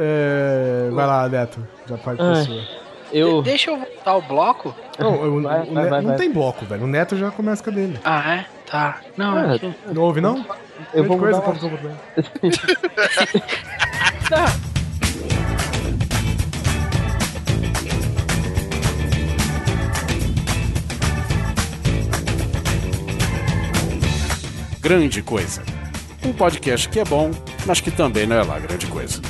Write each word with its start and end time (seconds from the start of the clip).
É, 0.00 0.88
vai 0.92 1.06
lá, 1.06 1.28
Neto. 1.28 1.58
Já 1.88 1.98
pode 1.98 2.22
Ai. 2.22 2.34
pessoa. 2.36 2.62
Eu. 3.12 3.42
De- 3.42 3.50
deixa 3.50 3.70
eu 3.70 3.78
voltar 3.78 4.16
o 4.16 4.22
bloco. 4.22 4.74
Não, 4.98 5.14
eu- 5.24 5.42
Vai, 5.42 5.62
o 5.62 5.74
vai, 5.74 5.84
Ne- 5.84 5.90
vai, 5.90 6.00
não 6.02 6.16
tem 6.16 6.30
bloco, 6.30 6.64
velho. 6.66 6.84
O 6.84 6.86
Neto 6.86 7.16
já 7.16 7.30
começa 7.30 7.62
com 7.64 7.70
a 7.70 7.72
dele. 7.72 7.98
Ah, 8.04 8.34
é? 8.36 8.46
Tá. 8.70 9.00
Não, 9.16 9.34
Ah, 9.36 9.54
é 9.54 9.58
que- 9.58 9.74
Não 9.92 10.02
ouve, 10.02 10.20
não? 10.20 10.36
Eu 10.94 11.02
Grande 11.04 11.08
vou 11.08 11.18
coisa, 11.18 11.38
mudar 11.40 11.50
uma- 11.50 11.58
como- 11.58 11.78
Grande 24.80 25.22
Coisa. 25.22 25.62
Um 26.24 26.32
podcast 26.32 26.88
que 26.88 27.00
é 27.00 27.04
bom, 27.04 27.30
mas 27.66 27.80
que 27.80 27.90
também 27.90 28.26
não 28.26 28.36
é 28.36 28.42
lá 28.42 28.58
grande 28.58 28.86
coisa. 28.86 29.20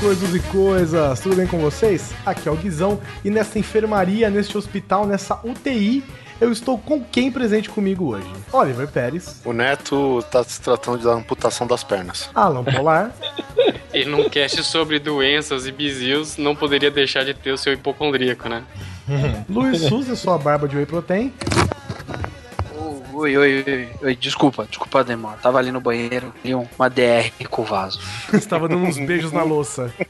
Coisas 0.00 0.34
e 0.34 0.40
coisas! 0.40 1.20
Tudo 1.20 1.36
bem 1.36 1.46
com 1.46 1.58
vocês? 1.58 2.12
Aqui 2.24 2.48
é 2.48 2.52
o 2.52 2.56
Guizão 2.56 3.00
e 3.24 3.30
nessa 3.30 3.58
enfermaria, 3.58 4.28
neste 4.30 4.56
hospital, 4.56 5.06
nessa 5.06 5.40
UTI, 5.44 6.04
eu 6.40 6.50
estou 6.50 6.76
com 6.78 7.02
quem 7.02 7.30
presente 7.30 7.68
comigo 7.68 8.14
hoje? 8.14 8.26
Oliver 8.52 8.88
Pérez, 8.88 9.40
O 9.44 9.52
Neto 9.52 10.24
tá 10.30 10.42
se 10.42 10.60
tratando 10.60 11.02
da 11.02 11.12
amputação 11.12 11.66
das 11.66 11.84
pernas. 11.84 12.28
Alan 12.34 12.64
Polar, 12.64 13.12
E 13.94 14.04
num 14.04 14.28
cast 14.28 14.64
sobre 14.64 14.98
doenças 14.98 15.66
e 15.68 15.72
bizios, 15.72 16.36
não 16.36 16.56
poderia 16.56 16.90
deixar 16.90 17.24
de 17.24 17.32
ter 17.32 17.52
o 17.52 17.56
seu 17.56 17.72
hipocondríaco, 17.72 18.48
né? 18.48 18.64
Luiz 19.48 19.82
Souza, 19.82 20.16
sua 20.16 20.36
barba 20.36 20.66
de 20.66 20.76
whey 20.76 20.84
protein, 20.86 21.32
Oi, 23.14 23.36
oi, 23.36 23.64
oi, 23.66 23.88
oi, 24.02 24.16
desculpa, 24.16 24.64
desculpa 24.66 25.00
a 25.00 25.02
demora. 25.04 25.36
Tava 25.38 25.58
ali 25.58 25.70
no 25.70 25.80
banheiro, 25.80 26.34
li 26.44 26.52
um- 26.54 26.66
uma 26.76 26.90
DR 26.90 27.30
com 27.48 27.62
o 27.62 27.64
vaso. 27.64 28.00
estava 28.34 28.68
dando 28.68 28.82
uns 28.84 28.98
beijos 28.98 29.30
na 29.32 29.42
louça. 29.44 29.92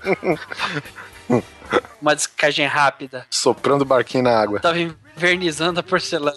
Uma 2.00 2.14
descagem 2.14 2.66
rápida. 2.66 3.26
Soprando 3.30 3.82
o 3.82 3.84
barquinho 3.86 4.22
na 4.24 4.38
água. 4.38 4.60
Tava 4.60 4.76
invernizando 4.78 5.80
a 5.80 5.82
porcelana. 5.82 6.36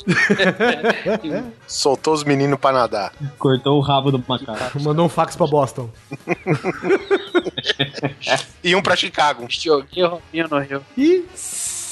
Soltou 1.67 2.13
os 2.13 2.23
meninos 2.23 2.57
pra 2.57 2.71
nadar. 2.71 3.11
Cortou 3.37 3.77
o 3.77 3.81
rabo 3.81 4.09
do 4.09 4.23
macaco. 4.25 4.79
Mandou 4.81 5.05
um 5.05 5.09
fax 5.09 5.35
pra 5.35 5.45
Boston. 5.45 5.89
E 8.63 8.73
um 8.75 8.81
pra 8.81 8.95
Chicago. 8.95 9.45
Joguei 9.49 10.03
o 10.05 10.47
no 10.49 10.59
rio. 10.59 10.81
E 10.97 11.25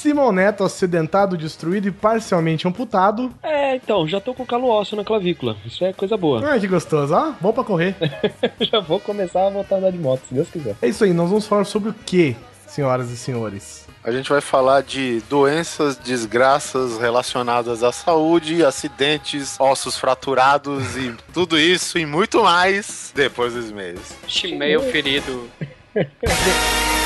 Simão 0.05 0.31
Neto, 0.31 0.63
acidentado, 0.63 1.35
destruído 1.35 1.87
e 1.87 1.91
parcialmente 1.91 2.67
amputado. 2.67 3.33
É, 3.41 3.75
então, 3.75 4.07
já 4.07 4.21
tô 4.21 4.35
com 4.35 4.45
calo 4.45 4.67
ósseo 4.67 4.95
na 4.95 5.03
clavícula. 5.03 5.57
Isso 5.65 5.83
é 5.83 5.93
coisa 5.93 6.15
boa. 6.15 6.47
Ai, 6.47 6.59
que 6.59 6.67
gostoso, 6.67 7.11
ó. 7.11 7.33
Bom 7.41 7.51
pra 7.51 7.63
correr. 7.63 7.95
já 8.61 8.79
vou 8.81 8.99
começar 8.99 9.47
a 9.47 9.49
voltar 9.49 9.75
a 9.75 9.77
andar 9.79 9.91
de 9.91 9.97
moto, 9.97 10.21
se 10.29 10.35
Deus 10.35 10.47
quiser. 10.47 10.75
É 10.79 10.87
isso 10.87 11.03
aí, 11.03 11.11
nós 11.11 11.27
vamos 11.27 11.47
falar 11.47 11.63
sobre 11.63 11.89
o 11.89 11.93
que, 12.05 12.35
senhoras 12.67 13.09
e 13.09 13.17
senhores? 13.17 13.87
A 14.03 14.11
gente 14.11 14.29
vai 14.29 14.41
falar 14.41 14.83
de 14.83 15.23
doenças, 15.27 15.97
desgraças 15.97 16.99
relacionadas 16.99 17.81
à 17.81 17.91
saúde, 17.91 18.63
acidentes, 18.63 19.59
ossos 19.59 19.97
fraturados 19.97 20.95
e 20.95 21.15
tudo 21.33 21.59
isso 21.59 21.97
e 21.97 22.05
muito 22.05 22.43
mais 22.43 23.11
depois 23.15 23.55
dos 23.55 23.71
meses. 23.71 24.15
Chimeio 24.27 24.81
ferido. 24.81 25.49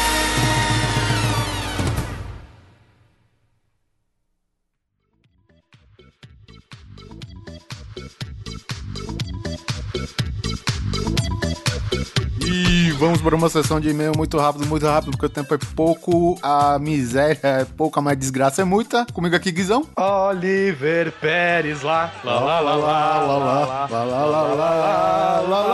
E 12.51 12.89
vamos 12.93 13.21
para 13.21 13.35
uma 13.35 13.47
sessão 13.47 13.79
de 13.79 13.89
e-mail 13.89 14.11
muito 14.17 14.35
rápido, 14.39 14.65
muito 14.65 14.83
rápido, 14.83 15.11
porque 15.11 15.27
o 15.27 15.29
tempo 15.29 15.53
é 15.53 15.57
pouco, 15.75 16.35
a 16.41 16.79
miséria 16.79 17.39
é 17.43 17.63
pouca, 17.63 18.01
mas 18.01 18.13
a 18.13 18.15
desgraça 18.15 18.63
é 18.63 18.65
muita. 18.65 19.05
Comigo 19.13 19.35
aqui, 19.35 19.51
Guizão. 19.51 19.85
Oliver 19.95 21.11
Pérez 21.11 21.83
lá. 21.83 22.11
Lá, 22.23 22.39
lá, 22.39 22.59
lá, 22.59 22.75
lá, 22.75 23.17
lá, 23.19 23.37
lá, 23.37 23.85
lá, 23.85 23.85
lá, 23.85 24.25
lá, 24.25 24.25
lá, 24.25 25.43
lá, 25.43 25.65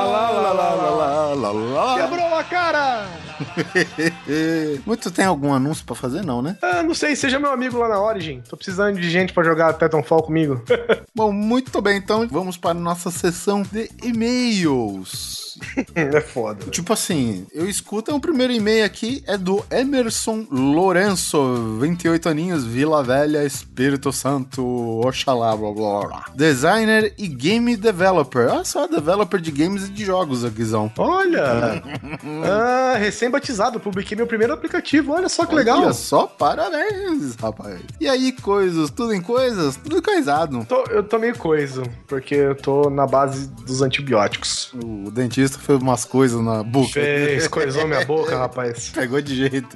lá, 0.41 0.53
lá, 0.94 1.34
lá, 1.34 1.52
lá. 1.52 1.96
Quebrou 1.96 2.35
a 2.35 2.44
cara! 2.44 3.25
Muito 4.85 5.12
tem 5.12 5.25
algum 5.25 5.53
anúncio 5.53 5.85
pra 5.85 5.96
fazer, 5.96 6.23
não, 6.23 6.41
né? 6.41 6.57
Ah, 6.62 6.84
não 6.84 6.94
sei, 6.94 7.16
seja 7.16 7.40
meu 7.40 7.51
amigo 7.51 7.78
lá 7.78 7.88
na 7.88 8.01
Origin. 8.01 8.41
Tô 8.47 8.57
precisando 8.57 9.00
de 9.00 9.09
gente 9.09 9.34
pra 9.34 9.44
jogar 9.44 9.73
Titanfall 9.73 10.23
comigo. 10.23 10.63
Bom, 11.16 11.31
muito 11.31 11.81
bem, 11.81 11.97
então 11.97 12.28
vamos 12.28 12.57
para 12.57 12.72
a 12.72 12.73
nossa 12.73 13.09
sessão 13.09 13.63
de 13.63 13.90
e-mails. 14.03 15.56
é 15.96 16.22
foda. 16.22 16.66
Tipo 16.69 16.94
assim, 16.94 17.46
eu 17.53 17.69
escuto, 17.69 18.13
o 18.13 18.19
primeiro 18.19 18.51
e-mail 18.51 18.85
aqui 18.85 19.23
é 19.25 19.38
do 19.38 19.63
Emerson 19.72 20.46
Lourenço, 20.52 21.78
28 21.79 22.28
aninhos, 22.28 22.66
Vila 22.66 23.03
Velha, 23.03 23.46
Espírito 23.46 24.12
Santo, 24.12 24.63
Oxalá, 25.06 25.56
blá 25.56 25.72
blá 25.72 26.07
blá. 26.07 26.25
Designer 26.35 27.13
e 27.17 27.28
game 27.28 27.75
developer. 27.78 28.50
Olha 28.50 28.66
só, 28.66 28.88
developer 28.88 29.40
de 29.40 29.52
games 29.52 29.85
e 29.88 29.91
de 29.91 30.06
jogos, 30.06 30.44
Guizão. 30.46 30.91
Olha! 30.97 31.81
ah, 32.44 32.97
recém-batizado, 33.25 33.80
publiquei 33.80 34.16
meu 34.16 34.28
primeiro 34.28 34.53
aplicativo. 34.53 35.13
Olha 35.13 35.28
só 35.30 35.46
que 35.46 35.56
legal. 35.56 35.80
Olha 35.81 35.94
só, 35.94 36.28
parabéns, 36.28 37.36
rapaz. 37.36 37.80
E 38.00 38.08
aí, 38.08 38.31
coisas, 38.31 38.90
tudo 38.90 39.13
em 39.13 39.22
coisas? 39.22 39.75
Tudo 39.78 40.02
coisado. 40.02 40.66
Tô- 40.68 40.84
eu 40.90 41.03
tô 41.03 41.18
meio 41.18 41.38
coiso, 41.38 41.84
porque 42.08 42.35
eu 42.35 42.56
tô 42.56 42.90
na 42.90 43.06
base 43.08 43.47
dos 43.47 43.81
antibióticos. 43.81 44.72
O 44.74 45.09
dentista 45.12 45.58
fez 45.59 45.81
umas 45.81 46.06
coisas 46.06 46.40
na 46.41 46.64
boca. 46.64 46.94
Fez, 46.94 47.47
coisou 47.47 47.88
minha 47.88 48.06
boca, 48.06 48.38
rapaz. 48.38 48.90
Pegou 48.94 49.22
de 49.22 49.35
jeito. 49.35 49.75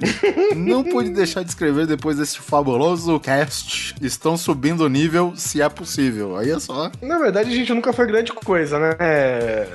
Não 0.56 0.84
pude 0.84 1.10
deixar 1.10 1.42
de 1.42 1.50
escrever 1.50 1.86
depois 1.86 2.16
desse 2.16 2.38
fabuloso 2.38 3.18
cast. 3.20 3.94
Estão 4.00 4.36
subindo 4.36 4.82
o 4.84 4.88
nível, 4.88 5.32
se 5.36 5.60
é 5.60 5.68
possível. 5.68 6.36
Aí 6.36 6.50
é 6.50 6.58
só. 6.60 6.90
Na 7.02 7.18
verdade, 7.18 7.50
a 7.50 7.54
gente 7.54 7.72
nunca 7.72 7.92
foi 7.92 8.06
grande 8.06 8.32
coisa, 8.32 8.78
né, 8.78 8.96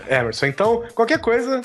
Emerson? 0.09 0.45
Então, 0.47 0.83
qualquer 0.93 1.19
coisa, 1.19 1.61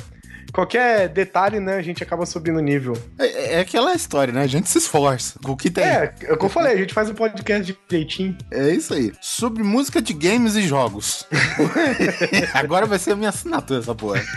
qualquer 0.53 1.09
detalhe, 1.09 1.61
né, 1.61 1.77
a 1.77 1.83
gente 1.83 2.03
acaba 2.03 2.27
subindo 2.27 2.59
o 2.59 2.63
nível. 2.63 2.97
É, 3.19 3.57
é 3.57 3.61
aquela 3.61 3.93
história, 3.95 4.33
né? 4.33 4.43
A 4.43 4.47
gente 4.47 4.69
se 4.69 4.79
esforça. 4.79 5.39
com 5.43 5.53
O 5.53 5.57
que 5.57 5.71
tem. 5.71 5.85
É, 5.85 6.15
é 6.23 6.33
o 6.33 6.37
que 6.37 6.45
eu 6.45 6.49
falei, 6.49 6.75
a 6.75 6.77
gente 6.77 6.95
faz 6.95 7.09
um 7.09 7.15
podcast 7.15 7.77
direitinho. 7.89 8.37
É 8.51 8.71
isso 8.71 8.95
aí. 8.95 9.13
Sobre 9.21 9.63
música 9.63 10.01
de 10.01 10.13
games 10.13 10.57
e 10.57 10.63
jogos. 10.63 11.27
Agora 12.55 12.87
vai 12.87 12.99
ser 12.99 13.13
a 13.13 13.17
minha 13.17 13.31
assinatura 13.31 13.81
essa 13.81 13.95
porra. 13.95 14.23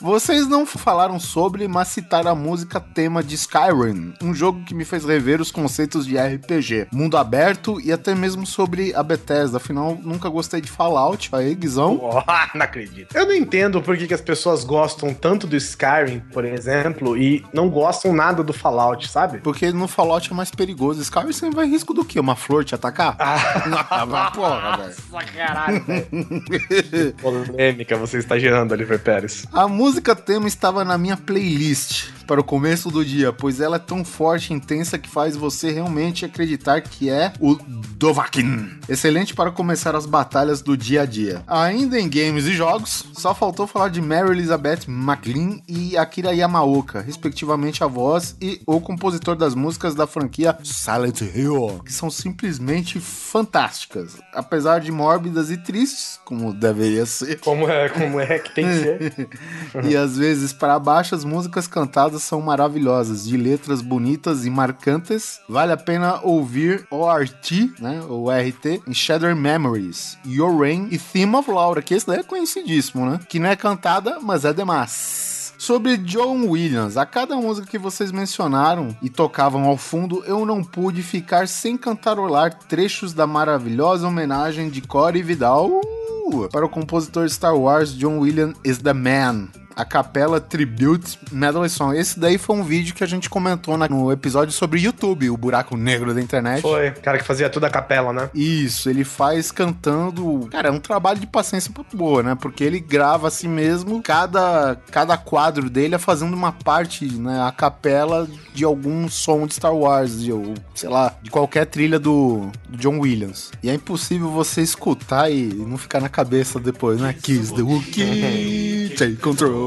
Vocês 0.00 0.46
não 0.46 0.66
falaram 0.66 1.18
sobre, 1.18 1.66
mas 1.66 1.88
citaram 1.88 2.30
a 2.30 2.34
música 2.34 2.80
tema 2.80 3.22
de 3.22 3.34
Skyrim, 3.34 4.14
um 4.22 4.34
jogo 4.34 4.64
que 4.64 4.74
me 4.74 4.84
fez 4.84 5.04
rever 5.04 5.40
os 5.40 5.50
conceitos 5.50 6.06
de 6.06 6.16
RPG, 6.16 6.88
mundo 6.92 7.16
aberto 7.16 7.80
e 7.80 7.92
até 7.92 8.14
mesmo 8.14 8.46
sobre 8.46 8.94
a 8.94 9.02
Bethesda. 9.02 9.56
Afinal, 9.56 9.98
nunca 10.02 10.28
gostei 10.28 10.60
de 10.60 10.70
Fallout. 10.70 11.30
Aí, 11.32 11.54
Guizão. 11.54 11.98
Oh, 12.02 12.22
não 12.56 12.64
acredito. 12.64 13.16
Eu 13.16 13.26
não 13.26 13.34
entendo 13.34 13.82
por 13.84 13.96
que, 13.96 14.06
que 14.06 14.14
as 14.14 14.20
pessoas 14.20 14.64
gostam 14.64 15.12
tanto 15.14 15.46
do 15.46 15.56
Skyrim, 15.56 16.20
por 16.32 16.44
exemplo, 16.44 17.16
e 17.16 17.44
não 17.52 17.68
gostam 17.68 18.12
nada 18.12 18.42
do 18.42 18.52
Fallout, 18.52 19.08
sabe? 19.08 19.38
Porque 19.38 19.70
no 19.70 19.86
Fallout 19.86 20.30
é 20.30 20.34
mais 20.34 20.50
perigoso. 20.50 21.00
Skyrim 21.02 21.32
você 21.32 21.50
vai 21.50 21.66
risco 21.66 21.92
do 21.92 22.04
quê? 22.04 22.18
Uma 22.18 22.34
flor 22.34 22.64
te 22.64 22.74
atacar? 22.74 23.16
Ah, 23.18 24.06
mas 24.06 24.30
porra, 24.30 24.76
velho. 24.78 24.94
Nossa, 25.12 25.26
caralho, 25.26 25.84
velho. 25.84 27.14
Polêmica 27.20 27.96
você 27.96 28.18
está 28.18 28.38
gerando, 28.38 28.72
Oliver 28.72 28.98
Pérez. 28.98 29.46
A 29.52 29.68
música 29.68 30.16
tema 30.16 30.48
estava 30.48 30.84
na 30.84 30.96
minha 30.96 31.16
playlist 31.16 32.08
para 32.26 32.40
o 32.40 32.44
começo 32.44 32.90
do 32.90 33.04
dia, 33.04 33.32
pois 33.32 33.60
ela 33.60 33.76
é 33.76 33.78
tão 33.78 34.04
forte 34.04 34.52
e 34.52 34.56
intensa 34.56 34.98
que 34.98 35.08
faz 35.08 35.36
você 35.36 35.70
realmente 35.70 36.24
acreditar 36.24 36.80
que 36.80 37.10
é 37.10 37.32
o 37.38 37.56
Dovahkiin. 37.96 38.78
Excelente 38.88 39.34
para 39.34 39.50
começar 39.50 39.94
as 39.94 40.06
batalhas 40.06 40.62
do 40.62 40.76
dia 40.76 41.02
a 41.02 41.06
dia. 41.06 41.42
Ainda 41.46 41.98
em 41.98 42.08
games 42.08 42.46
e 42.46 42.54
jogos, 42.54 43.04
só 43.12 43.34
faltou 43.34 43.66
falar 43.74 43.88
de 43.88 44.00
Mary 44.00 44.30
Elizabeth 44.30 44.82
McLean 44.86 45.60
e 45.66 45.96
Akira 45.96 46.32
Yamaoka, 46.32 47.00
respectivamente 47.00 47.82
a 47.82 47.88
voz 47.88 48.36
e 48.40 48.60
o 48.64 48.80
compositor 48.80 49.34
das 49.34 49.52
músicas 49.56 49.96
da 49.96 50.06
franquia 50.06 50.56
Silent 50.62 51.22
Hill, 51.22 51.80
que 51.84 51.92
são 51.92 52.08
simplesmente 52.08 53.00
fantásticas, 53.00 54.16
apesar 54.32 54.78
de 54.78 54.92
mórbidas 54.92 55.50
e 55.50 55.56
tristes, 55.56 56.20
como 56.24 56.54
deveria 56.54 57.04
ser. 57.04 57.40
Como 57.40 57.68
é, 57.68 57.88
como 57.88 58.20
é 58.20 58.38
que 58.38 58.54
tem 58.54 58.64
que 58.64 58.74
ser? 58.74 59.28
E 59.90 59.96
às 59.96 60.16
vezes 60.16 60.52
para 60.52 60.78
baixo 60.78 61.16
as 61.16 61.24
músicas 61.24 61.66
cantadas 61.66 62.22
são 62.22 62.40
maravilhosas, 62.40 63.26
de 63.26 63.36
letras 63.36 63.82
bonitas 63.82 64.46
e 64.46 64.50
marcantes. 64.50 65.40
Vale 65.48 65.72
a 65.72 65.76
pena 65.76 66.20
ouvir 66.22 66.86
ORT, 66.92 67.74
né, 67.80 68.00
o 68.08 68.30
RT, 68.30 68.82
em 68.86 68.94
Shadow 68.94 69.34
Memories, 69.34 70.16
Your 70.24 70.56
Rain 70.56 70.86
e 70.92 70.98
Theme 70.98 71.34
of 71.34 71.50
Laura, 71.50 71.82
que 71.82 71.92
esse 71.92 72.06
daí 72.06 72.20
é 72.20 72.22
conhecidíssimo, 72.22 73.04
né? 73.04 73.18
Que 73.28 73.40
não 73.40 73.48
é 73.48 73.56
cantada, 73.64 74.18
mas 74.20 74.44
é 74.44 74.52
demais. 74.52 75.54
sobre 75.56 75.96
John 75.96 76.48
Williams. 76.48 76.98
A 76.98 77.06
cada 77.06 77.34
música 77.34 77.66
que 77.66 77.78
vocês 77.78 78.12
mencionaram 78.12 78.94
e 79.00 79.08
tocavam 79.08 79.64
ao 79.64 79.78
fundo, 79.78 80.22
eu 80.26 80.44
não 80.44 80.62
pude 80.62 81.02
ficar 81.02 81.48
sem 81.48 81.74
cantarolar 81.74 82.58
trechos 82.68 83.14
da 83.14 83.26
maravilhosa 83.26 84.06
homenagem 84.06 84.68
de 84.68 84.82
Corey 84.82 85.22
Vidal 85.22 85.70
uh, 85.70 86.48
para 86.52 86.66
o 86.66 86.68
compositor 86.68 87.26
Star 87.30 87.56
Wars 87.56 87.96
John 87.96 88.18
Williams 88.18 88.58
is 88.62 88.76
the 88.76 88.92
Man 88.92 89.48
a 89.76 89.84
Capela 89.84 90.40
Tribute 90.40 91.18
Medley 91.32 91.68
Song. 91.68 91.96
Esse 91.98 92.18
daí 92.18 92.38
foi 92.38 92.56
um 92.56 92.62
vídeo 92.62 92.94
que 92.94 93.02
a 93.02 93.06
gente 93.06 93.28
comentou 93.28 93.76
na- 93.76 93.88
no 93.88 94.10
episódio 94.12 94.52
sobre 94.52 94.80
YouTube, 94.80 95.28
o 95.30 95.36
buraco 95.36 95.76
negro 95.76 96.14
da 96.14 96.20
internet. 96.20 96.62
Foi, 96.62 96.90
cara 96.92 97.18
que 97.18 97.24
fazia 97.24 97.48
tudo 97.50 97.64
a 97.64 97.70
capela, 97.70 98.12
né? 98.12 98.30
Isso, 98.34 98.88
ele 98.88 99.04
faz 99.04 99.50
cantando. 99.50 100.48
Cara, 100.50 100.68
é 100.68 100.70
um 100.72 100.78
trabalho 100.80 101.18
de 101.20 101.26
paciência 101.26 101.70
muito 101.74 101.96
boa, 101.96 102.22
né? 102.22 102.34
Porque 102.40 102.62
ele 102.64 102.78
grava 102.80 103.28
assim 103.28 103.48
mesmo, 103.48 104.02
cada, 104.02 104.76
cada 104.90 105.16
quadro 105.16 105.68
dele 105.68 105.94
é 105.94 105.98
fazendo 105.98 106.34
uma 106.34 106.52
parte, 106.52 107.06
né? 107.12 107.42
A 107.46 107.50
capela 107.52 108.28
de 108.54 108.64
algum 108.64 109.08
som 109.08 109.46
de 109.46 109.54
Star 109.54 109.74
Wars, 109.74 110.20
de, 110.22 110.32
ou, 110.32 110.54
sei 110.74 110.88
lá, 110.88 111.14
de 111.22 111.30
qualquer 111.30 111.66
trilha 111.66 111.98
do, 111.98 112.50
do 112.68 112.76
John 112.78 112.98
Williams. 113.00 113.50
E 113.62 113.68
é 113.70 113.74
impossível 113.74 114.30
você 114.30 114.62
escutar 114.62 115.30
e 115.30 115.46
não 115.52 115.76
ficar 115.76 116.00
na 116.00 116.08
cabeça 116.08 116.60
depois, 116.60 117.00
né? 117.00 117.12
Kiss 117.20 117.52
the 117.52 117.62
Wookiee, 117.62 118.90
take 118.96 119.16
control, 119.16 119.63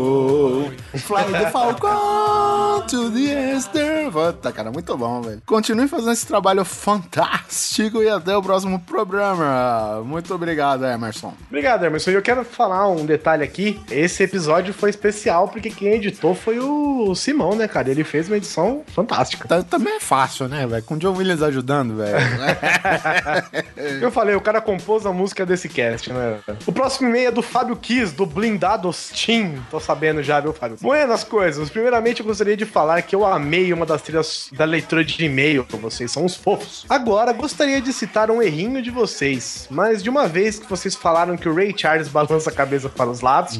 fly 0.97 1.23
the 1.31 1.49
Falcon 1.51 2.81
to 2.88 3.11
the 3.11 3.53
Easter. 3.53 4.11
Puta, 4.11 4.51
cara, 4.51 4.71
muito 4.71 4.95
bom, 4.97 5.21
velho. 5.21 5.41
Continue 5.45 5.88
fazendo 5.88 6.11
esse 6.11 6.25
trabalho 6.25 6.63
fantástico 6.65 8.01
e 8.01 8.09
até 8.09 8.35
o 8.35 8.41
próximo 8.41 8.79
programa. 8.79 10.01
Muito 10.05 10.33
obrigado, 10.33 10.85
Emerson. 10.85 11.33
Obrigado, 11.47 11.85
Emerson. 11.85 12.11
E 12.11 12.13
eu 12.13 12.21
quero 12.21 12.44
falar 12.45 12.88
um 12.88 13.05
detalhe 13.05 13.44
aqui. 13.44 13.79
Esse 13.91 14.23
episódio 14.23 14.73
foi 14.73 14.89
especial 14.89 15.47
porque 15.47 15.69
quem 15.69 15.94
editou 15.94 16.33
foi 16.35 16.59
o 16.59 17.13
Simão, 17.15 17.55
né, 17.55 17.67
cara? 17.67 17.89
Ele 17.89 18.03
fez 18.03 18.27
uma 18.27 18.38
edição 18.38 18.83
fantástica. 18.93 19.47
Tá- 19.47 19.63
Também 19.63 19.95
é 19.97 20.00
fácil, 20.00 20.47
né, 20.47 20.65
velho? 20.65 20.83
Com 20.83 20.95
o 20.95 20.97
John 20.97 21.15
Williams 21.15 21.41
ajudando, 21.41 21.95
velho. 21.97 22.17
Eu 24.01 24.11
falei, 24.11 24.35
o 24.35 24.41
cara 24.41 24.61
compôs 24.61 25.05
a 25.05 25.11
música 25.11 25.45
desse 25.45 25.67
cast, 25.69 26.11
né? 26.11 26.39
O 26.65 26.71
próximo 26.71 27.09
e-mail 27.09 27.27
é 27.29 27.31
do 27.31 27.41
Fábio 27.41 27.75
Kiss, 27.75 28.13
do 28.13 28.25
Blindados 28.25 29.09
Team. 29.09 29.55
Tô 29.69 29.79
sabendo 29.88 30.22
já, 30.22 30.42
viu, 30.42 30.51
Fábio? 30.51 30.78
Buenas 30.81 31.24
coisas. 31.24 31.69
Primeiramente, 31.69 32.19
eu 32.19 32.25
gostaria 32.25 32.57
de 32.57 32.66
falar 32.66 33.01
que 33.01 33.16
eu 33.16 33.25
amei 33.25 33.72
uma 33.72 33.86
das 33.86 34.01
trilhas 34.01 34.50
da 34.51 34.66
leitura 34.66 35.04
de 35.04 35.24
e-mail. 35.24 35.66
Vocês 35.69 36.12
são 36.12 36.25
uns 36.25 36.36
fofos. 36.36 36.86
Agora, 36.89 37.31
gostaria 37.31 37.80
de 37.80 37.94
citar 37.94 38.30
um 38.30 38.42
errinho 38.42 38.81
de 38.81 38.92
vocês. 38.92 39.68
Mas 39.72 40.04
de 40.04 40.10
uma 40.10 40.28
vez 40.28 40.60
que 40.60 40.69
vocês 40.69 40.94
falaram 40.94 41.38
que 41.38 41.48
o 41.48 41.56
Ray 41.56 41.74
Charles 41.75 42.10
balança 42.10 42.50
a 42.50 42.54
cabeça 42.54 42.89
para 42.89 43.10
os 43.10 43.22
lados, 43.22 43.60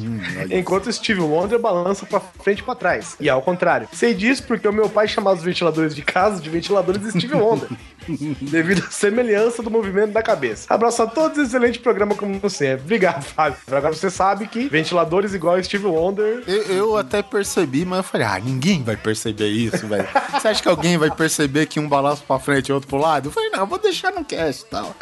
enquanto 0.50 0.88
o 0.88 0.92
Steve 0.92 1.20
Wonder 1.20 1.58
balança 1.58 2.04
pra 2.04 2.20
frente 2.20 2.58
e 2.58 2.62
pra 2.62 2.74
trás. 2.74 3.16
E 3.18 3.30
ao 3.30 3.40
contrário. 3.40 3.88
Sei 3.92 4.12
disso 4.12 4.42
porque 4.42 4.68
o 4.68 4.72
meu 4.72 4.90
pai 4.90 5.08
chamava 5.08 5.36
os 5.38 5.42
ventiladores 5.42 5.94
de 5.94 6.02
casa 6.02 6.40
de 6.42 6.50
ventiladores 6.50 7.00
de 7.00 7.10
Steve 7.10 7.34
Wonder. 7.34 7.68
devido 8.40 8.84
à 8.86 8.90
semelhança 8.90 9.62
do 9.62 9.70
movimento 9.70 10.12
da 10.12 10.22
cabeça. 10.22 10.66
Abraço 10.72 11.02
a 11.02 11.06
todos, 11.06 11.38
excelente 11.38 11.78
programa 11.78 12.14
como 12.14 12.48
sempre. 12.48 12.84
Obrigado, 12.84 13.22
Fábio. 13.24 13.58
Agora 13.70 13.94
você 13.94 14.10
sabe 14.10 14.46
que 14.46 14.68
ventiladores 14.68 15.34
igual 15.34 15.62
Steve 15.62 15.86
Wonder. 15.86 16.42
Eu, 16.46 16.62
eu 16.62 16.96
até 16.96 17.22
percebi, 17.22 17.84
mas 17.84 17.98
eu 17.98 18.04
falei, 18.04 18.26
ah, 18.26 18.38
ninguém 18.38 18.82
vai 18.82 18.96
perceber 18.96 19.48
isso, 19.48 19.86
velho. 19.86 20.08
Você 20.32 20.48
acha 20.48 20.62
que 20.62 20.68
alguém 20.68 20.96
vai 20.96 21.10
perceber 21.10 21.66
que 21.66 21.80
um 21.80 21.88
balança 21.88 22.22
pra 22.26 22.38
frente 22.38 22.68
e 22.68 22.72
outro 22.72 22.88
pro 22.88 22.98
lado? 22.98 23.28
Eu 23.28 23.32
falei, 23.32 23.50
não, 23.50 23.60
eu 23.60 23.66
vou 23.66 23.78
deixar 23.78 24.12
no 24.12 24.24
cast 24.24 24.62
e 24.64 24.66
tal. 24.66 24.94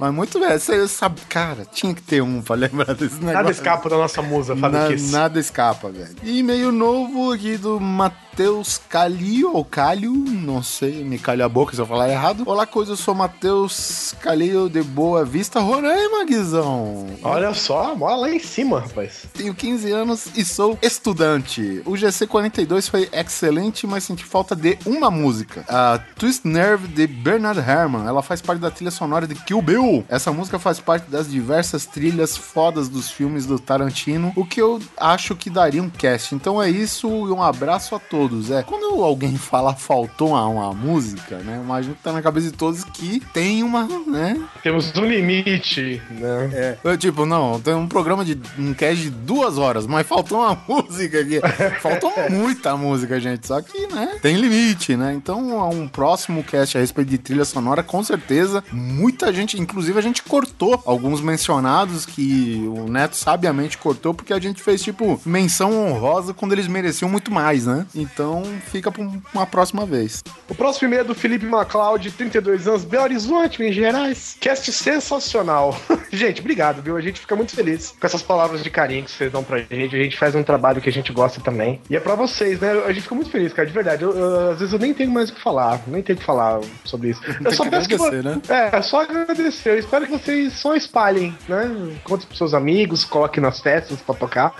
Mas 0.00 0.14
muito 0.14 0.40
bem, 0.40 0.58
você 0.58 0.88
sabe, 0.88 1.20
cara, 1.28 1.66
tinha 1.70 1.94
que 1.94 2.00
ter 2.00 2.22
um 2.22 2.40
pra 2.40 2.56
lembrar 2.56 2.94
desse 2.94 3.16
negócio. 3.16 3.34
Nada 3.34 3.50
escapa 3.50 3.88
da 3.90 3.98
nossa 3.98 4.22
musa, 4.22 4.56
Fábio 4.56 4.78
Na- 4.80 4.88
Kiss. 4.88 5.12
nada 5.12 5.38
escapa, 5.38 5.90
velho. 5.90 6.16
E 6.22 6.42
meio 6.42 6.72
novo 6.72 7.30
aqui 7.32 7.58
do 7.58 7.78
Matheus 7.78 8.80
Calil, 8.88 9.52
ou 9.54 9.62
Calil, 9.62 10.12
não 10.14 10.62
sei, 10.62 11.04
me 11.04 11.18
calha 11.18 11.44
a 11.44 11.48
boca 11.50 11.74
se 11.74 11.80
eu 11.82 11.86
falar 11.86 12.08
errado. 12.08 12.44
Olá, 12.46 12.64
coisa, 12.66 12.92
eu 12.92 12.96
sou 12.96 13.14
Matheus 13.14 14.14
Calil 14.22 14.70
de 14.70 14.82
Boa 14.82 15.22
Vista, 15.22 15.60
Roraima, 15.60 16.24
Guizão. 16.24 17.06
Olha 17.22 17.52
só, 17.52 17.94
bola 17.94 18.16
lá 18.22 18.30
em 18.30 18.38
cima, 18.38 18.80
rapaz. 18.80 19.26
Tenho 19.34 19.54
15 19.54 19.90
anos 19.92 20.28
e 20.34 20.44
sou 20.46 20.78
estudante. 20.80 21.82
O 21.84 21.92
GC42 21.92 22.88
foi 22.88 23.06
excelente, 23.12 23.86
mas 23.86 24.04
senti 24.04 24.24
falta 24.24 24.56
de 24.56 24.78
uma 24.86 25.10
música. 25.10 25.62
A 25.68 25.98
Twist 26.16 26.46
Nerve 26.48 26.88
de 26.88 27.06
Bernard 27.06 27.60
Herrmann. 27.60 28.06
Ela 28.06 28.22
faz 28.22 28.40
parte 28.40 28.60
da 28.60 28.70
trilha 28.70 28.90
sonora 28.90 29.26
de 29.26 29.34
Kill 29.34 29.60
Bill. 29.60 29.89
Essa 30.08 30.32
música 30.32 30.58
faz 30.58 30.80
parte 30.80 31.10
das 31.10 31.30
diversas 31.30 31.86
trilhas 31.86 32.36
fodas 32.36 32.88
dos 32.88 33.10
filmes 33.10 33.46
do 33.46 33.58
Tarantino, 33.58 34.32
o 34.36 34.44
que 34.44 34.60
eu 34.60 34.80
acho 34.96 35.34
que 35.34 35.50
daria 35.50 35.82
um 35.82 35.90
cast. 35.90 36.34
Então 36.34 36.62
é 36.62 36.70
isso 36.70 37.08
e 37.08 37.30
um 37.30 37.42
abraço 37.42 37.94
a 37.94 37.98
todos. 37.98 38.50
É, 38.50 38.62
quando 38.62 39.02
alguém 39.02 39.36
fala 39.38 39.74
faltou 39.74 40.28
uma, 40.28 40.46
uma 40.46 40.72
música, 40.72 41.38
né? 41.38 41.60
Imagino 41.62 41.94
que 41.94 42.02
tá 42.02 42.12
na 42.12 42.22
cabeça 42.22 42.50
de 42.50 42.56
todos 42.56 42.84
que 42.84 43.20
tem 43.32 43.62
uma, 43.62 43.86
né? 44.06 44.40
Temos 44.62 44.92
um 44.96 45.04
limite, 45.04 46.00
né? 46.10 46.78
Eu, 46.82 46.96
tipo, 46.96 47.26
não, 47.26 47.60
tem 47.60 47.74
um 47.74 47.86
programa 47.86 48.24
de 48.24 48.38
um 48.58 48.72
cast 48.72 49.02
de 49.02 49.10
duas 49.10 49.58
horas, 49.58 49.86
mas 49.86 50.06
faltou 50.06 50.38
uma 50.38 50.58
música 50.68 51.20
aqui. 51.20 51.40
Faltou 51.80 52.12
muita 52.30 52.76
música, 52.76 53.18
gente. 53.20 53.46
Só 53.46 53.60
que, 53.60 53.86
né, 53.88 54.18
tem 54.22 54.36
limite, 54.36 54.96
né? 54.96 55.12
Então, 55.14 55.68
um 55.70 55.88
próximo 55.88 56.42
cast 56.42 56.76
a 56.76 56.80
respeito 56.80 57.08
de 57.08 57.18
trilha 57.18 57.44
sonora, 57.44 57.82
com 57.82 58.02
certeza, 58.02 58.62
muita 58.72 59.32
gente, 59.32 59.60
inclusive 59.60 59.79
a 59.88 60.00
gente 60.00 60.22
cortou 60.22 60.80
alguns 60.84 61.20
mencionados 61.20 62.04
que 62.06 62.64
o 62.76 62.88
Neto 62.90 63.16
sabiamente 63.16 63.78
cortou, 63.78 64.12
porque 64.14 64.32
a 64.32 64.38
gente 64.40 64.62
fez, 64.62 64.82
tipo, 64.82 65.20
menção 65.24 65.72
honrosa 65.88 66.32
quando 66.34 66.52
eles 66.52 66.66
mereciam 66.66 67.08
muito 67.08 67.30
mais, 67.30 67.66
né? 67.66 67.86
Então, 67.94 68.42
fica 68.70 68.90
pra 68.90 69.02
um- 69.02 69.20
uma 69.34 69.46
próxima 69.46 69.86
vez. 69.86 70.22
O 70.48 70.54
próximo 70.54 70.88
e-mail 70.88 71.00
é 71.02 71.04
do 71.04 71.14
Felipe 71.14 71.46
MacLeod, 71.46 72.10
32 72.12 72.66
anos, 72.66 72.84
Belo 72.84 73.04
Horizonte, 73.04 73.60
Minas 73.60 73.74
Gerais. 73.76 74.36
Cast 74.40 74.70
sensacional. 74.72 75.76
gente, 76.12 76.40
obrigado, 76.40 76.82
viu? 76.82 76.96
A 76.96 77.00
gente 77.00 77.20
fica 77.20 77.34
muito 77.36 77.54
feliz 77.54 77.94
com 77.98 78.06
essas 78.06 78.22
palavras 78.22 78.62
de 78.62 78.70
carinho 78.70 79.04
que 79.04 79.10
vocês 79.10 79.30
dão 79.32 79.42
pra 79.42 79.58
gente. 79.58 79.94
A 79.94 80.02
gente 80.02 80.18
faz 80.18 80.34
um 80.34 80.42
trabalho 80.42 80.80
que 80.80 80.88
a 80.88 80.92
gente 80.92 81.12
gosta 81.12 81.40
também. 81.40 81.80
E 81.88 81.96
é 81.96 82.00
pra 82.00 82.14
vocês, 82.14 82.60
né? 82.60 82.72
A 82.86 82.92
gente 82.92 83.02
fica 83.02 83.14
muito 83.14 83.30
feliz, 83.30 83.52
cara, 83.52 83.66
de 83.66 83.72
verdade. 83.74 84.02
Eu- 84.02 84.12
eu- 84.16 84.50
às 84.52 84.58
vezes 84.58 84.72
eu 84.72 84.78
nem 84.78 84.92
tenho 84.94 85.10
mais 85.10 85.30
o 85.30 85.34
que 85.34 85.42
falar, 85.42 85.80
nem 85.86 86.02
tenho 86.02 86.16
o 86.16 86.20
que 86.20 86.26
falar 86.26 86.60
sobre 86.84 87.10
isso. 87.10 87.20
Eu 87.44 87.52
só 87.52 87.64
que 87.64 87.70
peço 87.70 87.88
que 87.88 87.96
né? 88.22 88.40
É, 88.48 88.82
só 88.82 89.02
agradecer. 89.02 89.59
Eu 89.64 89.78
espero 89.78 90.06
que 90.06 90.12
vocês 90.12 90.54
só 90.54 90.74
espalhem, 90.74 91.36
né? 91.48 91.96
Conte 92.04 92.26
pros 92.26 92.38
seus 92.38 92.54
amigos, 92.54 93.04
coloque 93.04 93.40
nas 93.40 93.60
festas 93.60 94.00
pra 94.00 94.14
tocar. 94.14 94.54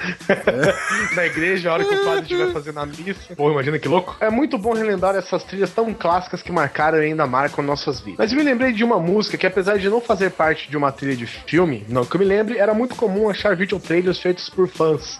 Na 1.14 1.25
igreja, 1.25 1.70
a 1.70 1.75
hora 1.75 1.85
que 1.85 1.94
o 1.94 2.05
padre 2.05 2.23
estiver 2.23 2.52
fazendo 2.52 2.81
a 2.81 2.87
missa. 2.87 3.35
Pô, 3.35 3.50
imagina 3.50 3.79
que 3.79 3.88
louco. 3.88 4.17
É 4.20 4.29
muito 4.29 4.58
bom 4.58 4.75
relembrar 4.75 5.14
essas 5.17 5.43
trilhas 5.44 5.70
tão 5.70 5.93
clássicas 5.94 6.42
que 6.42 6.52
marcaram 6.52 6.99
e 7.02 7.07
ainda 7.07 7.26
marcam 7.26 7.64
nossas 7.64 8.00
vidas. 8.00 8.19
Mas 8.19 8.33
eu 8.33 8.38
me 8.38 8.45
lembrei 8.45 8.73
de 8.73 8.85
uma 8.85 8.99
música 8.99 9.38
que, 9.38 9.47
apesar 9.47 9.78
de 9.78 9.88
não 9.88 10.00
fazer 10.00 10.30
parte 10.30 10.71
de 10.71 10.76
uma 10.76 10.92
trilha 10.92 11.16
de 11.16 11.26
filme, 11.26 11.85
não 11.88 12.04
que 12.04 12.16
eu 12.16 12.19
me 12.21 12.26
lembre, 12.26 12.59
era 12.59 12.75
muito 12.75 12.95
comum 12.95 13.30
achar 13.30 13.57
video 13.57 13.80
trailers 13.80 14.21
feitos 14.21 14.49
por 14.50 14.69
fãs. 14.69 15.19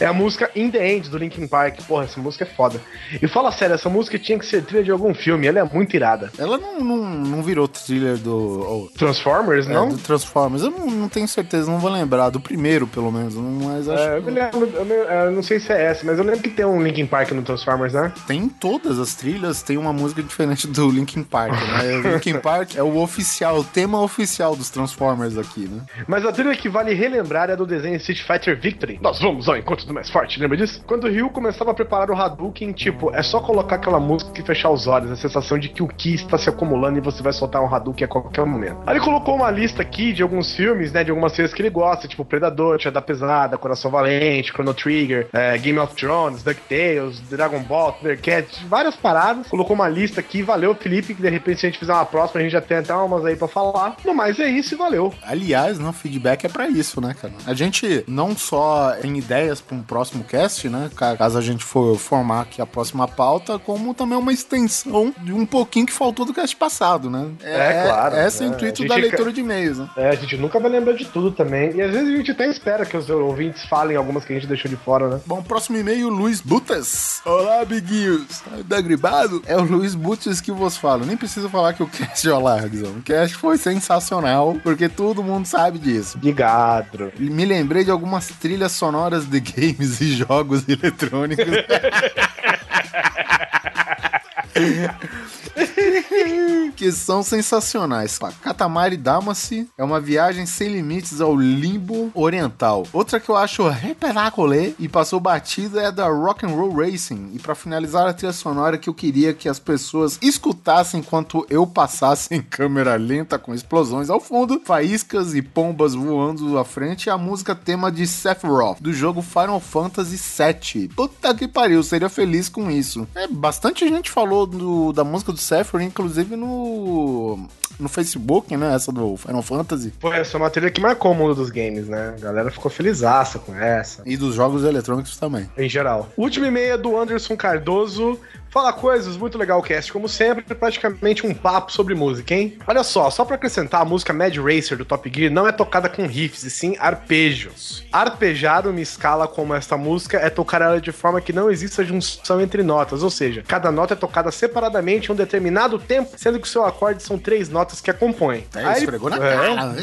É 0.00 0.06
a 0.06 0.12
música 0.12 0.50
In 0.54 0.70
The 0.70 0.92
End 0.92 1.08
do 1.10 1.18
Linkin 1.18 1.46
Park. 1.46 1.80
Porra, 1.86 2.04
essa 2.04 2.20
música 2.20 2.44
é 2.44 2.46
foda. 2.46 2.80
E 3.20 3.26
fala 3.28 3.50
sério, 3.52 3.74
essa 3.74 3.88
música 3.88 4.18
tinha 4.18 4.38
que 4.38 4.46
ser 4.46 4.62
trilha 4.64 4.84
de 4.84 4.90
algum 4.90 5.14
filme. 5.14 5.46
Ela 5.46 5.60
é 5.60 5.64
muito 5.64 5.94
irada. 5.94 6.30
Ela 6.38 6.58
não, 6.58 6.80
não, 6.80 6.96
não 7.04 7.42
virou 7.42 7.66
thriller 7.68 8.16
do. 8.16 8.90
Transformers, 8.96 9.66
É, 9.68 9.72
não? 9.72 9.88
do 9.88 9.98
Transformers. 9.98 10.62
Eu 10.62 10.70
não, 10.70 10.86
não 10.86 11.08
tenho 11.08 11.26
certeza, 11.28 11.70
não 11.70 11.78
vou 11.78 11.90
lembrar. 11.90 12.30
Do 12.30 12.40
primeiro, 12.40 12.86
pelo 12.86 13.10
menos. 13.10 13.34
não- 13.34 13.42
Mas 13.68 13.88
acho 13.88 14.02
É, 14.02 14.18
eu, 14.18 14.22
lembro, 14.24 14.66
eu, 14.74 14.84
eu 14.86 15.30
não 15.32 15.42
sei 15.42 15.58
se 15.60 15.72
é 15.72 15.84
essa, 15.84 16.04
mas 16.04 16.18
eu 16.18 16.24
lembro 16.24 16.40
que 16.42 16.50
tem 16.50 16.64
um 16.64 16.82
Linkin 16.82 17.06
Park 17.06 17.30
no 17.32 17.42
Transformers, 17.42 17.92
né? 17.92 18.12
tem 18.26 18.40
em 18.40 18.48
todas 18.48 18.98
as 18.98 19.14
trilhas, 19.14 19.62
tem 19.62 19.76
uma 19.76 19.92
música 19.92 20.22
diferente 20.22 20.66
do 20.66 20.90
Linkin 20.90 21.22
Park, 21.22 21.52
né? 21.52 21.96
O 22.02 22.14
Linkin 22.14 22.38
Park 22.38 22.76
é 22.76 22.82
o 22.82 22.96
oficial, 22.98 23.58
o 23.58 23.64
tema 23.64 24.00
oficial 24.00 24.54
dos 24.56 24.70
Transformers 24.70 25.36
aqui, 25.38 25.68
né? 25.68 25.80
Mas 26.06 26.24
a 26.24 26.32
trilha 26.32 26.54
que 26.56 26.68
vale 26.68 26.94
relembrar 26.94 27.50
é 27.50 27.56
do 27.56 27.66
desenho 27.66 27.96
Street 27.96 28.22
Fighter 28.22 28.58
Victory. 28.60 28.98
Nós 29.00 29.20
vamos 29.20 29.48
ao 29.48 29.56
encontro 29.56 29.71
do 29.76 29.94
mais 29.94 30.10
forte, 30.10 30.38
lembra 30.38 30.56
disso? 30.56 30.82
Quando 30.86 31.04
o 31.04 31.08
Ryu 31.08 31.30
começava 31.30 31.70
a 31.70 31.74
preparar 31.74 32.10
o 32.10 32.14
Hadouken, 32.14 32.72
tipo, 32.72 33.14
é 33.14 33.22
só 33.22 33.40
colocar 33.40 33.76
aquela 33.76 33.98
música 33.98 34.40
e 34.40 34.44
fechar 34.44 34.70
os 34.70 34.86
olhos, 34.86 35.10
a 35.10 35.16
sensação 35.16 35.58
de 35.58 35.68
que 35.68 35.82
o 35.82 35.88
Ki 35.88 36.14
está 36.14 36.38
se 36.38 36.48
acumulando 36.48 36.98
e 36.98 37.00
você 37.00 37.22
vai 37.22 37.32
soltar 37.32 37.62
um 37.62 37.74
Hadouken 37.74 38.04
a 38.04 38.08
qualquer 38.08 38.44
momento. 38.44 38.78
Aí 38.86 38.96
ele 38.96 39.04
colocou 39.04 39.34
uma 39.34 39.50
lista 39.50 39.82
aqui 39.82 40.12
de 40.12 40.22
alguns 40.22 40.54
filmes, 40.54 40.92
né, 40.92 41.02
de 41.02 41.10
algumas 41.10 41.32
séries 41.32 41.52
que 41.52 41.62
ele 41.62 41.70
gosta, 41.70 42.06
tipo 42.06 42.24
Predador, 42.24 42.78
Tia 42.78 42.90
da 42.90 43.00
Pesada, 43.00 43.56
Coração 43.56 43.90
Valente, 43.90 44.52
Chrono 44.52 44.74
Trigger, 44.74 45.28
é, 45.32 45.56
Game 45.58 45.78
of 45.78 45.94
Thrones, 45.94 46.42
DuckTales, 46.42 47.20
Dragon 47.28 47.60
Ball, 47.60 47.92
Thundercats, 47.92 48.60
várias 48.62 48.96
paradas. 48.96 49.48
Colocou 49.48 49.74
uma 49.74 49.88
lista 49.88 50.20
aqui, 50.20 50.42
valeu, 50.42 50.74
Felipe, 50.74 51.14
que 51.14 51.22
de 51.22 51.28
repente 51.28 51.60
se 51.60 51.66
a 51.66 51.68
gente 51.70 51.78
fizer 51.78 51.92
uma 51.92 52.04
próxima, 52.04 52.40
a 52.40 52.42
gente 52.42 52.52
já 52.52 52.60
tem 52.60 52.78
até 52.78 52.94
umas 52.94 53.24
aí 53.24 53.36
pra 53.36 53.48
falar. 53.48 53.96
No 54.04 54.14
mais 54.14 54.38
é 54.38 54.48
isso 54.48 54.74
e 54.74 54.76
valeu. 54.76 55.12
Aliás, 55.22 55.78
né, 55.78 55.88
o 55.88 55.92
feedback 55.92 56.44
é 56.44 56.48
pra 56.48 56.68
isso, 56.68 57.00
né, 57.00 57.14
cara? 57.20 57.32
A 57.46 57.54
gente 57.54 58.04
não 58.06 58.36
só 58.36 58.92
tem 59.00 59.16
ideias 59.16 59.60
para 59.62 59.76
um 59.76 59.82
próximo 59.82 60.24
cast, 60.24 60.68
né? 60.68 60.90
Ca- 60.96 61.16
Caso 61.16 61.38
a 61.38 61.40
gente 61.42 61.64
for 61.64 61.96
formar 61.98 62.42
aqui 62.42 62.60
a 62.60 62.66
próxima 62.66 63.06
pauta, 63.06 63.58
como 63.58 63.94
também 63.94 64.18
uma 64.18 64.32
extensão 64.32 65.14
de 65.22 65.32
um 65.32 65.44
pouquinho 65.46 65.86
que 65.86 65.92
faltou 65.92 66.24
do 66.24 66.32
cast 66.34 66.54
passado, 66.56 67.08
né? 67.10 67.28
É, 67.42 67.84
claro, 67.86 68.16
Esse 68.16 68.42
é 68.42 68.46
o 68.46 68.50
né? 68.50 68.56
intuito 68.56 68.86
da 68.86 68.94
leitura 68.96 69.32
de 69.32 69.40
e-mails, 69.40 69.78
né? 69.78 69.88
É, 69.96 70.08
a 70.10 70.14
gente 70.14 70.36
nunca 70.36 70.58
vai 70.60 70.70
lembrar 70.70 70.94
de 70.94 71.04
tudo 71.06 71.30
também. 71.32 71.74
E 71.76 71.82
às 71.82 71.90
vezes 71.92 72.08
a 72.12 72.16
gente 72.16 72.30
até 72.30 72.48
espera 72.48 72.84
que 72.86 72.96
os 72.96 73.08
ouvintes 73.10 73.64
falem 73.66 73.96
algumas 73.96 74.24
que 74.24 74.32
a 74.32 74.36
gente 74.36 74.48
deixou 74.48 74.70
de 74.70 74.76
fora, 74.76 75.08
né? 75.08 75.20
Bom, 75.26 75.42
próximo 75.42 75.76
e-mail, 75.78 76.08
Luiz 76.08 76.40
Butas. 76.40 77.20
Olá, 77.24 77.60
amiguinhos. 77.62 78.42
Tá 78.68 78.80
gribado? 78.80 79.42
É 79.46 79.56
o 79.56 79.62
Luiz 79.62 79.94
Butas 79.94 80.40
que 80.40 80.50
vos 80.52 80.76
falo. 80.76 81.04
Nem 81.06 81.16
preciso 81.16 81.48
falar 81.48 81.72
que 81.74 81.82
o 81.82 81.86
cast, 81.86 82.28
olá, 82.30 82.58
Guizão. 82.60 82.92
O 82.92 83.02
cast 83.02 83.36
foi 83.36 83.56
sensacional, 83.58 84.56
porque 84.62 84.88
todo 84.88 85.22
mundo 85.22 85.46
sabe 85.46 85.78
disso. 85.78 86.16
Obrigado. 86.18 87.12
Me 87.18 87.44
lembrei 87.44 87.84
de 87.84 87.90
algumas 87.90 88.28
trilhas 88.28 88.72
sonoras 88.72 89.26
de 89.26 89.40
games 89.56 90.00
e 90.00 90.16
jogos 90.16 90.64
eletrônicos. 90.68 91.44
que 96.76 96.90
são 96.92 97.22
sensacionais. 97.22 98.18
Katamari 98.42 98.96
Damacy 98.96 99.68
é 99.76 99.84
uma 99.84 100.00
viagem 100.00 100.46
sem 100.46 100.68
limites 100.68 101.20
ao 101.20 101.36
limbo 101.36 102.10
oriental. 102.14 102.86
Outra 102.92 103.20
que 103.20 103.28
eu 103.28 103.36
acho 103.36 103.68
reperacolê 103.68 104.74
e 104.78 104.88
passou 104.88 105.20
batida 105.20 105.82
é 105.82 105.92
da 105.92 106.08
Rock 106.08 106.44
and 106.46 106.50
Roll 106.50 106.74
Racing. 106.74 107.30
E 107.34 107.38
pra 107.38 107.54
finalizar 107.54 108.06
a 108.08 108.12
trilha 108.12 108.32
sonora 108.32 108.78
que 108.78 108.88
eu 108.88 108.94
queria 108.94 109.34
que 109.34 109.48
as 109.48 109.58
pessoas 109.58 110.18
escutassem 110.22 111.00
enquanto 111.00 111.46
eu 111.50 111.66
passasse 111.66 112.34
em 112.34 112.40
câmera 112.42 112.96
lenta 112.96 113.38
com 113.38 113.54
explosões 113.54 114.08
ao 114.10 114.20
fundo, 114.20 114.60
faíscas 114.64 115.34
e 115.34 115.42
pombas 115.42 115.94
voando 115.94 116.58
à 116.58 116.64
frente, 116.64 117.08
é 117.08 117.12
a 117.12 117.18
música 117.18 117.54
tema 117.54 117.90
de 117.90 118.06
Sephiroth 118.06 118.80
do 118.80 118.92
jogo 118.92 119.22
Final 119.22 119.60
Fantasy 119.60 120.16
VII. 120.16 120.88
Puta 120.88 121.34
que 121.34 121.48
pariu, 121.48 121.82
seria 121.82 122.08
feliz 122.08 122.48
com 122.48 122.70
isso. 122.70 123.06
É, 123.14 123.26
bastante 123.26 123.86
gente 123.88 124.10
falou 124.10 124.46
do- 124.46 124.92
da 124.92 125.04
música 125.04 125.32
do 125.32 125.38
Sephiroth, 125.38 125.82
inclusive 125.82 126.11
no 126.36 127.48
no 127.78 127.88
Facebook, 127.88 128.56
né, 128.56 128.74
essa 128.74 128.92
do 128.92 129.16
Final 129.16 129.42
Fantasy 129.42 129.92
Pô, 130.00 130.12
essa 130.12 130.36
é 130.36 130.38
uma 130.38 130.50
trilha 130.50 130.70
que 130.70 130.80
marcou 130.80 131.12
o 131.12 131.14
mundo 131.14 131.34
dos 131.34 131.50
games, 131.50 131.88
né? 131.88 132.14
A 132.16 132.20
galera 132.20 132.50
ficou 132.50 132.70
felizaça 132.70 133.38
com 133.38 133.54
essa. 133.54 134.02
e 134.06 134.16
dos 134.16 134.34
jogos 134.34 134.64
eletrônicos 134.64 135.16
também. 135.16 135.48
Em 135.56 135.68
geral. 135.68 136.08
Último 136.16 136.46
e-mail 136.46 136.74
é 136.74 136.78
do 136.78 136.96
Anderson 136.96 137.36
Cardoso. 137.36 138.18
Fala 138.52 138.70
coisas, 138.70 139.16
muito 139.16 139.38
legal 139.38 139.60
o 139.60 139.62
cast, 139.62 139.90
como 139.90 140.06
sempre, 140.06 140.54
praticamente 140.54 141.26
um 141.26 141.32
papo 141.32 141.72
sobre 141.72 141.94
música, 141.94 142.34
hein? 142.34 142.58
Olha 142.66 142.82
só, 142.82 143.08
só 143.08 143.24
pra 143.24 143.36
acrescentar, 143.36 143.80
a 143.80 143.84
música 143.84 144.12
Mad 144.12 144.36
Racer 144.36 144.76
do 144.76 144.84
Top 144.84 145.10
Gear 145.10 145.32
não 145.32 145.48
é 145.48 145.52
tocada 145.52 145.88
com 145.88 146.06
riffs, 146.06 146.44
e 146.44 146.50
sim 146.50 146.76
arpejos. 146.78 147.82
Arpejar 147.90 148.66
uma 148.66 148.78
escala 148.78 149.26
como 149.26 149.54
esta 149.54 149.78
música 149.78 150.18
é 150.18 150.28
tocar 150.28 150.60
ela 150.60 150.78
de 150.78 150.92
forma 150.92 151.18
que 151.18 151.32
não 151.32 151.50
exista 151.50 151.82
junção 151.82 152.42
entre 152.42 152.62
notas, 152.62 153.02
ou 153.02 153.08
seja, 153.08 153.42
cada 153.48 153.72
nota 153.72 153.94
é 153.94 153.96
tocada 153.96 154.30
separadamente 154.30 155.08
em 155.08 155.14
um 155.14 155.16
determinado 155.16 155.78
tempo, 155.78 156.10
sendo 156.18 156.38
que 156.38 156.46
o 156.46 156.50
seu 156.50 156.62
acorde 156.66 157.02
são 157.02 157.16
três 157.18 157.48
notas 157.48 157.61
que 157.82 157.90
a 157.90 157.94
compõem. 157.94 158.44
É, 158.54 158.64
Aí- 158.64 158.78
esfregou 158.80 159.10
na 159.10 159.16
É, 159.16 159.54
cara. 159.54 159.74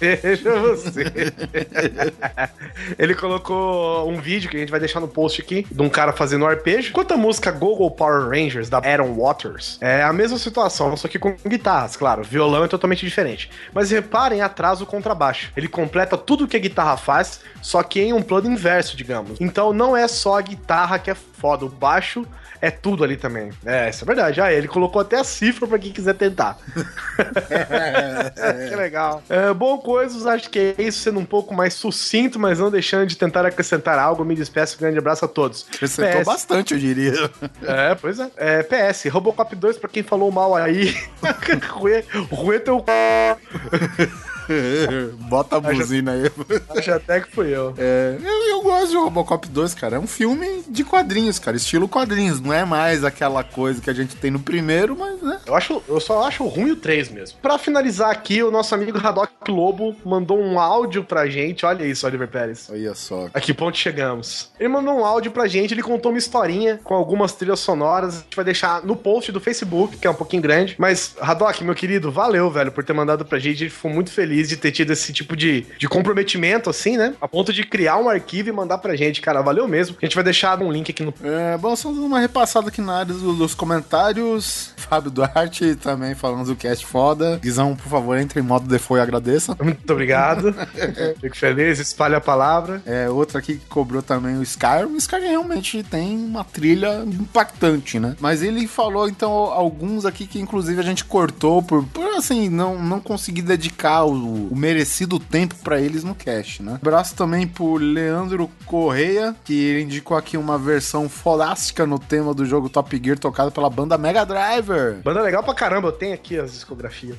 Veja 0.00 0.60
você. 0.60 1.04
Ele 2.98 3.14
colocou 3.14 4.08
um 4.10 4.20
vídeo 4.20 4.50
que 4.50 4.56
a 4.56 4.60
gente 4.60 4.70
vai 4.70 4.80
deixar 4.80 5.00
no 5.00 5.08
post 5.08 5.40
aqui 5.40 5.66
de 5.70 5.82
um 5.82 5.88
cara 5.88 6.12
fazendo 6.12 6.44
um 6.44 6.48
arpejo. 6.48 6.90
Enquanto 6.90 7.12
a 7.12 7.16
música 7.16 7.50
Google 7.50 7.90
Power 7.90 8.28
Rangers 8.28 8.68
da 8.68 8.78
Aaron 8.78 9.14
Waters 9.14 9.78
é 9.80 10.02
a 10.02 10.12
mesma 10.12 10.38
situação, 10.38 10.96
só 10.96 11.08
que 11.08 11.18
com 11.18 11.34
guitarras, 11.46 11.96
claro. 11.96 12.22
Violão 12.22 12.64
é 12.64 12.68
totalmente 12.68 13.04
diferente. 13.04 13.50
Mas 13.72 13.90
reparem 13.90 14.42
atrás 14.42 14.80
o 14.80 14.86
contrabaixo. 14.86 15.50
Ele 15.56 15.68
completa 15.68 16.16
tudo 16.16 16.46
que 16.46 16.56
a 16.56 16.60
guitarra 16.60 16.96
faz, 16.96 17.40
só 17.62 17.82
que 17.82 18.00
em 18.00 18.12
um 18.12 18.22
plano 18.22 18.50
inverso, 18.50 18.96
digamos. 18.96 19.40
Então 19.40 19.72
não 19.72 19.96
é 19.96 20.06
só 20.08 20.38
a 20.38 20.42
guitarra 20.42 20.98
que 20.98 21.10
é 21.10 21.14
foda, 21.14 21.64
o 21.64 21.68
baixo 21.68 22.26
é 22.60 22.70
tudo 22.70 23.04
ali 23.04 23.16
também. 23.16 23.50
É, 23.64 23.90
isso 23.90 24.02
é 24.04 24.06
verdade. 24.06 24.40
Ah, 24.40 24.52
ele 24.52 24.66
colocou 24.66 25.00
até 25.00 25.18
a 25.18 25.24
cifra 25.24 25.66
pra 25.66 25.78
quem 25.78 25.92
quiser 25.92 26.14
tentar. 26.14 26.58
que 28.68 28.76
legal. 28.76 29.22
É, 29.28 29.52
bom, 29.52 29.78
coisas, 29.78 30.26
acho 30.26 30.50
que 30.50 30.74
é 30.78 30.82
isso, 30.82 31.00
sendo 31.00 31.18
um 31.18 31.24
pouco 31.24 31.54
mais 31.54 31.74
sucinto, 31.74 32.38
mas 32.38 32.58
não 32.58 32.70
deixando 32.70 33.06
de 33.06 33.16
tentar 33.16 33.44
acrescentar 33.46 33.98
algo. 33.98 34.24
Me 34.24 34.34
despeço, 34.34 34.78
grande 34.78 34.98
abraço 34.98 35.24
a 35.24 35.28
todos. 35.28 35.66
Acrescentou 35.72 36.20
PS. 36.20 36.26
bastante, 36.26 36.74
eu 36.74 36.80
diria. 36.80 37.30
É, 37.62 37.94
pois 37.94 38.18
é. 38.18 38.30
é. 38.36 38.62
PS, 38.62 39.06
Robocop 39.06 39.54
2, 39.54 39.78
pra 39.78 39.88
quem 39.88 40.02
falou 40.02 40.30
mal 40.30 40.54
aí. 40.54 40.94
Rue, 41.70 42.04
Rue 42.30 42.60
teu 42.60 42.84
c... 42.84 44.35
Bota 45.28 45.56
a 45.56 45.60
buzina 45.60 46.12
aí. 46.12 46.30
Acho 46.76 46.92
até 46.92 47.20
que 47.20 47.30
fui 47.30 47.54
eu. 47.54 47.74
É, 47.76 48.16
eu, 48.22 48.48
eu 48.48 48.62
gosto 48.62 48.90
de 48.90 48.96
Robocop 48.96 49.48
2, 49.48 49.74
cara. 49.74 49.96
É 49.96 49.98
um 49.98 50.06
filme 50.06 50.62
de 50.68 50.84
quadrinhos, 50.84 51.38
cara. 51.38 51.56
Estilo 51.56 51.88
quadrinhos. 51.88 52.40
Não 52.40 52.52
é 52.52 52.64
mais 52.64 53.04
aquela 53.04 53.42
coisa 53.42 53.80
que 53.80 53.90
a 53.90 53.92
gente 53.92 54.16
tem 54.16 54.30
no 54.30 54.40
primeiro, 54.40 54.96
mas, 54.96 55.20
né? 55.22 55.40
Eu, 55.46 55.54
acho, 55.54 55.82
eu 55.88 56.00
só 56.00 56.26
acho 56.26 56.46
ruim 56.46 56.72
o 56.72 56.76
3 56.76 57.10
mesmo. 57.10 57.38
Pra 57.40 57.58
finalizar 57.58 58.10
aqui, 58.10 58.42
o 58.42 58.50
nosso 58.50 58.74
amigo 58.74 58.98
Haddock 58.98 59.50
Lobo 59.50 59.96
mandou 60.04 60.38
um 60.38 60.58
áudio 60.58 61.04
pra 61.04 61.26
gente. 61.26 61.64
Olha 61.64 61.84
isso, 61.84 62.06
Oliver 62.06 62.28
Pérez. 62.28 62.68
Olha 62.70 62.94
só. 62.94 63.28
A 63.32 63.40
que 63.40 63.54
ponto 63.54 63.76
chegamos? 63.76 64.50
Ele 64.58 64.68
mandou 64.68 64.94
um 64.94 65.04
áudio 65.04 65.30
pra 65.30 65.46
gente, 65.46 65.74
ele 65.74 65.82
contou 65.82 66.12
uma 66.12 66.18
historinha 66.18 66.80
com 66.82 66.94
algumas 66.94 67.32
trilhas 67.32 67.60
sonoras. 67.60 68.16
A 68.16 68.18
gente 68.20 68.36
vai 68.36 68.44
deixar 68.44 68.82
no 68.82 68.96
post 68.96 69.30
do 69.32 69.40
Facebook, 69.40 69.96
que 69.96 70.06
é 70.06 70.10
um 70.10 70.14
pouquinho 70.14 70.42
grande. 70.42 70.74
Mas, 70.78 71.14
Haddock, 71.20 71.62
meu 71.64 71.74
querido, 71.74 72.10
valeu, 72.10 72.50
velho, 72.50 72.72
por 72.72 72.84
ter 72.84 72.92
mandado 72.92 73.24
pra 73.24 73.38
gente. 73.38 73.56
A 73.56 73.58
gente 73.66 73.74
ficou 73.74 73.90
muito 73.90 74.10
feliz 74.10 74.35
de 74.44 74.56
ter 74.56 74.70
tido 74.72 74.92
esse 74.92 75.12
tipo 75.12 75.36
de, 75.36 75.66
de 75.78 75.88
comprometimento, 75.88 76.68
assim, 76.70 76.96
né? 76.96 77.14
A 77.20 77.28
ponto 77.28 77.52
de 77.52 77.62
criar 77.64 77.96
um 77.98 78.08
arquivo 78.08 78.48
e 78.48 78.52
mandar 78.52 78.78
pra 78.78 78.96
gente, 78.96 79.20
cara. 79.20 79.42
Valeu 79.42 79.66
mesmo. 79.68 79.96
A 80.00 80.04
gente 80.04 80.14
vai 80.14 80.24
deixar 80.24 80.60
um 80.62 80.70
link 80.72 80.90
aqui 80.90 81.02
no. 81.02 81.12
É, 81.22 81.56
bom, 81.58 81.74
só 81.76 81.88
uma 81.90 82.20
repassada 82.20 82.68
aqui 82.68 82.80
na 82.80 82.98
área 83.00 83.14
do- 83.14 83.34
dos 83.34 83.54
comentários. 83.54 84.74
Fábio 84.88 85.10
Duarte 85.10 85.74
também 85.76 86.14
falando 86.14 86.46
do 86.46 86.56
cast 86.56 86.86
foda. 86.86 87.38
Guizão, 87.42 87.74
por 87.74 87.88
favor, 87.88 88.16
entre 88.18 88.38
em 88.40 88.42
modo 88.42 88.68
default 88.68 89.00
e 89.00 89.02
agradeça. 89.02 89.56
Muito 89.62 89.90
obrigado. 89.92 90.54
Fico 91.20 91.36
feliz, 91.36 91.78
espalha 91.78 92.18
a 92.18 92.20
palavra. 92.20 92.82
É, 92.86 93.08
outra 93.08 93.38
aqui 93.38 93.56
que 93.56 93.66
cobrou 93.66 94.00
também 94.02 94.36
o 94.36 94.42
Skyrim. 94.42 94.92
O 94.94 94.96
Skyrim 94.96 95.26
realmente 95.28 95.82
tem 95.82 96.16
uma 96.16 96.44
trilha 96.44 97.02
impactante, 97.04 97.98
né? 97.98 98.16
Mas 98.20 98.42
ele 98.42 98.66
falou, 98.66 99.08
então, 99.08 99.30
alguns 99.32 100.04
aqui 100.04 100.26
que 100.26 100.38
inclusive 100.40 100.78
a 100.80 100.84
gente 100.84 101.04
cortou 101.04 101.62
por, 101.62 101.84
por 101.86 102.06
assim, 102.14 102.48
não, 102.48 102.80
não 102.80 103.00
conseguir 103.00 103.42
dedicar 103.42 104.04
o, 104.04 104.25
o 104.26 104.56
merecido 104.56 105.18
tempo 105.18 105.54
pra 105.62 105.80
eles 105.80 106.04
no 106.04 106.14
cast, 106.14 106.62
né? 106.62 106.78
Abraço 106.80 107.14
também 107.14 107.46
pro 107.46 107.76
Leandro 107.76 108.50
Correia, 108.64 109.34
que 109.44 109.80
indicou 109.80 110.16
aqui 110.16 110.36
uma 110.36 110.58
versão 110.58 111.08
fodástica 111.08 111.86
no 111.86 111.98
tema 111.98 112.34
do 112.34 112.44
jogo 112.44 112.68
Top 112.68 113.00
Gear 113.02 113.18
tocada 113.18 113.50
pela 113.50 113.70
banda 113.70 113.96
Mega 113.96 114.24
Driver, 114.24 115.00
Banda 115.02 115.22
legal 115.22 115.42
pra 115.42 115.54
caramba, 115.54 115.88
eu 115.88 115.92
tenho 115.92 116.14
aqui 116.14 116.38
as 116.38 116.52
discografias. 116.52 117.16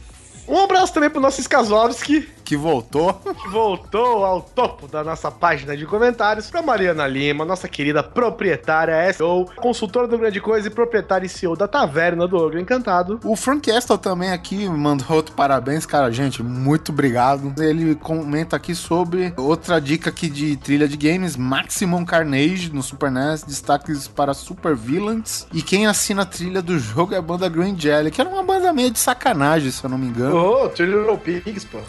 Um 0.48 0.60
abraço 0.60 0.94
também 0.94 1.10
pro 1.10 1.20
nosso 1.20 1.42
Skazovski, 1.42 2.28
que 2.48 2.56
voltou. 2.56 3.14
que 3.14 3.50
voltou 3.50 4.24
ao 4.24 4.42
topo 4.42 4.88
da 4.88 5.04
nossa 5.04 5.30
página 5.30 5.76
de 5.76 5.86
comentários, 5.86 6.50
pra 6.50 6.62
Mariana 6.62 7.06
Lima, 7.06 7.44
nossa 7.44 7.68
querida 7.68 8.02
proprietária 8.02 9.12
SEO, 9.12 9.50
consultora 9.58 10.08
do 10.08 10.18
Grande 10.18 10.40
Coisa 10.40 10.70
e 10.70 10.72
proprietária 10.72 11.26
e 11.26 11.30
CEO 11.30 11.58
da 11.58 11.68
Taverna 11.68 12.26
do 12.26 12.38
Ogro 12.38 12.58
Encantado. 12.58 13.20
O 13.26 13.36
Frank 13.36 13.70
Estel 13.70 13.98
também 13.98 14.32
aqui 14.32 14.70
mandou 14.70 15.18
outro 15.18 15.36
parabéns, 15.36 15.86
cara, 15.86 16.10
gente, 16.10 16.42
muito 16.42 16.94
obrigado. 16.94 17.54
Ele 17.62 17.96
comenta 17.96 18.56
aqui 18.56 18.74
sobre 18.74 19.34
outra 19.36 19.82
dica 19.82 20.10
aqui 20.10 20.30
de 20.30 20.56
trilha 20.56 20.88
de 20.88 20.96
games, 20.96 21.36
Maximum 21.36 22.06
Carnage 22.06 22.72
no 22.72 22.82
Super 22.82 23.12
NES, 23.12 23.44
destaques 23.44 24.08
para 24.08 24.34
Super 24.34 24.74
Villains. 24.74 25.46
E 25.54 25.62
quem 25.62 25.86
assina 25.86 26.22
a 26.22 26.26
trilha 26.26 26.62
do 26.62 26.80
jogo 26.80 27.14
é 27.14 27.18
a 27.18 27.22
banda 27.22 27.50
Green 27.50 27.78
Jelly, 27.78 28.10
que 28.10 28.22
era 28.22 28.30
uma 28.30 28.44
banda 28.44 28.72
meio 28.72 28.90
de 28.90 29.00
sacanagem, 29.00 29.70
se 29.70 29.84
eu 29.84 29.90
não 29.90 29.98
me 29.98 30.08
engano. 30.08 30.36
Ô, 30.38 30.70
Three 30.70 30.88
Little 30.88 31.18
Pigs, 31.18 31.66
pô. 31.66 31.80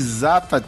Exata. 0.00 0.64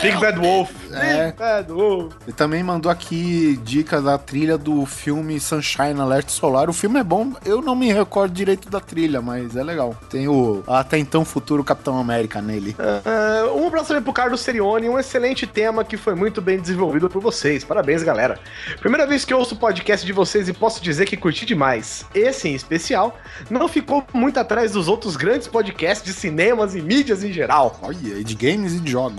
Big 0.00 0.16
Bad 0.20 0.38
Wolf. 0.38 0.70
É. 0.92 1.26
Big 1.26 1.38
Bad 1.38 1.72
Wolf. 1.72 2.14
Ele 2.26 2.32
também 2.36 2.62
mandou 2.62 2.90
aqui 2.90 3.58
dicas 3.64 4.04
da 4.04 4.16
trilha 4.16 4.56
do 4.56 4.86
filme 4.86 5.38
Sunshine 5.40 6.00
Alert 6.00 6.30
Solar. 6.30 6.70
O 6.70 6.72
filme 6.72 7.00
é 7.00 7.04
bom, 7.04 7.32
eu 7.44 7.60
não 7.60 7.74
me 7.74 7.92
recordo 7.92 8.32
direito 8.32 8.70
da 8.70 8.80
trilha, 8.80 9.20
mas 9.20 9.56
é 9.56 9.62
legal. 9.62 9.96
Tem 10.08 10.28
o 10.28 10.62
até 10.66 10.98
então 10.98 11.24
futuro 11.24 11.64
Capitão 11.64 11.98
América 11.98 12.40
nele. 12.40 12.76
Ah, 12.78 13.52
um 13.52 13.66
abraço 13.66 13.88
também 13.88 14.02
pro 14.02 14.12
Carlos 14.12 14.40
Serioni, 14.40 14.88
um 14.88 14.98
excelente 14.98 15.46
tema 15.46 15.84
que 15.84 15.96
foi 15.96 16.14
muito 16.14 16.40
bem 16.40 16.58
desenvolvido 16.58 17.08
por 17.08 17.20
vocês. 17.20 17.64
Parabéns, 17.64 18.02
galera. 18.02 18.38
Primeira 18.80 19.06
vez 19.06 19.24
que 19.24 19.32
eu 19.32 19.38
ouço 19.38 19.54
o 19.54 19.58
podcast 19.58 20.06
de 20.06 20.12
vocês 20.12 20.48
e 20.48 20.52
posso 20.52 20.82
dizer 20.82 21.06
que 21.06 21.16
curti 21.16 21.44
demais. 21.44 22.04
Esse, 22.14 22.48
em 22.48 22.54
especial, 22.54 23.18
não 23.50 23.68
ficou 23.68 24.04
muito 24.12 24.38
atrás 24.38 24.72
dos 24.72 24.88
outros 24.88 25.16
grandes 25.16 25.48
podcasts 25.48 26.04
de 26.04 26.12
cinemas 26.12 26.74
e 26.74 26.80
mídias 26.80 27.24
em 27.24 27.32
geral. 27.32 27.78
Olha, 27.82 27.96
e 28.18 28.24
de 28.24 28.34
games 28.34 28.75
e 28.76 28.80
de 28.80 28.90
jogos. 28.90 29.16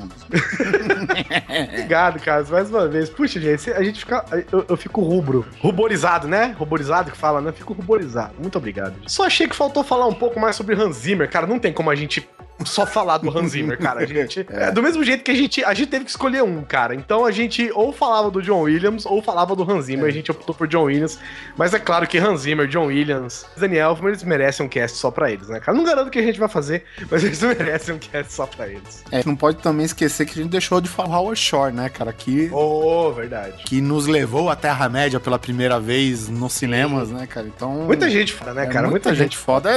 Obrigado, 1.69 2.19
Carlos, 2.19 2.49
mais 2.49 2.69
uma 2.69 2.87
vez. 2.87 3.09
Puxa, 3.09 3.39
gente, 3.39 3.71
a 3.71 3.83
gente 3.83 3.99
fica. 3.99 4.25
Eu, 4.51 4.65
eu 4.69 4.77
fico 4.77 5.01
rubro. 5.01 5.45
Ruborizado, 5.59 6.27
né? 6.27 6.55
Ruborizado 6.57 7.11
que 7.11 7.17
fala, 7.17 7.41
né? 7.41 7.51
Fico 7.51 7.73
ruborizado. 7.73 8.33
Muito 8.39 8.57
obrigado. 8.57 8.95
Só 9.07 9.25
achei 9.25 9.47
que 9.47 9.55
faltou 9.55 9.83
falar 9.83 10.07
um 10.07 10.13
pouco 10.13 10.39
mais 10.39 10.55
sobre 10.55 10.75
Hans 10.75 10.97
Zimmer. 10.97 11.29
Cara, 11.29 11.47
não 11.47 11.59
tem 11.59 11.73
como 11.73 11.89
a 11.89 11.95
gente 11.95 12.27
só 12.65 12.85
falar 12.85 13.17
do 13.17 13.35
Hans 13.35 13.51
Zimmer, 13.51 13.77
cara. 13.77 14.01
A 14.01 14.05
gente, 14.07 14.45
é. 14.49 14.71
do 14.71 14.81
mesmo 14.81 15.03
jeito 15.03 15.23
que 15.23 15.31
a 15.31 15.35
gente, 15.35 15.63
a 15.63 15.73
gente 15.73 15.89
teve 15.89 16.05
que 16.05 16.11
escolher 16.11 16.43
um, 16.43 16.61
cara. 16.63 16.95
Então 16.95 17.25
a 17.25 17.31
gente 17.31 17.71
ou 17.73 17.91
falava 17.91 18.31
do 18.31 18.41
John 18.41 18.61
Williams 18.61 19.05
ou 19.05 19.21
falava 19.21 19.55
do 19.55 19.69
Hans 19.69 19.85
Zimmer. 19.85 20.05
É. 20.05 20.09
A 20.09 20.11
gente 20.11 20.31
optou 20.31 20.53
por 20.53 20.67
John 20.67 20.83
Williams. 20.83 21.19
Mas 21.55 21.73
é 21.73 21.79
claro 21.79 22.07
que 22.07 22.17
Hans 22.17 22.41
Zimmer, 22.41 22.67
John 22.67 22.87
Williams, 22.87 23.45
Daniel 23.55 23.91
Elfman, 23.91 24.09
eles 24.09 24.23
merecem 24.23 24.65
um 24.65 24.69
cast 24.69 24.97
só 24.97 25.11
pra 25.11 25.31
eles, 25.31 25.47
né, 25.47 25.59
cara? 25.59 25.77
Não 25.77 25.83
garanto 25.83 26.09
que 26.09 26.19
a 26.19 26.23
gente 26.23 26.39
vai 26.39 26.49
fazer, 26.49 26.83
mas 27.09 27.23
eles 27.23 27.41
merecem 27.41 27.95
um 27.95 27.99
cast 27.99 28.33
só 28.33 28.45
pra 28.45 28.67
eles. 28.67 29.03
É, 29.11 29.23
não 29.25 29.35
pode 29.35 29.57
também 29.57 29.85
esquecer 29.85 30.25
que 30.25 30.39
a 30.39 30.43
gente 30.43 30.51
deixou 30.51 30.81
de 30.81 30.89
falar 30.89 31.17
Howard 31.17 31.39
Shore, 31.39 31.73
né, 31.73 31.89
cara? 31.89 32.11
Que, 32.11 32.49
oh, 32.51 33.11
verdade. 33.11 33.63
Que 33.63 33.81
nos 33.81 34.07
levou 34.07 34.49
à 34.49 34.55
Terra-média 34.55 35.19
pela 35.19 35.39
primeira 35.39 35.79
vez 35.79 36.27
nos 36.27 36.53
cinemas, 36.53 37.09
Sim. 37.09 37.15
né, 37.15 37.27
cara? 37.27 37.47
Então. 37.47 37.71
Muita 37.85 38.09
gente 38.09 38.33
foda, 38.33 38.53
né, 38.53 38.63
é, 38.63 38.65
cara? 38.65 38.87
Muita, 38.87 39.09
muita 39.09 39.09
gente, 39.11 39.33
gente 39.33 39.37
foda. 39.37 39.69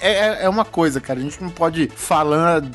É, 0.00 0.10
é, 0.12 0.44
é, 0.44 0.48
uma 0.48 0.64
coisa, 0.64 1.00
cara. 1.00 1.18
A 1.18 1.22
gente 1.22 1.42
não 1.42 1.50
pode 1.50 1.90
falar 1.94 2.17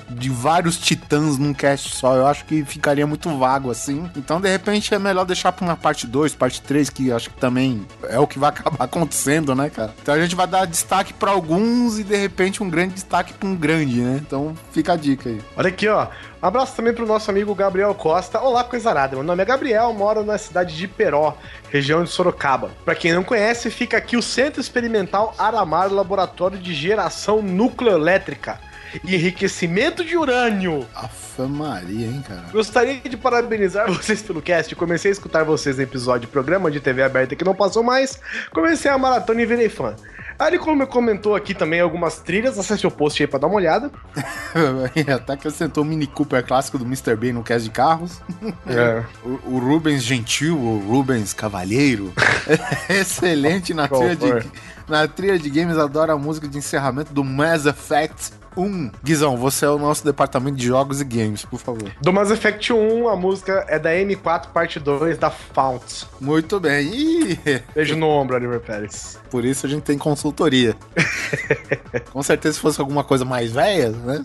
de 0.09 0.29
vários 0.29 0.77
titãs 0.77 1.37
num 1.37 1.53
cast 1.53 1.95
só. 1.95 2.15
Eu 2.15 2.27
acho 2.27 2.45
que 2.45 2.63
ficaria 2.63 3.05
muito 3.05 3.29
vago 3.37 3.71
assim. 3.71 4.09
Então, 4.15 4.39
de 4.39 4.49
repente, 4.49 4.93
é 4.93 4.99
melhor 4.99 5.25
deixar 5.25 5.51
pra 5.51 5.65
uma 5.65 5.75
parte 5.75 6.07
2, 6.07 6.35
parte 6.35 6.61
3, 6.61 6.89
que 6.89 7.11
acho 7.11 7.29
que 7.29 7.37
também 7.37 7.85
é 8.03 8.19
o 8.19 8.27
que 8.27 8.39
vai 8.39 8.49
acabar 8.53 8.85
acontecendo, 8.85 9.55
né, 9.55 9.69
cara? 9.69 9.93
Então 10.01 10.13
a 10.13 10.19
gente 10.19 10.35
vai 10.35 10.47
dar 10.47 10.65
destaque 10.65 11.13
para 11.13 11.31
alguns 11.31 11.99
e 11.99 12.03
de 12.03 12.15
repente 12.15 12.61
um 12.61 12.69
grande 12.69 12.95
destaque 12.95 13.33
pra 13.33 13.47
um 13.47 13.55
grande, 13.55 14.01
né? 14.01 14.19
Então 14.25 14.55
fica 14.71 14.93
a 14.93 14.95
dica 14.95 15.29
aí. 15.29 15.41
Olha 15.55 15.69
aqui, 15.69 15.87
ó. 15.87 16.07
Abraço 16.41 16.75
também 16.75 16.93
pro 16.93 17.05
nosso 17.05 17.31
amigo 17.31 17.55
Gabriel 17.55 17.95
Costa. 17.95 18.39
Olá, 18.41 18.65
coisa 18.65 18.89
arada. 18.89 19.15
Meu 19.15 19.23
nome 19.23 19.41
é 19.41 19.45
Gabriel, 19.45 19.93
moro 19.93 20.25
na 20.25 20.37
cidade 20.37 20.75
de 20.75 20.89
Peró, 20.89 21.37
região 21.69 22.03
de 22.03 22.09
Sorocaba. 22.09 22.71
Para 22.83 22.95
quem 22.95 23.13
não 23.13 23.23
conhece, 23.23 23.71
fica 23.71 23.95
aqui 23.95 24.17
o 24.17 24.21
Centro 24.21 24.59
Experimental 24.59 25.33
Aramar 25.37 25.91
Laboratório 25.91 26.57
de 26.57 26.73
Geração 26.73 27.41
Nucleoelétrica 27.41 28.59
e 29.03 29.15
enriquecimento 29.15 30.03
de 30.03 30.17
urânio. 30.17 30.85
Afa 30.95 31.47
Maria, 31.47 32.07
hein, 32.07 32.23
cara? 32.27 32.43
Gostaria 32.51 32.99
de 32.99 33.17
parabenizar 33.17 33.87
vocês 33.91 34.21
pelo 34.21 34.41
cast. 34.41 34.75
Comecei 34.75 35.09
a 35.09 35.13
escutar 35.13 35.43
vocês 35.43 35.77
no 35.77 35.83
episódio 35.83 36.27
programa 36.27 36.69
de 36.69 36.79
TV 36.79 37.03
aberta 37.03 37.35
que 37.35 37.43
não 37.43 37.55
passou 37.55 37.83
mais. 37.83 38.19
Comecei 38.51 38.89
a 38.89 38.97
maratona 38.97 39.41
e 39.41 39.45
virei 39.45 39.69
fã. 39.69 39.95
Aí 40.37 40.47
ele 40.47 40.57
comentou 40.87 41.35
aqui 41.35 41.53
também 41.53 41.79
algumas 41.79 42.19
trilhas, 42.19 42.57
acesse 42.57 42.85
o 42.87 42.91
post 42.91 43.21
aí 43.21 43.27
pra 43.27 43.39
dar 43.39 43.47
uma 43.47 43.55
olhada. 43.55 43.91
Até 45.15 45.25
que 45.25 45.31
acrescentou 45.31 45.83
o 45.83 45.85
Mini 45.85 46.07
Cooper 46.07 46.45
clássico 46.45 46.77
do 46.77 46.85
Mr. 46.85 47.15
Bean 47.15 47.33
no 47.33 47.43
cast 47.43 47.63
de 47.63 47.71
carros. 47.71 48.21
É. 48.67 49.03
O, 49.23 49.55
o, 49.55 49.59
Rubens 49.59 50.03
Gentil, 50.03 50.57
o 50.57 50.79
Rubens 50.79 51.33
Cavalheiro. 51.33 52.11
Excelente 52.89 53.73
na 53.73 53.87
trilha, 53.87 54.15
de, 54.15 54.51
na 54.87 55.07
trilha 55.07 55.39
de 55.39 55.49
games, 55.49 55.77
adora 55.77 56.13
a 56.13 56.17
música 56.17 56.47
de 56.47 56.57
encerramento 56.57 57.13
do 57.13 57.23
Mass 57.23 57.65
Effect 57.65 58.33
1. 58.55 58.91
Guizão, 59.03 59.37
você 59.37 59.65
é 59.65 59.69
o 59.69 59.77
nosso 59.77 60.03
departamento 60.03 60.57
de 60.57 60.67
jogos 60.67 61.01
e 61.01 61.03
games, 61.03 61.45
por 61.45 61.59
favor. 61.59 61.91
Do 62.01 62.13
Mass 62.13 62.31
Effect 62.31 62.71
1, 62.73 63.07
a 63.07 63.15
música 63.15 63.65
é 63.67 63.79
da 63.79 63.91
M4 63.91 64.47
parte 64.53 64.79
2 64.79 65.17
da 65.17 65.29
Fount. 65.29 66.05
Muito 66.19 66.59
bem. 66.59 66.87
Ih. 66.93 67.39
Beijo 67.73 67.95
no 67.95 68.07
ombro, 68.07 68.35
Oliver 68.35 68.59
Pérez. 68.59 69.19
Por 69.29 69.45
isso 69.45 69.65
a 69.65 69.69
gente 69.69 69.83
tem 69.83 69.97
consultoria. 69.97 70.75
Com 72.11 72.21
certeza 72.23 72.55
se 72.55 72.59
fosse 72.59 72.79
alguma 72.79 73.03
coisa 73.03 73.25
mais 73.25 73.51
velha, 73.51 73.89
né? 73.89 74.23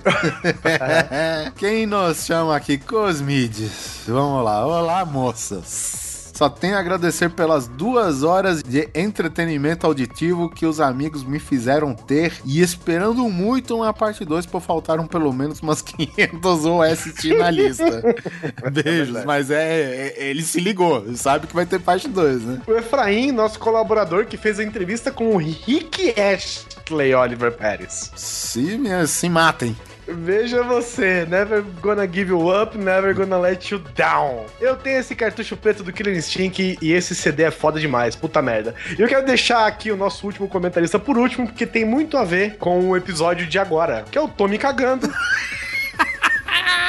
Quem 1.57 1.87
nos 1.87 2.25
chama 2.25 2.57
aqui? 2.57 2.79
Cosmides. 2.79 4.03
Vamos 4.07 4.45
lá. 4.45 4.67
Olá, 4.67 5.05
moças. 5.05 6.08
Só 6.39 6.49
tenho 6.49 6.77
a 6.77 6.79
agradecer 6.79 7.31
pelas 7.31 7.67
duas 7.67 8.23
horas 8.23 8.63
de 8.63 8.89
entretenimento 8.95 9.85
auditivo 9.85 10.49
que 10.49 10.65
os 10.65 10.79
amigos 10.79 11.25
me 11.25 11.41
fizeram 11.41 11.93
ter 11.93 12.33
e 12.45 12.61
esperando 12.61 13.29
muito 13.29 13.75
uma 13.75 13.93
parte 13.93 14.25
2 14.25 14.47
por 14.47 14.61
faltaram 14.61 15.05
pelo 15.05 15.33
menos 15.33 15.59
umas 15.59 15.83
500 15.83 16.65
OST 16.65 17.35
na 17.35 17.51
lista. 17.51 18.05
Beijos, 18.71 19.17
é 19.17 19.25
mas 19.25 19.51
é, 19.51 20.15
é, 20.17 20.29
ele 20.29 20.45
se 20.45 20.61
ligou, 20.61 21.13
sabe 21.17 21.49
que 21.49 21.55
vai 21.57 21.67
ter 21.67 21.81
parte 21.81 22.07
2, 22.07 22.43
né? 22.45 22.63
O 22.69 22.73
Efraim, 22.73 23.33
nosso 23.33 23.59
colaborador, 23.59 24.25
que 24.27 24.37
fez 24.37 24.61
a 24.61 24.63
entrevista 24.63 25.11
com 25.11 25.35
o 25.35 25.39
Rick 25.39 26.15
Ashley 26.17 27.17
Oliver 27.17 27.51
Pérez. 27.51 28.13
Se, 28.15 28.79
se 29.09 29.29
matem. 29.29 29.77
Veja 30.11 30.63
você, 30.63 31.27
never 31.27 31.63
gonna 31.83 32.07
give 32.07 32.31
you 32.31 32.49
up, 32.51 32.77
never 32.77 33.15
gonna 33.15 33.39
let 33.39 33.71
you 33.71 33.79
down. 33.95 34.47
Eu 34.59 34.75
tenho 34.75 35.01
esse 35.01 35.15
cartucho 35.15 35.57
preto 35.57 35.83
do 35.83 35.93
Killer 35.93 36.17
Instinct 36.17 36.79
e 36.81 36.93
esse 36.93 37.15
CD 37.15 37.43
é 37.43 37.51
foda 37.51 37.79
demais, 37.79 38.17
puta 38.17 38.41
merda. 38.41 38.75
E 38.99 39.03
eu 39.03 39.07
quero 39.07 39.27
deixar 39.27 39.67
aqui 39.67 39.91
o 39.91 39.97
nosso 39.97 40.25
último 40.27 40.49
comentarista 40.49 40.99
por 40.99 41.19
último, 41.19 41.47
porque 41.47 41.67
tem 41.67 41.85
muito 41.85 42.17
a 42.17 42.25
ver 42.25 42.57
com 42.57 42.89
o 42.89 42.97
episódio 42.97 43.47
de 43.47 43.59
agora, 43.59 44.05
que 44.11 44.17
é 44.17 44.21
o 44.21 44.29
Tommy 44.29 44.57
cagando. 44.57 45.13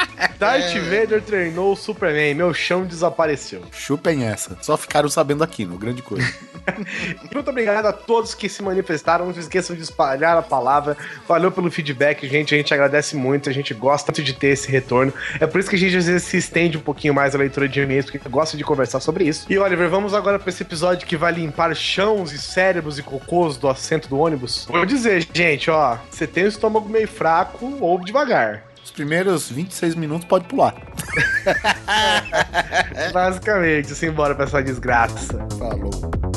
Darth 0.40 0.76
é. 0.76 0.80
Vader 0.80 1.22
treinou 1.22 1.74
o 1.74 1.76
Superman, 1.76 2.34
meu 2.34 2.54
chão 2.54 2.86
desapareceu. 2.86 3.64
Chupem 3.72 4.26
essa. 4.26 4.58
Só 4.62 4.78
ficaram 4.78 5.10
sabendo 5.10 5.44
aqui, 5.44 5.66
no 5.66 5.78
grande 5.78 6.02
coisa. 6.02 6.28
Muito 7.34 7.50
obrigado 7.50 7.86
a 7.86 7.94
todos 7.94 8.34
que 8.34 8.48
se 8.48 8.62
manifestaram. 8.62 9.26
Não 9.26 9.34
se 9.34 9.42
esqueçam 9.42 9.76
de 9.76 9.82
espalhar 9.82 10.38
a 10.38 10.42
palavra. 10.42 10.96
Valeu 11.28 11.52
pelo 11.52 11.70
feedback, 11.72 12.28
gente. 12.28 12.54
A 12.54 12.58
gente 12.58 12.74
agradece 12.74 13.16
muito. 13.16 13.50
A 13.50 13.54
gente 13.54 13.74
gosta 13.74 14.12
muito 14.12 14.24
de 14.24 14.34
ter 14.34 14.48
esse 14.48 14.72
retorno. 14.72 15.14
É 15.40 15.48
por 15.48 15.60
isso 15.60 15.70
que 15.70 15.76
a 15.76 15.80
gente 15.80 15.98
às 15.98 16.06
vezes 16.06 16.24
se 16.24 16.38
estende 16.38 16.78
um 16.78 16.82
pouquinho 16.82 17.14
mais 17.14 17.36
a 17.36 17.38
leitura 17.38 17.68
de 17.68 17.80
e-mails, 17.80 18.06
porque 18.06 18.30
gosta 18.30 18.56
de 18.56 18.64
conversar 18.64 19.00
sobre 19.00 19.26
isso. 19.26 19.46
E 19.50 19.58
Oliver, 19.58 19.90
vamos 19.90 20.14
agora 20.14 20.40
para 20.40 20.50
esse 20.50 20.64
episódio 20.64 21.08
que 21.08 21.18
vai 21.18 21.32
limpar 21.32 21.76
chãos 21.76 22.32
e 22.32 22.38
cérebros 22.38 22.98
e 22.98 23.04
cocôs 23.04 23.58
do 23.58 23.68
assento 23.68 24.08
do 24.08 24.18
ônibus. 24.20 24.66
Vou 24.70 24.86
dizer, 24.86 25.28
gente, 25.34 25.70
ó, 25.70 25.98
você 26.10 26.26
tem 26.26 26.46
o 26.46 26.48
estômago 26.48 26.88
meio 26.88 27.08
fraco 27.08 27.78
ou 27.80 28.00
devagar. 28.04 28.69
Os 28.84 28.92
primeiros 28.92 29.50
26 29.50 29.96
minutos 29.96 30.28
pode 30.28 30.46
pular. 30.46 30.76
Basicamente, 33.14 33.94
simbora 33.96 34.36
pra 34.36 34.46
essa 34.46 34.62
desgraça. 34.62 35.48
Falou. 35.58 36.29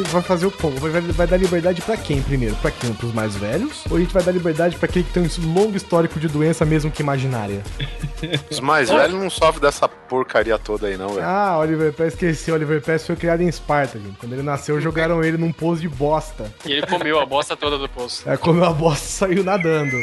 Vai, 0.00 0.12
vai 0.12 0.22
fazer 0.22 0.46
o 0.46 0.50
como? 0.50 0.76
Vai, 0.76 1.00
vai 1.00 1.26
dar 1.26 1.36
liberdade 1.36 1.80
para 1.82 1.96
quem 1.96 2.22
primeiro? 2.22 2.54
Para 2.56 2.70
quem? 2.70 2.92
Pros 2.92 3.12
mais 3.12 3.34
velhos? 3.36 3.84
Ou 3.90 3.96
a 3.96 4.00
gente 4.00 4.12
vai 4.12 4.22
dar 4.22 4.32
liberdade 4.32 4.76
para 4.76 4.86
aquele 4.86 5.04
que 5.04 5.12
tem 5.12 5.22
um 5.22 5.54
longo 5.54 5.76
histórico 5.76 6.18
de 6.18 6.28
doença, 6.28 6.64
mesmo 6.64 6.90
que 6.90 7.02
imaginária? 7.02 7.62
Os 8.50 8.60
mais 8.60 8.88
velhos 8.88 9.18
não 9.20 9.30
sofrem 9.30 9.60
dessa 9.60 9.88
porcaria 9.88 10.58
toda 10.58 10.86
aí, 10.86 10.96
não, 10.96 11.10
velho. 11.10 11.26
Ah, 11.26 11.58
Oliver 11.58 11.92
Pérez, 11.92 12.14
esqueci. 12.14 12.50
Oliver 12.50 12.80
Pérez 12.82 13.06
foi 13.06 13.16
criado 13.16 13.42
em 13.42 13.48
Esparta, 13.48 13.98
gente. 13.98 14.18
Quando 14.18 14.32
ele 14.32 14.42
nasceu, 14.42 14.80
jogaram 14.80 15.22
ele 15.22 15.36
num 15.36 15.52
poço 15.52 15.80
de 15.80 15.88
bosta. 15.88 16.52
E 16.64 16.72
ele 16.72 16.86
comeu 16.86 17.20
a 17.20 17.26
bosta 17.26 17.56
toda 17.56 17.78
do 17.78 17.88
poço. 17.88 18.28
É, 18.28 18.36
comeu 18.36 18.64
a 18.64 18.72
bosta 18.72 19.04
e 19.04 19.10
saiu 19.10 19.44
nadando. 19.44 19.96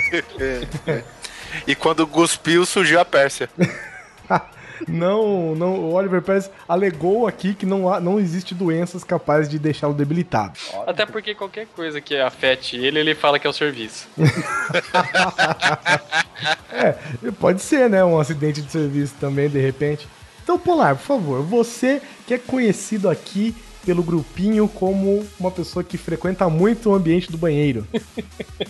e 1.68 1.76
quando 1.76 2.06
cuspiu, 2.08 2.66
surgiu 2.66 3.00
a 3.00 3.06
Pérsia. 3.06 3.50
não, 4.88 5.56
não, 5.56 5.76
o 5.76 5.94
Oliver 5.94 6.22
Pérez 6.22 6.50
alegou 6.68 7.28
aqui 7.28 7.54
que 7.54 7.66
não, 7.66 7.92
há, 7.92 8.00
não 8.00 8.20
existe 8.20 8.54
doenças 8.54 9.04
capazes 9.04 9.50
de 9.50 9.60
deixá-lo 9.60 9.94
debilitado. 9.94 10.54
Até 10.86 11.06
porque 11.06 11.36
qualquer 11.36 11.68
coisa 11.68 12.02
que 12.02 12.18
afete 12.18 12.78
ele, 12.78 13.00
ele 13.00 13.16
fala 13.16 13.40
que 13.40 13.48
é 13.48 13.50
o 13.50 13.54
serviço. 13.54 14.08
é, 16.72 16.96
pode 17.40 17.62
ser, 17.62 17.90
né? 17.90 18.04
Um 18.04 18.20
acidente 18.20 18.62
de 18.62 18.72
serviço 18.72 19.16
também, 19.20 19.50
de 19.50 19.60
repente. 19.60 20.08
Então, 20.44 20.60
Polar, 20.60 20.96
por 20.96 21.04
favor, 21.04 21.42
você 21.42 22.02
que 22.28 22.34
é 22.34 22.38
conhecido 22.38 23.10
aqui 23.10 23.56
pelo 23.86 24.04
grupinho 24.04 24.68
como 24.68 25.26
uma 25.40 25.52
pessoa 25.52 25.84
que 25.84 25.98
frequenta 25.98 26.50
muito 26.50 26.90
o 26.90 26.96
ambiente 26.96 27.32
do 27.32 27.38
banheiro. 27.38 27.88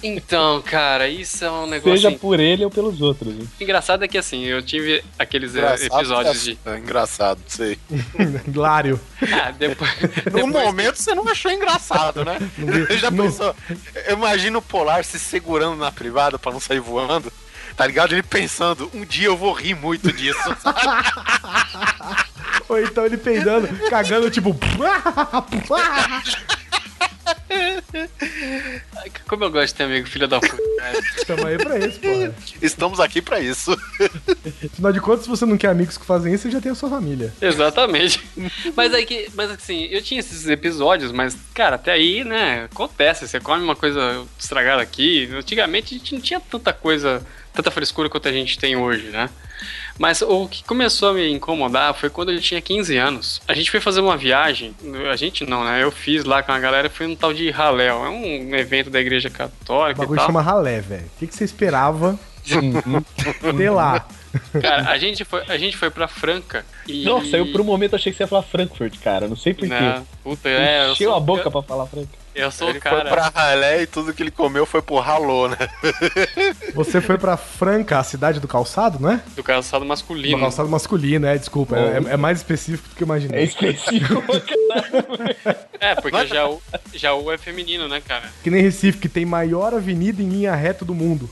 Então, 0.01 0.61
cara, 0.61 1.07
isso 1.07 1.45
é 1.45 1.51
um 1.51 1.67
negócio. 1.67 2.01
Seja 2.01 2.11
por 2.11 2.39
ele 2.39 2.65
ou 2.65 2.71
pelos 2.71 2.99
outros. 2.99 3.33
Hein? 3.33 3.47
Engraçado 3.61 4.03
é 4.03 4.07
que 4.07 4.17
assim, 4.17 4.43
eu 4.43 4.61
tive 4.61 5.03
aqueles 5.17 5.55
eh, 5.55 5.59
engraçado 5.59 5.99
episódios 5.99 6.47
é... 6.47 6.51
de. 6.51 6.59
É 6.65 6.77
engraçado, 6.77 7.39
sei. 7.47 7.77
Hilário. 8.47 8.99
Ah, 9.33 9.51
depois. 9.51 9.89
no 10.31 10.47
momento 10.47 10.97
você 10.97 11.15
não 11.15 11.27
achou 11.27 11.51
engraçado, 11.51 12.25
né? 12.25 12.37
Você 12.57 12.97
já 12.97 13.11
pensou? 13.11 13.55
Imagina 14.11 14.57
o 14.57 14.61
Polar 14.61 15.03
se 15.03 15.17
segurando 15.17 15.77
na 15.77 15.91
privada 15.91 16.37
para 16.37 16.51
não 16.51 16.59
sair 16.59 16.79
voando. 16.79 17.31
Tá 17.75 17.87
ligado? 17.87 18.13
Ele 18.13 18.21
pensando, 18.21 18.89
um 18.93 19.03
dia 19.03 19.27
eu 19.27 19.37
vou 19.37 19.53
rir 19.53 19.75
muito 19.75 20.11
disso. 20.11 20.39
Ou 22.69 22.79
então 22.79 23.05
ele 23.05 23.17
peidando, 23.17 23.67
cagando, 23.89 24.29
tipo. 24.29 24.57
Como 29.27 29.43
eu 29.43 29.51
gosto 29.51 29.67
de 29.67 29.75
ter 29.75 29.83
amigo 29.83 30.07
filho 30.07 30.27
da 30.27 30.39
puta. 30.39 30.57
cara. 30.77 30.99
Tamo 31.25 31.47
aí 31.47 31.57
pra 31.57 31.77
isso, 31.79 31.99
porra. 31.99 32.35
Estamos 32.61 32.99
aqui 32.99 33.21
pra 33.21 33.39
isso. 33.39 33.71
Afinal 34.71 34.91
de 34.91 34.99
contas, 34.99 35.23
se 35.23 35.29
você 35.29 35.45
não 35.45 35.57
quer 35.57 35.69
amigos 35.69 35.97
que 35.97 36.05
fazem 36.05 36.33
isso, 36.33 36.43
você 36.43 36.51
já 36.51 36.61
tem 36.61 36.71
a 36.71 36.75
sua 36.75 36.89
família. 36.89 37.33
Exatamente. 37.41 38.23
Mas 38.75 38.93
aí 38.93 39.05
que. 39.05 39.29
Mas 39.33 39.51
assim, 39.51 39.85
eu 39.85 40.01
tinha 40.01 40.19
esses 40.19 40.47
episódios, 40.47 41.11
mas, 41.11 41.37
cara, 41.53 41.75
até 41.75 41.91
aí, 41.91 42.23
né, 42.23 42.65
acontece. 42.71 43.27
Você 43.27 43.39
come 43.39 43.63
uma 43.63 43.75
coisa 43.75 44.23
estragada 44.37 44.81
aqui. 44.81 45.29
Antigamente 45.33 45.95
a 45.95 45.97
gente 45.97 46.13
não 46.15 46.21
tinha 46.21 46.39
tanta 46.39 46.73
coisa, 46.73 47.25
tanta 47.53 47.71
frescura 47.71 48.09
quanto 48.09 48.27
a 48.27 48.31
gente 48.31 48.57
tem 48.57 48.75
hoje, 48.75 49.07
né? 49.07 49.29
Mas 49.97 50.21
o 50.21 50.47
que 50.47 50.63
começou 50.63 51.09
a 51.09 51.13
me 51.13 51.31
incomodar 51.31 51.93
foi 51.93 52.09
quando 52.09 52.31
eu 52.31 52.41
tinha 52.41 52.59
15 52.59 52.97
anos. 52.97 53.41
A 53.47 53.53
gente 53.53 53.69
foi 53.69 53.79
fazer 53.79 54.01
uma 54.01 54.17
viagem. 54.17 54.75
A 55.11 55.15
gente 55.15 55.45
não, 55.45 55.63
né? 55.63 55.83
Eu 55.83 55.91
fiz 55.91 56.23
lá 56.25 56.41
com 56.41 56.51
a 56.51 56.59
galera, 56.59 56.89
foi 56.89 57.05
um 57.07 57.15
tal 57.15 57.33
de 57.33 57.49
Raléu. 57.51 58.03
É 58.05 58.09
um 58.09 58.55
evento 58.55 58.89
da 58.89 58.99
igreja 58.99 59.29
O 59.29 59.31
católica 59.31 59.99
e 59.99 60.03
bagulho 60.03 60.17
tal. 60.17 60.25
chama 60.27 60.41
ralé, 60.41 60.81
velho. 60.81 61.05
O 61.15 61.19
que, 61.19 61.27
que 61.27 61.35
você 61.35 61.43
esperava 61.43 62.19
ter 63.57 63.69
lá? 63.69 64.05
Cara, 64.59 64.89
a 64.89 64.97
gente 64.97 65.23
foi, 65.23 65.43
a 65.47 65.57
gente 65.57 65.77
foi 65.77 65.91
pra 65.91 66.07
Franca 66.07 66.65
e. 66.87 67.05
Nossa, 67.05 67.37
eu 67.37 67.51
por 67.51 67.61
um 67.61 67.63
momento 67.63 67.95
achei 67.95 68.11
que 68.11 68.17
você 68.17 68.23
ia 68.23 68.27
falar 68.27 68.41
Frankfurt, 68.41 68.97
cara. 68.99 69.27
Não 69.27 69.35
sei 69.35 69.53
porquê. 69.53 69.73
Puta, 70.23 70.49
é, 70.49 70.87
eu 70.87 70.91
Encheu 70.93 71.09
sou, 71.11 71.17
a 71.17 71.19
boca 71.19 71.47
eu, 71.47 71.51
pra 71.51 71.61
falar 71.61 71.85
Franca. 71.85 72.22
Eu 72.35 72.51
sou 72.51 72.69
Ele 72.69 72.77
o 72.77 72.81
cara. 72.81 73.01
foi 73.01 73.09
pra 73.11 73.29
ralé 73.33 73.81
e 73.83 73.87
tudo 73.87 74.13
que 74.13 74.23
ele 74.23 74.31
comeu 74.31 74.65
foi 74.65 74.81
pro 74.81 74.99
ralô, 74.99 75.47
né? 75.47 75.57
Você 76.73 77.01
foi 77.01 77.17
pra 77.17 77.37
Franca, 77.37 77.99
a 77.99 78.03
cidade 78.03 78.39
do 78.39 78.47
calçado, 78.47 78.99
não 78.99 79.11
é? 79.11 79.21
Do 79.35 79.43
calçado 79.43 79.83
Do 79.83 79.87
masculino. 79.87 80.39
calçado 80.39 80.69
masculino, 80.69 81.25
é, 81.27 81.37
desculpa. 81.37 81.75
É, 81.77 82.13
é 82.13 82.17
mais 82.17 82.39
específico 82.39 82.89
do 82.89 82.95
que 82.95 83.03
eu 83.03 83.05
É 83.05 83.07
imaginei. 83.07 83.43
específico 83.43 84.21
pra 84.21 84.39
caralho. 84.41 85.57
É, 85.79 85.95
porque 85.95 86.27
já 86.27 86.47
o, 86.47 86.61
já 86.93 87.13
o 87.13 87.31
é 87.31 87.37
feminino, 87.37 87.87
né, 87.87 88.01
cara? 88.05 88.23
Que 88.43 88.49
nem 88.49 88.61
Recife, 88.61 88.97
que 88.97 89.09
tem 89.09 89.25
maior 89.25 89.73
avenida 89.73 90.21
em 90.21 90.29
linha 90.29 90.55
reta 90.55 90.83
do 90.85 90.93
mundo. 90.95 91.29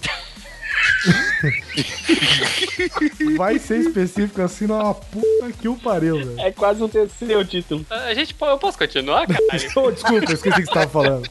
Vai 3.37 3.59
ser 3.59 3.79
específico 3.79 4.41
assim, 4.41 4.67
na 4.67 4.93
puta 4.93 5.51
que 5.59 5.67
o 5.67 5.75
pariu, 5.75 6.17
velho. 6.17 6.39
É 6.39 6.51
quase 6.51 6.81
um 6.83 6.87
terceiro 6.87 7.43
título. 7.45 7.85
A 7.89 8.13
gente, 8.13 8.35
eu 8.39 8.57
posso 8.57 8.77
continuar, 8.77 9.27
cara? 9.27 9.39
Desculpa, 9.57 9.89
eu 10.11 10.23
esqueci 10.33 10.49
o 10.49 10.53
que 10.53 10.65
você 10.65 10.73
tava 10.73 10.89
falando. 10.89 11.29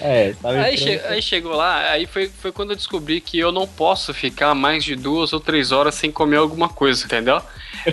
É, 0.00 0.34
Aí, 0.44 0.76
che- 0.76 1.00
aí 1.08 1.22
chegou 1.22 1.54
lá, 1.54 1.90
aí 1.90 2.06
foi, 2.06 2.28
foi 2.28 2.52
quando 2.52 2.70
eu 2.70 2.76
descobri 2.76 3.20
que 3.20 3.38
eu 3.38 3.52
não 3.52 3.66
posso 3.66 4.12
ficar 4.12 4.54
mais 4.54 4.84
de 4.84 4.94
duas 4.96 5.32
ou 5.32 5.40
três 5.40 5.72
horas 5.72 5.94
sem 5.94 6.10
comer 6.10 6.36
alguma 6.36 6.68
coisa, 6.68 7.04
entendeu? 7.04 7.40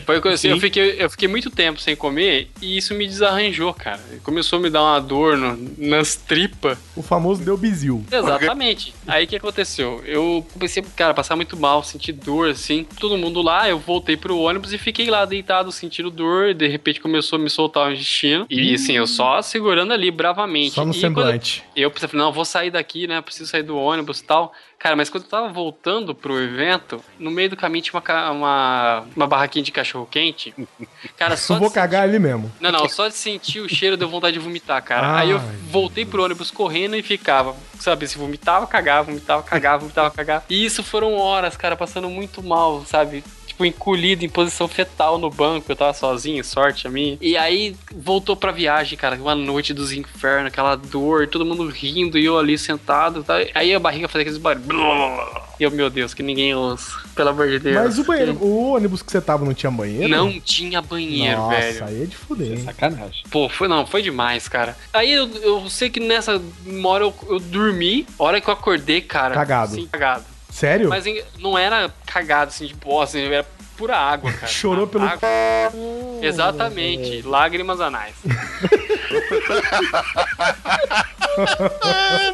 Foi 0.06 0.22
assim, 0.34 0.50
eu 0.50 0.60
fiquei, 0.60 0.96
eu 1.00 1.10
fiquei 1.10 1.28
muito 1.28 1.50
tempo 1.50 1.80
sem 1.80 1.96
comer 1.96 2.50
e 2.62 2.78
isso 2.78 2.94
me 2.94 3.06
desarranjou, 3.08 3.74
cara. 3.74 4.00
Começou 4.24 4.60
a 4.60 4.62
me 4.62 4.70
dar 4.70 4.82
uma 4.84 5.00
dor 5.00 5.38
no- 5.38 5.74
nas 5.78 6.16
tripas. 6.16 6.78
O 6.96 7.02
famoso 7.02 7.44
deu 7.44 7.58
bizil. 7.58 8.04
Exatamente. 8.12 8.94
Aí 9.08 9.26
o 9.26 9.28
que 9.28 9.36
aconteceu? 9.36 10.02
Eu 10.06 10.46
comecei, 10.54 10.84
cara, 10.96 11.12
a 11.12 11.14
passar 11.14 11.36
muito 11.36 11.56
mal, 11.58 11.84
sentir 11.84 12.12
dor, 12.14 12.50
assim. 12.50 12.86
Todo 13.00 13.18
mundo 13.18 13.42
lá, 13.42 13.70
eu 13.70 13.78
voltei 13.80 14.18
pro 14.18 14.38
ônibus 14.40 14.74
e 14.74 14.78
fiquei 14.78 15.10
lá 15.10 15.26
deitado, 15.26 15.72
sentindo 15.72 16.10
dor. 16.10 16.54
De 16.54 16.68
repente 16.68 17.00
começou 17.00 17.38
a 17.38 17.42
me 17.42 17.50
soltar 17.50 17.88
o 17.90 17.92
intestino. 17.94 18.46
E 18.50 18.74
assim, 18.74 18.94
eu 18.94 19.08
só 19.08 19.42
segurando 19.42 19.94
ali 19.94 20.12
bravamente. 20.12 20.72
Só 20.72 20.84
no 20.86 20.92
e 20.92 20.94
quando- 20.96 21.02
semblante. 21.02 21.64
eu 21.76 21.90
pensei, 21.92 22.10
não, 22.14 22.32
vou 22.32 22.46
sair 22.46 22.72
daqui, 22.72 23.08
né? 23.08 23.22
Preciso 23.22 23.50
sair 23.50 23.64
do 23.64 23.78
ônibus 23.78 24.20
e 24.20 24.24
tal. 24.26 24.54
Cara, 24.86 24.96
mas 24.96 25.10
quando 25.10 25.24
eu 25.24 25.30
tava 25.32 25.50
voltando 25.50 26.14
pro 26.14 26.40
evento, 26.40 27.04
no 27.18 27.32
meio 27.32 27.50
do 27.50 27.58
caminho 27.58 27.84
tinha 27.84 28.00
uma, 28.00 28.30
uma, 28.30 29.04
uma 29.16 29.26
barraquinha 29.26 29.66
de 29.66 29.72
cachorro 29.72 30.06
quente. 30.06 30.54
Cara, 31.18 31.36
só 31.36 31.56
Só 31.56 31.60
vou 31.60 31.70
de 31.70 31.74
cagar 31.74 32.04
ali 32.04 32.20
mesmo. 32.20 32.52
não, 32.62 32.72
não, 32.72 32.88
só 32.88 33.08
de 33.08 33.16
sentir 33.16 33.62
o 33.62 33.68
cheiro 33.68 33.98
deu 33.98 34.08
vontade 34.08 34.38
de 34.38 34.40
vomitar, 34.40 34.84
cara. 34.84 35.08
Ai. 35.08 35.24
Aí 35.24 35.30
eu 35.32 35.42
voltei 35.72 36.06
pro 36.06 36.24
ônibus 36.24 36.52
correndo 36.52 36.96
e 36.96 37.02
ficava, 37.02 37.56
sabe, 37.80 38.08
se 38.08 38.16
vomitava, 38.16 38.68
cagava, 38.68 39.08
vomitava, 39.08 39.42
cagava, 39.42 39.80
vomitava, 39.80 40.12
cagava. 40.12 40.46
E 40.48 40.64
isso 40.64 40.84
foram 40.84 41.16
horas, 41.16 41.58
cara, 41.58 41.76
passando 41.76 42.08
muito 42.08 42.44
mal, 42.44 42.86
sabe? 42.86 43.24
Tipo, 43.56 43.66
encolhido 43.66 44.26
em 44.26 44.30
posição 44.30 44.68
fetal 44.68 45.18
no 45.18 45.30
banco, 45.30 45.72
eu 45.72 45.76
tava 45.78 45.94
sozinho, 45.94 46.44
sorte 46.44 46.88
a 46.88 46.90
minha. 46.90 47.18
E 47.22 47.38
aí 47.38 47.74
voltou 47.96 48.36
pra 48.36 48.52
viagem, 48.52 48.98
cara, 48.98 49.16
uma 49.16 49.34
noite 49.34 49.74
dos 49.74 49.94
infernos, 49.94 50.48
aquela 50.48 50.76
dor, 50.76 51.28
todo 51.28 51.46
mundo 51.46 51.66
rindo 51.70 52.18
e 52.18 52.26
eu 52.26 52.38
ali 52.38 52.58
sentado. 52.58 53.24
Tá? 53.24 53.36
Aí 53.54 53.74
a 53.74 53.80
barriga 53.80 54.10
fazia 54.10 54.24
aqueles 54.24 54.38
barulhos. 54.38 55.46
E 55.58 55.64
eu, 55.64 55.72
meu 55.72 55.90
Deus, 55.90 56.14
que 56.14 56.22
ninguém 56.22 56.54
ouça. 56.54 57.00
Pelo 57.16 57.30
amor 57.30 57.48
de 57.48 57.60
Deus. 57.60 57.76
Mas 57.76 57.98
o 57.98 58.04
banheiro, 58.04 58.38
o 58.42 58.74
ônibus 58.74 59.02
que 59.02 59.10
você 59.10 59.22
tava 59.22 59.46
não 59.46 59.54
tinha 59.54 59.72
banheiro? 59.72 60.10
Não 60.10 60.38
tinha 60.42 60.82
banheiro, 60.82 61.38
Nossa, 61.38 61.56
velho. 61.56 61.86
aí 61.86 62.04
é 62.04 62.06
de 62.06 62.16
fuder, 62.18 62.52
hein? 62.52 62.58
Sacanagem. 62.66 63.24
Pô, 63.32 63.48
foi 63.48 63.70
não, 63.70 63.88
foi 63.88 64.02
demais, 64.02 64.50
cara. 64.50 64.76
Aí 64.92 65.14
eu, 65.14 65.30
eu 65.38 65.70
sei 65.70 65.90
que 65.90 66.02
nessa 66.02 66.42
hora 66.84 67.06
eu, 67.06 67.14
eu 67.30 67.40
dormi, 67.40 68.06
a 68.20 68.24
hora 68.24 68.42
que 68.42 68.50
eu 68.50 68.54
acordei, 68.54 69.00
cara. 69.00 69.34
Cagado. 69.34 69.76
Sim, 69.76 69.88
cagado. 69.90 70.35
Sério? 70.56 70.88
Mas 70.88 71.04
não 71.38 71.58
era 71.58 71.94
cagado 72.06 72.48
assim 72.48 72.66
de 72.66 72.74
bosta, 72.74 73.18
assim, 73.18 73.28
era 73.28 73.46
pura 73.76 73.98
água, 73.98 74.32
cara. 74.40 74.48
Chorou 74.48 74.88
pelo 74.88 75.04
Água. 75.04 75.20
Exatamente, 76.24 77.22
lágrimas 77.24 77.82
anais. 77.82 78.16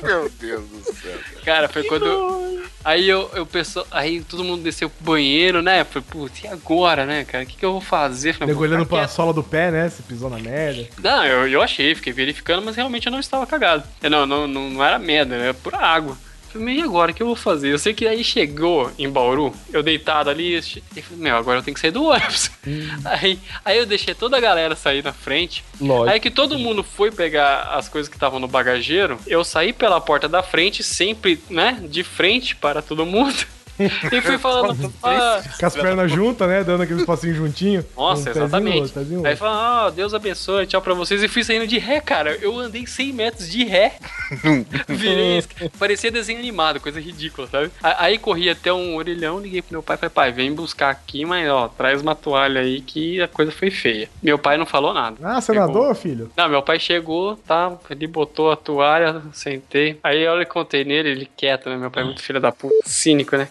Meu 0.03 0.29
Deus 0.39 0.61
do 0.69 0.83
céu. 0.93 1.17
Cara, 1.43 1.67
foi 1.67 1.83
quando. 1.83 2.61
Aí 2.85 3.09
eu, 3.09 3.27
eu 3.33 3.43
pensou, 3.43 3.85
aí 3.89 4.21
todo 4.21 4.43
mundo 4.43 4.61
desceu 4.61 4.87
pro 4.87 5.03
banheiro, 5.13 5.63
né? 5.63 5.83
Falei, 5.83 6.05
putz, 6.07 6.43
e 6.43 6.47
agora, 6.47 7.07
né, 7.07 7.25
cara? 7.25 7.43
O 7.43 7.47
que, 7.47 7.57
que 7.57 7.65
eu 7.65 7.71
vou 7.71 7.81
fazer? 7.81 8.33
Falei, 8.33 8.49
Nego 8.49 8.59
vou 8.59 8.67
olhando 8.67 8.83
ficar 8.85 8.97
pra 8.97 9.05
quieto. 9.07 9.15
sola 9.15 9.33
do 9.33 9.41
pé, 9.43 9.71
né? 9.71 9.89
Você 9.89 10.03
pisou 10.03 10.29
na 10.29 10.37
merda. 10.37 10.87
Não, 10.99 11.25
eu, 11.25 11.47
eu 11.47 11.61
achei, 11.63 11.95
fiquei 11.95 12.13
verificando, 12.13 12.63
mas 12.63 12.75
realmente 12.75 13.07
eu 13.07 13.11
não 13.11 13.19
estava 13.19 13.47
cagado. 13.47 13.83
Eu 14.03 14.11
Não, 14.11 14.27
não, 14.27 14.47
não, 14.47 14.69
não 14.69 14.83
era 14.83 14.99
merda, 14.99 15.33
era 15.35 15.55
pura 15.55 15.77
água. 15.79 16.15
Falei, 16.51 16.77
e 16.77 16.81
agora, 16.81 17.11
o 17.11 17.13
que 17.13 17.23
eu 17.23 17.27
vou 17.27 17.35
fazer? 17.35 17.71
Eu 17.71 17.79
sei 17.79 17.93
que 17.93 18.07
aí 18.07 18.23
chegou 18.23 18.91
em 18.97 19.09
Bauru, 19.09 19.53
eu 19.71 19.81
deitado 19.81 20.29
ali, 20.29 20.57
e 20.57 21.01
falei, 21.01 21.23
meu, 21.23 21.35
agora 21.35 21.59
eu 21.59 21.63
tenho 21.63 21.75
que 21.75 21.79
sair 21.79 21.91
do 21.91 22.03
ônibus. 22.03 22.51
Aí, 23.05 23.39
aí 23.65 23.77
eu 23.77 23.85
deixei 23.85 24.13
toda 24.13 24.37
a 24.37 24.39
galera 24.39 24.75
sair 24.75 25.03
na 25.03 25.11
frente. 25.11 25.63
Lógico. 25.79 26.09
Aí 26.09 26.19
que 26.19 26.29
todo 26.29 26.59
mundo 26.59 26.83
foi 26.83 27.11
pegar 27.11 27.63
as 27.73 27.89
coisas 27.89 28.07
que 28.07 28.15
estavam 28.15 28.39
no 28.39 28.47
bagageiro, 28.47 29.17
eu 29.25 29.43
saí 29.43 29.73
pela 29.73 29.99
porta 29.99 30.27
da 30.27 30.43
frente, 30.43 30.83
sempre, 30.83 31.39
né, 31.49 31.79
de 31.89 32.03
frente 32.03 32.55
para 32.55 32.81
todo 32.81 33.05
mundo. 33.05 33.35
E 33.85 34.21
fui 34.21 34.37
falando, 34.37 34.93
ah, 35.03 35.41
Com 35.59 35.65
as 35.65 35.73
pernas 35.75 36.11
juntas, 36.11 36.47
né? 36.47 36.63
Dando 36.63 36.83
aqueles 36.83 37.05
passinhos 37.05 37.37
juntinho. 37.37 37.85
nossa, 37.95 38.29
Um 38.29 38.31
exatamente. 38.31 38.77
outro, 38.79 38.93
pezinho 38.93 39.19
no 39.21 39.25
Aí 39.25 39.31
outro. 39.33 39.45
falando, 39.45 39.85
ó, 39.87 39.89
Deus 39.89 40.13
abençoe, 40.13 40.65
tchau 40.67 40.81
pra 40.81 40.93
vocês. 40.93 41.21
E 41.23 41.27
fui 41.27 41.43
saindo 41.43 41.67
de 41.67 41.77
ré, 41.77 41.99
cara. 41.99 42.37
Eu 42.41 42.57
andei 42.59 42.85
100 42.85 43.13
metros 43.13 43.49
de 43.49 43.63
ré. 43.63 43.93
Virei, 44.87 45.37
isso. 45.39 45.49
parecia 45.77 46.11
desenho 46.11 46.39
animado, 46.39 46.79
coisa 46.79 46.99
ridícula, 46.99 47.47
sabe? 47.47 47.71
Aí 47.81 48.17
corri 48.17 48.49
até 48.49 48.71
um 48.71 48.95
orelhão, 48.95 49.39
liguei 49.39 49.61
pro 49.61 49.73
meu 49.73 49.83
pai 49.83 49.95
e 49.95 49.99
falei, 49.99 50.11
pai, 50.13 50.31
vem 50.31 50.53
buscar 50.53 50.89
aqui, 50.89 51.25
mas 51.25 51.49
ó, 51.49 51.67
traz 51.67 52.01
uma 52.01 52.15
toalha 52.15 52.61
aí 52.61 52.81
que 52.81 53.21
a 53.21 53.27
coisa 53.27 53.51
foi 53.51 53.69
feia. 53.71 54.09
Meu 54.21 54.37
pai 54.37 54.57
não 54.57 54.65
falou 54.65 54.93
nada. 54.93 55.17
Ah, 55.23 55.39
você 55.41 55.53
Chegou. 55.53 55.67
nadou, 55.67 55.95
filho? 55.95 56.31
Não, 56.35 56.49
meu 56.49 56.61
pai 56.61 56.79
chegou, 56.79 57.35
tá? 57.47 57.71
Ele 57.89 58.07
botou 58.07 58.51
a 58.51 58.55
toalha, 58.55 59.21
sentei. 59.33 59.97
Aí 60.03 60.21
eu 60.21 60.45
contei 60.45 60.83
nele, 60.83 61.09
ele 61.09 61.29
quieto, 61.37 61.69
né? 61.69 61.77
Meu 61.77 61.91
pai 61.91 62.03
é 62.03 62.05
muito 62.05 62.21
filho 62.21 62.39
da 62.39 62.51
puta, 62.51 62.73
cínico, 62.85 63.35
né? 63.37 63.47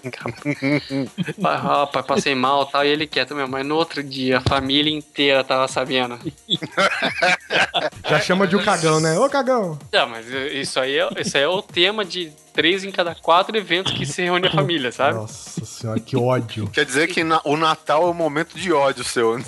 Pai, 1.40 2.02
passei 2.06 2.35
mal 2.35 2.66
e 2.68 2.72
tal. 2.72 2.85
E 2.85 2.88
ele 2.88 3.06
quieto 3.06 3.35
mesmo. 3.35 3.50
Mas 3.50 3.66
no 3.66 3.76
outro 3.76 4.02
dia, 4.02 4.38
a 4.38 4.40
família 4.40 4.92
inteira 4.92 5.42
tava 5.44 5.66
sabendo. 5.68 6.18
Já 8.09 8.20
chama 8.20 8.46
de 8.46 8.56
o 8.56 8.62
cagão, 8.64 9.00
né? 9.00 9.18
Ô, 9.18 9.28
cagão! 9.28 9.78
Não, 9.92 10.09
mas 10.09 10.26
isso 10.28 10.78
aí 10.80 10.98
é, 10.98 11.09
isso 11.20 11.37
aí 11.37 11.42
é 11.42 11.48
o 11.48 11.62
tema 11.62 12.04
de 12.04 12.33
três 12.52 12.85
em 12.85 12.90
cada 12.90 13.14
quatro 13.14 13.56
eventos 13.56 13.92
que 13.92 14.04
se 14.04 14.22
reúne 14.22 14.48
a 14.48 14.50
família, 14.52 14.90
sabe? 14.92 15.14
Nossa 15.16 15.64
senhora, 15.64 16.00
que 16.00 16.16
ódio. 16.16 16.68
Quer 16.68 16.85
dizer 16.85 17.06
que 17.09 17.22
na- 17.24 17.40
o 17.44 17.56
Natal 17.56 18.02
é 18.02 18.11
o 18.11 18.14
momento 18.14 18.56
de 18.59 18.72
ódio 18.72 19.04
seu. 19.04 19.38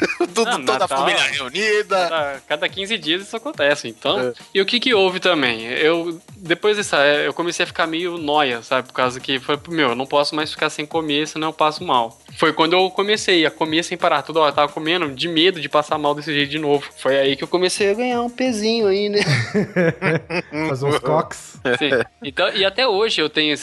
Tudo, 0.34 0.44
Não, 0.44 0.64
toda 0.64 0.78
Natal- 0.78 0.98
a 0.98 1.00
família 1.00 1.22
reunida. 1.22 1.96
Cada, 1.96 2.42
cada 2.48 2.68
15 2.68 2.98
dias 2.98 3.22
isso 3.22 3.36
acontece, 3.36 3.88
então. 3.88 4.32
E 4.54 4.60
o 4.60 4.66
que 4.66 4.80
que 4.80 4.94
houve 4.94 5.20
também? 5.20 5.64
Eu, 5.64 6.20
depois 6.36 6.76
dessa, 6.76 6.96
eu 7.04 7.32
comecei 7.34 7.64
a 7.64 7.66
ficar 7.66 7.86
meio 7.86 8.16
noia, 8.18 8.62
sabe? 8.62 8.88
Por 8.88 8.94
causa 8.94 9.20
que 9.20 9.38
foi, 9.38 9.58
meu, 9.68 9.90
eu 9.90 9.94
não 9.94 10.06
posso 10.06 10.34
mais 10.34 10.50
ficar 10.50 10.70
sem 10.70 10.86
comer, 10.86 11.28
senão 11.28 11.48
eu 11.48 11.52
passo 11.52 11.84
mal. 11.84 12.18
Foi 12.38 12.52
quando 12.52 12.72
eu 12.72 12.90
comecei 12.90 13.44
a 13.44 13.50
comer 13.50 13.82
sem 13.82 13.96
parar. 13.98 14.22
Toda 14.22 14.40
hora 14.40 14.50
eu 14.50 14.54
tava 14.54 14.72
comendo 14.72 15.10
de 15.12 15.28
medo 15.28 15.60
de 15.60 15.68
passar 15.68 15.98
mal 15.98 16.14
desse 16.14 16.32
jeito 16.32 16.50
de 16.50 16.58
novo. 16.58 16.84
Foi 16.96 17.18
aí 17.18 17.36
que 17.36 17.44
eu 17.44 17.48
comecei 17.48 17.90
a 17.90 17.94
ganhar 17.94 18.22
um 18.22 18.30
pezinho 18.30 18.86
aí, 18.88 19.08
né? 19.10 19.20
Fazer 20.68 20.86
uns 20.86 20.98
cox. 20.98 21.60
Sim. 21.78 21.90
Então, 22.22 22.48
e 22.54 22.64
até 22.64 22.88
hoje 22.88 23.20
eu 23.20 23.28
tenho, 23.28 23.54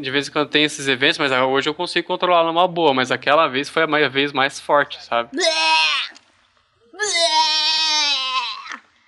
de 0.00 0.10
vez 0.10 0.28
em 0.28 0.30
quando 0.30 0.48
tem 0.48 0.64
esses 0.64 0.88
eventos, 0.88 1.18
mas 1.18 1.30
hoje 1.32 1.68
eu 1.68 1.74
consigo 1.74 2.06
controlar 2.06 2.44
numa 2.44 2.66
boa. 2.66 2.94
Mas 2.94 3.10
aquela 3.10 3.46
vez 3.46 3.68
foi 3.68 3.82
a 3.82 4.08
vez 4.08 4.32
mais 4.32 4.58
forte, 4.58 5.02
sabe? 5.04 5.28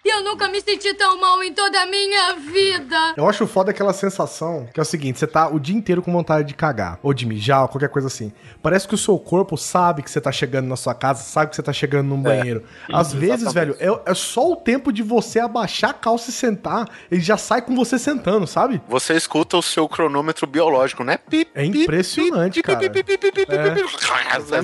Eu 0.08 0.22
nunca 0.22 0.48
me 0.48 0.60
senti 0.60 0.94
tão 0.94 1.20
mal 1.20 1.42
em 1.42 1.52
toda 1.52 1.82
a 1.82 1.86
minha 1.86 2.34
vida. 2.34 3.14
Eu 3.16 3.28
acho 3.28 3.44
foda 3.46 3.72
aquela 3.72 3.92
sensação 3.92 4.68
que 4.72 4.78
é 4.78 4.82
o 4.82 4.86
seguinte: 4.86 5.18
você 5.18 5.26
tá 5.26 5.48
o 5.48 5.58
dia 5.58 5.74
inteiro 5.76 6.00
com 6.00 6.12
vontade 6.12 6.46
de 6.46 6.54
cagar, 6.54 6.98
ou 7.02 7.12
de 7.12 7.26
mijar, 7.26 7.62
ou 7.62 7.68
qualquer 7.68 7.88
coisa 7.88 8.06
assim. 8.06 8.32
Parece 8.62 8.86
que 8.86 8.94
o 8.94 8.98
seu 8.98 9.18
corpo 9.18 9.56
sabe 9.56 10.02
que 10.02 10.10
você 10.10 10.20
tá 10.20 10.30
chegando 10.30 10.68
na 10.68 10.76
sua 10.76 10.94
casa, 10.94 11.22
sabe 11.24 11.50
que 11.50 11.56
você 11.56 11.62
tá 11.62 11.72
chegando 11.72 12.06
num 12.06 12.22
banheiro. 12.22 12.64
Às 12.92 13.12
vezes, 13.12 13.52
velho, 13.52 13.76
é, 13.80 14.10
é 14.10 14.14
só 14.14 14.52
o 14.52 14.56
tempo 14.56 14.92
de 14.92 15.02
você 15.02 15.40
abaixar 15.40 15.90
a 15.90 15.94
calça 15.94 16.30
e 16.30 16.32
sentar, 16.32 16.88
ele 17.10 17.20
já 17.20 17.36
sai 17.36 17.60
com 17.62 17.74
você 17.74 17.98
sentando, 17.98 18.46
sabe? 18.46 18.80
Você 18.88 19.14
escuta 19.14 19.56
o 19.56 19.62
seu 19.62 19.88
cronômetro 19.88 20.46
biológico, 20.46 21.02
né? 21.02 21.18
Pip, 21.18 21.50
É 21.52 21.64
impressionante, 21.64 22.62
cara. 22.62 22.78
pip, 22.78 23.02
pip, 23.02 23.18
pip, 23.18 23.46
pip, 23.46 23.54
É. 23.54 23.70
pip. 23.70 23.86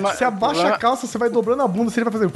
Você 0.03 0.25
abaixa 0.25 0.69
a 0.69 0.79
calça, 0.79 1.07
você 1.07 1.19
vai 1.19 1.29
dobrando 1.29 1.63
a 1.63 1.69
bunda, 1.69 1.91
você 1.91 2.03
vai 2.05 2.13
fazendo. 2.13 2.33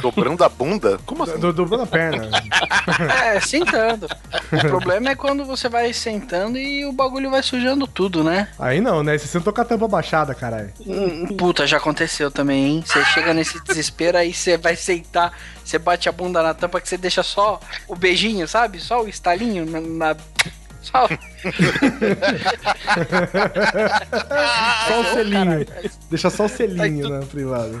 Dobrando 0.00 0.44
a 0.44 0.48
bunda? 0.48 0.98
Como 1.06 1.22
assim? 1.24 1.38
do- 1.38 1.52
dobrando 1.52 1.84
a 1.84 1.86
perna. 1.86 2.28
É, 3.26 3.40
sentando. 3.40 4.06
O 4.52 4.68
problema 4.68 5.10
é 5.10 5.14
quando 5.14 5.44
você 5.44 5.68
vai 5.68 5.92
sentando 5.92 6.56
e 6.58 6.84
o 6.84 6.92
bagulho 6.92 7.30
vai 7.30 7.42
sujando 7.42 7.86
tudo, 7.86 8.22
né? 8.22 8.48
Aí 8.58 8.80
não, 8.80 9.02
né? 9.02 9.18
Você 9.18 9.26
sentou 9.26 9.52
com 9.52 9.60
a 9.60 9.64
tampa 9.64 9.88
baixada, 9.88 10.34
caralho. 10.34 10.72
Hum, 10.86 11.26
Puta, 11.36 11.66
já 11.66 11.76
aconteceu 11.78 12.30
também, 12.30 12.64
hein? 12.66 12.84
Você 12.86 13.04
chega 13.06 13.34
nesse 13.34 13.62
desespero, 13.64 14.18
aí 14.18 14.32
você 14.32 14.56
vai 14.56 14.76
sentar, 14.76 15.32
você 15.64 15.78
bate 15.78 16.08
a 16.08 16.12
bunda 16.12 16.42
na 16.42 16.54
tampa 16.54 16.80
que 16.80 16.88
você 16.88 16.96
deixa 16.96 17.22
só 17.22 17.60
o 17.88 17.96
beijinho, 17.96 18.46
sabe? 18.46 18.78
Só 18.80 19.02
o 19.02 19.08
estalinho 19.08 19.66
na. 19.66 19.80
na- 19.80 20.16
Só. 20.86 21.08
Só 24.88 25.00
o 25.00 25.04
selinho. 25.14 25.66
Deixa 26.08 26.30
só 26.30 26.44
o 26.44 26.48
selinho 26.48 27.08
na 27.08 27.20
privada. 27.26 27.80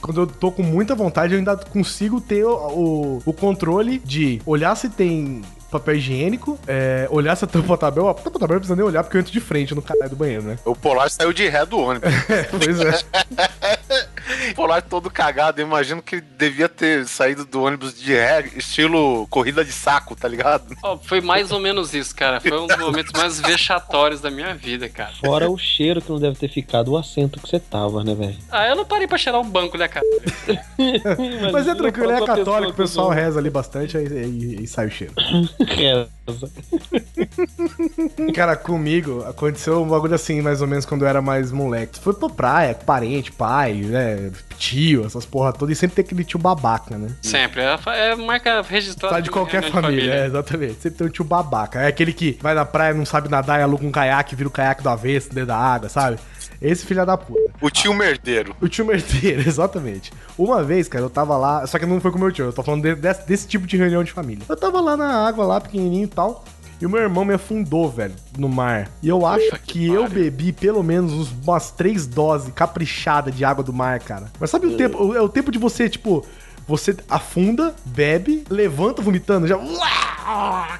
Quando 0.00 0.22
eu 0.22 0.26
tô 0.26 0.52
com 0.52 0.62
muita 0.62 0.94
vontade, 0.94 1.34
eu 1.34 1.38
ainda 1.38 1.56
consigo 1.56 2.20
ter 2.20 2.44
o, 2.44 2.54
o, 2.54 3.22
o 3.26 3.32
controle 3.32 3.98
de 3.98 4.40
olhar 4.46 4.74
se 4.76 4.88
tem 4.88 5.42
papel 5.70 5.96
higiênico, 5.96 6.58
é, 6.66 7.08
olhar 7.10 7.34
se 7.34 7.44
a 7.44 7.48
tampa 7.48 7.76
tá 7.78 7.90
bem. 7.90 8.06
A 8.06 8.14
tampa 8.14 8.38
tá 8.38 8.46
bem, 8.46 8.54
não 8.54 8.60
precisa 8.60 8.76
nem 8.76 8.84
olhar 8.84 9.02
porque 9.02 9.16
eu 9.16 9.20
entro 9.20 9.32
de 9.32 9.40
frente 9.40 9.74
no 9.74 9.82
caralho 9.82 10.10
do 10.10 10.16
banheiro, 10.16 10.42
né? 10.42 10.58
O 10.64 10.76
Polar 10.76 11.10
saiu 11.10 11.32
de 11.32 11.48
ré 11.48 11.64
do 11.64 11.78
ônibus. 11.78 12.10
pois 12.50 12.80
é. 12.80 14.12
O 14.52 14.54
Polar 14.56 14.82
todo 14.82 15.10
cagado. 15.10 15.60
Eu 15.60 15.66
imagino 15.66 16.02
que 16.02 16.20
devia 16.20 16.68
ter 16.68 17.06
saído 17.06 17.44
do 17.44 17.62
ônibus 17.62 17.98
de 17.98 18.12
ré, 18.12 18.48
estilo 18.56 19.26
corrida 19.28 19.64
de 19.64 19.72
saco, 19.72 20.14
tá 20.14 20.28
ligado? 20.28 20.74
Ó, 20.82 20.96
foi 20.98 21.20
mais 21.20 21.50
ou 21.50 21.58
menos 21.58 21.94
isso, 21.94 22.14
cara. 22.14 22.40
Foi 22.40 22.58
um 22.58 22.66
dos 22.66 22.76
momentos 22.78 23.12
mais 23.18 23.40
vexatórios 23.40 24.20
da 24.20 24.30
minha 24.30 24.54
vida, 24.54 24.88
cara. 24.88 25.12
Fora 25.24 25.50
o 25.50 25.58
cheiro 25.58 26.00
que 26.00 26.10
não 26.10 26.18
deve 26.20 26.36
ter 26.36 26.48
ficado, 26.48 26.92
o 26.92 26.96
assento 26.98 27.40
que 27.40 27.48
você 27.48 27.58
tava, 27.58 28.02
né, 28.04 28.14
velho? 28.14 28.36
Ah, 28.50 28.68
eu 28.68 28.76
não 28.76 28.84
parei 28.84 29.06
pra 29.06 29.18
cheirar 29.18 29.40
o 29.40 29.44
banco, 29.44 29.76
né, 29.78 29.88
cara? 29.88 30.04
Mas 31.52 31.66
é 31.68 31.74
tranquilo, 31.74 32.12
ele 32.12 32.22
é 32.22 32.26
católico, 32.26 32.72
o 32.72 32.74
pessoa 32.74 33.08
pessoal 33.08 33.10
reza 33.10 33.38
ali 33.38 33.50
bastante 33.50 33.96
aí, 33.96 34.06
aí- 34.06 34.56
aí 34.60 34.66
sai 34.66 34.86
o 34.86 34.90
cheiro. 34.90 35.14
Reza. 35.66 36.08
Cara, 38.34 38.56
comigo 38.56 39.24
aconteceu 39.26 39.82
um 39.82 39.88
bagulho 39.88 40.14
assim, 40.14 40.40
mais 40.40 40.60
ou 40.60 40.66
menos, 40.66 40.84
quando 40.84 41.02
eu 41.02 41.08
era 41.08 41.20
mais 41.22 41.50
moleque. 41.50 41.98
Foi 41.98 42.14
pra 42.14 42.28
praia, 42.28 42.74
com 42.74 42.84
parente, 42.84 43.32
pai, 43.32 43.74
né? 43.74 44.30
Tio, 44.58 45.04
essas 45.04 45.26
porra 45.26 45.52
todas, 45.52 45.76
e 45.76 45.80
sempre 45.80 45.96
tem 45.96 46.04
aquele 46.04 46.24
tio 46.24 46.38
babaca, 46.38 46.96
né? 46.96 47.08
Sempre. 47.20 47.62
É, 47.62 47.76
é 48.12 48.14
marca 48.16 48.62
registrada. 48.62 49.16
Tá 49.16 49.20
de 49.20 49.28
qualquer 49.30 49.60
reunião 49.62 49.82
família, 49.82 50.14
é, 50.14 50.26
exatamente. 50.26 50.74
Sempre 50.74 50.98
tem 50.98 51.06
um 51.08 51.10
tio 51.10 51.24
babaca. 51.24 51.80
É 51.80 51.88
aquele 51.88 52.12
que 52.12 52.38
vai 52.40 52.54
na 52.54 52.64
praia, 52.64 52.94
não 52.94 53.04
sabe 53.04 53.28
nadar 53.28 53.58
e 53.58 53.62
aluga 53.64 53.84
um 53.84 53.90
caiaque, 53.90 54.36
vira 54.36 54.48
o 54.48 54.52
caiaque 54.52 54.82
do 54.82 54.88
avesso 54.88 55.30
dentro 55.30 55.48
da 55.48 55.56
água, 55.56 55.88
sabe? 55.88 56.18
Esse 56.60 56.86
filho 56.86 57.04
da 57.04 57.16
puta. 57.16 57.40
O 57.60 57.68
tio 57.70 57.92
merdeiro. 57.92 58.54
O 58.60 58.68
tio 58.68 58.84
merdeiro, 58.84 59.40
exatamente. 59.46 60.12
Uma 60.38 60.62
vez, 60.62 60.86
cara, 60.86 61.04
eu 61.04 61.10
tava 61.10 61.36
lá, 61.36 61.66
só 61.66 61.76
que 61.76 61.84
não 61.86 62.00
foi 62.00 62.12
com 62.12 62.18
o 62.18 62.20
meu 62.20 62.30
tio, 62.30 62.44
eu 62.44 62.52
tô 62.52 62.62
falando 62.62 62.82
de- 62.82 62.94
desse, 62.94 63.26
desse 63.26 63.48
tipo 63.48 63.66
de 63.66 63.76
reunião 63.76 64.04
de 64.04 64.12
família. 64.12 64.44
Eu 64.48 64.56
tava 64.56 64.80
lá 64.80 64.96
na 64.96 65.26
água, 65.26 65.44
lá, 65.44 65.60
pequenininho 65.60 66.04
e 66.04 66.08
tal. 66.08 66.44
E 66.82 66.86
o 66.86 66.90
meu 66.90 66.98
irmão 67.00 67.24
me 67.24 67.32
afundou, 67.32 67.88
velho, 67.88 68.12
no 68.36 68.48
mar. 68.48 68.90
E 69.00 69.08
eu 69.08 69.24
acho 69.24 69.52
que, 69.64 69.86
eu 69.86 70.08
bebi 70.08 70.52
pelo 70.52 70.82
menos 70.82 71.12
uns- 71.12 71.30
umas 71.30 71.70
três 71.70 72.08
doses 72.08 72.52
caprichadas 72.52 73.32
de 73.36 73.44
água 73.44 73.62
do 73.62 73.72
mar, 73.72 74.00
cara. 74.00 74.26
Mas 74.40 74.50
sabe 74.50 74.66
o 74.66 74.76
tempo? 74.76 75.14
É 75.14 75.20
o 75.20 75.28
tempo 75.28 75.52
de 75.52 75.60
você, 75.60 75.88
tipo, 75.88 76.26
você 76.66 76.96
afunda, 77.08 77.74
bebe, 77.84 78.44
levanta 78.50 79.02
vomitando, 79.02 79.46
já. 79.46 79.56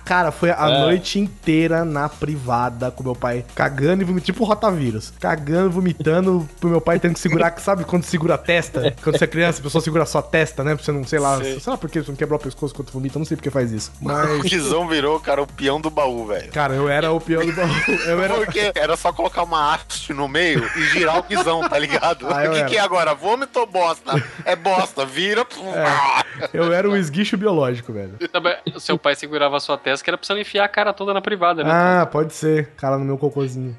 Cara, 0.05 0.31
foi 0.31 0.51
a 0.51 0.69
É. 0.69 0.81
noite 0.81 1.19
inteira 1.19 1.85
na 1.85 2.09
privada 2.09 2.91
com 2.91 3.03
meu 3.03 3.15
pai 3.15 3.45
cagando 3.55 4.03
e 4.03 4.05
vomitando, 4.05 4.25
tipo 4.27 4.45
rotavírus. 4.45 5.13
Cagando, 5.19 5.71
vomitando, 5.71 6.49
pro 6.61 6.71
meu 6.71 6.81
pai 6.81 6.99
tendo 6.99 7.15
que 7.15 7.21
segurar, 7.21 7.55
sabe 7.59 7.85
quando 7.85 8.05
segura 8.05 8.35
a 8.35 8.39
testa? 8.39 8.95
Quando 9.03 9.19
você 9.19 9.25
é 9.25 9.27
criança, 9.27 9.61
a 9.61 9.63
pessoa 9.63 9.83
segura 9.83 10.03
a 10.05 10.07
sua 10.07 10.23
testa, 10.23 10.63
né? 10.63 10.75
Pra 10.75 10.85
você 10.85 10.93
não, 10.93 11.05
sei 11.05 11.19
lá, 11.19 11.39
Sei. 11.39 11.59
sei 11.61 11.71
lá 11.71 11.77
por 11.77 11.91
que 11.91 12.01
você 12.03 12.11
não 12.11 12.17
quebrar 12.17 12.37
o 12.37 12.39
pescoço 12.39 12.75
quando 12.75 12.91
vomita, 12.91 13.17
eu 13.17 13.21
não 13.21 13.27
sei 13.27 13.37
por 13.37 13.43
que 13.43 13.51
faz 13.51 13.73
isso. 13.73 13.93
O 14.03 14.05
Mas, 14.05 14.43
Guizão 14.43 14.87
virou, 14.89 15.19
cara, 15.21 15.43
o 15.43 15.47
peão 15.47 15.81
do 15.81 15.89
baú, 15.91 16.27
velho. 16.27 16.51
cara, 16.53 16.75
eu 16.75 16.89
era 16.89 17.11
o 17.13 17.21
pior 17.21 17.45
do 17.45 17.53
baú. 17.53 17.69
Eu 18.07 18.23
era. 18.23 18.35
Porque 18.35 18.73
era 18.75 18.97
só 18.97 19.13
colocar 19.13 19.43
uma 19.43 19.75
haste 19.75 20.13
no 20.13 20.29
meio 20.29 20.65
e 20.77 20.83
girar 20.89 21.19
o 21.19 21.23
guizão, 21.23 21.67
tá 21.69 21.79
ligado? 21.79 22.27
Ah, 22.29 22.45
o 22.49 22.51
que, 22.53 22.59
era. 22.59 22.65
que 22.69 22.77
é 22.77 22.81
agora? 22.81 23.15
Vômito 23.15 23.59
ou 23.61 23.67
bosta? 23.67 24.23
É 24.45 24.55
bosta, 24.57 25.05
vira. 25.07 25.47
Eu 26.53 26.73
era 26.73 26.89
um 26.89 26.97
esguicho 26.97 27.37
biológico, 27.37 27.93
velho. 27.93 28.15
O 28.75 28.81
seu 28.81 28.99
pai 28.99 29.15
segurava 29.15 29.57
a 29.57 29.61
sua 29.61 29.77
testa 29.79 30.03
que 30.05 30.11
era 30.11 30.17
pra 30.19 30.27
você 30.27 30.33
não 30.33 30.41
enfiar 30.41 30.65
a 30.65 30.69
cara 30.69 30.93
toda 30.93 31.13
na 31.15 31.21
privada, 31.21 31.63
né? 31.63 31.71
Ah, 31.73 32.07
pode 32.11 32.33
ser. 32.35 32.69
Cara, 32.77 32.99
no 32.99 33.05
meu 33.05 33.19
cocôzinho. 33.19 33.77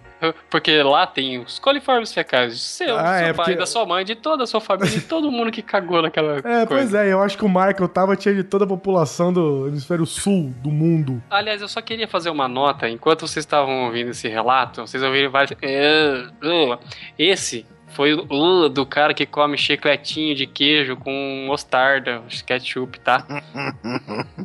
Porque 0.49 0.81
lá 0.81 1.05
tem 1.05 1.39
os 1.39 1.59
coliformes 1.59 2.13
fecais 2.13 2.61
seu, 2.61 2.97
Ah, 2.97 3.01
do 3.01 3.07
seu 3.17 3.27
é, 3.27 3.33
pai, 3.33 3.45
porque- 3.45 3.55
da 3.59 3.65
sua 3.65 3.85
mãe, 3.85 4.05
de 4.05 4.15
toda 4.15 4.43
a 4.45 4.47
sua 4.47 4.61
família, 4.61 4.89
de 4.89 5.01
todo 5.01 5.29
mundo 5.29 5.51
que 5.51 5.61
cagou 5.61 6.01
naquela 6.01 6.37
É, 6.39 6.41
coisa. 6.41 6.65
pois 6.67 6.93
é, 6.93 7.11
eu 7.11 7.21
acho 7.21 7.37
que 7.37 7.43
o 7.43 7.49
eu 7.83 7.87
tava 7.89 8.15
tinha 8.15 8.33
de 8.33 8.43
toda 8.43 8.63
a 8.63 8.67
população 8.67 9.33
do 9.33 9.67
hemisfério 9.67 10.05
sul 10.05 10.53
do 10.63 10.71
mundo. 10.71 11.21
Aliás, 11.29 11.61
eu 11.61 11.67
só 11.67 11.81
queria 11.81 12.07
fazer 12.07 12.29
uma 12.29 12.47
nota. 12.47 12.87
Enquanto 12.87 13.27
vocês 13.27 13.43
estavam 13.43 13.85
ouvindo 13.85 14.11
esse 14.11 14.29
relato, 14.29 14.87
vocês 14.87 15.03
ouviram 15.03 15.29
vários. 15.29 15.51
"Ah, 15.61 16.31
ah". 16.41 16.79
Esse 17.19 17.65
foi 17.93 18.13
o 18.13 18.69
do 18.69 18.85
cara 18.85 19.13
que 19.13 19.25
come 19.25 19.57
chicletinho 19.57 20.35
de 20.35 20.45
queijo 20.45 20.95
com 20.97 21.45
mostarda, 21.47 22.21
ketchup, 22.45 22.99
tá? 22.99 23.25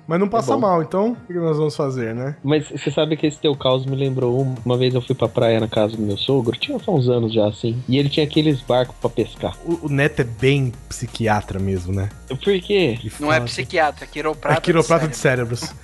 Mas 0.07 0.21
não 0.21 0.29
passa 0.29 0.55
bom. 0.55 0.61
mal, 0.61 0.83
então 0.83 1.13
o 1.13 1.27
que 1.27 1.35
nós 1.35 1.57
vamos 1.57 1.77
fazer, 1.77 2.15
né? 2.15 2.37
Mas 2.43 2.69
você 2.69 2.91
sabe 2.91 3.17
que 3.17 3.27
esse 3.27 3.39
teu 3.39 3.55
caos 3.57 3.87
me 3.87 3.97
lembrou 3.97 4.41
uma, 4.41 4.57
uma 4.65 4.77
vez 4.77 4.95
eu 4.95 5.01
fui 5.01 5.15
pra 5.15 5.29
praia 5.29 5.61
na 5.61 5.69
casa 5.69 5.97
do 5.97 6.03
meu 6.03 6.17
sogro, 6.17 6.57
tinha 6.59 6.79
só 6.79 6.95
uns 6.95 7.09
anos 7.09 7.33
já 7.33 7.47
assim, 7.47 7.83
e 7.89 7.99
ele 7.99 8.09
tinha 8.09 8.25
aqueles 8.25 8.61
barcos 8.61 8.95
pra 9.01 9.11
pescar. 9.11 9.57
O, 9.65 9.87
o 9.87 9.89
Neto 9.89 10.21
é 10.21 10.25
bem 10.25 10.73
psiquiatra 10.89 11.59
mesmo, 11.59 11.93
né? 11.93 12.09
Por 12.29 12.61
quê? 12.61 12.99
Ele 12.99 13.13
Não 13.19 13.33
é 13.33 13.41
psiquiatra, 13.41 14.05
é 14.05 14.09
quiroprata. 14.09 14.59
É 14.59 14.61
quiroprata 14.61 15.09
de 15.09 15.17
cérebros. 15.17 15.75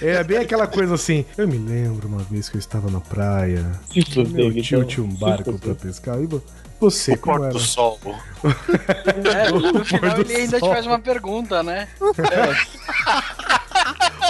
é... 0.00 0.02
é 0.20 0.24
bem 0.24 0.38
aquela 0.38 0.66
coisa 0.66 0.94
assim. 0.94 1.24
Eu 1.36 1.46
me 1.46 1.58
lembro 1.58 2.08
uma 2.08 2.22
vez 2.22 2.48
que 2.48 2.56
eu 2.56 2.58
estava 2.58 2.90
na 2.90 3.00
praia. 3.00 3.64
Se 3.90 4.24
Meu 4.24 4.52
tio 4.54 4.78
então. 4.78 4.84
tinha 4.84 5.04
um 5.04 5.14
barco 5.14 5.57
fuder. 5.58 5.74
pra 5.76 5.86
pescar. 5.88 6.22
E 6.22 6.26
vo- 6.26 6.42
você, 6.80 7.12
O 7.14 7.18
como 7.18 7.42
era? 7.44 7.52
do 7.52 7.58
sol. 7.58 7.98
É, 8.04 9.50
no 9.72 9.84
final 9.84 10.14
pôr 10.14 10.24
do 10.24 10.30
ele 10.30 10.42
ainda 10.42 10.60
te 10.60 10.68
faz 10.68 10.86
uma 10.86 10.98
pergunta, 10.98 11.62
né? 11.62 11.88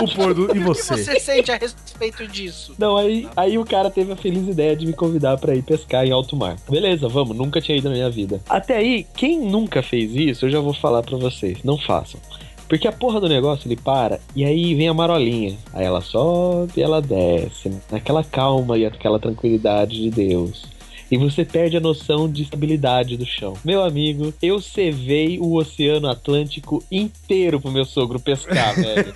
O 0.01 0.15
pôr 0.15 0.33
do... 0.33 0.43
E 0.43 0.51
O 0.51 0.53
que 0.53 0.59
você? 0.61 0.97
você 0.97 1.19
sente 1.19 1.51
a 1.51 1.57
respeito 1.57 2.27
disso? 2.29 2.73
Não, 2.79 2.97
aí, 2.97 3.29
aí 3.37 3.59
o 3.59 3.65
cara 3.65 3.91
teve 3.91 4.13
a 4.13 4.17
feliz 4.17 4.47
ideia 4.47 4.77
de 4.77 4.87
me 4.87 4.93
convidar 4.93 5.37
pra 5.39 5.55
ir 5.57 5.63
pescar 5.63 6.05
em 6.07 6.13
alto 6.13 6.37
mar. 6.37 6.57
Beleza, 6.71 7.09
vamos, 7.09 7.37
nunca 7.37 7.61
tinha 7.61 7.77
ido 7.77 7.89
na 7.89 7.95
minha 7.97 8.09
vida. 8.11 8.41
Até 8.49 8.77
aí, 8.77 9.05
quem 9.17 9.41
nunca 9.41 9.83
fez 9.83 10.15
isso, 10.15 10.47
eu 10.47 10.51
já 10.51 10.61
vou 10.61 10.73
falar 10.73 11.03
pra 11.03 11.17
vocês, 11.19 11.59
não 11.65 11.77
façam. 11.77 12.21
Porque 12.69 12.87
a 12.87 12.93
porra 12.93 13.19
do 13.21 13.29
negócio 13.29 13.67
ele 13.67 13.77
para 13.77 14.21
e 14.37 14.45
aí 14.45 14.75
vem 14.75 14.89
a 14.89 14.95
marolinha. 14.95 15.57
Aí 15.73 15.85
ela 15.85 16.01
sobe 16.03 16.73
e 16.77 16.83
ela 16.83 17.01
desce, 17.03 17.73
naquela 17.91 18.23
calma 18.23 18.79
e 18.79 18.85
aquela 18.87 19.19
tranquilidade 19.19 20.01
de 20.01 20.11
Deus. 20.11 20.65
E 21.11 21.17
você 21.17 21.45
perde 21.45 21.77
a 21.77 21.81
noção 21.81 22.31
de 22.31 22.43
estabilidade 22.43 23.17
do 23.17 23.25
chão. 23.25 23.55
Meu 23.65 23.83
amigo, 23.83 24.33
eu 24.43 24.61
cevei 24.61 25.39
o 25.39 25.55
Oceano 25.55 26.09
Atlântico 26.09 26.85
inteiro 26.93 27.59
pro 27.61 27.71
meu 27.71 27.85
sogro 27.85 28.21
pescar, 28.21 28.75
velho. 28.81 29.13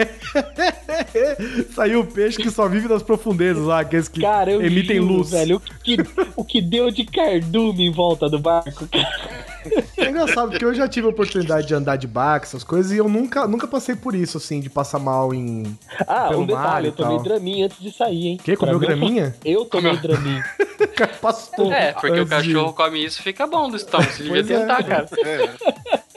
Saiu 1.74 2.00
o 2.00 2.06
peixe 2.06 2.38
que 2.38 2.50
só 2.50 2.68
vive 2.68 2.88
nas 2.88 3.02
profundezas 3.02 3.64
lá, 3.64 3.80
aqueles 3.80 4.08
que 4.08 4.20
Cara, 4.20 4.52
emitem 4.52 4.96
juro, 4.96 5.14
luz. 5.14 5.30
velho. 5.30 5.56
O 5.56 5.60
que, 5.82 5.96
o 6.36 6.44
que 6.44 6.60
deu 6.62 6.90
de 6.90 7.04
cardume 7.04 7.84
em 7.86 7.90
volta 7.90 8.28
do 8.28 8.38
barco, 8.38 8.86
cara. 8.86 9.51
É 9.96 10.08
engraçado, 10.08 10.50
porque 10.50 10.64
eu 10.64 10.74
já 10.74 10.88
tive 10.88 11.06
a 11.06 11.10
oportunidade 11.10 11.66
de 11.66 11.74
andar 11.74 11.96
de 11.96 12.06
barco, 12.06 12.46
essas 12.46 12.64
coisas, 12.64 12.92
e 12.92 12.98
eu 12.98 13.08
nunca, 13.08 13.46
nunca 13.46 13.66
passei 13.66 13.94
por 13.94 14.14
isso, 14.14 14.38
assim, 14.38 14.60
de 14.60 14.68
passar 14.70 14.98
mal 14.98 15.32
em. 15.32 15.78
Ah, 16.06 16.28
Pelo 16.28 16.42
um 16.42 16.46
detalhe, 16.46 16.88
eu 16.88 16.92
tomei 16.92 17.16
tal. 17.16 17.24
Dramin 17.24 17.62
antes 17.64 17.78
de 17.80 17.92
sair, 17.92 18.26
hein? 18.28 18.36
Que? 18.42 18.56
Comeu 18.56 18.78
graminha? 18.78 19.34
Eu 19.44 19.64
tomei 19.64 19.96
Dramin. 19.96 20.40
Passou. 21.20 21.72
É, 21.72 21.92
porque 21.92 22.20
o 22.20 22.26
cachorro 22.26 22.72
come 22.72 23.04
isso 23.04 23.22
fica 23.22 23.46
bom 23.46 23.70
do 23.70 23.76
estômago. 23.76 24.10
Você 24.10 24.22
devia 24.24 24.42
Pois 24.44 24.50
é. 24.50 24.58
tentar, 24.60 24.82
cara. 24.82 25.08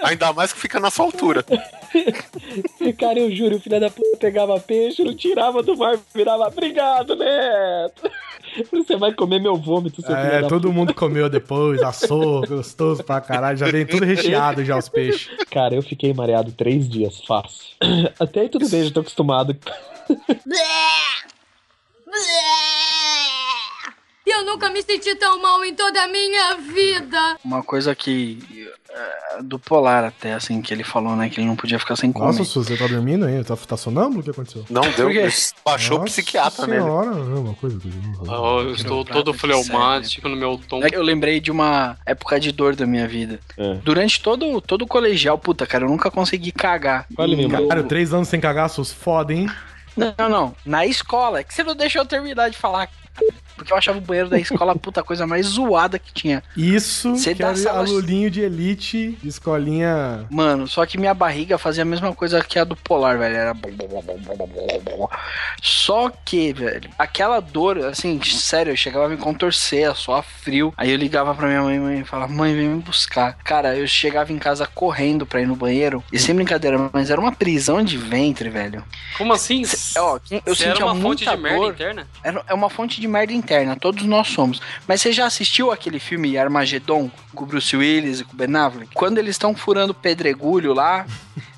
Ainda 0.05 0.31
mais 0.33 0.53
que 0.53 0.59
fica 0.59 0.79
na 0.79 0.89
sua 0.91 1.05
altura. 1.05 1.43
Cara, 2.99 3.19
eu 3.19 3.35
juro, 3.35 3.55
o 3.55 3.59
filho 3.59 3.79
da 3.79 3.89
puta 3.89 4.17
pegava 4.17 4.59
peixe, 4.59 5.03
não 5.03 5.15
tirava 5.15 5.63
do 5.63 5.75
mar, 5.75 5.97
virava, 6.13 6.47
obrigado, 6.47 7.15
Neto. 7.15 8.11
Você 8.71 8.95
vai 8.95 9.13
comer 9.13 9.39
meu 9.41 9.57
vômito, 9.57 10.01
seu 10.01 10.15
filho 10.15 10.27
É, 10.27 10.41
da 10.41 10.47
todo 10.47 10.71
mundo 10.71 10.93
comeu 10.93 11.29
depois, 11.29 11.81
assou, 11.81 12.45
gostoso 12.47 13.03
pra 13.03 13.19
caralho. 13.19 13.57
Já 13.57 13.65
vem 13.65 13.85
tudo 13.85 14.05
recheado 14.05 14.63
já 14.63 14.77
os 14.77 14.87
peixes. 14.87 15.29
Cara, 15.49 15.75
eu 15.75 15.81
fiquei 15.81 16.13
mareado 16.13 16.51
três 16.51 16.87
dias, 16.87 17.21
fácil. 17.25 17.65
Até 18.19 18.41
aí 18.41 18.49
tudo 18.49 18.69
bem, 18.69 18.83
já 18.83 18.91
tô 18.91 18.99
acostumado. 19.01 19.57
Eu 24.45 24.51
nunca 24.51 24.69
me 24.69 24.81
senti 24.84 25.15
tão 25.15 25.41
mal 25.41 25.65
em 25.65 25.73
toda 25.73 26.03
a 26.03 26.08
minha 26.08 26.55
vida. 26.55 27.38
Uma 27.43 27.63
coisa 27.63 27.95
que. 27.95 28.69
é, 28.91 29.41
do 29.41 29.58
Polar 29.58 30.03
até, 30.03 30.34
assim, 30.34 30.62
que 30.62 30.71
ele 30.71 30.84
falou, 30.84 31.15
né? 31.15 31.29
Que 31.29 31.39
ele 31.39 31.47
não 31.47 31.55
podia 31.55 31.79
ficar 31.79 31.95
sem 31.95 32.12
comer. 32.12 32.27
Nossa, 32.27 32.43
Su, 32.43 32.63
você 32.63 32.77
tá 32.77 32.86
dormindo 32.86 33.25
aí? 33.25 33.43
Tá, 33.43 33.58
tá 33.58 33.75
sonâmbulo? 33.75 34.19
O 34.19 34.23
que 34.23 34.29
aconteceu? 34.29 34.63
Não 34.69 34.84
deu, 34.91 35.10
baixou 35.65 35.97
o 35.97 35.99
Nossa 36.01 36.12
psiquiatra 36.12 36.67
nele. 36.67 36.81
senhora, 36.84 37.10
é 37.10 37.39
uma 37.39 37.55
coisa 37.55 37.79
que... 37.79 37.89
Oh, 38.19 38.62
eu 38.62 38.75
estou 38.75 39.03
todo 39.03 39.34
fleumático 39.34 40.29
no 40.29 40.36
meu 40.36 40.62
tom. 40.69 40.84
É 40.84 40.89
que 40.89 40.95
eu 40.95 41.01
lembrei 41.01 41.39
de 41.39 41.49
uma 41.49 41.97
época 42.05 42.39
de 42.39 42.51
dor 42.51 42.75
da 42.75 42.86
minha 42.86 43.08
vida. 43.08 43.39
É. 43.58 43.73
Durante 43.84 44.21
todo, 44.21 44.62
todo 44.62 44.84
o 44.84 44.88
colegial, 44.88 45.39
puta, 45.39 45.65
cara, 45.65 45.86
eu 45.86 45.89
nunca 45.89 46.12
consegui 46.12 46.51
cagar. 46.51 47.08
Fale, 47.15 47.36
meu 47.36 47.67
Cara, 47.67 47.84
três 47.84 48.13
anos 48.13 48.27
sem 48.27 48.39
cagar, 48.39 48.69
Sus, 48.69 48.93
foda, 48.93 49.34
hein? 49.34 49.49
Não, 49.97 50.13
não, 50.17 50.29
não. 50.29 50.55
Na 50.63 50.86
escola. 50.86 51.39
É 51.39 51.43
que 51.43 51.53
você 51.53 51.63
não 51.63 51.75
deixou 51.75 52.03
eu 52.03 52.05
terminar 52.05 52.49
de 52.49 52.58
falar. 52.58 52.89
Porque 53.55 53.71
eu 53.73 53.77
achava 53.77 53.97
o 53.97 54.01
banheiro 54.01 54.29
da 54.29 54.39
escola 54.39 54.73
a 54.73 54.75
puta 54.75 55.03
coisa 55.03 55.25
mais 55.25 55.45
zoada 55.45 55.97
que 55.97 56.13
tinha. 56.13 56.43
Isso 56.57 57.15
Você 57.15 57.33
que 57.33 57.41
dá 57.41 57.47
era 57.49 57.55
sala- 57.57 57.79
alulinho 57.79 58.29
de 58.29 58.41
elite, 58.41 59.17
de 59.21 59.27
escolinha... 59.29 60.25
Mano, 60.29 60.67
só 60.67 60.85
que 60.85 60.97
minha 60.97 61.13
barriga 61.13 61.57
fazia 61.57 61.83
a 61.83 61.85
mesma 61.85 62.13
coisa 62.13 62.41
que 62.43 62.59
a 62.59 62.63
do 62.63 62.75
polar, 62.75 63.17
velho. 63.17 63.35
Era. 63.35 63.55
Só 65.61 66.09
que, 66.23 66.53
velho, 66.53 66.89
aquela 66.97 67.39
dor, 67.39 67.77
assim, 67.85 68.21
sério, 68.23 68.71
eu 68.73 68.77
chegava 68.77 69.05
a 69.05 69.09
me 69.09 69.17
contorcer, 69.17 69.89
a 69.89 69.95
suar 69.95 70.23
frio. 70.23 70.73
Aí 70.77 70.91
eu 70.91 70.97
ligava 70.97 71.33
pra 71.33 71.47
minha 71.47 71.61
mãe 71.61 71.79
mãe, 71.79 71.99
e 72.01 72.03
falava, 72.03 72.31
mãe, 72.31 72.53
vem 72.55 72.67
me 72.69 72.81
buscar. 72.81 73.37
Cara, 73.43 73.75
eu 73.75 73.87
chegava 73.87 74.31
em 74.31 74.37
casa 74.37 74.67
correndo 74.67 75.25
pra 75.25 75.41
ir 75.41 75.47
no 75.47 75.55
banheiro. 75.55 76.03
E 76.11 76.19
sem 76.19 76.35
brincadeira, 76.35 76.89
mas 76.93 77.09
era 77.09 77.19
uma 77.19 77.31
prisão 77.31 77.81
de 77.83 77.97
ventre, 77.97 78.49
velho. 78.49 78.83
Como 79.17 79.33
assim? 79.33 79.63
Cê- 79.63 79.99
ó, 79.99 80.19
eu 80.29 80.41
era 80.45 80.55
sentia 80.55 80.85
uma 80.85 80.95
fonte 80.95 81.25
muita 81.25 81.35
de 81.35 81.41
merda 81.41 81.59
dor. 81.59 81.73
interna? 81.73 82.07
Era- 82.23 82.43
É 82.47 82.53
uma 82.53 82.69
fonte 82.69 82.99
de 83.01 83.07
merda 83.07 83.33
interna, 83.33 83.44
todos 83.79 84.03
nós 84.05 84.27
somos. 84.27 84.62
Mas 84.88 85.01
você 85.01 85.12
já 85.12 85.25
assistiu 85.25 85.71
aquele 85.71 85.99
filme 85.99 86.38
Armagedon 86.38 87.10
com 87.34 87.43
o 87.43 87.47
Bruce 87.47 87.75
Willis 87.75 88.21
e 88.21 88.23
com 88.23 88.34
o 88.34 88.36
Ben 88.36 88.55
Affleck? 88.55 88.93
Quando 88.93 89.17
eles 89.17 89.31
estão 89.31 89.55
furando 89.55 89.93
pedregulho 89.93 90.73
lá, 90.73 91.05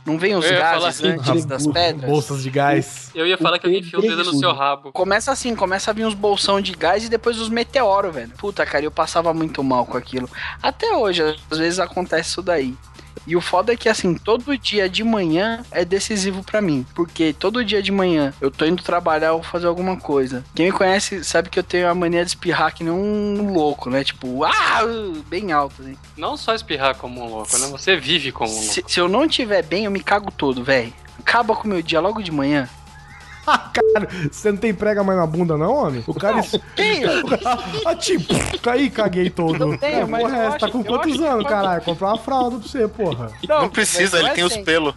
não 0.06 0.18
vem 0.18 0.36
os 0.36 0.50
gases 0.50 0.86
assim, 0.86 1.08
antes 1.08 1.46
das 1.46 1.68
pedras? 1.68 2.10
Bolsas 2.10 2.42
de 2.42 2.50
gás. 2.50 3.12
Eu 3.14 3.28
ia 3.28 3.38
falar 3.38 3.60
que 3.60 3.66
alguém 3.66 3.82
enfia 3.82 4.00
o 4.00 4.02
dedo 4.02 4.24
no 4.24 4.40
seu 4.40 4.54
rabo. 4.54 4.92
Começa 4.94 5.32
assim, 5.32 5.54
começa 5.54 5.92
a 5.92 5.94
vir 5.94 6.06
uns 6.06 6.14
bolsão 6.14 6.62
de 6.62 6.72
gás 6.72 7.04
e 7.04 7.10
depois 7.10 7.38
os 7.40 7.50
meteoros, 7.50 8.16
velho. 8.16 8.32
Puta, 8.38 8.66
cara, 8.66 8.86
eu 8.86 8.92
passava 8.92 9.34
muito 9.34 9.62
mal 9.64 9.86
com 9.86 9.98
aquilo. 9.98 10.30
Até 10.64 10.96
hoje, 10.96 11.22
às 11.52 11.58
vezes 11.58 11.80
acontece 11.80 12.30
isso 12.30 12.42
daí. 12.42 12.74
E 13.28 13.36
o 13.36 13.42
foda 13.42 13.74
é 13.74 13.76
que, 13.76 13.90
assim, 13.90 14.16
todo 14.16 14.58
dia 14.58 14.90
de 14.90 15.04
manhã 15.04 15.64
é 15.70 15.84
decisivo 15.84 16.42
pra 16.44 16.62
mim. 16.62 16.86
Porque 16.96 17.34
todo 17.34 17.64
dia 17.64 17.84
de 17.84 17.92
manhã 17.92 18.34
eu 18.40 18.50
tô 18.50 18.66
indo 18.66 18.82
trabalhar 18.82 19.34
ou 19.34 19.44
fazer 19.44 19.68
alguma 19.68 19.98
coisa. 19.98 20.46
Quem 20.56 20.68
me 20.68 20.72
conhece 20.72 21.24
sabe 21.26 21.50
que 21.50 21.60
eu 21.60 21.64
tenho 21.64 21.90
a 21.90 21.94
mania 21.94 22.24
de 22.24 22.32
espirrar 22.32 22.74
que 22.74 22.86
nem 22.86 22.94
um 22.94 23.52
louco, 23.52 23.90
né? 23.90 24.02
Tipo, 24.04 24.46
ah, 24.46 24.82
bem 25.28 25.52
alto, 25.52 25.82
assim. 25.82 25.98
Não 26.16 26.38
só 26.38 26.56
espirrar 26.56 26.96
como 26.96 27.22
um 27.22 27.30
louco, 27.30 27.58
né? 27.58 27.68
Você 27.68 27.98
vive 27.98 28.32
como 28.32 28.50
um 28.50 28.56
louco. 28.56 28.74
Se, 28.74 28.84
se 28.88 29.00
eu 29.00 29.10
não 29.10 29.28
tiver 29.28 29.62
bem, 29.62 29.84
eu 29.86 29.92
me 29.92 30.00
cago 30.00 30.32
todo, 30.32 30.64
velho. 30.64 30.94
Acaba 31.20 31.54
com 31.54 31.66
o 31.66 31.68
meu 31.68 31.82
dia 31.82 32.00
logo 32.00 32.24
de 32.24 32.32
manhã. 32.32 32.70
Cara, 33.74 34.08
você 34.32 34.52
não 34.52 34.58
tem 34.58 34.74
prega 34.74 35.04
mais 35.04 35.18
na 35.18 35.26
bunda, 35.26 35.58
não, 35.58 35.74
homem? 35.74 36.04
O 36.06 36.14
cara. 36.14 36.42
Tenho. 36.76 37.10
ah, 37.86 37.96
tipo, 37.96 38.34
caí, 38.60 38.90
caguei 38.90 39.30
todo. 39.30 39.58
Não 39.58 39.78
tenho, 39.78 40.02
É, 40.02 40.06
mas 40.06 40.22
porra, 40.22 40.36
eu 40.36 40.42
é, 40.42 40.46
acho- 40.48 40.52
você 40.54 40.60
tá 40.60 40.70
com 40.72 40.80
eu 40.80 40.84
quantos 40.86 41.22
anos, 41.22 41.48
caralho? 41.48 41.82
Comprar 41.82 42.08
uma 42.10 42.18
fralda 42.18 42.58
pra 42.58 42.68
você, 42.68 42.88
porra. 42.88 43.32
Não 43.48 43.70
precisa, 43.70 44.18
mas 44.18 44.20
ele 44.20 44.28
não 44.28 44.36
tem 44.36 44.44
é 44.44 44.48
os 44.48 44.54
sempre. 44.54 44.66
pelos. 44.66 44.96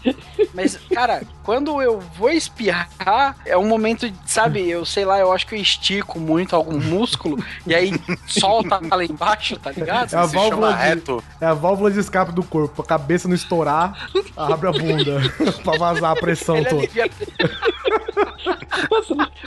Mas, 0.54 0.78
cara, 0.92 1.22
quando 1.50 1.82
eu 1.82 1.98
vou 2.16 2.30
espirrar, 2.30 3.34
é 3.44 3.58
um 3.58 3.66
momento, 3.66 4.08
de- 4.08 4.16
sabe, 4.24 4.70
eu 4.70 4.84
sei 4.86 5.04
lá, 5.04 5.18
eu 5.18 5.32
acho 5.32 5.44
que 5.48 5.56
eu 5.56 5.60
estico 5.60 6.20
muito 6.20 6.54
algum 6.54 6.78
músculo 6.78 7.44
e 7.66 7.74
aí 7.74 7.92
solta 8.24 8.78
lá 8.88 9.04
embaixo, 9.04 9.56
tá 9.58 9.72
ligado? 9.72 10.14
É 10.14 10.16
a 10.16 10.26
válvula 10.26 10.72
de, 10.72 10.78
reto. 10.78 11.24
é 11.40 11.46
a 11.46 11.52
válvula 11.54 11.90
de 11.90 11.98
escape 11.98 12.30
do 12.30 12.44
corpo. 12.44 12.82
A 12.82 12.84
cabeça 12.84 13.26
não 13.26 13.34
estourar, 13.34 14.08
abre 14.36 14.68
a 14.68 14.70
bunda 14.70 15.20
pra 15.64 15.76
vazar 15.76 16.12
a 16.12 16.14
pressão 16.14 16.54
Ele 16.58 16.66
toda. 16.66 16.82
alivia- 16.82 17.10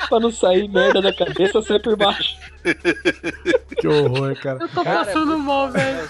Pra 0.09 0.19
não- 0.19 0.29
sair 0.31 0.67
merda 0.67 1.01
da 1.01 1.13
cabeça, 1.15 1.61
sai 1.61 1.79
por 1.79 1.95
baixo. 1.95 2.35
Que 3.79 3.87
horror, 3.87 4.35
cara. 4.41 4.59
Tô 4.67 4.83
passando 4.83 5.39
mal, 5.39 5.71
velho. 5.71 6.05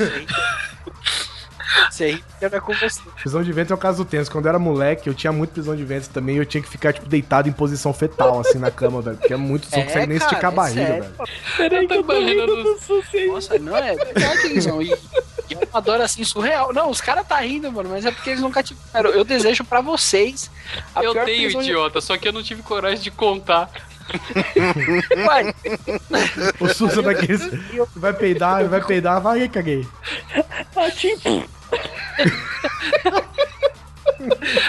Sei, 1.91 2.17
porque 2.17 2.49
não 2.49 2.57
é 2.57 2.61
com 2.61 2.73
você. 2.73 3.01
Prisão 3.19 3.43
de 3.43 3.51
ventre 3.51 3.71
é 3.73 3.75
o 3.75 3.79
caso 3.79 4.03
tenso. 4.05 4.31
Quando 4.31 4.45
eu 4.45 4.49
era 4.49 4.59
moleque, 4.59 5.07
eu 5.07 5.13
tinha 5.13 5.31
muito 5.31 5.51
prisão 5.51 5.75
de 5.75 5.83
ventre 5.83 6.09
também. 6.09 6.37
Eu 6.37 6.45
tinha 6.45 6.61
que 6.61 6.69
ficar, 6.69 6.93
tipo, 6.93 7.07
deitado 7.07 7.47
em 7.47 7.51
posição 7.51 7.93
fetal, 7.93 8.39
assim, 8.39 8.57
na 8.59 8.69
cama, 8.71 9.01
velho. 9.01 9.17
Porque 9.17 9.33
é 9.33 9.37
muito, 9.37 9.67
você 9.67 9.75
não 9.77 9.83
É, 9.83 9.85
consegue 9.87 10.07
nem 10.07 10.17
esticar 10.17 10.45
a 10.45 10.53
é 10.53 10.55
barriga, 10.55 10.85
sério. 10.87 11.03
velho. 11.03 11.15
Peraí 11.57 11.87
que 11.87 11.93
eu 11.93 12.03
tô 12.03 12.19
rindo 12.19 12.45
do 12.63 12.79
sucesso. 12.79 13.27
Nossa, 13.27 13.59
não 13.59 13.77
é 13.77 13.95
verdade, 13.95 14.49
Guizão. 14.53 14.81
E, 14.81 14.89
e 15.49 15.53
é 15.53 15.67
uma 15.71 15.81
dor 15.81 16.01
assim 16.01 16.23
surreal. 16.23 16.73
Não, 16.73 16.89
os 16.89 17.01
caras 17.01 17.27
tá 17.27 17.37
rindo, 17.41 17.71
mano, 17.71 17.89
mas 17.89 18.05
é 18.05 18.11
porque 18.11 18.31
eles 18.31 18.41
nunca 18.41 18.61
tiveram. 18.63 19.09
Eu 19.11 19.23
desejo 19.23 19.63
pra 19.63 19.81
vocês. 19.81 20.49
a 20.95 21.03
Eu 21.03 21.13
pior 21.13 21.25
tenho, 21.25 21.43
prisão 21.43 21.61
de- 21.61 21.67
idiota, 21.69 22.01
só 22.01 22.17
que 22.17 22.27
eu 22.27 22.33
não 22.33 22.43
tive 22.43 22.61
coragem 22.61 22.99
de 23.03 23.11
contar. 23.11 23.69
Vai, 25.25 25.53
O 26.59 26.67
Sussa 26.67 27.01
daqueles. 27.01 27.41
Vai 27.95 28.13
peidar, 28.13 28.67
vai 28.67 28.81
peidar, 28.83 29.21
vai, 29.21 29.47
caguei. 29.47 29.87
Ah, 30.75 30.91
tipo, 30.91 31.43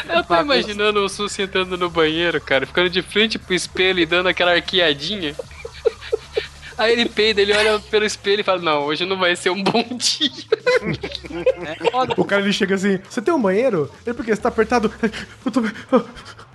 Eu 0.08 0.24
tô 0.24 0.34
imaginando 0.40 1.04
o 1.04 1.08
Sul 1.08 1.28
sentando 1.28 1.76
no 1.76 1.88
banheiro, 1.90 2.40
cara, 2.40 2.66
ficando 2.66 2.90
de 2.90 3.02
frente 3.02 3.38
pro 3.38 3.54
espelho 3.54 4.00
e 4.00 4.06
dando 4.06 4.28
aquela 4.28 4.52
arqueadinha. 4.52 5.34
Aí 6.76 6.92
ele 6.92 7.08
peida, 7.08 7.40
ele 7.40 7.52
olha 7.52 7.78
pelo 7.78 8.04
espelho 8.04 8.40
e 8.40 8.44
fala: 8.44 8.60
Não, 8.60 8.82
hoje 8.82 9.04
não 9.04 9.16
vai 9.16 9.36
ser 9.36 9.50
um 9.50 9.62
bom 9.62 9.84
dia. 9.96 10.28
é. 11.62 12.20
O 12.20 12.24
cara 12.24 12.42
ele 12.42 12.52
chega 12.52 12.74
assim: 12.74 12.98
Você 13.08 13.22
tem 13.22 13.32
um 13.32 13.40
banheiro? 13.40 13.88
Ele, 14.04 14.14
porque 14.14 14.34
você 14.34 14.42
tá 14.42 14.48
apertado. 14.48 14.92
Eu 15.46 15.52
tô. 15.52 15.60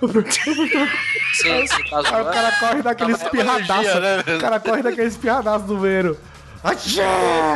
Você 0.02 1.68
tá 1.90 2.00
Aí 2.00 2.22
o 2.22 2.26
cara 2.26 2.52
corre 2.60 2.82
daquele 2.82 3.12
espirradaço. 3.14 4.00
né? 4.00 4.24
O 4.36 4.40
cara 4.40 4.60
corre 4.60 4.84
daquele 4.84 5.08
espirradaço 5.08 5.66
do 5.66 5.78
banheiro. 5.78 6.18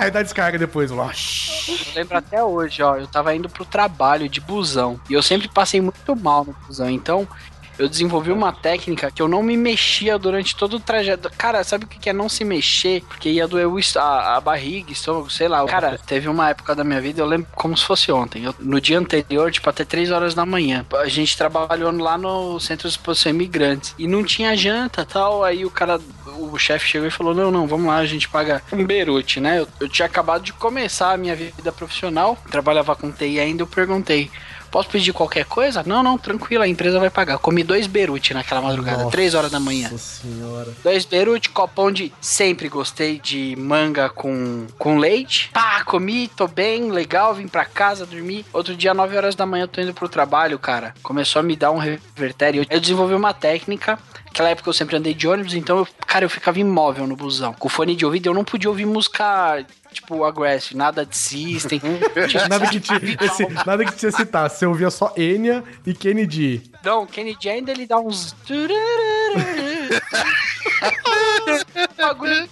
Aí 0.02 0.12
dá 0.12 0.22
descarga 0.22 0.58
depois. 0.58 0.92
lá. 0.92 1.12
Eu 1.68 1.94
lembro 1.96 2.18
até 2.18 2.44
hoje, 2.44 2.82
ó. 2.82 2.96
Eu 2.96 3.08
tava 3.08 3.36
indo 3.36 3.50
pro 3.50 3.66
trabalho 3.66 4.30
de 4.30 4.39
busão. 4.39 5.00
E 5.10 5.13
eu 5.13 5.22
sempre 5.22 5.48
passei 5.48 5.82
muito 5.82 6.16
mal 6.16 6.46
no 6.46 6.54
busão. 6.66 6.89
Então, 6.89 7.28
eu 7.78 7.88
desenvolvi 7.90 8.32
uma 8.32 8.52
técnica 8.52 9.12
que 9.12 9.22
eu 9.22 9.28
não 9.28 9.42
me 9.44 9.58
mexia 9.58 10.18
durante 10.18 10.56
todo 10.56 10.76
o 10.76 10.80
trajeto. 10.80 11.30
Cara, 11.38 11.64
sabe 11.64 11.86
o 11.86 11.88
que 11.88 12.10
é 12.10 12.14
não 12.14 12.30
se 12.30 12.44
mexer? 12.44 13.02
Porque 13.08 13.30
ia 13.30 13.48
doer 13.48 13.68
a, 13.98 14.38
a 14.38 14.42
barriga, 14.42 14.92
estômago, 14.92 15.30
sei 15.30 15.48
lá. 15.48 15.66
Cara, 15.66 16.00
teve 16.06 16.28
uma 16.28 16.50
época 16.50 16.76
da 16.76 16.84
minha 16.84 17.02
vida, 17.02 17.22
eu 17.22 17.26
lembro 17.26 17.48
como 17.56 17.76
se 17.76 17.86
fosse 17.86 18.12
ontem. 18.12 18.44
Eu- 18.44 18.56
no 18.60 18.80
dia 18.80 19.00
anterior, 19.00 19.52
tipo, 19.52 19.70
até 19.70 19.84
3 19.84 20.12
horas 20.12 20.34
da 20.34 20.46
manhã. 20.46 20.86
A 20.96 21.08
gente 21.08 21.38
trabalhou 21.38 21.92
lá 21.92 22.18
no 22.18 22.60
Centro 22.60 22.88
de 22.88 22.94
Exposição 22.94 23.32
Imigrantes. 23.32 23.96
E 23.98 24.08
não 24.08 24.24
tinha 24.24 24.56
janta 24.56 25.06
tal. 25.06 25.44
Aí 25.44 25.66
o 25.66 25.72
cara 25.72 26.00
o 26.38 26.58
chefe 26.58 26.88
chegou 26.88 27.08
e 27.08 27.12
falou: 27.12 27.34
Não, 27.34 27.52
não, 27.52 27.68
vamos 27.68 27.88
lá, 27.88 27.98
a 27.98 28.06
gente 28.06 28.28
paga 28.30 28.62
um 28.72 28.86
berute, 28.86 29.40
né? 29.40 29.60
Eu, 29.60 29.68
eu 29.80 29.90
tinha 29.90 30.06
acabado 30.06 30.44
de 30.44 30.54
começar 30.54 31.12
a 31.14 31.18
minha 31.18 31.36
vida 31.36 31.72
profissional, 31.72 32.38
trabalhava 32.50 32.96
com 32.96 33.12
TI 33.12 33.40
ainda. 33.40 33.64
Eu 33.64 33.68
perguntei: 33.68 34.30
Posso 34.74 34.90
pedir 34.90 35.14
qualquer 35.14 35.46
coisa? 35.46 35.84
Não, 35.86 36.02
não, 36.02 36.18
tranquilo, 36.18 36.64
a 36.64 36.68
empresa 36.68 37.00
vai 37.00 37.12
pagar. 37.12 37.38
Comi 37.38 37.64
dois 37.64 37.86
berute 37.86 38.34
naquela 38.34 38.60
madrugada, 38.60 39.08
três 39.12 39.36
horas 39.36 39.52
da 39.52 39.60
manhã. 39.60 39.88
Nossa 39.92 40.22
senhora. 40.24 40.74
Dois 40.84 41.06
berute, 41.06 41.52
copão 41.52 41.92
de. 41.92 42.12
Sempre 42.20 42.68
gostei 42.68 43.20
de 43.20 43.56
manga 43.56 44.10
com, 44.10 44.66
com 44.80 44.98
leite. 44.98 45.52
Pá, 45.54 45.84
comi, 45.84 46.28
tô 46.28 46.48
bem, 46.48 46.90
legal, 46.90 47.36
vim 47.36 47.48
pra 47.48 47.66
casa 47.66 48.04
dormir. 48.04 48.48
Outro 48.52 48.76
dia, 48.76 48.96
9 48.96 49.16
horas 49.16 49.36
da 49.36 49.46
manhã, 49.46 49.66
eu 49.66 49.68
tô 49.68 49.80
indo 49.80 49.94
pro 49.94 50.10
trabalho, 50.10 50.58
cara. 50.58 50.96
Começou 51.04 51.42
a 51.42 51.44
me 51.44 51.56
dar 51.56 51.70
um 51.70 51.78
revertério. 51.78 52.66
Eu 52.68 52.80
desenvolvi 52.80 53.14
uma 53.14 53.32
técnica. 53.32 54.00
Naquela 54.26 54.50
época 54.50 54.68
eu 54.68 54.74
sempre 54.74 54.96
andei 54.96 55.14
de 55.14 55.28
ônibus, 55.28 55.54
então, 55.54 55.78
eu, 55.78 55.88
cara, 56.08 56.26
eu 56.26 56.30
ficava 56.30 56.60
imóvel 56.60 57.06
no 57.06 57.16
busão. 57.16 57.54
Com 57.54 57.70
fone 57.70 57.96
de 57.96 58.04
ouvido, 58.04 58.26
eu 58.30 58.34
não 58.34 58.44
podia 58.44 58.68
ouvir 58.68 58.88
música. 58.88 59.64
Tipo, 60.04 60.26
Aggressive, 60.26 60.76
nada 60.76 61.06
de 61.06 61.16
System. 61.16 61.80
Tinha 62.28 62.48
Nada 62.50 62.68
que, 62.68 62.80
te, 62.80 62.92
esse, 63.22 63.48
nada 63.66 63.86
que 63.86 63.96
te 63.96 64.12
citar. 64.12 64.50
Você 64.50 64.66
ouvia 64.66 64.89
só 64.89 65.13
Enya 65.16 65.63
e 65.86 65.94
Kennedy. 65.94 66.62
Não, 66.84 67.04
o 67.04 67.08
Kennedy 67.08 67.50
ainda 67.50 67.72
ele 67.72 67.88
dá 67.88 67.98
uns. 68.00 68.36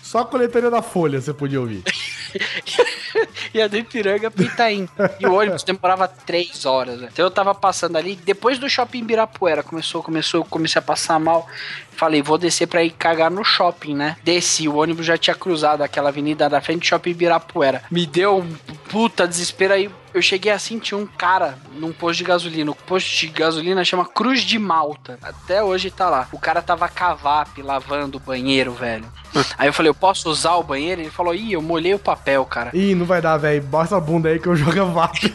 Só 0.02 0.20
a 0.20 0.26
coletoria 0.26 0.70
da 0.70 0.82
Folha 0.82 1.20
você 1.20 1.34
podia 1.34 1.60
ouvir. 1.60 1.84
Ia 3.54 3.68
do 3.68 3.78
Ipiranga 3.78 4.32
pro 4.32 4.44
Itaim. 4.44 4.88
E 5.20 5.26
o 5.28 5.34
ônibus 5.34 5.64
demorava 5.64 6.08
três 6.08 6.66
horas, 6.66 7.02
né? 7.02 7.10
Então 7.12 7.26
eu 7.26 7.32
tava 7.32 7.54
passando 7.54 7.98
ali, 7.98 8.16
depois 8.16 8.58
do 8.58 8.70
shopping 8.70 9.00
Ibirapuera, 9.00 9.62
começou, 9.64 10.02
começou, 10.02 10.42
eu 10.42 10.46
comecei 10.46 10.80
a 10.80 10.82
passar 10.82 11.20
mal. 11.20 11.48
Falei, 11.92 12.22
vou 12.22 12.38
descer 12.38 12.68
pra 12.68 12.84
ir 12.84 12.92
cagar 12.92 13.30
no 13.30 13.44
shopping, 13.44 13.96
né? 13.96 14.18
Desci, 14.24 14.68
o 14.68 14.78
ônibus 14.78 15.06
já 15.06 15.18
tinha 15.18 15.36
cruzado 15.36 15.84
aquela 15.84 16.10
avenida 16.10 16.50
da 16.50 16.62
frente 16.62 16.80
do 16.80 16.86
shopping 16.86 17.12
Ibirapuera. 17.12 17.84
Me 17.92 18.06
deu 18.06 18.40
um 18.40 18.54
puta 18.90 19.28
desespero 19.28 19.74
aí. 19.74 19.90
Eu 20.14 20.22
cheguei 20.22 20.52
assim, 20.52 20.78
tinha 20.78 20.98
um 20.98 21.06
cara 21.06 21.58
num 21.74 21.94
posto 21.94 22.18
de 22.18 22.26
gasolina. 22.26 22.72
O 22.72 22.76
posto 22.76 23.18
de 23.18 23.28
gasolina 23.28 23.84
chama 23.86 24.06
Cruz 24.06 24.42
de 24.42 24.60
Malta. 24.60 25.18
Até 25.22 25.64
hoje 25.64 25.90
tá 25.90 26.10
lá. 26.10 26.28
O 26.34 26.40
cara 26.40 26.62
tava 26.62 26.90
cavap 26.90 27.62
lavando 27.62 28.18
o 28.18 28.20
banheiro, 28.20 28.74
velho. 28.74 29.06
Aí 29.58 29.70
eu 29.70 29.74
falei, 29.74 29.90
eu 29.90 29.96
posso 29.96 30.30
usar 30.30 30.56
o 30.56 30.64
banheiro? 30.64 31.02
Ele 31.02 31.10
falou, 31.10 31.34
ih, 31.34 31.54
eu 31.54 31.62
molhei 31.62 31.94
o 31.94 32.00
papel, 32.00 32.44
cara. 32.46 32.72
Ih, 32.74 32.94
não 32.94 33.06
vai 33.06 33.22
dar, 33.22 33.38
velho. 33.38 33.64
Bota 33.64 33.96
a 33.96 34.00
bunda 34.00 34.30
aí 34.30 34.40
que 34.40 34.48
eu 34.48 34.56
jogo 34.56 34.82
a 34.82 34.86
VAP. 34.86 35.18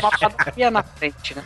uma 0.00 0.10
padaria 0.10 0.70
na 0.70 0.82
frente, 0.82 1.34
né? 1.34 1.42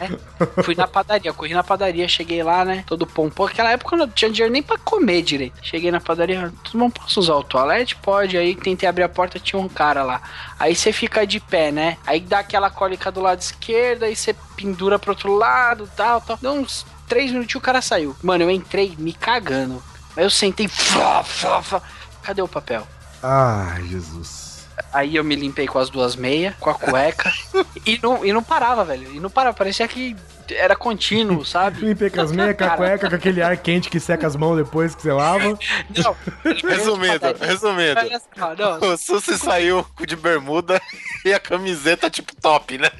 Fui 0.62 0.74
na 0.74 0.86
padaria, 0.86 1.32
corri 1.32 1.54
na 1.54 1.64
padaria, 1.64 2.06
cheguei 2.06 2.21
lá, 2.42 2.64
né? 2.64 2.84
Todo 2.86 3.06
pompom. 3.06 3.44
Naquela 3.44 3.70
época 3.70 3.94
eu 3.94 3.98
não 3.98 4.08
tinha 4.08 4.30
dinheiro 4.30 4.52
nem 4.52 4.62
pra 4.62 4.78
comer 4.78 5.22
direito. 5.22 5.58
Cheguei 5.62 5.90
na 5.90 6.00
padaria, 6.00 6.52
tudo 6.62 6.78
bom, 6.78 6.90
posso 6.90 7.20
usar 7.20 7.34
o 7.34 7.42
toalete? 7.42 7.96
Pode. 7.96 8.36
Aí 8.36 8.54
tentei 8.54 8.88
abrir 8.88 9.02
a 9.02 9.08
porta, 9.08 9.38
tinha 9.38 9.60
um 9.60 9.68
cara 9.68 10.02
lá. 10.02 10.22
Aí 10.58 10.74
você 10.74 10.92
fica 10.92 11.26
de 11.26 11.40
pé, 11.40 11.72
né? 11.72 11.96
Aí 12.06 12.20
dá 12.20 12.38
aquela 12.40 12.70
cólica 12.70 13.10
do 13.10 13.20
lado 13.20 13.40
esquerdo, 13.40 14.04
aí 14.04 14.14
você 14.14 14.34
pendura 14.56 14.98
pro 14.98 15.12
outro 15.12 15.34
lado, 15.34 15.88
tal, 15.96 16.20
tal. 16.20 16.38
Deu 16.40 16.52
uns 16.52 16.86
três 17.08 17.30
minutinhos 17.30 17.56
o 17.56 17.60
cara 17.60 17.82
saiu. 17.82 18.16
Mano, 18.22 18.44
eu 18.44 18.50
entrei 18.50 18.94
me 18.98 19.12
cagando. 19.12 19.82
Aí 20.16 20.24
eu 20.24 20.30
sentei, 20.30 20.68
flá. 20.68 21.24
cadê 22.22 22.42
o 22.42 22.48
papel? 22.48 22.86
Ai, 23.22 23.82
Jesus. 23.84 24.52
Aí 24.92 25.16
eu 25.16 25.24
me 25.24 25.36
limpei 25.36 25.66
com 25.66 25.78
as 25.78 25.90
duas 25.90 26.16
meias, 26.16 26.54
com 26.58 26.70
a 26.70 26.74
cueca. 26.74 27.32
e, 27.86 27.98
não, 28.02 28.24
e 28.24 28.32
não 28.32 28.42
parava, 28.42 28.84
velho. 28.84 29.12
E 29.12 29.20
não 29.20 29.30
parava. 29.30 29.56
Parecia 29.56 29.86
que 29.88 30.16
era 30.56 30.76
contínuo, 30.76 31.44
sabe? 31.46 31.84
Limpei 31.84 32.10
com 32.10 32.20
as 32.20 32.32
meias, 32.32 32.56
com 32.56 32.64
a 32.64 32.70
cueca, 32.70 33.08
com 33.08 33.16
aquele 33.16 33.42
ar 33.42 33.56
quente 33.56 33.90
que 33.90 34.00
seca 34.00 34.26
as 34.26 34.36
mãos 34.36 34.56
depois 34.56 34.94
que 34.94 35.02
você 35.02 35.12
lava. 35.12 35.58
Não. 35.96 36.16
Resumindo, 36.68 37.26
resumindo. 37.40 38.00
Só, 38.36 38.54
não, 38.54 38.92
O 38.92 38.96
Susi 38.96 39.38
saiu 39.38 39.84
de 40.06 40.16
bermuda 40.16 40.80
e 41.24 41.32
a 41.32 41.38
camiseta 41.38 42.10
tipo 42.10 42.34
top, 42.36 42.78
né? 42.78 42.90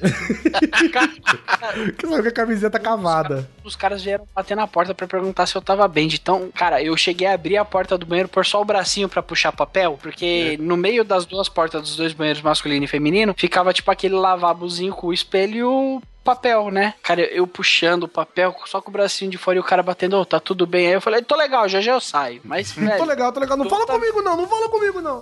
Que 1.97 2.07
com 2.07 2.15
a 2.15 2.31
camiseta 2.31 2.79
cavada. 2.79 3.49
os 3.63 3.75
caras 3.75 4.03
vieram 4.03 4.27
bater 4.33 4.55
na 4.55 4.67
porta 4.67 4.93
pra 4.93 5.07
perguntar 5.07 5.45
se 5.45 5.55
eu 5.55 5.61
tava 5.61 5.87
bem. 5.87 6.07
Então, 6.13 6.49
cara, 6.53 6.81
eu 6.81 6.95
cheguei 6.95 7.27
a 7.27 7.33
abrir 7.33 7.57
a 7.57 7.65
porta 7.65 7.97
do 7.97 8.05
banheiro 8.05 8.29
por 8.29 8.45
só 8.45 8.61
o 8.61 8.65
bracinho 8.65 9.09
pra 9.09 9.21
puxar 9.21 9.51
papel, 9.51 9.97
porque 10.01 10.57
no 10.59 10.77
meio 10.77 11.03
das 11.03 11.25
duas 11.25 11.49
portas 11.49 11.81
dos 11.81 11.95
dois 11.95 12.13
banheiros 12.13 12.41
masculino 12.41 12.85
e 12.85 12.87
feminino, 12.87 13.33
ficava 13.37 13.73
tipo 13.73 13.89
aquele 13.91 14.15
lavabozinho 14.15 14.93
com 14.93 15.07
o 15.07 15.13
espelho 15.13 16.01
papel, 16.23 16.71
né? 16.71 16.93
Cara, 17.03 17.21
eu 17.21 17.45
puxando 17.45 18.03
o 18.03 18.07
papel 18.07 18.55
só 18.65 18.81
com 18.81 18.89
o 18.89 18.93
bracinho 18.93 19.29
de 19.29 19.37
fora 19.37 19.57
e 19.57 19.59
o 19.59 19.63
cara 19.63 19.83
batendo, 19.83 20.17
ô, 20.17 20.25
tá 20.25 20.39
tudo 20.39 20.65
bem. 20.65 20.87
Aí 20.87 20.93
eu 20.93 21.01
falei, 21.01 21.21
tô 21.21 21.35
legal, 21.35 21.67
já 21.67 21.81
já 21.81 21.93
eu 21.93 21.99
saio. 21.99 22.41
Mas, 22.43 22.71
Tô 22.73 22.81
velho, 22.81 23.05
legal, 23.05 23.31
tô 23.31 23.39
legal. 23.39 23.57
Não 23.57 23.69
fala 23.69 23.85
tá- 23.85 23.93
comigo, 23.93 24.21
não. 24.21 24.37
Não 24.37 24.47
fala 24.47 24.69
comigo, 24.69 25.01
não. 25.01 25.21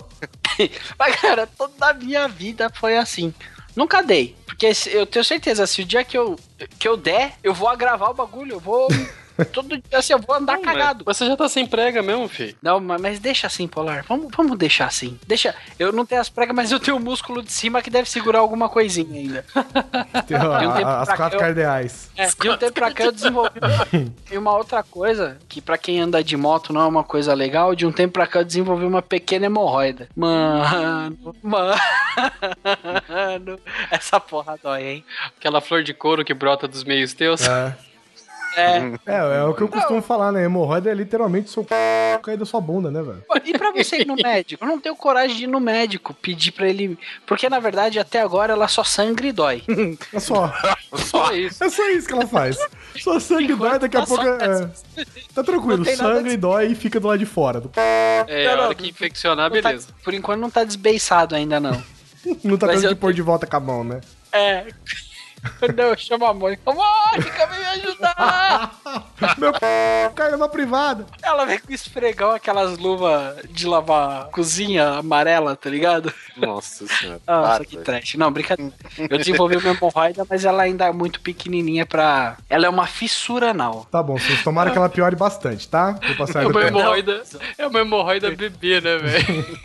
Mas, 0.97 1.16
cara, 1.20 1.47
toda 1.47 1.89
a 1.89 1.93
minha 1.93 2.28
vida 2.28 2.70
foi 2.74 2.97
assim. 2.97 3.34
Nunca 3.76 4.02
dei. 4.04 4.36
Porque 4.45 4.72
eu 4.91 5.06
tenho 5.06 5.24
certeza, 5.26 5.66
se 5.66 5.82
o 5.82 5.86
dia 5.86 6.04
que 6.04 6.18
eu, 6.18 6.38
que 6.78 6.88
eu 6.88 6.97
der, 6.97 7.34
eu 7.43 7.54
vou 7.54 7.68
agravar 7.70 8.12
o 8.12 8.14
bagulho. 8.14 8.54
Eu 8.56 8.60
vou. 8.60 8.88
Todo 9.45 9.69
dia 9.77 9.99
assim, 9.99 10.13
eu 10.13 10.19
vou 10.19 10.35
andar 10.35 10.55
Não, 10.57 10.61
cagado. 10.63 11.03
Mas 11.05 11.17
você 11.17 11.25
já 11.25 11.35
tá 11.37 11.47
sem 11.49 11.65
prega 11.65 12.01
mesmo, 12.01 12.27
filho. 12.27 12.55
Não, 12.61 12.79
ma- 12.79 12.97
mas 12.99 13.19
deixa 13.19 13.47
assim, 13.47 13.67
Polar. 13.67 14.03
Vamos, 14.07 14.27
vamos 14.35 14.57
deixar 14.57 14.85
assim. 14.87 15.19
Deixa. 15.27 15.53
Eu 15.79 15.91
não 15.91 16.05
tenho 16.05 16.21
as 16.21 16.29
pregas, 16.29 16.55
mas 16.55 16.71
eu 16.71 16.79
tenho 16.79 16.97
o 16.97 16.99
músculo 16.99 17.41
de 17.41 17.51
cima 17.51 17.81
que 17.81 17.89
deve 17.89 18.09
segurar 18.09 18.39
alguma 18.39 18.69
coisinha 18.69 19.19
ainda. 19.19 19.45
Tem, 20.27 20.37
um 20.37 20.73
tempo 20.73 20.87
as 20.87 21.07
quatro 21.09 21.17
cá 21.17 21.35
eu- 21.35 21.39
cardeais. 21.39 22.09
É, 22.17 22.27
de 22.27 22.49
um 22.49 22.57
tempo 22.57 22.73
pra 22.73 22.91
cá 22.91 23.05
eu 23.05 23.11
desenvolvi. 23.11 23.51
e 24.31 24.37
uma 24.37 24.55
outra 24.55 24.83
coisa, 24.83 25.37
que 25.49 25.61
pra 25.61 25.77
quem 25.77 25.99
anda 25.99 26.23
de 26.23 26.35
moto 26.37 26.71
não 26.73 26.81
é 26.81 26.85
uma 26.85 27.03
coisa 27.03 27.33
legal, 27.33 27.73
de 27.75 27.85
um 27.85 27.91
tempo 27.91 28.13
pra 28.13 28.27
cá 28.27 28.39
eu 28.39 28.45
desenvolvi 28.45 28.85
uma 28.85 29.01
pequena 29.01 29.45
hemorroida. 29.47 30.07
Mano, 30.15 31.35
mano. 31.41 31.75
Essa 33.89 34.19
porra 34.19 34.57
dói, 34.61 34.83
hein? 34.83 35.05
Aquela 35.37 35.61
flor 35.61 35.83
de 35.83 35.93
couro 35.93 36.23
que 36.23 36.33
brota 36.33 36.67
dos 36.67 36.83
meios 36.83 37.13
teus. 37.13 37.41
É. 37.47 37.75
É. 38.56 38.78
É, 39.06 39.38
é 39.39 39.43
o 39.43 39.54
que 39.54 39.62
eu 39.62 39.68
costumo 39.68 40.02
falar, 40.02 40.32
né? 40.32 40.43
Hemorroida 40.43 40.89
é 40.91 40.93
literalmente 40.93 41.49
seu 41.49 41.64
c... 41.64 41.70
cair 42.22 42.38
da 42.38 42.45
sua 42.45 42.60
bunda, 42.62 42.91
né, 42.91 43.02
velho? 43.02 43.24
E 43.45 43.58
pra 43.58 43.72
você 43.72 43.97
ir 44.02 44.08
no 44.08 44.16
médico? 44.16 44.64
Eu 44.64 44.68
não 44.68 44.80
tenho 44.80 44.95
coragem 44.95 45.38
de 45.38 45.43
ir 45.45 45.47
no 45.47 45.60
médico, 45.60 46.14
pedir 46.14 46.52
pra 46.52 46.68
ele. 46.68 46.97
Porque 47.26 47.47
na 47.49 47.60
verdade 47.60 47.99
até 47.99 48.22
agora 48.22 48.54
ela 48.54 48.68
só 48.68 48.84
sangra 48.84 49.26
e 49.28 49.32
dói. 49.32 49.64
É 50.14 50.20
só. 50.20 50.54
Só 50.95 51.32
isso. 51.34 51.64
É 51.64 51.70
só 51.70 51.89
isso 51.89 52.08
que 52.08 52.14
ela 52.14 52.28
faz. 52.28 52.58
Só 52.99 53.20
sangue 53.20 53.54
dói, 53.56 53.80
daqui 53.80 53.95
a 53.97 54.02
tá 54.02 54.06
pouco. 54.08 54.24
só 54.24 54.30
É... 54.36 54.70
Tá 55.34 55.43
tranquilo, 55.43 55.78
Não 55.86 55.95
sangue 55.95 56.36
dói 56.38 56.68
e 56.68 56.76
fica 56.76 56.99
do 56.99 57.08
lado 57.08 57.20
de 57.20 57.26
fora. 57.26 57.62
Do- 57.62 57.72
É, 57.76 58.45
Não, 58.45 58.54
a 58.54 58.56
não, 58.58 58.64
hora 58.66 58.76
que 58.76 58.89
infeccionar, 58.89 59.49
Não 59.49 59.62
tá- 59.62 59.70
beleza. 59.70 59.88
por 60.04 60.14
enquanto 60.14 60.39
não 60.41 60.49
tá 60.49 60.64
desbeiçado 60.64 61.36
ainda, 61.36 61.60
não. 61.60 61.82
Não 62.43 62.56
tá 62.56 62.68
Mas 62.68 62.82
tendo 62.82 62.91
eu 62.91 62.95
que 62.95 63.02
pôr 63.02 63.14
de 63.14 63.22
volta 63.24 63.47
com 63.47 63.56
a 63.56 63.60
mão, 63.60 63.84
né? 63.84 63.99
É. 64.32 64.68
Não, 65.75 65.95
chama 65.97 66.29
a 66.29 66.33
Mônica. 66.33 66.61
Mônica, 66.65 67.45
vem 67.47 67.59
me 67.59 67.65
ajudar! 67.65 68.75
Meu 69.37 69.53
c... 69.53 69.59
caiu 70.15 70.37
na 70.37 70.47
privada. 70.47 71.05
Ela 71.21 71.45
vem 71.45 71.59
com 71.59 71.71
esfregão, 71.71 72.31
aquelas 72.31 72.77
luvas 72.77 73.37
de 73.49 73.67
lavar 73.67 74.29
cozinha 74.29 74.87
amarela, 74.99 75.55
tá 75.55 75.69
ligado? 75.69 76.13
Nossa 76.37 76.85
senhora. 76.87 77.21
Nossa, 77.27 77.65
que 77.65 77.77
trash. 77.77 78.15
Não, 78.15 78.31
brincadeira. 78.31 78.71
Eu 78.97 79.17
desenvolvi 79.17 79.57
uma 79.57 79.71
hemorroida, 79.71 80.25
mas 80.29 80.45
ela 80.45 80.63
ainda 80.63 80.85
é 80.85 80.91
muito 80.91 81.21
pequenininha 81.21 81.85
pra... 81.85 82.37
Ela 82.49 82.65
é 82.65 82.69
uma 82.69 82.87
fissura 82.87 83.51
anal. 83.51 83.87
Tá 83.91 84.01
bom, 84.01 84.17
vocês 84.17 84.43
tomaram 84.43 84.71
que 84.71 84.77
ela 84.77 84.89
piore 84.89 85.15
bastante, 85.15 85.67
tá? 85.67 85.99
Vou 86.05 86.15
passar 86.15 86.39
É 86.39 86.45
aí 86.45 86.51
uma 86.51 86.63
hemorroida, 86.63 87.23
é 87.57 87.67
uma 87.67 87.79
hemorroida 87.79 88.31
bebê, 88.31 88.81
né, 88.81 88.97
velho? 88.97 89.59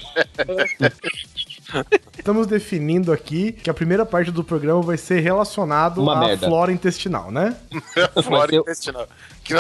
Estamos 2.16 2.46
definindo 2.46 3.12
aqui 3.12 3.52
que 3.52 3.68
a 3.70 3.74
primeira 3.74 4.06
parte 4.06 4.30
do 4.30 4.42
programa 4.44 4.80
vai 4.82 4.96
ser 4.96 5.20
relacionado 5.20 6.02
Uma 6.02 6.14
à 6.16 6.20
merda. 6.20 6.46
flora 6.46 6.72
intestinal, 6.72 7.30
né? 7.30 7.56
Flora 8.22 8.54
eu- 8.54 8.62
intestinal. 8.62 9.08
Que, 9.44 9.54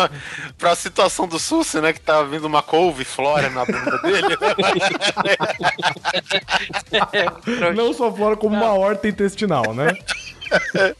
pra 0.58 0.74
situação 0.74 1.28
do 1.28 1.38
Susi, 1.38 1.80
né? 1.80 1.92
Que 1.92 2.00
tava 2.00 2.26
vindo 2.28 2.44
uma 2.46 2.62
couve 2.62 3.04
flora 3.04 3.48
na 3.50 3.64
bunda 3.64 3.98
dele. 4.02 4.36
Não 7.76 7.92
só 7.92 8.12
flora, 8.12 8.36
como 8.36 8.56
uma 8.56 8.72
horta 8.74 9.06
intestinal, 9.08 9.74
né? 9.74 9.92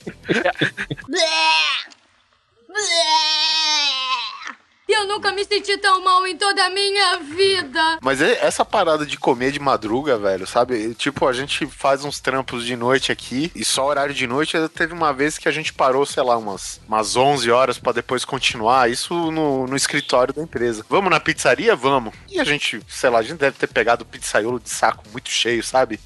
Eu 4.89 5.05
nunca 5.09 5.33
me 5.33 5.45
senti 5.45 5.77
tão 5.79 6.03
mal 6.05 6.25
em 6.29 6.37
toda 6.37 6.65
a 6.65 6.71
minha 6.71 7.17
vida. 7.19 7.99
Mas 8.01 8.23
é- 8.23 8.39
essa 8.47 8.65
parada 8.65 9.05
de 9.05 9.17
comer 9.19 9.51
de 9.51 9.59
madruga, 9.59 10.17
velho, 10.17 10.47
sabe? 10.47 10.95
Tipo, 10.95 11.27
a 11.27 11.33
gente 11.33 11.67
faz 11.67 12.05
uns 12.05 12.21
trampos 12.21 12.65
de 12.65 12.77
noite 12.77 13.11
aqui 13.11 13.51
e 13.55 13.65
só 13.65 13.85
horário 13.87 14.15
de 14.15 14.29
noite. 14.29 14.57
Teve 14.69 14.93
uma 14.93 15.13
vez 15.13 15.39
que 15.39 15.49
a 15.49 15.53
gente 15.53 15.73
parou, 15.73 16.07
sei 16.07 16.23
lá, 16.23 16.37
umas, 16.37 16.81
umas 16.87 17.17
11 17.17 17.51
horas 17.51 17.79
pra 17.79 17.91
depois 17.91 18.25
continuar. 18.25 18.89
Isso 18.89 19.13
no, 19.33 19.67
no 19.67 19.75
escritório 19.75 20.33
da 20.33 20.43
empresa. 20.43 20.87
Vamos 20.89 21.11
na 21.11 21.19
pizzaria? 21.19 21.75
Vamos. 21.75 22.15
E 22.31 22.39
a 22.39 22.45
gente, 22.45 22.81
sei 22.87 23.11
lá, 23.11 23.19
a 23.19 23.23
gente 23.23 23.39
deve 23.39 23.57
ter 23.59 23.67
pegado 23.67 24.05
o 24.05 24.07
pizzaiolo 24.07 24.61
de 24.61 24.71
saco 24.71 25.03
muito 25.11 25.31
cheio, 25.31 25.65
sabe? 25.65 25.99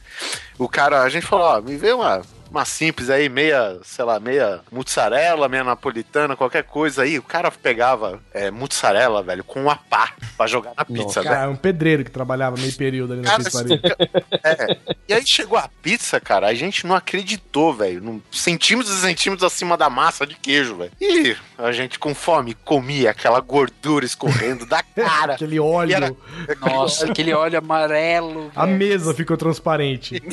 O 0.59 0.67
cara, 0.69 1.03
a 1.03 1.09
gente 1.11 1.27
falou, 1.27 1.45
ó, 1.47 1.61
me 1.61 1.77
vê 1.77 1.93
uma. 1.93 2.23
Uma 2.51 2.65
simples 2.65 3.09
aí, 3.11 3.29
meia, 3.29 3.79
sei 3.85 4.05
lá, 4.05 4.19
meia 4.19 4.61
mussarela, 4.73 5.49
meia 5.49 5.63
napolitana, 5.63 6.35
qualquer 6.35 6.65
coisa 6.65 7.03
aí. 7.03 7.19
O 7.19 7.23
cara 7.23 7.51
pegava 7.51 8.19
é, 8.35 8.51
mussarela, 8.51 9.23
velho, 9.23 9.45
com 9.45 9.61
uma 9.63 9.77
pá 9.77 10.13
pra 10.37 10.47
jogar 10.49 10.73
na 10.77 10.85
pizza, 10.85 11.23
velho. 11.23 11.35
Cara, 11.35 11.47
é 11.47 11.49
um 11.49 11.55
pedreiro 11.57 12.05
que 12.05 12.11
trabalhava 12.11 12.57
meio 12.57 12.75
período 12.75 13.13
ali 13.13 13.23
na 13.23 13.31
Cara, 13.31 13.45
pizzaria. 13.45 13.81
É. 14.43 14.77
E 15.09 15.15
aí 15.15 15.25
chegou 15.27 15.57
a 15.59 15.69
pizza, 15.83 16.19
cara, 16.21 16.49
a 16.49 16.55
gente 16.55 16.87
não 16.87 16.97
acreditou, 16.97 17.73
velho. 17.73 18.21
Centímetros 18.33 18.97
e 18.99 19.01
centímetros 19.01 19.45
acima 19.45 19.77
da 19.77 19.89
massa 19.89 20.27
de 20.27 20.35
queijo, 20.35 20.77
velho. 20.77 20.91
E 21.01 21.37
a 21.57 21.71
gente 21.71 21.99
com 22.01 22.15
fome 22.15 22.55
comia 22.65 23.11
aquela 23.11 23.41
gordura 23.41 24.05
escorrendo 24.05 24.67
da 24.67 24.83
cara. 24.95 25.35
Aquele 25.35 25.61
óleo. 25.61 25.95
Era- 25.95 26.13
Nossa, 26.61 27.07
aquele 27.07 27.33
óleo 27.33 27.59
amarelo. 27.59 28.51
A 28.57 28.67
velho. 28.67 28.77
mesa 28.79 29.15
ficou 29.15 29.37
transparente. 29.37 30.21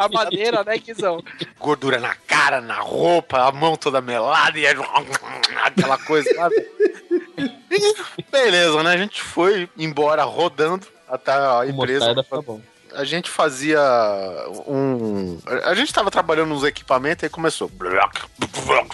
A 0.00 0.08
madeira, 0.08 0.49
né, 0.64 0.78
Kizão? 0.78 1.22
Gordura 1.58 1.98
na 1.98 2.14
cara, 2.14 2.60
na 2.60 2.78
roupa, 2.80 3.38
a 3.46 3.52
mão 3.52 3.76
toda 3.76 4.00
melada 4.00 4.58
e 4.58 4.66
aí- 4.66 4.74
aquela 5.64 5.96
coisa, 5.98 6.32
sabe? 6.34 6.54
Beleza, 8.30 8.82
né? 8.82 8.92
A 8.92 8.96
gente 8.96 9.22
foi 9.22 9.68
embora 9.76 10.24
rodando 10.24 10.86
até 11.08 11.32
a 11.32 11.62
empresa. 11.66 12.14
fica 12.22 12.42
bom. 12.42 12.60
a 12.94 13.04
gente 13.04 13.30
fazia 13.30 13.80
um. 14.66 15.38
A 15.64 15.74
gente 15.74 15.92
tava 15.92 16.10
trabalhando 16.10 16.48
nos 16.50 16.64
equipamentos 16.64 17.22
e 17.24 17.28
começou. 17.28 17.70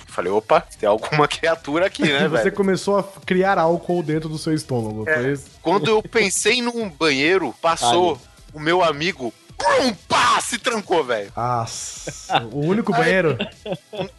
Falei, 0.08 0.30
opa, 0.32 0.60
tem 0.78 0.88
alguma 0.88 1.26
criatura 1.26 1.86
aqui, 1.86 2.02
né, 2.04 2.28
Você 2.28 2.44
velho? 2.44 2.52
começou 2.56 2.98
a 2.98 3.02
criar 3.24 3.58
álcool 3.58 4.02
dentro 4.02 4.28
do 4.28 4.38
seu 4.38 4.54
estômago. 4.54 5.04
É. 5.08 5.14
Foi 5.14 5.32
isso? 5.32 5.50
Quando 5.62 5.88
eu 5.88 6.02
pensei 6.02 6.62
num 6.62 6.88
banheiro, 6.88 7.54
passou 7.60 8.18
o 8.52 8.60
meu 8.60 8.82
amigo, 8.82 9.32
pum, 9.56 9.94
pá, 10.08 10.40
se 10.40 10.58
trancou, 10.58 11.04
velho. 11.04 11.32
Nossa, 11.36 12.42
o 12.52 12.60
único 12.66 12.92
banheiro. 12.92 13.36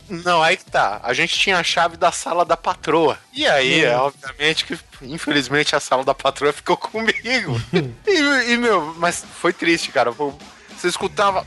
Não, 0.10 0.42
aí 0.42 0.58
que 0.58 0.66
tá. 0.66 1.00
A 1.04 1.14
gente 1.14 1.38
tinha 1.38 1.58
a 1.58 1.64
chave 1.64 1.98
da 1.98 2.12
sala 2.12 2.44
da 2.44 2.58
patroa. 2.58 3.18
E 3.34 3.46
aí, 3.48 3.84
é, 3.86 3.96
obviamente, 3.96 4.66
que 4.66 4.78
infelizmente 5.02 5.76
a 5.76 5.80
sala 5.80 6.04
da 6.04 6.14
patroa 6.14 6.52
ficou 6.52 6.76
comigo. 6.78 7.62
e, 8.06 8.52
e, 8.52 8.58
meu, 8.58 8.96
mas 8.98 9.24
foi 9.40 9.54
triste, 9.54 9.92
cara. 9.92 10.12
Você 10.12 10.88
escutava. 10.88 11.46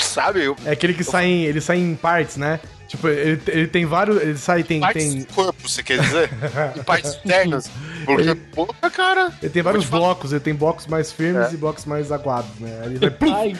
Sabe? 0.00 0.54
É 0.64 0.72
aquele 0.72 0.94
que 0.94 1.04
sai 1.04 1.26
em, 1.26 1.44
ele 1.44 1.60
sai 1.60 1.78
em 1.78 1.94
partes, 1.94 2.36
né? 2.36 2.60
Tipo, 2.92 3.08
ele, 3.08 3.40
ele 3.48 3.66
tem 3.68 3.86
vários. 3.86 4.20
Ele 4.20 4.36
sai, 4.36 4.62
tem. 4.62 4.78
Partes 4.78 5.02
tem 5.08 5.20
do 5.22 5.26
corpo, 5.32 5.66
você 5.66 5.82
quer 5.82 5.98
dizer? 5.98 6.28
De 6.74 6.84
partes 6.84 7.12
externas. 7.12 7.70
Porque, 8.04 8.20
Ele- 8.22 8.34
puta, 8.34 8.90
cara. 8.90 9.32
ele 9.40 9.50
tem 9.50 9.62
vários 9.62 9.84
te 9.84 9.90
falar. 9.90 10.08
blocos, 10.08 10.30
ele 10.32 10.40
tem 10.40 10.54
blocos 10.54 10.86
mais 10.86 11.10
firmes 11.10 11.50
É. 11.50 11.54
e 11.54 11.56
blocos 11.56 11.86
mais 11.86 12.12
aguados, 12.12 12.50
né? 12.60 12.80
Aí 12.84 12.94
ele 12.96 12.98
vai. 13.18 13.56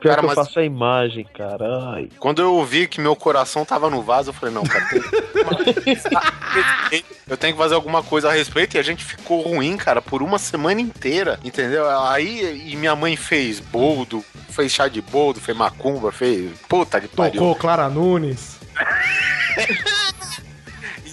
Pior 0.00 0.10
Cara, 0.10 0.16
que 0.20 0.24
eu 0.24 0.28
mas- 0.28 0.34
faço 0.34 0.58
a 0.58 0.64
imagem, 0.64 1.24
cara. 1.34 1.64
Ai. 1.94 2.08
Quando 2.18 2.40
eu 2.42 2.62
vi 2.64 2.86
que 2.86 3.00
meu 3.00 3.16
coração 3.16 3.64
tava 3.64 3.88
no 3.90 4.02
vaso, 4.02 4.30
eu 4.30 4.34
falei, 4.34 4.54
não, 4.54 4.62
cara, 4.64 4.84
tem... 4.86 5.00
eu 7.28 7.36
tenho 7.36 7.54
que 7.54 7.58
fazer 7.58 7.74
alguma 7.74 8.02
coisa 8.02 8.28
a 8.28 8.32
respeito. 8.32 8.76
E 8.76 8.78
a 8.78 8.82
gente 8.82 9.04
ficou 9.04 9.40
ruim, 9.42 9.76
cara, 9.76 10.00
por 10.00 10.22
uma 10.22 10.38
semana 10.38 10.80
inteira, 10.80 11.38
entendeu? 11.44 11.88
Aí, 12.08 12.70
e 12.70 12.76
minha 12.76 12.94
mãe 12.94 13.16
fez 13.16 13.58
boldo, 13.60 14.24
fez 14.50 14.72
chá 14.72 14.88
de 14.88 15.00
boldo, 15.02 15.40
fez 15.40 15.56
macumba, 15.56 16.12
fez... 16.12 16.52
Puta 16.68 17.00
que 17.00 17.08
pariu. 17.08 17.40
Tocou 17.40 17.56
Clara 17.56 17.88
Nunes. 17.88 18.56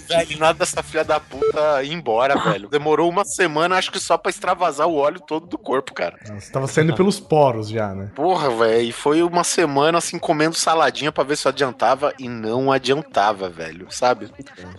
Velho, 0.08 0.38
nada 0.38 0.58
dessa 0.58 0.82
filha 0.82 1.04
da 1.04 1.18
puta 1.20 1.82
ir 1.82 1.92
embora, 1.92 2.38
velho. 2.38 2.68
Demorou 2.68 3.08
uma 3.08 3.24
semana, 3.24 3.76
acho 3.76 3.90
que 3.90 3.98
só 3.98 4.16
pra 4.16 4.30
extravasar 4.30 4.86
o 4.86 4.96
óleo 4.96 5.20
todo 5.20 5.46
do 5.46 5.58
corpo, 5.58 5.92
cara. 5.92 6.18
Você 6.38 6.52
tava 6.52 6.66
saindo 6.66 6.94
pelos 6.94 7.18
poros 7.20 7.68
já, 7.68 7.94
né? 7.94 8.10
Porra, 8.14 8.50
velho, 8.50 8.88
e 8.88 8.92
foi 8.92 9.22
uma 9.22 9.44
semana 9.44 9.98
assim 9.98 10.18
comendo 10.18 10.54
saladinha 10.54 11.12
pra 11.12 11.24
ver 11.24 11.36
se 11.36 11.48
adiantava 11.48 12.12
e 12.18 12.28
não 12.28 12.70
adiantava, 12.70 13.48
velho, 13.48 13.86
sabe? 13.90 14.30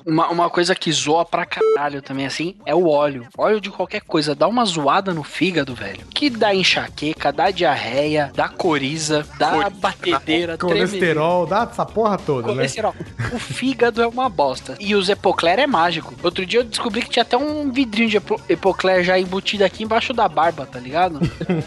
Uma, 0.06 0.30
uma 0.30 0.50
coisa 0.50 0.76
que 0.76 0.92
zoa 0.92 1.26
pra 1.26 1.46
caralho 1.46 2.02
também, 2.02 2.26
assim, 2.26 2.56
é 2.66 2.76
o 2.76 2.88
óleo. 2.88 3.28
Óleo 3.38 3.60
de 3.60 3.70
qualquer 3.70 4.02
coisa 4.02 4.36
dá 4.36 4.48
uma 4.48 4.66
zoada 4.66 5.14
no 5.14 5.24
fígado, 5.24 5.76
velho. 5.76 6.06
Que 6.14 6.30
dá 6.30 6.54
enxaqueca, 6.54 7.32
dá 7.32 7.52
diarreia, 7.52 8.32
dá 8.36 8.48
coriza, 8.50 9.26
dá 9.38 9.52
Coriza, 9.52 9.70
batedeira. 9.70 10.58
Colesterol, 10.58 11.46
dá 11.46 11.68
essa 11.72 11.86
porra 11.86 12.18
toda, 12.18 12.48
né? 12.50 12.54
Colesterol. 12.54 12.96
O 13.34 13.40
fígado 13.40 14.02
é 14.02 14.08
uma 14.08 14.30
bosta. 14.30 14.76
E 14.80 14.96
os 14.96 15.10
Epocler 15.16 15.60
é 15.60 15.66
mágico. 15.68 16.14
Outro 16.24 16.46
dia 16.46 16.60
eu 16.60 16.64
descobri 16.64 17.02
que 17.02 17.10
tinha 17.10 17.24
até 17.24 17.36
um 17.38 17.72
vidrinho 17.72 18.10
de 18.10 18.18
Epo- 18.18 18.40
Epocler 18.48 19.04
já 19.04 19.18
embutido 19.20 19.64
aqui 19.66 19.84
embaixo 19.84 20.14
da 20.14 20.28
barba, 20.30 20.66
tá 20.66 20.80
ligado? 20.80 21.20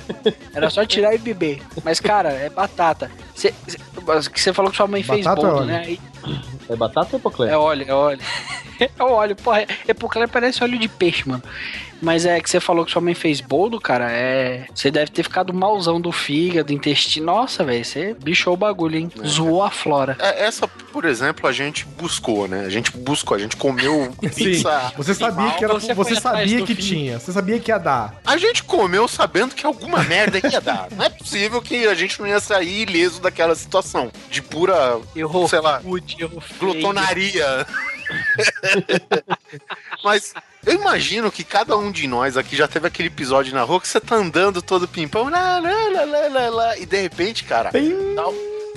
Era 0.55 0.70
só 0.70 0.84
tirar 0.86 1.14
e 1.14 1.18
beber. 1.18 1.62
Mas, 1.84 2.01
cara, 2.01 2.30
é 2.30 2.49
batata. 2.49 3.11
Você 3.34 4.53
falou 4.53 4.70
que 4.70 4.76
sua 4.76 4.86
mãe 4.86 5.03
fez 5.03 5.24
Batata 5.24 5.46
boldo, 5.46 5.57
óleo? 5.62 5.66
né? 5.66 5.82
Aí- 5.86 6.01
É 6.68 6.76
batata 6.76 7.10
ou 7.12 7.18
epoclé? 7.18 7.50
é 7.52 7.56
óleo, 7.56 7.84
é 7.88 7.92
óleo. 7.94 8.20
É 8.80 9.02
óleo, 9.02 9.34
porra. 9.34 9.66
Epocler 9.88 10.28
parece 10.28 10.62
óleo 10.62 10.78
de 10.78 10.86
peixe, 10.86 11.28
mano. 11.28 11.42
Mas 12.00 12.24
é 12.24 12.40
que 12.40 12.48
você 12.48 12.60
falou 12.60 12.84
que 12.84 12.92
sua 12.92 13.02
mãe 13.02 13.12
fez 13.12 13.40
boldo, 13.40 13.80
cara. 13.80 14.08
É. 14.08 14.66
Você 14.72 14.88
deve 14.88 15.10
ter 15.10 15.24
ficado 15.24 15.52
malzão 15.52 16.00
do 16.00 16.12
fígado, 16.12 16.72
intestino. 16.72 17.26
Nossa, 17.26 17.64
velho. 17.64 17.84
Você 17.84 18.14
bichou 18.22 18.54
o 18.54 18.56
bagulho, 18.56 18.96
hein? 18.96 19.10
Zoou 19.26 19.64
a 19.64 19.70
flora. 19.72 20.16
É, 20.20 20.44
Essa, 20.44 20.68
por 20.68 21.04
exemplo, 21.04 21.48
a 21.48 21.52
gente 21.52 21.84
buscou, 21.84 22.46
né? 22.46 22.64
A 22.66 22.68
gente 22.68 22.96
buscou, 22.96 23.36
a 23.36 23.40
gente 23.40 23.56
comeu 23.56 24.12
Sim, 24.30 24.44
pizza. 24.44 24.92
você 24.96 25.12
sabia 25.12 25.50
que 25.54 25.64
era, 25.64 25.74
você 25.74 25.92
você, 25.92 26.14
sabia 26.14 26.64
que 26.64 26.76
fim. 26.76 26.80
tinha, 26.82 27.18
você 27.18 27.32
sabia 27.32 27.58
que 27.58 27.72
ia 27.72 27.78
dar. 27.78 28.14
A 28.24 28.36
gente 28.36 28.62
comeu 28.62 29.08
sabendo 29.08 29.56
que 29.56 29.66
alguma 29.66 30.04
merda 30.04 30.38
ia 30.38 30.60
dar. 30.60 30.86
Não 30.92 31.04
é 31.04 31.08
possível 31.08 31.60
que 31.60 31.84
a 31.88 31.94
gente 31.94 32.20
não 32.20 32.28
ia 32.28 32.38
sair 32.38 32.82
ileso 32.82 33.20
daquela 33.20 33.56
situação. 33.56 34.08
De 34.30 34.40
pura, 34.40 35.00
Errou. 35.16 35.48
sei 35.48 35.60
lá, 35.60 35.80
feio. 35.80 35.90
Glutonaria. 36.58 37.66
Mas 40.02 40.34
eu 40.66 40.74
imagino 40.74 41.30
que 41.30 41.44
cada 41.44 41.76
um 41.76 41.90
de 41.90 42.06
nós 42.06 42.36
aqui 42.36 42.56
já 42.56 42.66
teve 42.66 42.86
aquele 42.86 43.08
episódio 43.08 43.54
na 43.54 43.62
rua 43.62 43.80
que 43.80 43.88
você 43.88 44.00
tá 44.00 44.16
andando 44.16 44.60
todo 44.62 44.88
pimpão, 44.88 45.28
lá, 45.28 45.58
lá, 45.58 45.88
lá, 45.90 46.04
lá, 46.04 46.28
lá, 46.28 46.50
lá, 46.50 46.78
e 46.78 46.86
de 46.86 47.00
repente, 47.00 47.44
cara, 47.44 47.70
dá, 47.70 48.24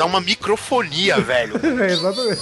dá 0.01 0.05
uma 0.05 0.19
microfonia, 0.19 1.17
velho. 1.21 1.55
É, 1.81 1.85
exatamente. 1.91 2.41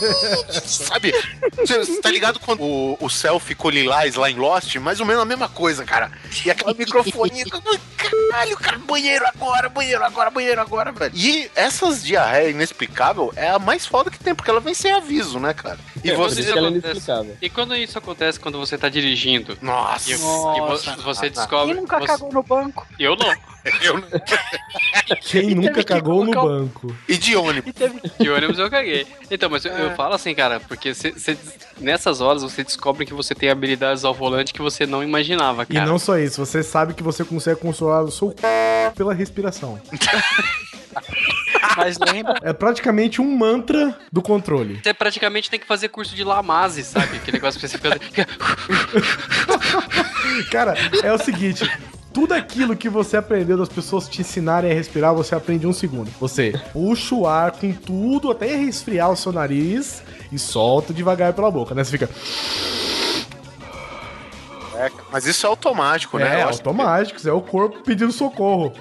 Sabe? 0.65 1.11
Você 1.57 1.77
você 1.79 2.01
tá 2.01 2.09
ligado 2.09 2.39
quando 2.39 2.63
o, 2.63 2.97
o 3.01 3.09
céu 3.09 3.37
ficou 3.39 3.69
lilás 3.69 4.15
lá 4.15 4.31
em 4.31 4.35
Lost? 4.35 4.73
Mais 4.77 4.99
ou 5.01 5.05
menos 5.05 5.21
a 5.21 5.25
mesma 5.25 5.49
coisa, 5.49 5.83
cara. 5.83 6.09
E 6.45 6.49
aquela 6.49 6.73
microfonia. 6.73 7.43
Caralho, 7.99 8.57
cara, 8.57 8.77
banheiro 8.79 9.25
agora, 9.27 9.67
banheiro 9.69 10.03
agora, 10.03 10.29
banheiro 10.29 10.61
agora, 10.61 10.91
velho. 10.93 11.11
E 11.15 11.51
essas 11.53 12.01
diarreia 12.03 12.49
inexplicável 12.49 13.31
é 13.35 13.49
a 13.49 13.59
mais 13.59 13.85
foda 13.85 14.09
que 14.09 14.17
tem, 14.17 14.33
porque 14.33 14.49
ela 14.49 14.61
vem 14.61 14.73
sem 14.73 14.91
aviso, 14.93 15.37
né, 15.39 15.53
cara? 15.53 15.77
E 16.03 16.09
É, 16.11 16.15
você. 16.15 16.39
isso 16.41 16.53
que 16.53 16.57
ela 16.57 16.69
é. 16.69 17.25
E 17.41 17.49
quando 17.49 17.75
isso 17.75 17.97
acontece 17.97 18.39
quando 18.39 18.57
você 18.57 18.77
tá 18.77 18.87
dirigindo? 18.87 19.57
Nossa. 19.61 20.09
E, 20.11 20.13
e 20.13 20.17
Nossa. 20.17 20.95
vo- 20.95 21.01
você 21.03 21.25
Ah, 21.25 21.29
descobre. 21.29 21.73
Quem 21.73 21.81
nunca 21.81 21.99
você- 21.99 22.07
cagou 22.07 22.31
no 22.31 22.41
banco? 22.43 22.87
Eu 22.97 23.15
não. 23.17 23.33
Eu 23.81 23.97
não- 23.97 24.07
Quem 25.21 25.49
E 25.51 25.55
nunca 25.55 25.83
cagou 25.83 26.23
no 26.23 26.31
banco? 26.31 26.95
E 27.07 27.17
de 27.17 27.35
ônibus. 27.49 27.69
E 27.69 27.73
teve 27.73 28.01
De 28.19 28.29
ônibus 28.29 28.59
eu 28.59 28.69
caguei. 28.69 29.05
Então, 29.29 29.49
mas 29.49 29.65
eu, 29.65 29.71
É. 29.73 29.85
eu 29.85 29.91
falo 29.95 30.13
assim, 30.15 30.33
cara, 30.33 30.59
porque 30.61 30.93
cê- 30.93 31.13
cê- 31.17 31.37
nessas 31.79 32.21
horas 32.21 32.41
você 32.43 32.63
descobre 32.63 33.05
que 33.05 33.13
você 33.13 33.35
tem 33.35 33.49
habilidades 33.49 34.05
ao 34.05 34.13
volante 34.13 34.53
que 34.53 34.61
você 34.61 34.85
não 34.85 35.03
imaginava, 35.03 35.63
E 35.69 35.73
cara. 35.73 35.85
não 35.85 35.99
só 35.99 36.17
isso, 36.17 36.43
você 36.45 36.63
sabe 36.63 36.93
que 36.93 37.03
você 37.03 37.25
consegue 37.25 37.59
consolar 37.59 38.03
o 38.03 38.11
seu 38.11 38.29
c... 38.29 38.35
pela 38.95 39.13
respiração. 39.13 39.79
Mas 41.77 41.97
lembra, 41.99 42.35
É 42.41 42.51
praticamente 42.51 43.21
um 43.21 43.37
mantra 43.37 43.97
do 44.11 44.21
controle. 44.21 44.79
Você 44.83 44.93
praticamente 44.93 45.49
tem 45.49 45.59
que 45.59 45.67
fazer 45.67 45.87
curso 45.89 46.15
de 46.15 46.23
Lamaze, 46.23 46.83
sabe? 46.83 47.17
Aquele 47.17 47.37
negócio 47.37 47.59
que 47.59 47.67
você 47.67 47.77
fica. 47.77 48.25
Cara, 50.51 50.73
é 51.03 51.13
o 51.13 51.17
seguinte. 51.17 51.63
Tudo 52.11 52.33
aquilo 52.33 52.75
que 52.75 52.89
você 52.89 53.17
aprendeu 53.17 53.57
das 53.57 53.69
pessoas 53.69 54.07
te 54.07 54.21
ensinarem 54.21 54.71
a 54.71 54.73
respirar, 54.73 55.13
você 55.13 55.35
aprende 55.35 55.65
em 55.65 55.69
um 55.69 55.73
segundo. 55.73 56.09
Você 56.19 56.59
puxa 56.73 57.13
o 57.13 57.27
ar 57.27 57.51
com 57.51 57.71
tudo 57.71 58.31
até 58.31 58.55
resfriar 58.55 59.11
o 59.11 59.15
seu 59.15 59.31
nariz 59.31 60.01
e 60.31 60.39
solta 60.39 60.93
devagar 60.93 61.33
pela 61.33 61.51
boca, 61.51 61.75
né? 61.75 61.83
Você 61.83 61.91
fica. 61.91 62.09
É, 64.75 64.89
mas 65.11 65.25
isso 65.25 65.45
é 65.45 65.49
automático, 65.49 66.17
né? 66.17 66.25
É, 66.25 66.35
que 66.37 66.41
automático, 66.41 67.19
isso 67.19 67.29
é 67.29 67.33
o 67.33 67.41
corpo 67.41 67.83
pedindo 67.83 68.11
socorro. 68.11 68.73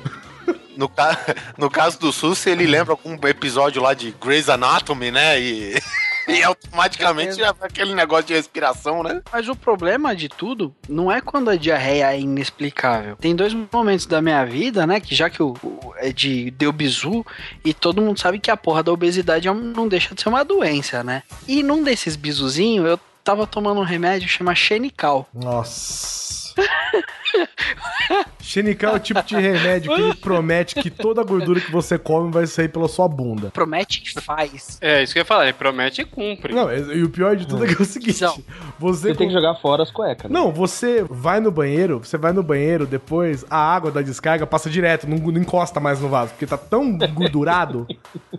No, 0.77 0.89
ca... 0.89 1.19
no 1.59 1.69
caso 1.69 1.99
do 1.99 2.13
SUS, 2.13 2.47
ele 2.47 2.67
lembra 2.67 2.93
algum 2.93 3.15
episódio 3.27 3.83
lá 3.83 3.93
de 3.93 4.13
Grey's 4.13 4.49
Anatomy, 4.49 5.11
né? 5.11 5.41
E, 5.41 5.75
e 6.29 6.43
automaticamente 6.45 7.37
já 7.37 7.53
vai 7.53 7.69
aquele 7.69 7.95
negócio 7.95 8.27
de 8.27 8.35
respiração, 8.35 9.03
né? 9.03 9.23
mas 9.33 9.49
o 9.49 9.57
problema 9.57 10.15
de 10.15 10.29
tudo 10.29 10.75
não 10.89 11.11
é 11.11 11.21
quando 11.21 11.51
a 11.51 11.57
diarreia 11.57 12.13
é 12.15 12.21
inexplicável. 12.21 13.17
Tem 13.17 13.35
dois 13.35 13.55
momentos 13.73 14.07
da 14.07 14.21
minha 14.23 14.45
vida, 14.45 14.87
né? 14.87 15.01
Que 15.01 15.15
já 15.15 15.29
que 15.31 15.43
o, 15.43 15.55
o- 15.63 15.95
é 15.97 16.13
de 16.13 16.51
deu 16.53 16.73
bizu 16.73 17.25
e 17.65 17.75
todo 17.75 18.01
mundo 18.03 18.19
sabe 18.21 18.39
que 18.39 18.51
a 18.51 18.57
porra 18.57 18.83
da 18.83 18.93
obesidade 18.93 19.49
é 19.49 19.55
não 19.55 19.89
deixa 19.89 20.15
de 20.15 20.23
ser 20.23 20.29
uma 20.29 20.45
doença, 20.45 21.03
né? 21.03 21.23
E 21.47 21.63
num 21.63 21.83
desses 21.83 22.15
bizuzinhos 22.17 22.87
eu 22.87 23.01
tava 23.25 23.47
tomando 23.47 23.81
um 23.81 23.85
remédio 23.85 24.27
que 24.29 24.35
chama 24.35 24.55
Xenical. 24.55 25.29
Nossa. 25.35 26.48
Xenical 28.41 28.95
é 28.95 28.97
o 28.97 29.01
tipo 29.01 29.23
de 29.23 29.37
remédio 29.37 29.95
que 29.95 30.01
ele 30.01 30.15
promete 30.15 30.75
que 30.77 30.91
toda 30.91 31.21
a 31.21 31.25
gordura 31.25 31.61
que 31.61 31.71
você 31.71 31.99
come 31.99 32.31
vai 32.33 32.47
sair 32.47 32.69
pela 32.69 32.89
sua 32.89 33.07
bunda. 33.07 33.51
Promete 33.51 34.03
e 34.03 34.21
faz. 34.23 34.79
É, 34.81 35.03
isso 35.03 35.13
que 35.13 35.19
eu 35.19 35.21
ia 35.21 35.27
falar, 35.27 35.45
ele 35.45 35.53
promete 35.53 36.01
e 36.01 36.05
cumpre. 36.05 36.55
Não, 36.55 36.73
e 36.73 37.03
o 37.03 37.11
pior 37.11 37.37
de 37.37 37.47
tudo 37.47 37.65
é 37.65 37.69
que 37.69 37.75
é 37.75 37.83
o 37.83 37.85
seguinte: 37.85 38.23
Não. 38.23 38.39
você. 38.79 39.09
Você 39.09 39.15
tem 39.15 39.29
que 39.29 39.35
jogar 39.35 39.55
fora 39.57 39.83
as 39.83 39.91
cuecas. 39.91 40.31
né? 40.31 40.39
Não, 40.39 40.51
você 40.51 41.05
vai 41.09 41.41
no 41.41 41.51
banheiro, 41.51 41.99
você 41.99 42.17
vai 42.17 42.33
no 42.33 42.43
banheiro, 42.43 42.87
depois 42.87 43.45
a 43.51 43.59
água 43.59 43.91
da 43.91 44.01
descarga 44.01 44.47
passa 44.47 44.71
direto, 44.71 45.07
não, 45.07 45.19
não 45.19 45.41
encosta 45.41 45.79
mais 45.79 46.01
no 46.01 46.09
vaso, 46.09 46.31
porque 46.33 46.47
tá 46.47 46.57
tão 46.57 46.97
gordurado 46.97 47.87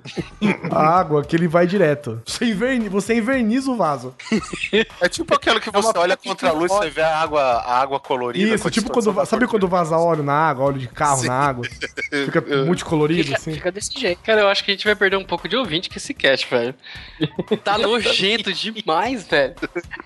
a 0.72 0.99
água 0.99 1.24
que 1.24 1.36
ele 1.36 1.47
vai 1.47 1.67
direto. 1.67 2.22
Você, 2.26 2.45
inverni, 2.45 2.89
você 2.89 3.15
inverniza 3.15 3.70
o 3.70 3.76
vaso. 3.76 4.15
É 4.99 5.07
tipo 5.07 5.36
aquilo 5.36 5.59
que 5.59 5.70
você 5.70 5.89
uma 5.89 5.99
olha 5.99 6.17
contra 6.17 6.49
a 6.49 6.51
luz, 6.51 6.72
que 6.72 6.78
você 6.78 6.89
vê 6.89 7.01
a 7.01 7.17
água, 7.17 7.41
a 7.41 7.80
água 7.80 7.99
colorida. 8.10 8.55
Isso, 8.55 8.70
tipo 8.72 8.89
quando. 8.91 9.26
Sabe 9.26 9.45
quando 9.47 9.68
vaza 9.68 9.95
óleo 9.97 10.24
na 10.24 10.34
água, 10.34 10.66
óleo 10.66 10.80
de 10.80 10.88
carro 10.88 11.22
Sim. 11.22 11.28
na 11.28 11.34
água? 11.36 11.66
Fica 12.26 12.41
multicolorido, 12.66 13.24
Fica, 13.26 13.38
assim. 13.38 13.53
fica 13.53 13.72
desse 13.72 13.97
jeito. 13.97 14.20
Cara, 14.24 14.41
eu 14.41 14.47
acho 14.49 14.64
que 14.64 14.72
a 14.72 14.74
gente 14.74 14.84
vai 14.86 14.95
perder 14.95 15.16
um 15.18 15.24
pouco 15.24 15.47
de 15.47 15.55
ouvinte 15.55 15.89
com 15.89 15.95
esse 15.97 16.14
cast, 16.14 16.47
velho. 16.49 16.74
Tá 17.64 17.78
nojento 17.78 18.51
demais, 18.53 19.28
velho. 19.28 19.53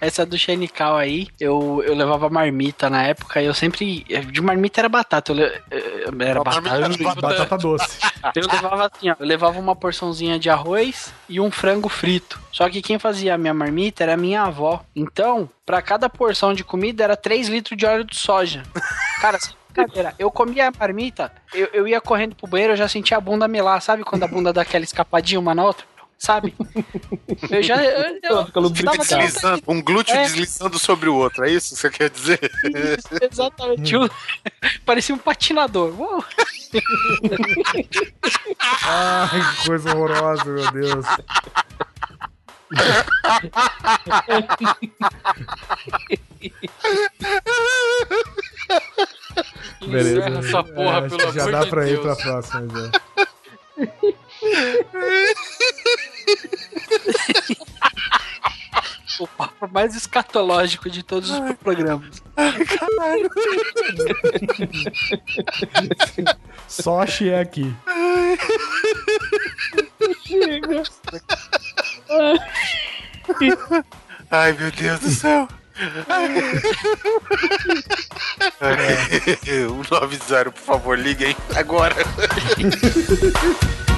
Essa 0.02 0.26
do 0.26 0.38
Xenical 0.38 0.98
aí, 0.98 1.28
eu, 1.40 1.82
eu 1.86 1.96
levava 1.96 2.30
marmita 2.30 2.90
na 2.90 3.04
época 3.04 3.42
e 3.42 3.46
eu 3.46 3.54
sempre. 3.54 4.04
De 4.32 4.42
marmita 4.42 4.82
era 4.82 4.90
batata. 4.90 5.32
Eu, 5.32 5.36
le- 5.36 5.62
eh, 5.72 6.06
era 6.20 6.42
A 6.42 6.44
batata. 6.44 6.80
batata. 6.80 7.22
Batata 7.22 7.58
doce. 7.58 7.98
Eu 8.36 8.48
levava 8.48 8.90
assim, 8.94 9.10
ó. 9.10 9.16
Eu 9.20 9.26
levava 9.26 9.60
uma 9.60 9.76
porçãozinha 9.76 10.40
de 10.40 10.50
arroz 10.50 11.14
e 11.28 11.40
um 11.42 11.52
frango 11.52 11.90
frito. 11.90 12.40
Só 12.54 12.70
que 12.70 12.82
quem 12.82 12.98
fazia 12.98 13.36
a 13.36 13.38
minha 13.38 13.54
marmita 13.54 14.02
era 14.04 14.14
a 14.14 14.18
minha 14.18 14.44
avó. 14.44 14.82
Então, 14.96 15.50
pra 15.66 15.82
cada 15.82 16.10
porção 16.10 16.54
de 16.54 16.64
comida 16.64 17.04
era 17.04 17.18
3 17.18 17.50
litros 17.50 17.78
de 17.78 17.86
óleo 17.86 17.93
de 18.02 18.16
soja. 18.18 18.64
Cara, 19.22 19.38
brincadeira. 19.74 20.16
Eu 20.18 20.32
comia 20.32 20.70
a 20.70 20.72
marmita, 20.80 21.32
eu, 21.54 21.68
eu 21.74 21.88
ia 21.88 22.00
correndo 22.02 22.36
pro 22.36 22.48
banheiro, 22.48 22.74
eu 22.74 22.78
já 22.78 22.88
sentia 22.88 23.18
a 23.18 23.22
bunda 23.22 23.48
melar. 23.48 23.82
Sabe 23.82 24.04
quando 24.04 24.24
a 24.24 24.28
bunda 24.28 24.54
dá 24.54 24.62
aquela 24.62 24.84
escapadinha 24.84 25.40
uma 25.40 25.54
na 25.54 25.64
outra? 25.66 25.86
Sabe? 26.18 26.56
Eu 27.50 27.62
já. 27.62 27.84
Eu, 27.84 28.18
eu, 28.24 28.70
Deslizando, 28.70 29.62
um 29.68 29.82
glúteo 29.82 30.16
É. 30.16 30.24
deslizando 30.24 30.80
sobre 30.80 31.10
o 31.10 31.16
outro, 31.16 31.44
é 31.44 31.52
isso 31.52 31.76
que 31.76 31.82
você 31.82 31.90
quer 31.90 32.10
dizer? 32.10 32.40
Isso, 32.64 33.08
exatamente. 33.30 33.98
Um- 33.98 34.08
Parecia 34.86 35.14
um 35.14 35.18
patinador. 35.18 35.94
Uou. 36.00 36.24
Ai, 38.86 39.42
que 39.56 39.66
coisa 39.68 39.96
horrorosa, 39.96 40.46
meu 40.46 40.72
Deus. 40.72 41.06
Encerra 49.82 50.40
essa 50.40 50.64
porra, 50.64 51.00
acho 51.06 51.18
pelo 51.18 51.34
já 51.34 51.42
amor 51.42 51.52
dá 51.52 51.64
de 51.64 51.70
pra 51.70 51.88
ir 51.88 52.00
Deus. 52.00 52.02
pra 52.02 52.16
próxima, 52.16 52.68
já. 52.70 52.92
O 59.20 59.28
papo 59.28 59.68
mais 59.72 59.96
escatológico 59.96 60.90
de 60.90 61.04
todos 61.04 61.30
os 61.30 61.54
programas. 61.58 62.22
Só 66.68 67.02
achei 67.02 67.36
aqui. 67.36 67.72
Ai, 74.32 74.54
meu 74.54 74.72
Deus 74.72 75.00
do 75.00 75.10
céu. 75.10 75.48
Ai, 78.62 78.80
190, 79.44 80.52
por 80.52 80.62
favor, 80.62 80.98
liguem 80.98 81.36
agora. 81.56 81.96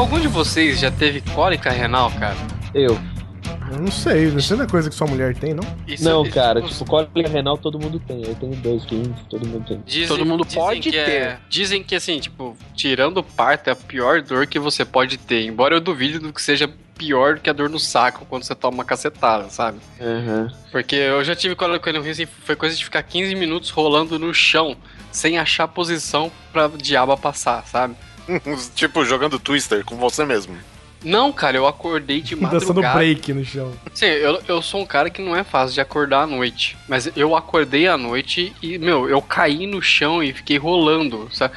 Algum 0.00 0.18
de 0.18 0.28
vocês 0.28 0.80
já 0.80 0.90
teve 0.90 1.20
cólica 1.20 1.68
renal, 1.70 2.10
cara? 2.12 2.34
Eu. 2.74 2.98
Eu 3.70 3.78
não 3.78 3.90
sei, 3.92 4.28
isso 4.28 4.56
não 4.56 4.64
é 4.64 4.66
coisa 4.66 4.88
que 4.88 4.96
sua 4.96 5.06
mulher 5.06 5.36
tem, 5.36 5.52
não? 5.52 5.62
Isso 5.86 6.02
Não, 6.02 6.24
é- 6.24 6.30
cara, 6.30 6.62
tipo, 6.62 6.84
cólica 6.86 7.28
renal 7.28 7.58
todo 7.58 7.78
mundo 7.78 8.00
tem. 8.00 8.24
Eu 8.24 8.34
tenho 8.34 8.56
dois 8.56 8.82
rins, 8.86 9.10
todo 9.28 9.46
mundo 9.46 9.66
tem. 9.68 9.82
Dizem, 9.84 10.08
Todo 10.08 10.24
mundo 10.24 10.46
pode 10.46 10.96
é- 10.96 11.04
ter. 11.04 11.38
dizem 11.50 11.82
que, 11.84 11.94
assim, 11.94 12.18
tipo, 12.18 12.56
tirando 12.74 13.18
o 13.18 13.22
parto 13.22 13.68
é 13.68 13.72
a 13.72 13.76
pior 13.76 14.22
dor 14.22 14.46
que 14.46 14.58
você 14.58 14.86
pode 14.86 15.18
ter. 15.18 15.44
Embora 15.44 15.74
eu 15.76 15.80
duvide 15.80 16.18
do 16.18 16.32
que 16.32 16.40
seja 16.40 16.68
pior 16.96 17.34
do 17.34 17.40
que 17.42 17.50
a 17.50 17.52
dor 17.52 17.68
no 17.68 17.78
saco 17.78 18.24
quando 18.28 18.42
você 18.44 18.54
toma 18.54 18.78
uma 18.78 18.84
cacetada, 18.84 19.50
sabe? 19.50 19.78
Aham. 20.00 20.50
Porque 20.72 20.96
eu 20.96 21.22
já 21.22 21.36
tive 21.36 21.54
cólica 21.54 21.92
no 21.92 22.00
rim, 22.00 22.10
assim, 22.10 22.26
foi 22.26 22.56
coisa 22.56 22.74
de 22.74 22.82
ficar 22.82 23.02
15 23.02 23.34
minutos 23.34 23.68
rolando 23.68 24.18
no 24.18 24.32
chão, 24.32 24.76
sem 25.12 25.38
achar 25.38 25.68
posição 25.68 26.32
pra 26.52 26.68
diaba 26.68 27.16
passar, 27.18 27.64
sabe? 27.66 27.94
Tipo, 28.74 29.04
jogando 29.04 29.38
Twister 29.38 29.84
com 29.84 29.96
você 29.96 30.24
mesmo. 30.24 30.56
Não, 31.02 31.32
cara, 31.32 31.56
eu 31.56 31.66
acordei 31.66 32.20
de 32.20 32.36
Dançando 32.36 32.66
madrugada. 32.82 32.94
break 32.98 33.32
no 33.32 33.44
chão. 33.44 33.72
Sim, 33.94 34.06
eu, 34.06 34.42
eu 34.46 34.60
sou 34.62 34.82
um 34.82 34.86
cara 34.86 35.08
que 35.08 35.22
não 35.22 35.34
é 35.34 35.42
fácil 35.42 35.74
de 35.74 35.80
acordar 35.80 36.22
à 36.22 36.26
noite. 36.26 36.76
Mas 36.88 37.10
eu 37.16 37.34
acordei 37.34 37.86
à 37.88 37.96
noite 37.96 38.52
e, 38.62 38.78
meu, 38.78 39.08
eu 39.08 39.22
caí 39.22 39.66
no 39.66 39.80
chão 39.80 40.22
e 40.22 40.32
fiquei 40.32 40.58
rolando. 40.58 41.28
Sabe, 41.32 41.54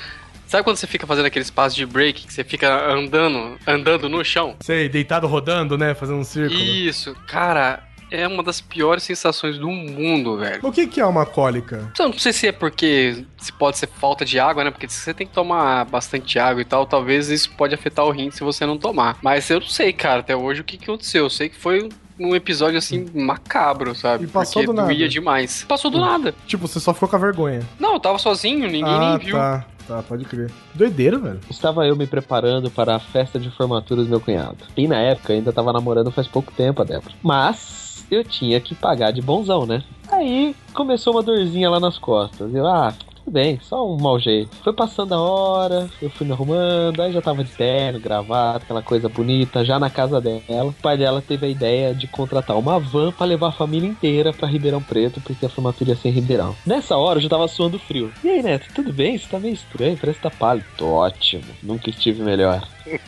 sabe 0.47 0.64
quando 0.64 0.78
você 0.78 0.88
fica 0.88 1.05
fazendo 1.05 1.26
aquele 1.26 1.43
espaço 1.43 1.76
de 1.76 1.86
break, 1.86 2.26
que 2.26 2.34
você 2.34 2.43
fica 2.43 2.89
andando, 2.89 3.57
andando 3.68 4.07
no 4.07 4.24
chão? 4.24 4.55
Sei, 4.61 4.88
deitado 4.88 5.28
rodando, 5.28 5.78
né? 5.78 5.93
Fazendo 5.93 6.20
um 6.20 6.24
círculo. 6.24 6.57
Isso, 6.61 7.14
cara, 7.28 7.84
é 8.14 8.28
uma 8.28 8.43
das 8.43 8.61
piores 8.61 9.03
sensações 9.03 9.57
do 9.57 9.68
mundo, 9.68 10.38
velho. 10.38 10.59
O 10.61 10.72
que, 10.72 10.86
que 10.86 11.01
é 11.01 11.05
uma 11.05 11.26
cólica? 11.26 11.91
Eu 11.97 12.09
não 12.09 12.18
sei 12.18 12.32
se 12.32 12.47
é 12.47 12.51
porque 12.51 13.26
se 13.38 13.51
pode 13.51 13.80
ser 13.80 13.88
falta 13.88 14.24
de 14.24 14.39
água, 14.39 14.64
né? 14.64 14.70
Porque 14.70 14.88
se 14.88 14.99
você 14.99 15.14
tem 15.14 15.26
que 15.26 15.34
tomar 15.34 15.84
bastante 15.86 16.38
água 16.38 16.61
e 16.61 16.66
tal, 16.66 16.86
talvez 16.86 17.30
isso 17.30 17.51
pode 17.57 17.74
afetar 17.74 18.05
o 18.05 18.11
rim 18.11 18.30
se 18.30 18.43
você 18.43 18.68
não 18.68 18.78
tomar. 18.78 19.18
Mas 19.22 19.49
eu 19.49 19.59
não 19.59 19.68
sei, 19.68 19.91
cara, 19.91 20.20
até 20.20 20.36
hoje 20.36 20.61
o 20.61 20.64
que, 20.64 20.78
que 20.78 20.84
aconteceu. 20.84 21.26
Eu 21.26 21.30
sei 21.30 21.49
que 21.49 21.57
foi 21.57 21.89
um 22.20 22.36
episódio 22.36 22.78
assim 22.78 23.09
macabro, 23.16 23.95
sabe? 23.95 24.26
E 24.26 24.28
passou 24.28 24.61
Porque 24.61 24.68
do 24.68 24.74
nada. 24.74 24.88
doía 24.88 25.09
demais. 25.09 25.66
Passou 25.68 25.89
do 25.89 25.99
nada. 25.99 26.36
Tipo, 26.45 26.68
você 26.68 26.80
só 26.80 26.93
ficou 26.93 27.09
com 27.09 27.16
a 27.16 27.20
vergonha. 27.20 27.61
Não, 27.80 27.93
eu 27.93 27.99
tava 27.99 28.20
sozinho, 28.20 28.70
ninguém 28.70 28.86
ah, 28.86 29.18
nem 29.18 29.26
viu. 29.26 29.36
tá. 29.36 29.66
Tá, 29.88 30.01
pode 30.01 30.24
crer. 30.24 30.49
Doideira, 30.74 31.18
velho. 31.18 31.41
Estava 31.49 31.86
eu 31.86 31.93
me 31.93 32.07
preparando 32.07 32.72
para 32.72 32.95
a 32.95 32.99
festa 32.99 33.38
de 33.38 33.49
formatura 33.49 34.01
do 34.01 34.09
meu 34.09 34.22
cunhado. 34.22 34.59
E 34.78 34.88
na 34.88 34.97
época 34.97 35.34
ainda 35.34 35.51
tava 35.51 35.74
namorando 35.74 36.09
faz 36.09 36.26
pouco 36.26 36.53
tempo 36.53 36.82
a 36.82 36.86
Débora. 36.86 37.14
Mas 37.22 37.82
eu 38.14 38.24
tinha 38.24 38.59
que 38.59 38.76
pagar 38.76 39.11
de 39.11 39.22
bonzão, 39.22 39.66
né? 39.66 39.84
Aí 40.11 40.55
começou 40.74 41.14
uma 41.14 41.24
dorzinha 41.24 41.70
lá 41.70 41.80
nas 41.80 41.97
costas. 41.97 42.53
Eu, 42.53 42.68
ah, 42.68 42.93
tudo 43.24 43.32
bem, 43.32 43.57
só 43.61 43.88
um 43.89 43.97
mau 43.97 44.20
jeito. 44.20 44.53
Foi 44.64 44.74
passando 44.74 45.14
a 45.14 45.22
hora, 45.22 45.89
eu 46.01 46.09
fui 46.09 46.28
me 46.28 46.34
arrumando, 46.34 47.01
aí 47.01 47.11
já 47.14 47.22
tava 47.22 47.43
de 47.43 47.51
terno, 47.51 47.99
gravata, 47.99 48.66
aquela 48.66 48.82
coisa 48.82 49.07
bonita, 49.07 49.64
já 49.64 49.80
na 49.80 49.89
casa 49.89 50.20
dela. 50.20 50.70
O 50.70 50.74
pai 50.74 50.97
dela 50.97 51.24
teve 51.26 51.45
a 51.45 51.49
ideia 51.49 51.95
de 51.95 52.05
contratar 52.05 52.57
uma 52.57 52.80
van 52.80 53.11
pra 53.14 53.26
levar 53.26 53.47
a 53.47 53.53
família 53.53 53.88
inteira 53.88 54.34
pra 54.34 54.47
Ribeirão 54.47 54.84
Preto, 54.84 55.22
porque 55.22 55.45
a 55.45 55.49
formatura 55.49 55.91
ia 55.91 55.95
ser 55.95 56.09
em 56.09 56.11
Ribeirão. 56.11 56.53
Nessa 56.66 56.97
hora 56.97 57.18
eu 57.18 57.24
já 57.24 57.30
tava 57.30 57.47
suando 57.47 57.80
frio. 57.80 58.11
E 58.24 58.30
aí, 58.30 58.43
Neto, 58.43 58.68
tudo 58.76 58.91
bem? 58.91 59.18
Você 59.18 59.28
tá 59.30 59.39
meio 59.39 59.53
estranho, 59.53 59.97
parece 59.97 60.20
que 60.20 60.24
tá 60.24 60.32
pálido. 60.32 60.66
Tô 60.78 60.88
ótimo, 60.88 61.45
nunca 61.64 61.89
estive 61.89 62.22
melhor. 62.22 62.61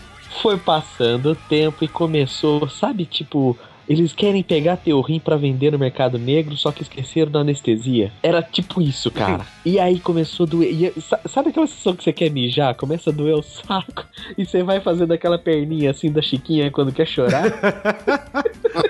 Foi 0.41 0.58
passando 0.58 1.32
o 1.32 1.36
tempo 1.36 1.84
e 1.84 1.88
começou, 1.88 2.68
sabe, 2.70 3.06
tipo, 3.06 3.58
eles 3.88 4.13
querem 4.13 4.41
pegar 4.43 4.77
teu 4.77 4.99
rim 5.01 5.19
pra 5.19 5.36
vender 5.38 5.71
no 5.71 5.79
mercado 5.79 6.17
negro, 6.17 6.55
só 6.57 6.71
que 6.71 6.81
esqueceram 6.81 7.31
da 7.31 7.39
anestesia. 7.39 8.11
Era 8.23 8.41
tipo 8.41 8.81
isso, 8.81 9.11
cara. 9.11 9.45
E 9.65 9.79
aí 9.79 9.99
começou 9.99 10.45
a 10.45 10.49
doer. 10.49 10.93
E, 10.97 11.01
sa- 11.01 11.19
sabe 11.27 11.49
aquela 11.49 11.67
sensação 11.67 11.95
que 11.95 12.03
você 12.03 12.11
quer 12.13 12.29
mijar? 12.31 12.75
Começa 12.75 13.09
a 13.09 13.13
doer 13.13 13.36
o 13.36 13.43
saco. 13.43 14.05
E 14.38 14.45
você 14.45 14.63
vai 14.63 14.79
fazendo 14.81 15.11
aquela 15.13 15.38
perninha 15.38 15.91
assim 15.91 16.11
da 16.11 16.21
Chiquinha 16.21 16.69
quando 16.71 16.91
quer 16.91 17.05
chorar. 17.07 17.43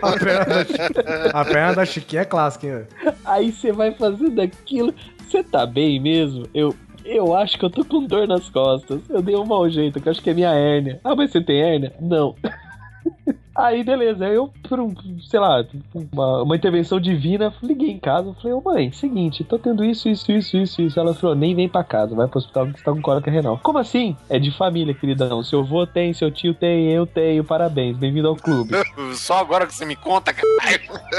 A 0.02 0.12
perna 0.18 0.46
da, 0.46 0.66
Chi- 0.66 1.32
a 1.34 1.46
perna 1.46 1.74
da 1.76 1.86
Chiquinha 1.86 2.22
é 2.24 2.26
clássica, 2.26 2.68
hein, 2.68 3.14
aí 3.24 3.52
você 3.52 3.72
vai 3.72 3.92
fazendo 3.92 4.40
aquilo. 4.42 4.94
Você 5.28 5.44
tá 5.44 5.66
bem 5.66 6.00
mesmo? 6.00 6.44
Eu. 6.54 6.76
Eu 7.04 7.36
acho 7.36 7.60
que 7.60 7.64
eu 7.66 7.70
tô 7.70 7.86
com 7.86 8.04
dor 8.08 8.28
nas 8.28 8.50
costas. 8.50 9.00
Eu 9.10 9.22
dei 9.22 9.36
um 9.36 9.46
mau 9.46 9.70
jeito, 9.70 10.02
que 10.02 10.08
eu 10.08 10.12
acho 10.12 10.22
que 10.24 10.30
é 10.32 10.34
minha 10.34 10.50
hérnia. 10.50 11.00
Ah, 11.04 11.16
mas 11.16 11.30
você 11.32 11.40
tem 11.40 11.62
hérnia? 11.62 11.94
Não. 12.02 12.34
Aí, 13.56 13.84
beleza, 13.84 14.28
eu, 14.28 14.52
por 14.68 14.80
um, 14.82 14.94
sei 15.22 15.40
lá, 15.40 15.66
uma, 16.12 16.44
uma 16.44 16.56
intervenção 16.56 17.00
divina, 17.00 17.54
liguei 17.64 17.90
em 17.90 17.98
casa, 17.98 18.34
falei, 18.42 18.54
ô 18.54 18.62
mãe, 18.62 18.92
seguinte, 18.92 19.46
tô 19.46 19.58
tendo 19.58 19.84
isso, 19.84 20.10
isso, 20.10 20.30
isso, 20.32 20.58
isso, 20.58 20.82
isso. 20.82 21.00
Ela 21.00 21.14
falou, 21.14 21.36
nem 21.36 21.56
vem 21.56 21.70
pra 21.70 21.84
casa, 21.84 22.14
vai 22.14 22.28
pro 22.28 22.40
hospital 22.40 22.68
que 22.68 22.80
você 22.80 22.84
tá 22.84 22.92
com 22.92 23.02
cólica 23.02 23.32
renal. 23.32 23.58
Como 23.64 23.78
assim? 23.78 24.18
É 24.30 24.38
de 24.38 24.52
família, 24.52 24.94
queridão. 24.94 25.42
Seu 25.42 25.62
avô 25.62 25.88
tem, 25.88 26.14
seu 26.14 26.30
tio 26.30 26.54
tem, 26.54 26.92
eu 26.92 27.06
tenho, 27.06 27.46
parabéns, 27.46 27.96
bem-vindo 27.98 28.28
ao 28.28 28.36
clube. 28.36 28.74
Só 29.16 29.38
agora 29.38 29.66
que 29.66 29.74
você 29.74 29.86
me 29.86 29.96
conta, 29.96 30.34
cara. 30.34 30.44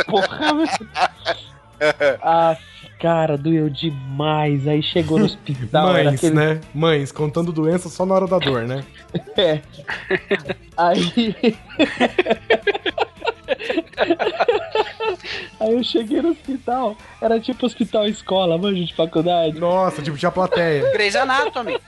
Porra, 0.06 0.52
meu... 0.52 0.66
Ah, 2.22 2.56
cara, 2.98 3.36
doeu 3.36 3.68
demais. 3.70 4.66
Aí 4.66 4.82
chegou 4.82 5.18
no 5.18 5.26
hospital, 5.26 5.94
era 5.94 6.10
Mães, 6.10 6.18
aquele 6.18 6.34
né? 6.34 6.60
Mães, 6.74 7.12
contando 7.12 7.52
doença 7.52 7.88
só 7.88 8.04
na 8.06 8.14
hora 8.14 8.26
da 8.26 8.38
dor, 8.38 8.62
né? 8.62 8.84
É. 9.36 9.60
Aí. 10.76 11.34
Aí 15.60 15.72
eu 15.72 15.82
cheguei 15.82 16.20
no 16.20 16.30
hospital, 16.30 16.96
era 17.20 17.40
tipo 17.40 17.64
hospital 17.64 18.06
escola, 18.06 18.58
manjo 18.58 18.84
de 18.84 18.94
faculdade. 18.94 19.58
Nossa, 19.58 20.02
tipo, 20.02 20.18
tinha 20.18 20.30
plateia. 20.30 20.90
Grey's 20.92 21.16
Anatomy. 21.16 21.78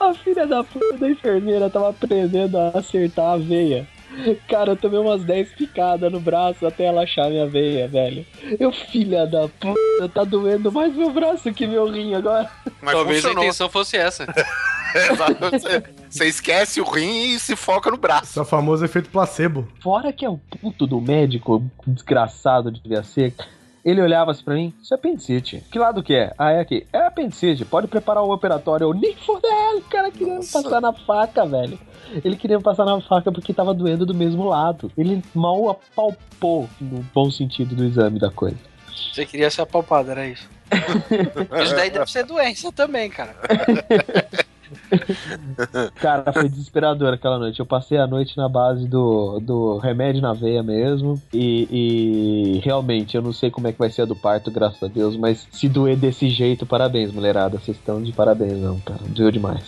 A 0.00 0.14
filha 0.14 0.46
da 0.46 0.64
puta 0.64 0.96
da 0.96 1.08
enfermeira 1.10 1.70
tava 1.70 1.90
aprendendo 1.90 2.58
a 2.58 2.70
acertar 2.70 3.34
a 3.34 3.36
veia. 3.36 3.86
Cara, 4.48 4.72
eu 4.72 4.76
tomei 4.76 4.98
umas 4.98 5.22
10 5.24 5.50
picadas 5.52 6.10
no 6.10 6.20
braço 6.20 6.66
até 6.66 6.84
ela 6.84 7.02
achar 7.02 7.28
minha 7.30 7.46
veia, 7.46 7.86
velho. 7.88 8.24
Eu, 8.58 8.72
filha 8.72 9.26
da 9.26 9.48
puta, 9.48 10.08
tá 10.12 10.24
doendo 10.24 10.70
mais 10.72 10.94
meu 10.94 11.10
braço 11.10 11.52
que 11.52 11.66
meu 11.66 11.88
rim 11.90 12.14
agora. 12.14 12.50
Mas 12.80 12.94
Talvez 12.94 13.20
funcionou. 13.20 13.42
a 13.42 13.46
intenção 13.46 13.68
fosse 13.68 13.96
essa. 13.96 14.26
Você- 15.50 15.82
Você 16.08 16.24
esquece 16.26 16.80
o 16.80 16.84
rim 16.84 17.34
e 17.34 17.38
se 17.38 17.54
foca 17.54 17.90
no 17.90 17.96
braço. 17.98 18.24
Esse 18.24 18.38
é 18.38 18.42
o 18.42 18.44
famoso 18.44 18.84
efeito 18.84 19.10
placebo. 19.10 19.68
Fora 19.82 20.12
que 20.12 20.24
é 20.24 20.30
o 20.30 20.38
puto 20.38 20.86
do 20.86 21.00
médico, 21.00 21.62
desgraçado 21.86 22.70
devia 22.70 23.02
ser. 23.02 23.34
Ele 23.84 24.02
olhava 24.02 24.30
assim 24.30 24.44
pra 24.44 24.54
mim, 24.54 24.72
isso 24.82 24.92
é 24.92 24.96
apendicite. 24.96 25.62
Que 25.70 25.78
lado 25.78 26.02
que 26.02 26.14
é? 26.14 26.32
Ah, 26.38 26.52
é 26.52 26.60
aqui. 26.60 26.86
É 26.92 27.06
apendicite, 27.06 27.64
pode 27.64 27.86
preparar 27.86 28.22
o 28.22 28.32
operatório. 28.32 28.84
Eu 28.84 28.94
nem 28.94 29.14
fodendo, 29.16 29.78
o 29.78 29.82
cara 29.82 30.10
queria 30.10 30.34
me 30.34 30.46
passar 30.46 30.80
na 30.80 30.92
faca, 30.92 31.46
velho. 31.46 31.78
Ele 32.24 32.36
queria 32.36 32.56
me 32.56 32.62
passar 32.62 32.84
na 32.84 33.00
faca 33.00 33.30
porque 33.30 33.52
tava 33.52 33.74
doendo 33.74 34.06
do 34.06 34.14
mesmo 34.14 34.44
lado. 34.44 34.90
Ele 34.96 35.22
mal 35.34 35.70
apalpou, 35.70 36.68
no 36.80 37.04
bom 37.14 37.30
sentido 37.30 37.74
do 37.74 37.84
exame 37.84 38.18
da 38.18 38.30
coisa. 38.30 38.56
Você 39.12 39.24
queria 39.24 39.50
ser 39.50 39.62
apalpado, 39.62 40.10
era 40.10 40.26
isso. 40.26 40.48
Isso 41.64 41.74
daí 41.74 41.90
deve 41.90 42.10
ser 42.10 42.24
doença 42.24 42.70
também, 42.70 43.08
cara. 43.08 43.34
Cara, 46.00 46.32
foi 46.32 46.48
desesperador 46.48 47.12
aquela 47.14 47.38
noite. 47.38 47.60
Eu 47.60 47.66
passei 47.66 47.98
a 47.98 48.06
noite 48.06 48.36
na 48.36 48.48
base 48.48 48.86
do, 48.86 49.40
do 49.40 49.78
remédio 49.78 50.22
na 50.22 50.32
veia 50.32 50.62
mesmo. 50.62 51.20
E, 51.32 51.68
e 51.70 52.60
realmente, 52.60 53.16
eu 53.16 53.22
não 53.22 53.32
sei 53.32 53.50
como 53.50 53.68
é 53.68 53.72
que 53.72 53.78
vai 53.78 53.90
ser 53.90 54.02
a 54.02 54.04
do 54.04 54.16
parto, 54.16 54.50
graças 54.50 54.82
a 54.82 54.86
Deus. 54.86 55.16
Mas 55.16 55.46
se 55.50 55.68
doer 55.68 55.96
desse 55.96 56.28
jeito, 56.28 56.66
parabéns, 56.66 57.12
mulherada. 57.12 57.58
Vocês 57.58 57.76
estão 57.76 58.02
de 58.02 58.12
parabéns, 58.12 58.58
não, 58.58 58.78
cara. 58.80 59.00
Doeu 59.08 59.30
demais. 59.30 59.64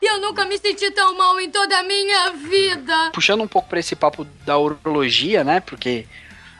Eu 0.00 0.20
nunca 0.20 0.44
me 0.44 0.58
senti 0.58 0.90
tão 0.90 1.16
mal 1.16 1.38
em 1.40 1.50
toda 1.50 1.78
a 1.78 1.82
minha 1.82 2.30
vida. 2.30 3.10
Puxando 3.12 3.42
um 3.42 3.48
pouco 3.48 3.68
pra 3.68 3.78
esse 3.78 3.94
papo 3.94 4.26
da 4.44 4.58
urologia, 4.58 5.44
né? 5.44 5.60
Porque 5.60 6.06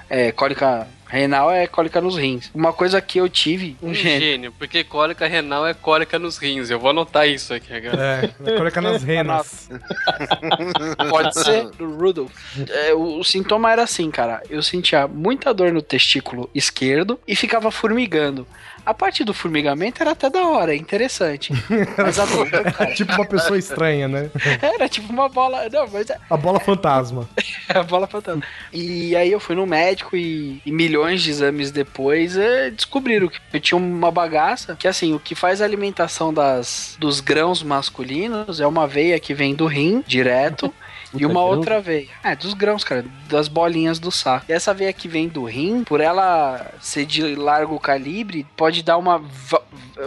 é, 0.09 0.31
cólica 0.33 0.87
renal 1.11 1.51
é 1.51 1.67
cólica 1.67 2.01
nos 2.01 2.17
rins. 2.17 2.51
Uma 2.55 2.73
coisa 2.73 3.01
que 3.01 3.19
eu 3.19 3.29
tive, 3.29 3.77
um 3.83 3.91
Um 3.91 3.95
gênio. 3.95 4.21
gênio, 4.21 4.53
porque 4.59 4.85
cólica 4.85 5.27
renal 5.27 5.67
é 5.67 5.75
cólica 5.75 6.19
nos 6.19 6.39
rins. 6.39 6.71
Eu 6.71 6.79
vou 6.79 6.91
anotar 6.91 7.29
isso 7.29 7.53
aqui 7.53 7.73
agora. 7.75 8.01
É, 8.41 8.43
vai 8.43 8.57
colocar 8.57 8.81
nas 8.81 9.03
renas. 9.03 9.69
Pode 11.11 11.35
ser 11.35 11.69
do 11.71 11.97
Rudolph. 11.97 12.33
É, 12.69 12.95
o, 12.95 13.19
o 13.19 13.25
sintoma 13.25 13.71
era 13.73 13.83
assim, 13.83 14.11
cara. 14.11 14.43
Eu 14.49 14.63
sentia 14.63 15.07
muita 15.09 15.53
dor 15.53 15.73
no 15.73 15.83
testículo 15.83 16.49
esquerdo 16.55 17.19
e 17.27 17.35
ficava 17.35 17.71
formigando. 17.71 18.47
A 18.85 18.95
parte 18.95 19.25
do 19.25 19.33
formigamento 19.35 20.03
era 20.03 20.13
até 20.13 20.29
da 20.31 20.47
hora, 20.47 20.75
interessante. 20.75 21.53
Mas 21.97 22.19
a 22.19 22.27
tipo 22.95 23.13
uma 23.13 23.25
pessoa 23.25 23.59
estranha, 23.59 24.09
né? 24.09 24.31
era 24.61 24.89
tipo 24.89 25.13
uma 25.13 25.29
bola. 25.29 25.69
Não, 25.71 25.87
mas 25.89 26.09
é- 26.11 26.19
A 26.29 26.37
bola 26.37 26.59
fantasma. 26.61 27.29
a 27.69 27.83
bola 27.83 28.07
fantasma. 28.07 28.43
E 28.73 29.15
aí 29.17 29.31
eu 29.31 29.41
fui 29.41 29.55
no 29.55 29.67
médico 29.67 30.17
e, 30.17 30.61
e 30.65 30.73
milhões 30.73 31.23
de 31.23 31.31
exames 31.31 31.71
depois 31.71 32.37
eh, 32.37 32.71
descobriram 32.71 33.29
que 33.29 33.39
eu 33.53 33.61
tinha 33.61 33.79
uma 33.79 34.11
bagaça 34.11 34.77
que 34.77 34.89
assim, 34.89 35.15
o 35.15 35.21
que 35.21 35.35
faz 35.35 35.61
a 35.61 35.65
alimentação 35.65 36.33
das, 36.33 36.97
dos 36.99 37.21
grãos 37.21 37.63
masculinos 37.63 38.61
é 38.61 38.67
uma 38.67 38.87
veia 38.87 39.19
que 39.21 39.35
vem 39.35 39.55
do 39.55 39.67
rim 39.67 40.03
direto. 40.07 40.73
E 41.15 41.27
uma 41.27 41.35
grão? 41.35 41.45
outra 41.45 41.81
veia. 41.81 42.09
É, 42.23 42.37
dos 42.37 42.55
grãos, 42.55 42.85
cara. 42.85 43.05
Das 43.29 43.49
bolinhas 43.49 43.99
do 43.99 44.11
saco. 44.11 44.47
E 44.49 44.53
essa 44.53 44.73
veia 44.73 44.93
que 44.93 45.09
vem 45.09 45.29
do 45.29 45.45
rim, 45.45 45.85
por 45.85 46.01
ela 46.01 46.73
ser 46.81 47.05
de 47.05 47.35
largo 47.35 47.79
calibre, 47.81 48.47
pode 48.57 48.83
dar 48.83 48.97
uma. 48.97 49.23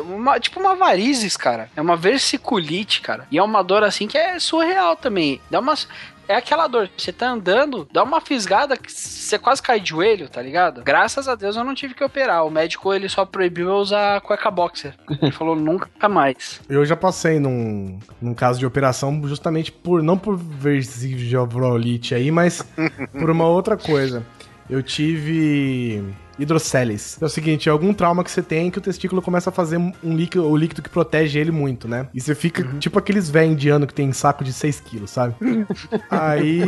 uma 0.06 0.40
tipo 0.40 0.60
uma 0.60 0.76
varizes, 0.76 1.36
cara. 1.36 1.70
É 1.76 1.82
uma 1.82 1.96
versiculite, 1.98 3.02
cara. 3.02 3.28
E 3.30 3.38
é 3.38 3.44
uma 3.44 3.64
dor 3.64 3.84
assim 3.84 4.08
que 4.08 4.18
é 4.18 4.40
surreal 4.40 4.96
também. 4.96 5.42
Dá 5.50 5.60
umas. 5.60 5.88
É 6.28 6.36
aquela 6.36 6.68
dor, 6.68 6.90
você 6.98 7.12
tá 7.12 7.30
andando, 7.30 7.88
dá 7.92 8.04
uma 8.04 8.22
fisgada 8.22 8.78
que 8.78 8.92
você 8.92 9.38
quase 9.38 9.62
cai 9.62 9.80
de 9.80 9.90
joelho, 9.90 10.30
tá 10.30 10.42
ligado? 10.42 10.82
Graças 10.84 11.28
a 11.28 11.36
Deus 11.36 11.56
eu 11.56 11.64
não 11.64 11.76
tive 11.76 11.94
que 11.94 12.04
operar. 12.04 12.46
O 12.46 12.50
médico 12.50 12.94
ele 12.94 13.10
só 13.10 13.26
proibiu 13.26 13.70
eu 13.70 13.76
usar 13.76 14.22
cueca 14.22 14.50
boxer. 14.50 14.94
Ele 15.22 15.32
falou 15.34 15.56
nunca 15.56 16.08
mais. 16.08 16.62
Eu 16.70 16.86
já 16.86 16.96
passei 16.96 17.40
num, 17.40 18.00
num 18.22 18.34
caso 18.34 18.60
de 18.60 18.66
operação 18.66 19.22
justamente 19.28 19.72
por, 19.72 20.02
não 20.02 20.18
por 20.18 20.38
versicolite 20.38 22.16
aí, 22.16 22.32
mas 22.32 22.66
por 23.12 23.30
uma 23.30 23.46
outra 23.46 23.76
coisa. 23.78 24.26
Eu 24.70 24.82
tive 24.82 26.04
hidroceles. 26.38 27.18
É 27.22 27.26
o 27.26 27.30
seguinte, 27.30 27.70
é 27.70 27.72
algum 27.72 27.94
trauma 27.94 28.24
que 28.24 28.32
você 28.32 28.42
tem 28.42 28.70
que 28.72 28.78
o 28.78 28.82
testículo 28.82 29.22
começa 29.22 29.50
a 29.50 29.54
fazer 29.54 29.78
um 29.78 30.16
líquido, 30.16 30.46
o 30.46 30.56
líquido 30.56 30.82
que 30.82 30.90
protege 30.90 31.40
ele 31.40 31.52
muito, 31.52 31.88
né? 31.88 32.08
E 32.14 32.20
você 32.20 32.36
fica 32.36 32.64
tipo 32.80 32.98
aqueles 32.98 33.30
velhos 33.30 33.54
indianos 33.54 33.88
que 33.88 33.94
tem 33.94 34.12
saco 34.12 34.44
de 34.44 34.54
6 34.54 34.80
quilos, 34.82 35.12
sabe? 35.12 35.36
Aí 36.10 36.62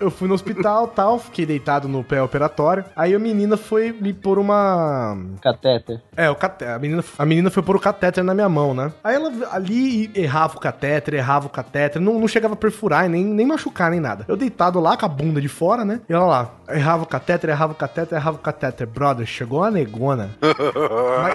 eu 0.00 0.10
fui 0.10 0.28
no 0.28 0.34
hospital 0.34 0.88
tal, 0.88 1.18
fiquei 1.18 1.46
deitado 1.46 1.88
no 1.88 2.04
pré-operatório. 2.04 2.84
Aí 2.94 3.14
a 3.14 3.18
menina 3.18 3.56
foi 3.56 3.92
me 3.92 4.12
pôr 4.12 4.38
uma 4.38 5.16
Catéter. 5.42 6.00
é, 6.16 6.30
o 6.30 6.34
caté 6.34 6.72
a 6.72 6.78
menina, 6.78 7.04
a 7.18 7.26
menina 7.26 7.50
foi 7.50 7.62
pôr 7.62 7.76
o 7.76 7.80
catéter 7.80 8.22
na 8.22 8.34
minha 8.34 8.48
mão, 8.48 8.74
né? 8.74 8.92
Aí 9.02 9.14
ela 9.14 9.32
ali 9.52 10.10
errava 10.14 10.56
o 10.56 10.60
catéter, 10.60 11.14
errava 11.14 11.46
o 11.46 11.50
catéter, 11.50 12.00
não, 12.00 12.18
não 12.18 12.28
chegava 12.28 12.54
a 12.54 12.56
perfurar 12.56 13.06
e 13.06 13.08
nem, 13.08 13.24
nem 13.24 13.46
machucar, 13.46 13.90
nem 13.90 14.00
nada. 14.00 14.24
Eu 14.28 14.36
deitado 14.36 14.80
lá 14.80 14.96
com 14.96 15.06
a 15.06 15.08
bunda 15.08 15.40
de 15.40 15.48
fora, 15.48 15.84
né? 15.84 16.00
E 16.08 16.12
ela 16.12 16.26
lá, 16.26 16.54
errava 16.68 17.02
o 17.02 17.06
catéter, 17.06 17.50
errava 17.50 17.72
o 17.72 17.76
catéter, 17.76 18.18
errava 18.18 18.36
o 18.36 18.40
catéter. 18.40 18.86
Brother, 19.08 19.26
chegou 19.26 19.60
uma 19.60 19.70
negona. 19.70 20.30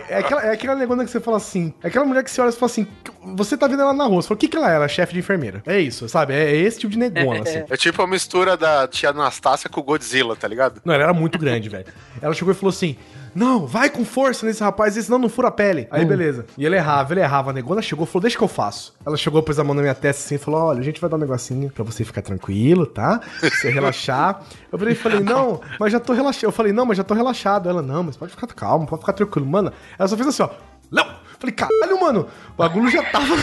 É, 0.10 0.18
aquela, 0.18 0.42
é 0.44 0.52
aquela 0.52 0.76
negona 0.76 1.04
que 1.06 1.12
você 1.12 1.20
fala 1.20 1.38
assim, 1.38 1.74
é 1.84 1.88
aquela 1.88 2.06
mulher 2.06 2.24
que 2.24 2.32
você 2.32 2.42
olha 2.42 2.50
e 2.50 2.54
fala 2.54 2.72
assim, 2.72 2.88
você 3.36 3.56
tá 3.56 3.68
vendo 3.68 3.82
ela 3.82 3.94
na 3.94 4.06
rua, 4.06 4.22
você 4.22 4.28
fala, 4.28 4.36
o 4.36 4.40
que 4.40 4.48
que 4.48 4.58
ela 4.58 4.72
é? 4.72 4.76
Ela 4.76 4.86
é 4.86 4.88
chefe 4.88 5.14
de 5.14 5.20
enfermeira. 5.20 5.62
É 5.66 5.80
isso, 5.80 6.08
sabe? 6.10 6.34
É, 6.34 6.52
é 6.52 6.56
esse 6.56 6.80
tipo 6.80 6.92
de 6.92 7.00
negona, 7.00 7.42
assim. 7.42 7.64
É 7.70 7.78
tipo 7.78 8.02
a 8.02 8.08
mistura 8.08 8.58
da 8.58 8.88
tia 8.88 9.10
Anastácia 9.10 9.70
com 9.70 9.80
o 9.80 9.84
Godzilla, 9.84 10.36
tá 10.36 10.48
ligado? 10.48 10.82
Não, 10.84 10.94
ela 10.94 11.04
era 11.04 11.14
muito 11.14 11.38
grande, 11.38 11.70
velho. 11.70 11.86
Ela 12.22 12.34
chegou 12.34 12.52
e 12.54 12.56
falou 12.56 12.70
assim: 12.70 12.98
Não, 13.36 13.66
vai 13.66 13.90
com 13.90 14.06
força 14.06 14.46
nesse 14.46 14.64
rapaz, 14.64 14.94
senão 14.94 15.18
não 15.18 15.30
fura 15.30 15.48
a 15.48 15.52
pele. 15.52 15.88
Aí, 15.90 16.06
beleza. 16.06 16.46
E 16.58 16.66
ele 16.66 16.76
errava, 16.76 17.14
ele 17.14 17.22
errava. 17.22 17.50
A 17.50 17.54
negona 17.54 17.82
chegou 17.82 18.06
falou: 18.06 18.22
Deixa 18.22 18.38
que 18.38 18.44
eu 18.44 18.48
faço. 18.48 18.94
Ela 19.06 19.18
chegou, 19.18 19.42
pôs 19.42 19.60
a 19.60 19.64
mão 19.64 19.74
na 19.74 19.82
minha 19.82 19.96
testa 19.96 20.24
assim 20.26 20.36
e 20.36 20.38
falou: 20.38 20.62
Olha, 20.62 20.80
a 20.80 20.84
gente 20.84 21.02
vai 21.02 21.10
dar 21.10 21.18
um 21.18 21.20
negocinho 21.20 21.70
pra 21.72 21.84
você 21.84 22.04
ficar 22.04 22.22
tranquilo, 22.22 22.86
tá? 22.86 23.20
Pra 23.40 23.50
você 23.50 23.70
relaxar. 23.72 24.42
Eu 24.72 24.78
falei, 24.78 24.96
falei: 24.96 25.20
Não, 25.22 25.62
mas 25.80 25.92
já 25.92 26.00
tô 26.00 26.14
relaxado. 26.14 26.44
Eu 26.44 26.52
falei: 26.52 26.72
Não, 26.74 26.86
mas 26.86 26.98
já 26.98 27.04
tô 27.04 27.14
relaxado. 27.14 27.70
Ela: 27.70 27.82
Não, 27.82 28.04
mas 28.04 28.18
pode 28.18 28.32
ficar 28.32 28.48
calmo, 28.48 28.86
pode 28.86 29.02
ficar 29.02 29.14
tranquilo. 29.14 29.46
Mano, 29.48 29.72
ela 29.98 30.08
só 30.08 30.16
fez 30.16 30.28
assim, 30.28 30.44
ó. 30.44 30.50
Não! 30.92 31.06
Falei: 31.40 31.56
Caralho, 31.56 32.00
mano, 32.00 32.28
o 32.54 32.58
bagulho 32.58 32.90
já 32.90 33.04
tava. 33.04 33.36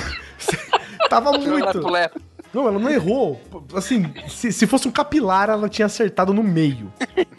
tava 1.11 1.33
muito. 1.33 1.83
Não, 2.53 2.67
ela 2.67 2.79
não 2.79 2.91
errou. 2.91 3.41
Assim, 3.75 4.13
se, 4.29 4.53
se 4.53 4.67
fosse 4.67 4.89
um 4.89 4.91
capilar, 4.91 5.49
ela 5.51 5.69
tinha 5.69 5.87
acertado 5.87 6.35
no 6.35 6.43
meio. 6.43 6.93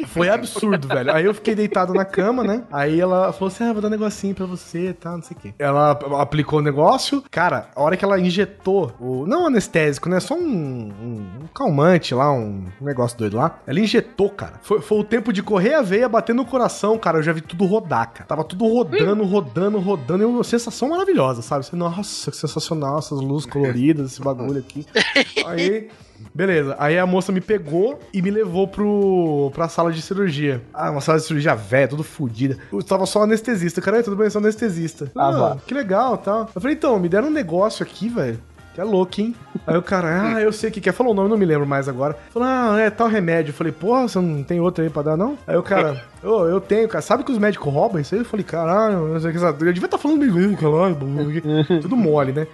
Foi 0.07 0.30
absurdo, 0.30 0.88
velho. 0.88 1.14
Aí 1.14 1.26
eu 1.26 1.34
fiquei 1.34 1.53
deitado 1.55 1.93
na 1.93 2.05
cama, 2.05 2.43
né? 2.43 2.64
Aí 2.72 2.99
ela 2.99 3.32
falou 3.34 3.47
assim: 3.47 3.64
ah, 3.64 3.74
vou 3.74 3.82
dar 3.82 3.88
um 3.88 3.91
negocinho 3.91 4.34
pra 4.34 4.45
você 4.45 4.93
tal, 4.93 5.18
não 5.18 5.24
sei 5.24 5.36
o 5.38 5.39
quê. 5.39 5.53
Ela 5.59 5.91
aplicou 6.20 6.59
o 6.59 6.62
negócio. 6.62 7.24
Cara, 7.30 7.70
a 7.76 7.82
hora 7.82 7.97
que 7.97 8.05
ela 8.05 8.20
injetou 8.20 8.93
o. 8.99 9.26
Não 9.26 9.47
anestésico, 9.47 10.09
né? 10.09 10.20
Só 10.20 10.36
um, 10.36 10.41
um, 10.41 11.43
um 11.43 11.47
calmante 11.53 12.14
lá, 12.14 12.32
um, 12.32 12.66
negócio 12.80 13.18
doido 13.18 13.38
lá. 13.38 13.59
Ela 13.68 13.80
injetou, 13.80 14.30
cara. 14.30 14.53
Foi, 14.62 14.82
foi 14.82 14.99
o 14.99 15.03
tempo 15.03 15.32
de 15.34 15.43
correr 15.43 15.76
a 15.76 15.82
veia, 15.82 16.07
bater 16.07 16.34
no 16.34 16.45
coração, 16.45 16.97
cara. 16.97 17.20
Eu 17.20 17.24
já 17.24 17.34
vi 17.34 17.41
tudo 17.41 17.66
rodar, 17.66 18.12
cara. 18.12 18.26
Tava 18.26 18.43
tudo 18.43 18.68
rodando, 18.68 19.24
rodando, 19.24 19.80
rodando. 19.80 20.24
E 20.24 20.26
uma 20.26 20.43
sensação 20.43 20.89
maravilhosa, 20.89 21.41
sabe? 21.41 21.66
Nossa, 21.74 22.32
que 22.32 22.38
sensacional, 22.38 22.99
essas 22.99 23.20
luzes 23.20 23.45
coloridas, 23.45 24.12
esse 24.12 24.22
bagulho 24.22 24.59
aqui. 24.59 24.86
Aí, 25.45 25.87
beleza. 26.33 26.75
Aí 26.79 26.97
a 26.97 27.05
moça 27.05 27.31
me 27.31 27.41
pegou 27.41 27.99
e 28.13 28.21
me 28.21 28.31
levou 28.31 28.67
pro, 28.67 29.51
pra 29.53 29.67
sala 29.67 29.91
de 29.91 30.01
cirurgia. 30.01 30.61
Ah, 30.73 30.91
uma 30.91 31.01
sala 31.01 31.17
de 31.19 31.25
cirurgia 31.25 31.55
velha, 31.55 31.87
tudo 31.87 32.03
fodida. 32.03 32.57
Eu 32.71 32.81
tava 32.83 33.05
só 33.05 33.23
anestesista. 33.23 33.81
Cara, 33.81 34.01
tudo 34.03 34.15
bem, 34.15 34.25
eu 34.27 34.31
sou 34.31 34.39
anestesista. 34.41 35.11
Ah, 35.15 35.53
Ah, 35.53 35.57
que 35.65 35.73
legal 35.73 36.17
tal. 36.17 36.49
Eu 36.53 36.61
falei, 36.61 36.75
então, 36.75 36.99
me 36.99 37.09
deram 37.09 37.27
um 37.27 37.31
negócio 37.31 37.83
aqui, 37.83 38.07
velho. 38.09 38.39
Que 38.73 38.79
é 38.79 38.85
louco, 38.85 39.19
hein? 39.19 39.35
Aí 39.67 39.75
o 39.75 39.81
cara, 39.81 40.35
ah, 40.37 40.41
eu 40.41 40.53
sei 40.53 40.69
o 40.69 40.71
que 40.71 40.79
que 40.79 40.87
é. 40.87 40.93
Falou 40.93 41.11
o 41.11 41.15
nome, 41.15 41.27
não 41.29 41.37
me 41.37 41.45
lembro 41.45 41.67
mais 41.67 41.89
agora. 41.89 42.15
Falou, 42.31 42.47
ah, 42.47 42.79
é 42.79 42.89
tal 42.89 43.09
remédio. 43.09 43.49
Eu 43.49 43.53
falei, 43.53 43.73
porra, 43.73 44.07
você 44.07 44.17
não 44.17 44.41
tem 44.43 44.61
outro 44.61 44.81
aí 44.81 44.89
pra 44.89 45.01
dar, 45.01 45.17
não? 45.17 45.37
Aí 45.45 45.57
o 45.57 45.61
cara, 45.63 46.01
ô, 46.23 46.45
eu 46.45 46.61
tenho, 46.61 46.87
cara. 46.87 47.01
Sabe 47.01 47.25
que 47.25 47.31
os 47.33 47.37
médicos 47.37 47.71
roubam 47.73 47.99
isso 47.99 48.15
aí? 48.15 48.21
Eu 48.21 48.25
falei, 48.25 48.45
caralho, 48.45 49.09
eu 49.09 49.19
sei 49.19 49.31
que 49.31 49.35
essa- 49.37 49.47
eu 49.47 49.53
devia 49.73 49.83
estar 49.87 49.97
falando 49.97 50.19
bem, 50.21 50.55
caralho, 50.55 50.95
tudo 51.81 51.97
mole, 51.97 52.31
né? 52.31 52.47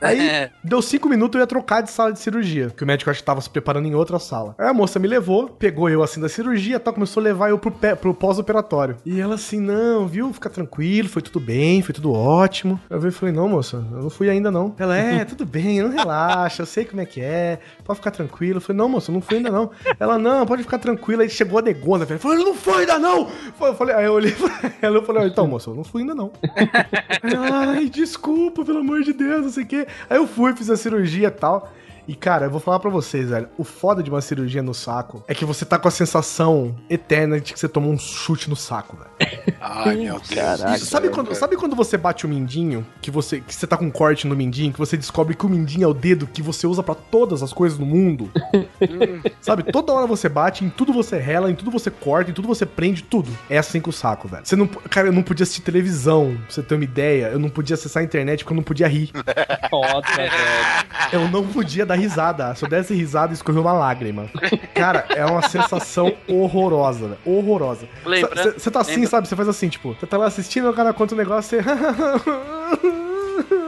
Aí, 0.00 0.20
É. 0.20 0.50
deu 0.64 0.80
cinco 0.80 1.08
minutos 1.08 1.34
eu 1.36 1.40
ia 1.40 1.46
trocar 1.46 1.82
de 1.82 1.90
sala 1.90 2.12
de 2.12 2.18
cirurgia. 2.18 2.70
Que 2.70 2.84
o 2.84 2.86
médico 2.86 3.10
acho 3.10 3.20
que 3.20 3.24
tava 3.26 3.40
se 3.40 3.50
preparando 3.50 3.86
em 3.86 3.94
outra 3.94 4.18
sala. 4.18 4.54
Aí 4.58 4.66
a 4.68 4.72
moça 4.72 4.98
me 4.98 5.06
levou, 5.08 5.48
pegou 5.48 5.88
eu 5.88 6.02
assim 6.02 6.20
da 6.20 6.28
cirurgia 6.28 6.76
e 6.76 6.78
tal, 6.78 6.94
começou 6.94 7.20
a 7.20 7.24
levar 7.24 7.50
eu 7.50 7.58
pro, 7.58 7.70
pé- 7.70 7.94
pro 7.94 8.14
pós-operatório. 8.14 8.96
E 9.04 9.20
ela 9.20 9.34
assim, 9.34 9.60
não, 9.60 10.06
viu? 10.06 10.32
Fica 10.32 10.48
tranquilo, 10.50 11.08
foi 11.08 11.22
tudo 11.22 11.38
bem, 11.40 11.82
foi 11.82 11.94
tudo 11.94 12.12
ótimo. 12.12 12.80
Eu 12.88 13.00
vi 13.00 13.10
falei, 13.10 13.34
não, 13.34 13.48
moça, 13.48 13.84
eu 13.92 14.02
não 14.02 14.10
fui 14.10 14.28
ainda 14.30 14.50
não. 14.50 14.74
Ela, 14.78 14.96
é, 14.96 15.24
tudo 15.24 15.44
bem, 15.44 15.82
não 15.82 15.90
relaxa, 15.90 16.62
eu 16.62 16.66
sei 16.66 16.84
como 16.84 17.00
é 17.00 17.06
que 17.06 17.20
é, 17.20 17.58
pode 17.90 18.00
ficar 18.00 18.10
tranquilo. 18.10 18.58
Eu 18.58 18.60
falei, 18.60 18.78
não, 18.78 18.88
moça, 18.88 19.10
eu 19.10 19.14
não 19.14 19.20
fui 19.20 19.38
ainda 19.38 19.50
não. 19.50 19.70
Ela, 19.98 20.18
não, 20.18 20.46
pode 20.46 20.62
ficar 20.62 20.78
tranquila. 20.78 21.22
Aí 21.22 21.30
chegou 21.30 21.58
a 21.58 21.62
negona, 21.62 22.04
velho. 22.04 22.20
Falei, 22.20 22.44
não 22.44 22.54
foi 22.54 22.82
ainda 22.82 22.98
não! 22.98 23.28
Eu 23.60 23.74
falei, 23.74 23.94
aí 23.94 24.04
eu 24.04 24.12
olhei 24.12 24.32
pra 24.32 24.72
ela 24.80 24.98
e 24.98 25.04
falei, 25.04 25.26
então, 25.26 25.46
moça, 25.46 25.70
eu 25.70 25.74
não 25.74 25.84
fui 25.84 26.02
ainda 26.02 26.14
não. 26.14 26.30
Aí 26.42 27.34
Ai, 27.34 27.88
desculpa, 27.88 28.64
pelo 28.64 28.78
amor 28.78 29.02
de 29.02 29.12
Deus, 29.12 29.42
não 29.42 29.50
sei 29.50 29.64
o 29.64 29.66
quê. 29.66 29.86
Aí 30.08 30.16
eu 30.16 30.26
fui, 30.26 30.54
fiz 30.54 30.70
a 30.70 30.76
cirurgia 30.76 31.28
e 31.28 31.30
tal. 31.30 31.72
E, 32.06 32.14
cara, 32.14 32.46
eu 32.46 32.50
vou 32.50 32.60
falar 32.60 32.78
pra 32.80 32.90
vocês, 32.90 33.30
velho. 33.30 33.48
O 33.56 33.64
foda 33.64 34.02
de 34.02 34.10
uma 34.10 34.20
cirurgia 34.20 34.62
no 34.62 34.74
saco 34.74 35.22
é 35.28 35.34
que 35.34 35.44
você 35.44 35.64
tá 35.64 35.78
com 35.78 35.88
a 35.88 35.90
sensação 35.90 36.74
eterna 36.88 37.40
de 37.40 37.52
que 37.52 37.58
você 37.58 37.68
tomou 37.68 37.92
um 37.92 37.98
chute 37.98 38.48
no 38.48 38.56
saco, 38.56 38.96
velho. 38.96 39.10
Ai, 39.60 39.96
meu 39.96 40.14
Deus. 40.14 40.28
Caraca, 40.28 40.76
Isso, 40.76 40.86
sabe, 40.86 41.08
velho. 41.08 41.14
quando, 41.14 41.34
sabe 41.34 41.56
quando 41.56 41.76
você 41.76 41.96
bate 41.96 42.26
o 42.26 42.28
mindinho, 42.28 42.86
que 43.00 43.10
você, 43.10 43.40
que 43.40 43.54
você 43.54 43.66
tá 43.66 43.76
com 43.76 43.86
um 43.86 43.90
corte 43.90 44.26
no 44.26 44.34
mindinho, 44.34 44.72
que 44.72 44.78
você 44.78 44.96
descobre 44.96 45.34
que 45.34 45.46
o 45.46 45.48
mindinho 45.48 45.84
é 45.84 45.86
o 45.86 45.94
dedo 45.94 46.26
que 46.26 46.42
você 46.42 46.66
usa 46.66 46.82
pra 46.82 46.94
todas 46.94 47.42
as 47.42 47.52
coisas 47.52 47.78
no 47.78 47.86
mundo? 47.86 48.30
sabe, 49.40 49.64
toda 49.64 49.92
hora 49.92 50.06
você 50.06 50.28
bate, 50.28 50.64
em 50.64 50.70
tudo 50.70 50.92
você 50.92 51.18
rela, 51.18 51.50
em 51.50 51.54
tudo 51.54 51.70
você 51.70 51.90
corta, 51.90 52.30
em 52.30 52.34
tudo 52.34 52.48
você 52.48 52.64
prende, 52.66 53.02
tudo. 53.02 53.30
É 53.48 53.58
assim 53.58 53.80
com 53.80 53.90
o 53.90 53.92
saco, 53.92 54.26
velho. 54.28 54.44
Você 54.44 54.56
não, 54.56 54.66
cara, 54.66 55.08
eu 55.08 55.12
não 55.12 55.22
podia 55.22 55.44
assistir 55.44 55.62
televisão, 55.62 56.36
pra 56.44 56.54
você 56.54 56.62
ter 56.62 56.74
uma 56.74 56.84
ideia. 56.84 57.26
Eu 57.26 57.38
não 57.38 57.48
podia 57.48 57.74
acessar 57.74 58.02
a 58.02 58.04
internet 58.04 58.44
porque 58.44 58.52
eu 58.52 58.56
não 58.56 58.62
podia 58.62 58.88
rir. 58.88 59.10
Foda, 59.70 60.02
velho. 60.16 60.32
Eu 61.12 61.28
não 61.28 61.46
podia 61.46 61.84
dar 61.90 61.96
risada. 61.96 62.54
Se 62.54 62.64
eu 62.64 62.68
desse 62.68 62.94
risada, 62.94 63.32
escorreu 63.32 63.62
uma 63.62 63.72
lágrima. 63.72 64.30
Cara, 64.74 65.06
é 65.10 65.24
uma 65.24 65.42
sensação 65.42 66.14
horrorosa, 66.28 67.08
velho. 67.08 67.18
Horrorosa. 67.24 67.88
Você 68.56 68.70
tá 68.70 68.80
assim, 68.80 68.92
Lembra? 68.94 69.08
sabe? 69.08 69.28
Você 69.28 69.36
faz 69.36 69.48
assim, 69.48 69.68
tipo, 69.68 69.94
você 69.94 70.06
tá 70.06 70.16
lá 70.16 70.26
assistindo, 70.26 70.70
o 70.70 70.74
cara 70.74 70.92
conta 70.92 71.14
um 71.14 71.18
negócio, 71.18 71.58
você. 71.58 71.62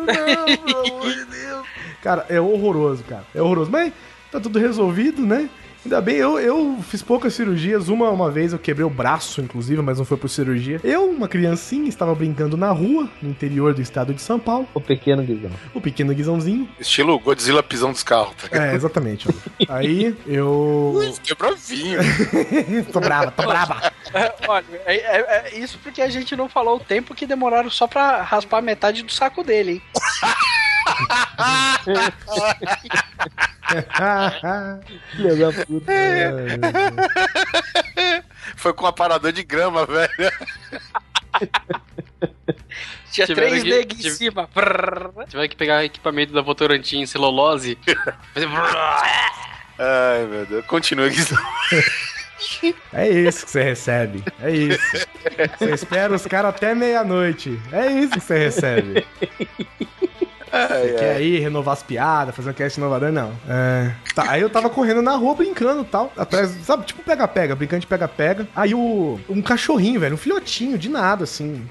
Pelo 0.07 0.81
amor 0.81 1.13
de 1.13 1.25
Deus. 1.25 1.67
Cara, 2.03 2.27
é 2.29 2.41
horroroso, 2.41 3.05
cara. 3.05 3.25
É 3.35 3.43
horroroso. 3.43 3.71
Mas 3.71 3.93
tá 4.31 4.41
tudo 4.41 4.59
resolvido, 4.59 5.23
né? 5.23 5.49
Ainda 5.85 6.01
bem, 6.01 6.17
eu, 6.17 6.39
eu 6.39 6.79
fiz 6.89 7.03
poucas 7.03 7.35
cirurgias. 7.35 7.89
Uma, 7.89 8.09
uma 8.11 8.31
vez 8.31 8.53
eu 8.53 8.59
quebrei 8.59 8.85
o 8.85 8.91
braço, 8.91 9.41
inclusive, 9.41 9.83
mas 9.83 9.99
não 9.99 10.05
foi 10.05 10.17
por 10.17 10.29
cirurgia. 10.29 10.81
Eu, 10.85 11.11
uma 11.11 11.27
criancinha, 11.27 11.89
estava 11.89 12.15
brincando 12.15 12.57
na 12.57 12.71
rua, 12.71 13.09
no 13.21 13.29
interior 13.29 13.75
do 13.75 13.83
estado 13.83 14.15
de 14.15 14.23
São 14.23 14.39
Paulo. 14.39 14.69
O 14.75 14.81
pequeno 14.81 15.23
Guizão. 15.25 15.51
O 15.75 15.81
pequeno 15.81 16.15
guizãozinho. 16.15 16.69
Estilo 16.79 17.19
Godzilla 17.19 17.63
pisão 17.63 17.91
dos 17.91 18.03
carros, 18.03 18.35
tá 18.37 18.45
ligado? 18.45 18.71
É, 18.71 18.75
exatamente. 18.75 19.29
Aí 19.69 20.17
eu. 20.27 20.95
Quebrou 21.23 21.57
vinho. 21.57 21.99
tô 22.93 23.01
brava, 23.01 23.31
tô 23.33 23.43
brava. 23.43 23.93
É, 24.15 24.33
olha, 24.47 24.65
é, 24.87 24.95
é- 24.97 25.51
é 25.53 25.59
isso 25.59 25.79
porque 25.83 26.01
a 26.01 26.09
gente 26.09 26.37
não 26.37 26.49
falou 26.49 26.77
o 26.77 26.81
tempo 26.81 27.15
que 27.15 27.27
demoraram 27.27 27.71
só 27.71 27.87
pra 27.87 28.23
raspar 28.23 28.63
metade 28.63 29.03
do 29.03 29.11
saco 29.13 29.43
dele, 29.43 29.73
hein? 29.73 29.83
Filha 35.11 35.37
da 35.37 35.53
puta. 35.65 35.93
Foi 38.57 38.73
com 38.73 38.85
um 38.85 38.89
aparador 38.89 39.33
de 39.33 39.43
grama, 39.43 39.87
velho. 39.87 40.33
Tinha 43.11 43.27
Tiveram 43.27 43.49
três 43.49 43.63
que- 43.63 43.69
negros 43.71 43.99
em 43.99 44.03
tive- 44.03 44.15
cima. 44.17 44.49
Prrr. 44.49 45.27
Tiver 45.29 45.49
que 45.49 45.57
pegar 45.57 45.85
equipamento 45.85 46.33
da 46.33 46.41
Votorantim 46.43 47.01
em 47.01 47.07
celulose. 47.07 47.79
fazer 48.35 48.49
Ai, 49.79 50.27
meu 50.27 50.47
Deus. 50.47 50.65
Continua 50.67 51.07
aqui. 51.07 51.21
É 52.93 53.09
isso 53.09 53.45
que 53.47 53.51
você 53.53 53.63
recebe. 53.63 54.23
É 54.41 54.51
isso. 54.51 55.07
Você 55.59 55.71
espera 55.75 56.13
os 56.15 56.27
caras 56.27 56.55
até 56.55 56.75
meia-noite. 56.75 57.59
É 57.73 57.87
isso 57.91 58.15
que 58.15 58.21
você 58.21 58.39
recebe. 58.39 59.07
Você 60.53 60.95
quer 60.99 61.21
ir 61.23 61.41
renovar 61.41 61.73
as 61.73 61.83
piadas, 61.83 62.35
fazer 62.35 62.51
um 62.51 62.53
cast 62.53 62.79
inovador? 62.79 63.11
Não. 63.11 63.33
É. 63.49 63.93
Tá, 64.15 64.31
aí 64.31 64.43
eu 64.43 64.51
tava 64.51 64.69
correndo 64.69 65.01
na 65.01 65.17
rua 65.17 65.35
brincando 65.35 65.81
e 65.81 65.87
tal. 65.87 66.13
Atrás, 66.17 66.51
sabe, 66.63 66.85
tipo 66.85 67.03
pega-pega, 67.03 67.57
brincando 67.57 67.81
de 67.81 67.87
pega-pega. 67.87 68.47
Aí 68.55 68.75
o. 68.75 69.19
Um 69.29 69.41
cachorrinho, 69.41 69.99
velho, 69.99 70.15
um 70.15 70.19
filhotinho, 70.19 70.77
de 70.77 70.91
nada, 70.91 71.25
assim. 71.25 71.67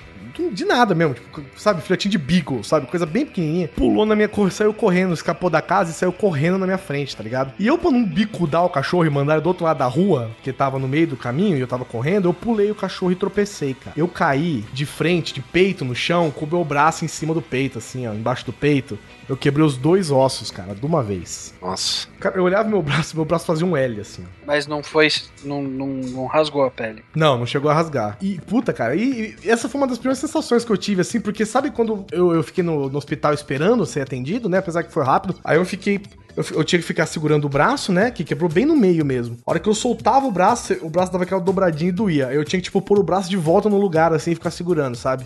De 0.51 0.65
nada 0.65 0.93
mesmo, 0.93 1.13
tipo, 1.13 1.41
sabe, 1.55 1.81
filhotinho 1.81 2.11
de 2.11 2.17
beagle, 2.17 2.63
sabe, 2.63 2.87
coisa 2.87 3.05
bem 3.05 3.25
pequenininha. 3.25 3.67
Pulou 3.69 4.05
na 4.05 4.15
minha 4.15 4.27
cor, 4.27 4.51
saiu 4.51 4.73
correndo, 4.73 5.13
escapou 5.13 5.49
da 5.49 5.61
casa 5.61 5.91
e 5.91 5.93
saiu 5.93 6.11
correndo 6.11 6.57
na 6.57 6.65
minha 6.65 6.77
frente, 6.77 7.15
tá 7.15 7.23
ligado? 7.23 7.53
E 7.59 7.67
eu, 7.67 7.77
pra 7.77 7.91
não 7.91 8.03
bicudar 8.03 8.63
o 8.63 8.69
cachorro 8.69 9.05
e 9.05 9.09
mandar 9.09 9.39
do 9.39 9.47
outro 9.47 9.65
lado 9.65 9.77
da 9.77 9.85
rua, 9.85 10.31
que 10.43 10.51
tava 10.51 10.79
no 10.79 10.87
meio 10.87 11.07
do 11.07 11.17
caminho 11.17 11.57
e 11.57 11.59
eu 11.59 11.67
tava 11.67 11.85
correndo, 11.85 12.27
eu 12.27 12.33
pulei 12.33 12.71
o 12.71 12.75
cachorro 12.75 13.11
e 13.11 13.15
tropecei, 13.15 13.73
cara. 13.73 13.93
Eu 13.97 14.07
caí 14.07 14.63
de 14.73 14.85
frente, 14.85 15.33
de 15.33 15.41
peito 15.41 15.85
no 15.85 15.95
chão, 15.95 16.31
com 16.31 16.45
o 16.45 16.49
meu 16.49 16.63
braço 16.63 17.05
em 17.05 17.07
cima 17.07 17.33
do 17.33 17.41
peito, 17.41 17.77
assim, 17.77 18.07
ó, 18.07 18.13
embaixo 18.13 18.45
do 18.45 18.53
peito. 18.53 18.97
Eu 19.29 19.37
quebrei 19.37 19.65
os 19.65 19.77
dois 19.77 20.11
ossos, 20.11 20.51
cara, 20.51 20.75
de 20.75 20.85
uma 20.85 21.01
vez. 21.01 21.53
Nossa. 21.61 22.07
Cara, 22.19 22.37
eu 22.37 22.43
olhava 22.43 22.67
meu 22.67 22.81
braço, 22.81 23.15
meu 23.15 23.23
braço 23.23 23.45
fazia 23.45 23.65
um 23.65 23.77
L, 23.77 24.01
assim. 24.01 24.25
Mas 24.45 24.67
não 24.67 24.83
foi. 24.83 25.07
Não, 25.43 25.61
não, 25.61 25.87
não 25.87 26.25
rasgou 26.25 26.63
a 26.63 26.71
pele. 26.71 27.03
Não, 27.15 27.37
não 27.37 27.45
chegou 27.45 27.71
a 27.71 27.73
rasgar. 27.73 28.17
E, 28.21 28.39
puta, 28.41 28.73
cara, 28.73 28.95
e, 28.95 29.35
e 29.41 29.49
essa 29.49 29.69
foi 29.69 29.79
uma 29.79 29.87
das 29.87 29.97
primeiras 29.97 30.19
sensações 30.21 30.63
que 30.63 30.71
eu 30.71 30.77
tive, 30.77 31.01
assim, 31.01 31.19
porque 31.19 31.45
sabe 31.45 31.71
quando 31.71 32.05
eu, 32.11 32.33
eu 32.33 32.43
fiquei 32.43 32.63
no, 32.63 32.89
no 32.89 32.97
hospital 32.97 33.33
esperando 33.33 33.85
ser 33.85 34.01
atendido, 34.01 34.47
né? 34.47 34.59
Apesar 34.59 34.83
que 34.83 34.91
foi 34.93 35.03
rápido. 35.03 35.35
Aí 35.43 35.57
eu 35.57 35.65
fiquei. 35.65 36.01
Eu, 36.33 36.45
eu 36.51 36.63
tinha 36.63 36.79
que 36.79 36.85
ficar 36.87 37.05
segurando 37.07 37.43
o 37.43 37.49
braço, 37.49 37.91
né? 37.91 38.09
Que 38.09 38.23
quebrou 38.23 38.49
bem 38.49 38.65
no 38.65 38.73
meio 38.73 39.03
mesmo. 39.05 39.37
A 39.45 39.51
hora 39.51 39.59
que 39.59 39.67
eu 39.67 39.73
soltava 39.73 40.25
o 40.25 40.31
braço, 40.31 40.73
o 40.81 40.89
braço 40.89 41.11
dava 41.11 41.25
aquela 41.25 41.41
dobradinha 41.41 41.89
e 41.89 41.91
doía. 41.91 42.27
Aí 42.27 42.37
Eu 42.37 42.45
tinha 42.45 42.57
que, 42.57 42.63
tipo, 42.63 42.81
pôr 42.81 42.97
o 42.97 43.03
braço 43.03 43.29
de 43.29 43.35
volta 43.35 43.67
no 43.67 43.77
lugar, 43.77 44.13
assim, 44.13 44.31
e 44.31 44.35
ficar 44.35 44.49
segurando, 44.49 44.95
sabe? 44.95 45.25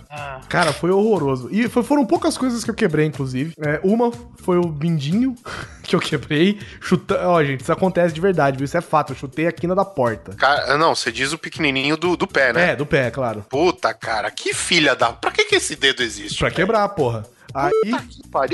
Cara, 0.50 0.74
foi 0.74 0.90
horroroso. 0.90 1.48
E 1.52 1.70
foi- 1.70 1.84
foram 1.84 2.04
poucas 2.08 2.36
coisas 2.40 2.64
que 2.64 2.72
eu 2.72 2.74
quebrei, 2.74 3.06
inclusive. 3.06 3.54
É, 3.60 3.80
uma 3.84 4.12
foi 4.42 4.58
o 4.58 4.64
bindinho 4.64 5.36
que 5.84 5.96
eu 5.96 6.00
quebrei. 6.00 6.58
Chuta... 6.82 7.20
Ó, 7.28 7.44
gente, 7.44 7.62
isso 7.62 7.72
acontece 7.72 8.12
de 8.12 8.20
verdade, 8.20 8.58
viu? 8.58 8.66
Isso 8.66 8.76
é 8.76 8.82
fato. 8.82 9.14
Eu 9.14 9.18
chutei 9.18 9.46
a 9.46 9.52
quina 9.52 9.76
da 9.76 9.86
porta. 9.86 10.34
Cara, 10.34 10.76
não, 10.76 10.96
você 10.96 11.12
diz 11.12 11.32
o 11.32 11.38
pequenininho 11.38 11.98
do, 11.98 12.18
do 12.18 12.26
pé, 12.26 12.52
né? 12.52 12.72
É, 12.72 12.76
do 12.76 12.86
pé, 12.86 13.12
claro. 13.12 13.46
Puta, 13.48 13.94
cara, 13.94 14.32
que 14.32 14.56
filha 14.56 14.85
da... 14.94 15.14
Pra 15.14 15.32
que 15.32 15.46
que 15.46 15.56
esse 15.56 15.76
dedo 15.76 16.04
existe? 16.04 16.38
Pra 16.38 16.52
quebrar, 16.52 16.88
porra. 16.90 17.26
Aí. 17.54 17.72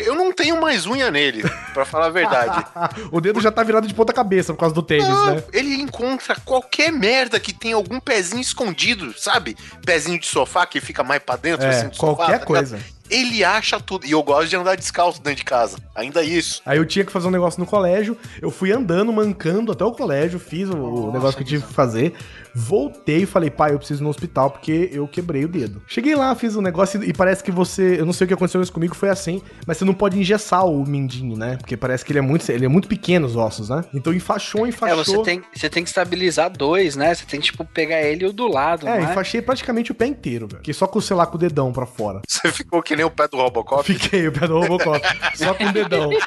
Eu 0.06 0.14
não 0.14 0.32
tenho 0.32 0.62
mais 0.62 0.86
unha 0.86 1.10
nele, 1.10 1.42
pra 1.74 1.84
falar 1.86 2.06
a 2.06 2.10
verdade. 2.10 2.64
o 3.12 3.20
dedo 3.20 3.42
já 3.42 3.52
tá 3.52 3.64
virado 3.64 3.88
de 3.88 3.94
ponta 3.96 4.14
cabeça 4.14 4.54
por 4.54 4.60
causa 4.60 4.76
do 4.76 4.84
tênis, 4.84 5.08
Não, 5.08 5.36
né? 5.36 5.44
ele 5.52 5.74
encontra 5.82 6.36
qualquer 6.46 6.92
merda 6.92 7.40
que 7.40 7.52
tem 7.52 7.74
algum 7.74 8.00
pezinho 8.00 8.40
escondido, 8.42 9.12
sabe? 9.18 9.58
Pezinho 9.84 10.20
de 10.20 10.28
sofá 10.28 10.68
que 10.68 10.80
fica 10.80 11.04
mais 11.04 11.22
pra 11.24 11.36
dentro, 11.36 11.66
É, 11.66 11.70
assim, 11.70 11.88
do 11.90 11.96
sofá, 11.96 12.16
qualquer 12.16 12.40
tá 12.40 12.46
coisa. 12.46 12.76
ligado? 12.78 13.02
Ele 13.10 13.44
acha 13.44 13.78
tudo. 13.78 14.06
E 14.06 14.12
eu 14.12 14.24
gosto 14.24 14.48
de 14.48 14.56
andar 14.56 14.78
descalço 14.78 15.22
dentro 15.22 15.40
de 15.40 15.44
casa. 15.44 15.78
Ainda 15.94 16.24
isso. 16.24 16.62
Aí 16.66 16.78
eu 16.78 16.86
tinha 16.86 17.04
que 17.04 17.12
fazer 17.12 17.28
um 17.28 17.32
negócio 17.32 17.60
no 17.60 17.66
colégio, 17.66 18.16
eu 18.42 18.50
fui 18.52 18.72
andando, 18.72 19.12
mancando 19.12 19.72
até 19.74 19.84
o 19.84 19.92
colégio, 19.92 20.40
fiz 20.40 20.70
o- 20.70 20.78
o 20.78 21.12
negócio 21.12 21.36
que 21.36 21.44
eu 21.44 21.48
tive 21.48 21.66
que 21.66 21.74
fazer, 21.74 22.14
voltei 22.56 23.24
e 23.24 23.26
falei, 23.26 23.50
pai, 23.50 23.74
eu 23.74 23.78
preciso 23.78 24.02
ir 24.02 24.04
no 24.04 24.10
hospital 24.10 24.52
porque 24.52 24.90
eu 24.92 25.08
quebrei 25.08 25.46
o 25.46 25.48
dedo. 25.48 25.82
Cheguei 25.88 26.16
lá, 26.16 26.34
fiz 26.36 26.56
o 26.56 26.62
negócio 26.62 27.04
e 27.04 27.14
parece 27.14 27.44
que 27.44 27.52
você, 27.52 28.00
eu 28.00 28.06
não 28.06 28.14
sei 28.14 28.26
o 28.26 28.28
que 28.28 28.34
aconteceu 28.34 28.62
isso 28.62 28.72
comigo, 28.74 28.96
foi 28.96 29.10
assim, 29.10 29.42
mas 29.66 29.78
você 29.78 29.86
não 29.86 29.94
pode 29.94 30.20
engessar 30.20 30.66
o 30.66 30.86
mindinho, 30.86 31.38
né? 31.38 31.58
Porque 31.58 31.76
parece 31.78 32.04
que 32.06 32.12
ele 32.12 32.20
é 32.20 32.22
muito, 32.22 32.50
ele 32.52 32.66
é 32.66 32.68
muito 32.68 32.88
pequeno 32.88 33.26
os 33.28 33.36
ossos, 33.36 33.70
né? 33.70 33.84
Então 33.94 34.14
enfaixou, 34.14 34.66
É, 34.66 34.70
enfaixou. 34.70 35.04
você 35.04 35.22
tem, 35.24 35.42
você 35.54 35.70
tem 35.70 35.84
que 35.84 35.90
estabilizar 35.90 36.50
dois, 36.52 36.96
né? 36.96 37.14
Você 37.14 37.26
tem 37.26 37.40
que, 37.40 37.48
tipo, 37.48 37.64
pegar 37.66 38.02
ele 38.02 38.26
e 38.26 38.28
o 38.28 38.34
do 38.34 38.48
lado, 38.48 38.88
É, 38.88 39.00
não 39.00 39.08
é? 39.08 39.12
enfaixei 39.12 39.42
praticamente 39.42 39.92
o 39.92 39.96
pé 39.96 40.06
inteiro, 40.08 40.48
velho. 40.48 40.58
Fiquei 40.60 40.74
só 40.74 40.88
com, 40.88 41.00
sei 41.02 41.16
lá, 41.16 41.26
com 41.26 41.36
o 41.36 41.40
dedão 41.40 41.72
pra 41.72 41.86
fora. 41.86 42.22
Você 42.28 42.52
ficou 42.52 42.82
que 42.82 42.96
nem 42.96 43.06
o 43.06 43.12
pé 43.12 43.28
do 43.28 43.38
Robocop. 43.38 43.84
Fiquei 43.84 44.28
o 44.28 44.32
pé 44.32 44.48
do 44.48 44.60
Robocop, 44.60 45.00
só 45.36 45.54
com 45.54 45.66
o 45.66 45.72
dedão. 45.72 46.10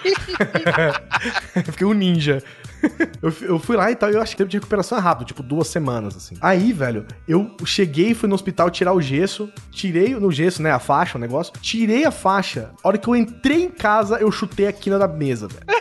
Fiquei 1.65 1.87
um 1.87 1.93
ninja. 1.93 2.43
Eu, 3.23 3.33
eu 3.43 3.59
fui 3.59 3.77
lá 3.77 3.91
e 3.91 3.97
tal, 3.97 4.11
e 4.11 4.15
eu 4.15 4.23
acho 4.23 4.33
que 4.33 4.39
tempo 4.39 4.51
de 4.51 4.59
recuperação 4.59 4.99
é 4.99 5.01
rápido, 5.01 5.29
tipo 5.29 5.43
duas 5.43 5.69
semanas, 5.69 6.17
assim. 6.17 6.37
Aí, 6.41 6.73
velho, 6.73 7.07
eu 7.27 7.51
cheguei, 7.65 8.15
fui 8.15 8.29
no 8.29 8.35
hospital 8.35 8.71
tirar 8.71 8.93
o 8.93 9.01
gesso, 9.01 9.51
tirei 9.71 10.15
no 10.15 10.31
gesso, 10.31 10.63
né, 10.63 10.71
a 10.71 10.79
faixa, 10.79 11.17
o 11.17 11.21
negócio, 11.21 11.53
tirei 11.61 12.05
a 12.05 12.11
faixa. 12.11 12.71
A 12.83 12.89
hora 12.89 12.99
que 12.99 13.09
eu 13.09 13.17
entrei 13.17 13.65
em 13.65 13.71
casa, 13.71 14.17
eu 14.17 14.31
chutei 14.31 14.67
a 14.67 14.73
quina 14.73 14.99
da 14.99 15.09
mesa, 15.09 15.49
velho. 15.49 15.65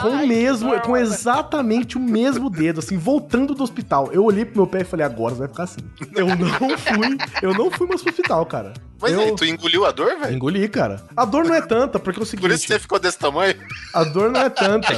Com 0.00 0.08
o 0.08 0.26
mesmo, 0.26 0.80
com 0.80 0.96
exatamente 0.96 1.96
o 1.96 2.00
mesmo 2.00 2.48
dedo, 2.48 2.80
assim, 2.80 2.96
voltando 2.96 3.54
do 3.54 3.62
hospital. 3.62 4.10
Eu 4.12 4.24
olhei 4.24 4.44
pro 4.44 4.56
meu 4.56 4.66
pé 4.66 4.80
e 4.80 4.84
falei, 4.84 5.04
agora 5.04 5.34
vai 5.34 5.48
ficar 5.48 5.64
assim. 5.64 5.80
Eu 6.14 6.26
não 6.36 6.76
fui, 6.78 7.18
eu 7.42 7.54
não 7.54 7.70
fui 7.70 7.86
mais 7.86 8.00
pro 8.00 8.10
hospital, 8.10 8.46
cara. 8.46 8.72
Mas 9.00 9.12
eu 9.12 9.20
aí, 9.20 9.34
tu 9.34 9.44
engoliu 9.44 9.84
a 9.86 9.92
dor, 9.92 10.18
velho? 10.18 10.34
engoli, 10.34 10.68
cara. 10.68 11.02
A 11.16 11.24
dor 11.24 11.44
não 11.44 11.54
é 11.54 11.62
tanta, 11.62 11.98
porque 11.98 12.20
é 12.20 12.22
o 12.22 12.26
seguinte... 12.26 12.42
Por 12.42 12.50
isso 12.50 12.66
que 12.66 12.72
você 12.72 12.78
ficou 12.78 12.98
desse 12.98 13.18
tamanho? 13.18 13.54
A 13.94 14.04
dor 14.04 14.30
não 14.30 14.40
é 14.40 14.50
tanta. 14.50 14.92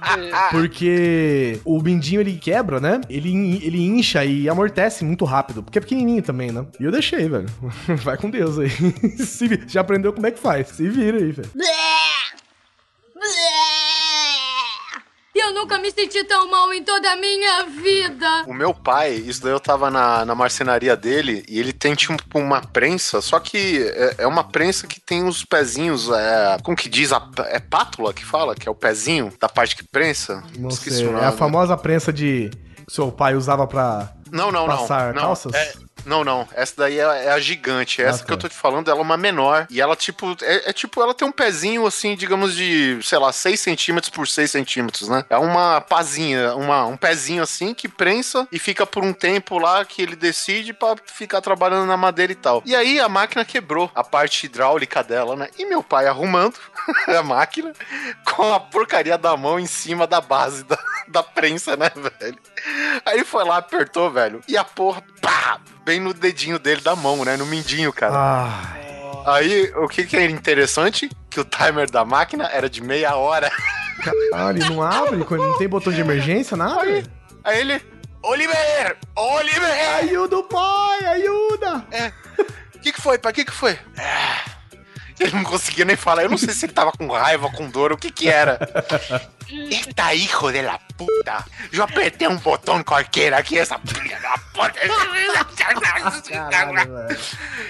Porque 0.50 1.60
o 1.64 1.80
mindinho 1.82 2.20
ele 2.20 2.36
quebra, 2.36 2.80
né? 2.80 3.00
Ele, 3.08 3.30
ele 3.64 3.84
incha 3.84 4.24
e 4.24 4.48
amortece 4.48 5.04
muito 5.04 5.24
rápido. 5.24 5.62
Porque 5.62 5.78
é 5.78 5.80
pequenininho 5.80 6.22
também, 6.22 6.50
né? 6.50 6.66
E 6.78 6.84
eu 6.84 6.92
deixei, 6.92 7.28
velho. 7.28 7.48
Vai 8.02 8.16
com 8.16 8.30
Deus 8.30 8.58
aí. 8.58 8.70
Se 9.18 9.48
já 9.66 9.80
aprendeu 9.80 10.12
como 10.12 10.26
é 10.26 10.30
que 10.30 10.38
faz. 10.38 10.68
Se 10.68 10.88
vira 10.88 11.18
aí, 11.18 11.32
velho. 11.32 11.50
Eu 15.48 15.54
nunca 15.54 15.78
me 15.78 15.90
senti 15.90 16.22
tão 16.24 16.50
mal 16.50 16.70
em 16.74 16.82
toda 16.82 17.10
a 17.10 17.16
minha 17.16 17.64
vida. 17.64 18.44
O 18.46 18.52
meu 18.52 18.74
pai, 18.74 19.14
isso 19.14 19.42
daí 19.42 19.52
eu 19.52 19.58
tava 19.58 19.90
na, 19.90 20.22
na 20.24 20.34
marcenaria 20.34 20.94
dele 20.94 21.42
e 21.48 21.58
ele 21.58 21.72
tem 21.72 21.94
tipo 21.94 22.38
uma 22.38 22.60
prensa, 22.60 23.22
só 23.22 23.40
que 23.40 23.82
é, 23.82 24.16
é 24.18 24.26
uma 24.26 24.44
prensa 24.44 24.86
que 24.86 25.00
tem 25.00 25.24
os 25.26 25.46
pezinhos, 25.46 26.10
é, 26.10 26.58
como 26.62 26.76
que 26.76 26.88
diz? 26.88 27.12
A, 27.14 27.26
é 27.46 27.58
pátula 27.58 28.12
que 28.12 28.24
fala? 28.24 28.54
Que 28.54 28.68
é 28.68 28.70
o 28.70 28.74
pezinho 28.74 29.32
da 29.40 29.48
parte 29.48 29.74
que 29.74 29.84
prensa? 29.84 30.44
Não 30.58 30.68
Esqueci 30.68 30.98
sei. 30.98 31.06
o 31.06 31.16
É 31.16 31.24
a 31.24 31.32
famosa 31.32 31.76
prensa 31.78 32.12
de 32.12 32.50
que 32.88 32.92
seu 32.92 33.10
pai 33.10 33.34
usava 33.34 33.66
pra. 33.66 34.12
Não, 34.30 34.52
não, 34.52 34.66
não. 34.66 34.78
passar 34.78 35.14
não. 35.14 35.22
calças? 35.22 35.54
É, 35.54 35.72
não, 36.08 36.24
não. 36.24 36.48
Essa 36.54 36.74
daí 36.78 36.98
é, 36.98 37.26
é 37.26 37.30
a 37.30 37.38
gigante. 37.38 38.02
Essa 38.02 38.22
Ah, 38.22 38.26
que 38.26 38.32
eu 38.32 38.36
tá. 38.36 38.42
tô 38.42 38.48
te 38.48 38.54
falando, 38.56 38.88
ela 38.90 38.98
é 38.98 39.02
uma 39.02 39.16
menor. 39.16 39.66
E 39.70 39.80
ela, 39.80 39.94
tipo, 39.94 40.36
é, 40.42 40.70
é 40.70 40.72
tipo, 40.72 41.00
ela 41.02 41.14
tem 41.14 41.28
um 41.28 41.32
pezinho, 41.32 41.86
assim, 41.86 42.16
digamos, 42.16 42.54
de, 42.56 42.98
sei 43.02 43.18
lá, 43.18 43.32
6 43.32 43.60
centímetros 43.60 44.10
por 44.10 44.26
6 44.26 44.50
centímetros, 44.50 45.08
né? 45.08 45.24
É 45.30 45.36
uma 45.38 45.80
pazinha, 45.80 46.54
uma, 46.54 46.84
um 46.86 46.96
pezinho 46.96 47.42
assim 47.42 47.74
que 47.74 47.88
prensa 47.88 48.48
e 48.50 48.58
fica 48.58 48.86
por 48.86 49.04
um 49.04 49.12
tempo 49.12 49.58
lá 49.58 49.84
que 49.84 50.02
ele 50.02 50.16
decide 50.16 50.72
pra 50.72 50.96
ficar 51.06 51.40
trabalhando 51.40 51.86
na 51.86 51.96
madeira 51.96 52.32
e 52.32 52.36
tal. 52.36 52.62
E 52.64 52.74
aí 52.74 52.98
a 52.98 53.08
máquina 53.08 53.44
quebrou 53.44 53.90
a 53.94 54.02
parte 54.02 54.46
hidráulica 54.46 55.02
dela, 55.04 55.36
né? 55.36 55.48
E 55.58 55.66
meu 55.66 55.82
pai 55.82 56.06
arrumando 56.06 56.54
a 57.06 57.22
máquina 57.22 57.72
com 58.24 58.52
a 58.54 58.58
porcaria 58.60 59.18
da 59.18 59.36
mão 59.36 59.58
em 59.60 59.66
cima 59.66 60.06
da 60.06 60.20
base 60.20 60.64
da, 60.64 60.78
da 61.08 61.22
prensa, 61.22 61.76
né, 61.76 61.90
velho? 61.94 62.38
Aí 63.04 63.24
foi 63.24 63.44
lá, 63.44 63.58
apertou, 63.58 64.10
velho. 64.10 64.40
E 64.48 64.56
a 64.56 64.64
porra, 64.64 65.02
pá, 65.20 65.60
bem 65.88 65.98
no 66.00 66.12
dedinho 66.12 66.58
dele 66.58 66.82
da 66.82 66.94
mão, 66.94 67.24
né? 67.24 67.34
No 67.38 67.46
mindinho, 67.46 67.90
cara. 67.94 68.12
Ah, 68.14 68.74
Aí, 69.34 69.72
o 69.74 69.88
que 69.88 70.04
que 70.04 70.18
é 70.18 70.26
interessante? 70.26 71.10
Que 71.30 71.40
o 71.40 71.44
timer 71.46 71.90
da 71.90 72.04
máquina 72.04 72.44
era 72.52 72.68
de 72.68 72.82
meia 72.82 73.16
hora. 73.16 73.50
caralho, 74.02 74.66
não 74.66 74.82
abre? 74.82 75.16
Não 75.16 75.56
tem 75.56 75.66
botão 75.66 75.90
de 75.90 76.00
emergência, 76.02 76.58
nada? 76.58 76.82
Aí 77.42 77.60
ele, 77.60 77.82
Oliver! 78.22 78.98
Oliver! 79.16 79.98
Ajuda 80.02 80.36
o 80.38 80.44
pai, 80.44 81.04
ajuda! 81.06 81.84
O 82.74 82.78
que 82.80 82.92
que 82.92 83.00
foi, 83.00 83.16
pai? 83.18 83.32
O 83.32 83.34
que 83.34 83.44
que 83.46 83.52
foi? 83.52 83.78
Ah, 83.96 84.42
Ele 85.24 85.32
não 85.36 85.44
conseguia 85.44 85.84
nem 85.84 85.96
falar. 85.96 86.22
Eu 86.22 86.30
não 86.30 86.38
sei 86.38 86.54
se 86.54 86.66
ele 86.66 86.72
tava 86.72 86.92
com 86.92 87.08
raiva, 87.08 87.50
com 87.50 87.68
dor, 87.68 87.92
o 87.92 87.96
que 87.96 88.10
que 88.10 88.28
era. 88.28 88.58
Eita, 89.50 90.12
hijo 90.14 90.52
de 90.52 90.60
la 90.60 90.78
puta! 90.96 91.42
Eu 91.72 91.82
apertei 91.82 92.28
um 92.28 92.36
botão 92.36 92.82
qualquer 92.84 93.32
aqui, 93.32 93.58
essa 93.58 93.78
filha 93.78 94.20
da 94.20 94.36
puta! 94.52 94.78
Caralho. 96.50 97.18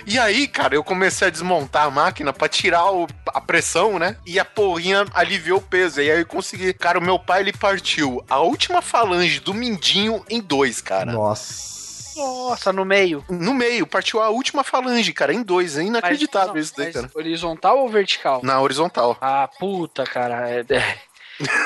E 0.05 0.19
aí, 0.19 0.49
cara, 0.49 0.75
eu 0.75 0.83
comecei 0.83 1.29
a 1.29 1.31
desmontar 1.31 1.85
a 1.87 1.91
máquina 1.91 2.33
pra 2.33 2.49
tirar 2.49 2.91
o- 2.93 3.07
a 3.29 3.41
pressão, 3.41 3.97
né? 3.99 4.17
E 4.27 4.41
a 4.41 4.45
porrinha 4.45 5.07
aliviou 5.15 5.59
o 5.59 5.63
peso. 5.63 6.01
E 6.01 6.11
aí 6.11 6.19
eu 6.19 6.27
consegui. 6.27 6.73
Cara, 6.73 6.99
o 6.99 7.03
meu 7.03 7.19
pai 7.19 7.43
ele 7.43 7.53
partiu 7.53 8.25
a 8.29 8.39
última 8.41 8.83
falange 8.83 9.39
do 9.39 9.55
mindinho 9.55 10.25
em 10.29 10.41
dois, 10.41 10.81
cara. 10.81 11.13
Nossa. 11.13 11.78
Nossa, 12.19 12.73
no 12.73 12.85
meio. 12.85 13.25
No 13.29 13.55
meio, 13.55 13.87
partiu 13.87 14.21
a 14.23 14.29
última 14.29 14.63
falange, 14.65 15.13
cara, 15.13 15.33
em 15.33 15.43
dois. 15.43 15.77
É 15.79 15.83
inacreditável 15.83 16.55
Mas- 16.55 16.67
isso 16.67 16.75
daí, 16.77 16.87
mas 16.87 16.95
cara. 16.97 17.11
Horizontal 17.15 17.79
ou 17.79 17.89
vertical? 17.89 18.41
Na 18.43 18.61
horizontal. 18.61 19.17
Ah, 19.21 19.49
puta, 19.59 20.05
cara. 20.05 20.49
é- 20.51 20.65
é. 20.69 20.99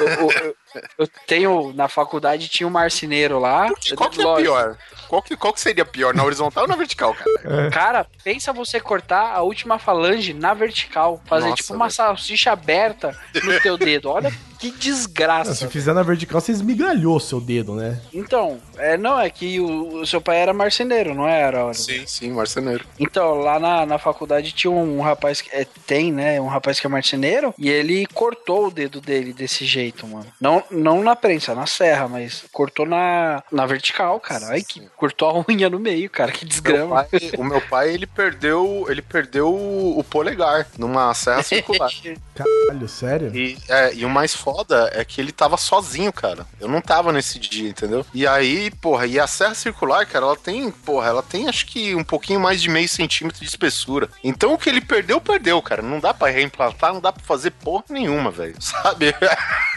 Eu, 0.00 0.30
eu- 0.30 0.56
eu- 0.98 1.08
tenho, 1.26 1.72
na 1.72 1.88
faculdade 1.88 2.46
tinha 2.48 2.66
um 2.66 2.70
marceneiro 2.70 3.38
lá. 3.38 3.68
Qual 3.96 4.10
que 4.10 4.20
é 4.20 4.36
pior? 4.36 4.76
Qual 5.08 5.22
que, 5.22 5.34
qual 5.34 5.50
que 5.52 5.60
seria 5.62 5.84
pior, 5.84 6.12
na 6.14 6.22
horizontal 6.24 6.64
ou 6.64 6.68
na 6.68 6.76
vertical, 6.76 7.14
cara? 7.14 7.70
Cara, 7.70 8.06
pensa 8.22 8.52
você 8.52 8.78
cortar 8.78 9.32
a 9.34 9.40
última 9.40 9.78
falange 9.78 10.34
na 10.34 10.52
vertical. 10.52 11.22
Fazer 11.26 11.48
Nossa, 11.48 11.62
tipo 11.62 11.72
uma 11.74 11.86
velho. 11.86 11.94
salsicha 11.96 12.52
aberta 12.52 13.18
no 13.44 13.58
teu 13.62 13.78
dedo. 13.78 14.10
Olha 14.10 14.30
que 14.62 14.70
Não, 14.70 14.78
desgraça. 14.78 15.54
se 15.54 15.66
fizer 15.68 15.92
na 15.92 16.02
vertical, 16.02 16.40
você 16.40 16.52
esmigalhou 16.52 17.18
seu 17.18 17.40
dedo, 17.40 17.74
né? 17.74 18.00
Então, 18.12 18.58
é, 18.78 18.96
não, 18.96 19.18
é 19.18 19.28
que 19.30 19.58
o, 19.60 20.00
o 20.00 20.06
seu 20.06 20.20
pai 20.20 20.38
era 20.38 20.52
marceneiro, 20.54 21.14
não 21.14 21.26
era? 21.28 21.64
Oliver? 21.66 21.74
Sim, 22.00 22.06
sim, 22.06 22.30
marceneiro. 22.30 22.84
Então, 22.98 23.34
lá 23.40 23.58
na, 23.58 23.84
na 23.86 23.98
faculdade 23.98 24.52
tinha 24.52 24.70
um 24.70 25.00
rapaz 25.00 25.40
que 25.40 25.50
é, 25.54 25.66
tem, 25.86 26.12
né? 26.12 26.40
Um 26.40 26.46
rapaz 26.46 26.78
que 26.78 26.86
é 26.86 26.90
marceneiro 26.90 27.54
e 27.58 27.68
ele 27.68 28.06
cortou 28.14 28.66
o 28.66 28.70
dedo 28.70 29.00
dele 29.00 29.32
desse 29.32 29.64
jeito, 29.64 30.06
mano. 30.06 30.26
Não, 30.40 30.62
não 30.70 31.02
na 31.02 31.16
prensa, 31.16 31.54
na 31.54 31.66
serra, 31.66 32.06
mas 32.08 32.44
cortou 32.52 32.86
na, 32.86 33.42
na 33.50 33.66
vertical, 33.66 34.18
cara. 34.20 34.46
Ai, 34.48 34.62
que 34.62 34.80
cortou 34.96 35.28
a 35.28 35.50
unha 35.50 35.68
no 35.68 35.78
meio, 35.80 36.08
cara. 36.08 36.30
Que 36.32 36.44
Meu 36.44 36.48
desgrama. 36.48 37.04
pai- 37.04 37.30
o 37.38 37.44
meu 37.44 37.60
pai, 37.62 37.90
ele 37.92 38.06
perdeu, 38.06 38.86
ele 38.88 39.02
perdeu 39.02 39.48
o, 39.52 39.98
o 39.98 40.04
polegar 40.04 40.66
numa 40.78 41.12
serra 41.14 41.42
circular. 41.44 41.90
Caralho, 42.34 42.88
sério? 42.88 43.36
E, 43.36 43.58
é, 43.68 43.94
e 43.94 44.04
o 44.04 44.08
mais 44.10 44.34
foda 44.52 44.90
é 44.92 45.04
que 45.04 45.20
ele 45.20 45.32
tava 45.32 45.56
sozinho, 45.56 46.12
cara. 46.12 46.46
Eu 46.60 46.68
não 46.68 46.80
tava 46.80 47.10
nesse 47.12 47.38
dia, 47.38 47.70
entendeu? 47.70 48.04
E 48.12 48.26
aí, 48.26 48.70
porra, 48.70 49.06
e 49.06 49.18
a 49.18 49.26
serra 49.26 49.54
circular, 49.54 50.04
cara, 50.06 50.26
ela 50.26 50.36
tem, 50.36 50.70
porra, 50.70 51.08
ela 51.08 51.22
tem 51.22 51.48
acho 51.48 51.66
que 51.66 51.94
um 51.94 52.04
pouquinho 52.04 52.38
mais 52.38 52.60
de 52.60 52.68
meio 52.68 52.88
centímetro 52.88 53.40
de 53.40 53.46
espessura. 53.46 54.08
Então 54.22 54.52
o 54.52 54.58
que 54.58 54.68
ele 54.68 54.80
perdeu, 54.80 55.20
perdeu, 55.20 55.60
cara. 55.62 55.80
Não 55.80 55.98
dá 55.98 56.12
pra 56.12 56.28
reimplantar, 56.28 56.92
não 56.92 57.00
dá 57.00 57.12
pra 57.12 57.22
fazer 57.24 57.50
porra 57.52 57.84
nenhuma, 57.88 58.30
velho. 58.30 58.54
Sabe? 58.60 59.14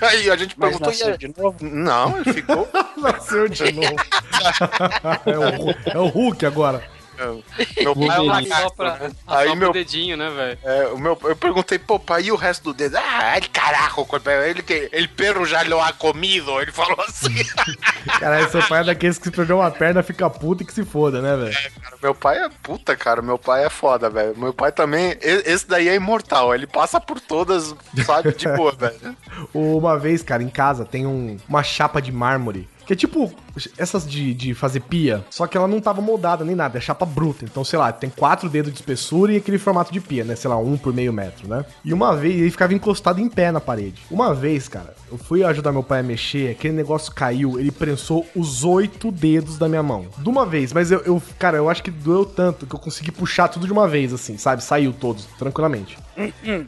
Aí 0.02 0.30
a 0.30 0.36
gente 0.36 0.56
Mas 0.58 0.72
perguntou. 0.72 0.88
nasceu 0.88 1.14
e 1.14 1.18
de 1.18 1.34
novo? 1.38 1.58
Não, 1.62 2.18
ele 2.18 2.34
ficou. 2.34 2.68
Nasceu 2.98 3.48
de 3.48 3.72
novo. 3.72 3.96
é, 5.26 5.38
o, 5.38 5.92
é 5.92 6.00
o 6.00 6.08
Hulk 6.08 6.46
agora. 6.46 6.95
Meu 7.18 7.96
pai 7.96 8.18
é 8.18 8.22
um 8.22 8.26
Só 8.26 8.32
lagarto, 8.32 8.74
pra 8.76 8.96
né? 8.98 9.12
Aí 9.28 9.56
meu 9.56 9.70
o 9.70 9.74
dedinho, 9.74 10.18
né, 10.18 10.30
velho? 10.30 10.60
É, 10.64 10.88
o 10.88 10.98
meu, 10.98 11.18
eu 11.24 11.36
perguntei, 11.36 11.80
pô, 11.80 12.00
pai, 12.00 12.24
e 12.24 12.32
o 12.32 12.36
resto 12.36 12.64
do 12.66 12.74
dedo? 12.74 12.98
Ah, 12.98 13.38
ele 13.38 13.48
carajo, 13.48 14.06
ele 14.46 14.62
que 14.62 14.90
ele 14.92 15.08
perro 15.08 15.46
já 15.46 15.62
lo 15.64 15.80
ha 15.82 15.92
comido, 15.94 16.60
ele 16.62 16.72
falou 16.72 17.00
assim. 17.08 17.34
Caralho, 18.20 18.50
seu 18.50 18.62
pai 18.68 18.82
é 18.82 18.84
daqueles 18.86 19.18
que 19.18 19.26
se 19.26 19.32
perder 19.32 19.54
uma 19.54 19.72
perna 19.72 20.04
fica 20.04 20.30
puta 20.30 20.64
e 20.64 20.66
que 20.66 20.74
se 20.74 20.84
foda, 20.86 21.22
né, 21.22 21.36
velho? 21.36 21.56
Cara, 21.82 21.98
meu 22.02 22.16
pai 22.16 22.38
é 22.38 22.50
puta, 22.62 22.96
cara, 22.96 23.22
meu 23.22 23.38
pai 23.38 23.66
é 23.66 23.70
foda, 23.70 24.10
velho. 24.10 24.38
Meu 24.38 24.54
pai 24.54 24.72
também, 24.72 25.18
esse 25.22 25.68
daí 25.68 25.88
é 25.90 25.96
imortal, 25.96 26.54
ele 26.54 26.68
passa 26.68 27.00
por 27.00 27.20
todas, 27.20 27.76
sabe, 28.06 28.34
de 28.34 28.48
boa, 28.50 28.72
velho. 28.72 29.16
Uma 29.54 29.98
vez, 29.98 30.22
cara, 30.24 30.44
em 30.44 30.50
casa 30.50 30.86
tem 30.86 31.06
um- 31.06 31.38
uma 31.48 31.64
chapa 31.64 32.02
de 32.02 32.12
mármore. 32.12 32.68
Que 32.86 32.94
é 32.94 32.96
tipo 32.96 33.34
essas 33.78 34.08
de, 34.08 34.34
de 34.34 34.54
fazer 34.54 34.82
pia, 34.82 35.26
só 35.30 35.48
que 35.48 35.58
ela 35.58 35.68
não 35.68 35.80
tava 35.80 36.02
moldada 36.02 36.44
nem 36.44 36.56
nada, 36.56 36.78
é 36.78 36.82
chapa 36.82 37.06
bruta. 37.06 37.46
Então, 37.46 37.64
sei 37.64 37.80
lá, 37.80 37.92
tem 37.92 38.10
quatro 38.10 38.50
dedos 38.50 38.72
de 38.72 38.80
espessura 38.80 39.34
e 39.34 39.38
aquele 39.38 39.58
formato 39.58 39.92
de 39.92 40.00
pia, 40.00 40.24
né? 40.24 40.36
Sei 40.36 40.50
lá, 40.50 40.58
um 40.58 40.78
por 40.78 40.94
meio 40.94 41.14
metro, 41.14 41.48
né? 41.48 41.66
E 41.84 41.94
uma 41.94 42.16
vez 42.16 42.36
ele 42.36 42.52
ficava 42.52 42.74
encostado 42.74 43.20
em 43.20 43.30
pé 43.30 43.52
na 43.52 43.62
parede. 43.62 44.02
Uma 44.12 44.34
vez, 44.34 44.68
cara, 44.68 44.94
eu 45.12 45.18
fui 45.18 45.44
ajudar 45.44 45.72
meu 45.72 45.84
pai 45.84 46.02
a 46.02 46.04
mexer, 46.04 46.52
aquele 46.52 46.74
negócio 46.74 47.14
caiu, 47.14 47.60
ele 47.60 47.72
prensou 47.72 48.26
os 48.36 48.64
oito 48.64 49.12
dedos 49.12 49.58
da 49.58 49.68
minha 49.68 49.84
mão. 49.84 50.06
De 50.18 50.30
uma 50.30 50.46
vez, 50.46 50.74
mas 50.74 50.92
eu, 50.92 51.00
eu 51.00 51.22
cara, 51.40 51.58
eu 51.58 51.70
acho 51.70 51.82
que 51.82 51.92
doeu 51.92 52.26
tanto 52.26 52.66
que 52.66 52.76
eu 52.76 52.80
consegui 52.80 53.12
puxar 53.12 53.48
tudo 53.48 53.66
de 53.66 53.74
uma 53.74 53.88
vez, 53.88 54.14
assim, 54.14 54.38
sabe? 54.38 54.64
Saiu 54.64 54.94
todos, 54.94 55.26
tranquilamente. 55.38 55.98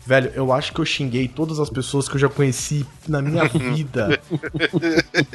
Velho, 0.06 0.32
eu 0.36 0.52
acho 0.52 0.74
que 0.74 0.80
eu 0.80 0.86
xinguei 0.86 1.28
todas 1.28 1.60
as 1.60 1.70
pessoas 1.70 2.08
que 2.08 2.16
eu 2.16 2.20
já 2.20 2.30
conheci 2.30 2.86
na 3.08 3.22
minha 3.22 3.46
vida 3.48 4.20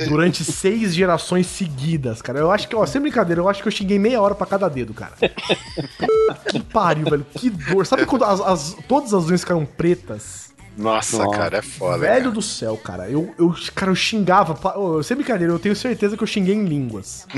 durante 0.07 0.45
seis 0.45 0.72
gerações 0.79 1.47
seguidas, 1.47 2.21
cara. 2.23 2.39
Eu 2.39 2.51
acho 2.51 2.69
que, 2.69 2.77
ó, 2.77 2.85
sem 2.87 3.01
brincadeira, 3.01 3.41
eu 3.41 3.49
acho 3.49 3.63
que 3.63 3.69
eu 3.69 3.73
xinguei 3.73 3.99
meia 3.99 4.21
hora 4.21 4.35
pra 4.35 4.47
cada 4.47 4.69
dedo, 4.69 4.93
cara. 4.95 5.13
que 6.51 6.61
pariu, 6.61 7.05
velho. 7.09 7.27
Que 7.35 7.51
dor. 7.51 7.87
Sabe 7.87 8.07
quando 8.07 8.25
as, 8.25 8.41
as- 8.41 8.77
todas 8.89 9.13
as 9.15 9.27
unhas 9.27 9.41
ficaram 9.41 9.65
pretas? 9.67 10.52
Nossa, 10.77 11.29
cara, 11.31 11.59
é 11.59 11.63
foda. 11.63 11.99
Velho 11.99 12.23
cara. 12.25 12.31
do 12.31 12.43
céu, 12.43 12.77
cara. 12.77 13.09
Eu, 13.11 13.35
eu, 13.39 13.55
cara, 13.75 13.91
eu 13.91 13.95
xingava. 13.95 14.59
ô, 14.79 15.03
Sem 15.03 15.17
brincadeira, 15.17 15.53
eu 15.53 15.59
tenho 15.59 15.77
certeza 15.77 16.17
que 16.17 16.23
eu 16.23 16.27
xinguei 16.27 16.55
em 16.55 16.65
línguas. 16.65 17.27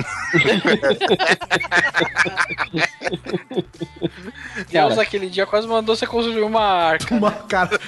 Deus, 4.70 4.98
aquele 4.98 5.28
dia 5.28 5.46
quase 5.46 5.66
mandou 5.66 5.96
você 5.96 6.06
construir 6.06 6.42
uma 6.42 6.60
arca. 6.62 7.14
Uma 7.14 7.30
cara. 7.32 7.78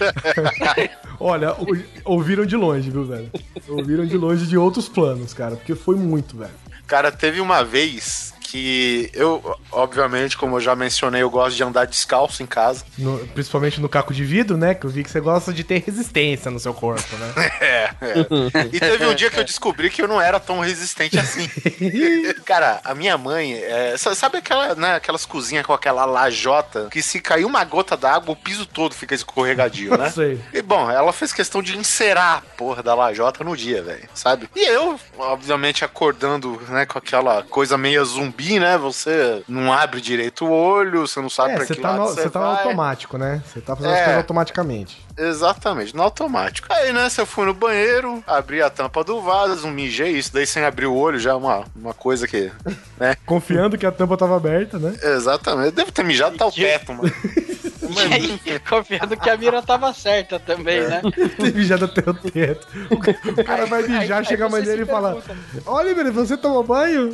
Olha, 1.18 1.54
ou- 1.54 1.76
ouviram 2.04 2.44
de 2.44 2.56
longe, 2.56 2.90
viu, 2.90 3.04
velho? 3.04 3.30
Ouviram 3.68 4.06
de 4.06 4.16
longe 4.16 4.46
de 4.46 4.56
outros 4.58 4.88
planos, 4.88 5.32
cara. 5.32 5.56
Porque 5.56 5.74
foi 5.74 5.96
muito, 5.96 6.36
velho. 6.36 6.50
Cara, 6.86 7.10
teve 7.10 7.40
uma 7.40 7.64
vez 7.64 8.34
que 8.48 9.10
eu, 9.14 9.56
obviamente, 9.72 10.36
como 10.36 10.56
eu 10.56 10.60
já 10.60 10.74
mencionei, 10.76 11.22
eu 11.22 11.30
gosto 11.30 11.56
de 11.56 11.62
andar 11.64 11.86
descalço 11.86 12.42
em 12.42 12.46
casa. 12.46 12.84
No- 12.96 13.18
principalmente 13.28 13.80
no 13.80 13.88
caco 13.88 14.14
de 14.14 14.24
vidro, 14.24 14.56
né? 14.56 14.74
Que 14.74 14.86
eu 14.86 14.90
vi 14.90 15.02
que 15.02 15.10
você 15.10 15.20
gosta 15.20 15.52
de 15.52 15.64
ter 15.64 15.82
resistência 15.84 16.50
no 16.50 16.58
seu 16.60 16.72
corpo, 16.74 17.16
né? 17.16 17.32
É, 17.60 17.90
é. 18.00 18.68
E 18.72 18.78
teve 18.78 19.06
um 19.06 19.14
dia 19.14 19.30
que 19.30 19.38
eu 19.40 19.44
descobri 19.44 19.88
que 19.90 20.00
eu 20.02 20.08
não 20.08 20.20
era 20.20 20.38
tão 20.38 20.60
resistente 20.60 21.18
assim. 21.18 21.48
Cara, 22.44 22.80
a 22.84 22.94
minha 22.94 23.16
mãe, 23.18 23.54
é, 23.54 23.96
sa- 23.96 24.14
sabe 24.14 24.38
aquela, 24.38 24.74
né, 24.74 24.94
aquelas 24.94 25.24
cozinhas 25.26 25.64
com 25.66 25.72
aquela 25.72 26.04
lajota 26.04 26.88
que 26.90 27.02
se 27.02 27.20
cair 27.20 27.44
uma 27.44 27.64
gota 27.64 27.96
d'água, 27.96 28.32
o 28.32 28.36
piso 28.36 28.66
todo 28.66 28.94
fica 28.94 29.14
escorregadio, 29.14 29.96
né? 29.96 30.10
Sei. 30.14 30.38
E 30.52 30.62
bom, 30.62 30.90
ela 30.90 31.12
fez 31.12 31.32
questão 31.32 31.62
de 31.62 31.76
encerar 31.76 32.38
a 32.38 32.40
porra 32.56 32.82
da 32.82 32.94
lajota 32.94 33.42
no 33.42 33.56
dia, 33.56 33.82
velho, 33.82 34.08
sabe? 34.14 34.48
E 34.54 34.64
eu, 34.68 34.98
obviamente, 35.18 35.84
acordando, 35.84 36.60
né, 36.68 36.86
com 36.86 36.98
aquela 36.98 37.42
coisa 37.42 37.76
meio 37.78 38.04
zumbi, 38.04 38.45
né? 38.58 38.78
Você 38.78 39.42
não 39.48 39.72
abre 39.72 40.00
direito 40.00 40.44
o 40.46 40.50
olho, 40.50 41.06
você 41.06 41.20
não 41.20 41.28
sabe 41.30 41.52
É, 41.52 41.56
pra 41.56 41.64
você 41.66 41.74
que 41.74 41.80
tá, 41.80 41.90
lado 41.90 42.00
no, 42.00 42.06
você 42.08 42.22
você 42.22 42.30
tá 42.30 42.38
no 42.40 42.46
automático, 42.46 43.18
né? 43.18 43.42
Você 43.46 43.60
tá 43.60 43.74
fazendo 43.76 43.92
É. 43.92 43.98
as 43.98 44.00
coisas 44.04 44.16
automaticamente. 44.18 45.06
Exatamente, 45.18 45.94
no 45.96 46.02
automático. 46.02 46.68
Aí, 46.70 46.92
né, 46.92 47.08
se 47.08 47.20
eu 47.20 47.26
fui 47.26 47.46
no 47.46 47.54
banheiro, 47.54 48.22
abri 48.26 48.60
a 48.62 48.68
tampa 48.70 49.02
do 49.02 49.20
vaso, 49.22 49.66
um 49.66 49.70
mijei, 49.70 50.12
isso 50.12 50.32
daí 50.32 50.46
sem 50.46 50.62
abrir 50.64 50.86
o 50.86 50.94
olho 50.94 51.18
já 51.18 51.30
é 51.30 51.34
uma, 51.34 51.64
uma 51.74 51.94
coisa 51.94 52.26
que, 52.28 52.50
né? 52.98 53.16
Confiando 53.26 53.76
que 53.78 53.86
a 53.86 53.92
tampa 53.92 54.16
tava 54.16 54.36
aberta, 54.36 54.78
né? 54.78 54.94
Exatamente. 55.02 55.72
Deve 55.72 55.90
ter 55.90 56.04
mijado 56.04 56.34
até 56.36 56.44
o 56.44 56.52
teto, 56.52 56.92
mano. 56.94 57.12
E 57.88 58.12
aí, 58.12 58.58
confiando 58.68 59.16
que 59.16 59.30
a 59.30 59.36
mira 59.36 59.62
tava 59.62 59.92
certa 59.94 60.40
também, 60.40 60.80
né? 60.88 61.00
Tem 61.38 61.52
mijado 61.52 61.84
até 61.84 62.00
o 62.10 62.12
teto. 62.12 62.66
O 62.90 62.98
ca- 62.98 63.14
o 63.40 63.44
cara 63.44 63.64
vai 63.64 63.82
mijar, 63.84 64.18
Aí- 64.18 64.24
chega 64.24 64.44
a 64.44 64.46
aí 64.48 64.52
mãe 64.52 64.60
você 64.64 64.70
dele 64.70 64.82
e 64.82 64.84
se 64.86 64.90
fala: 64.90 65.14
pergunta, 65.22 65.70
Oliver, 65.70 66.12
você 66.12 66.36
tomou 66.36 66.64
banho? 66.64 67.10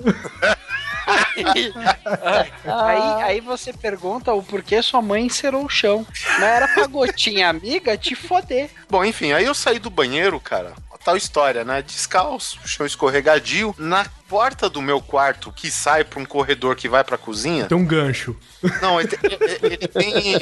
Aí, 2.64 3.22
aí 3.22 3.40
você 3.40 3.72
pergunta 3.72 4.32
o 4.32 4.42
porquê 4.42 4.82
sua 4.82 5.03
mãe 5.03 5.26
encerou 5.26 5.64
o 5.64 5.68
chão. 5.68 6.07
Não 6.38 6.46
era 6.46 6.68
pra 6.68 6.86
gotinha 6.86 7.48
amiga 7.48 7.96
te 7.96 8.14
foder. 8.14 8.70
Bom, 8.88 9.05
enfim, 9.05 9.32
aí 9.32 9.44
eu 9.44 9.55
saí 9.55 9.78
do 9.78 9.90
banheiro, 9.90 10.38
cara. 10.40 10.72
Tal 11.05 11.16
história, 11.16 11.64
né? 11.64 11.82
Descalço, 11.82 12.61
chão 12.64 12.86
escorregadio. 12.86 13.74
Na 13.76 14.07
porta 14.33 14.70
do 14.70 14.80
meu 14.80 14.99
quarto, 14.99 15.53
que 15.53 15.70
sai 15.70 16.05
pra 16.05 16.18
um 16.18 16.24
corredor 16.24 16.74
que 16.74 16.89
vai 16.89 17.05
pra 17.05 17.18
cozinha. 17.18 17.66
Tem 17.66 17.76
um 17.76 17.85
gancho. 17.85 18.35
Não, 18.80 18.99
ele 18.99 19.09
tem, 19.09 19.30
ele 19.62 19.89
tem. 19.89 20.37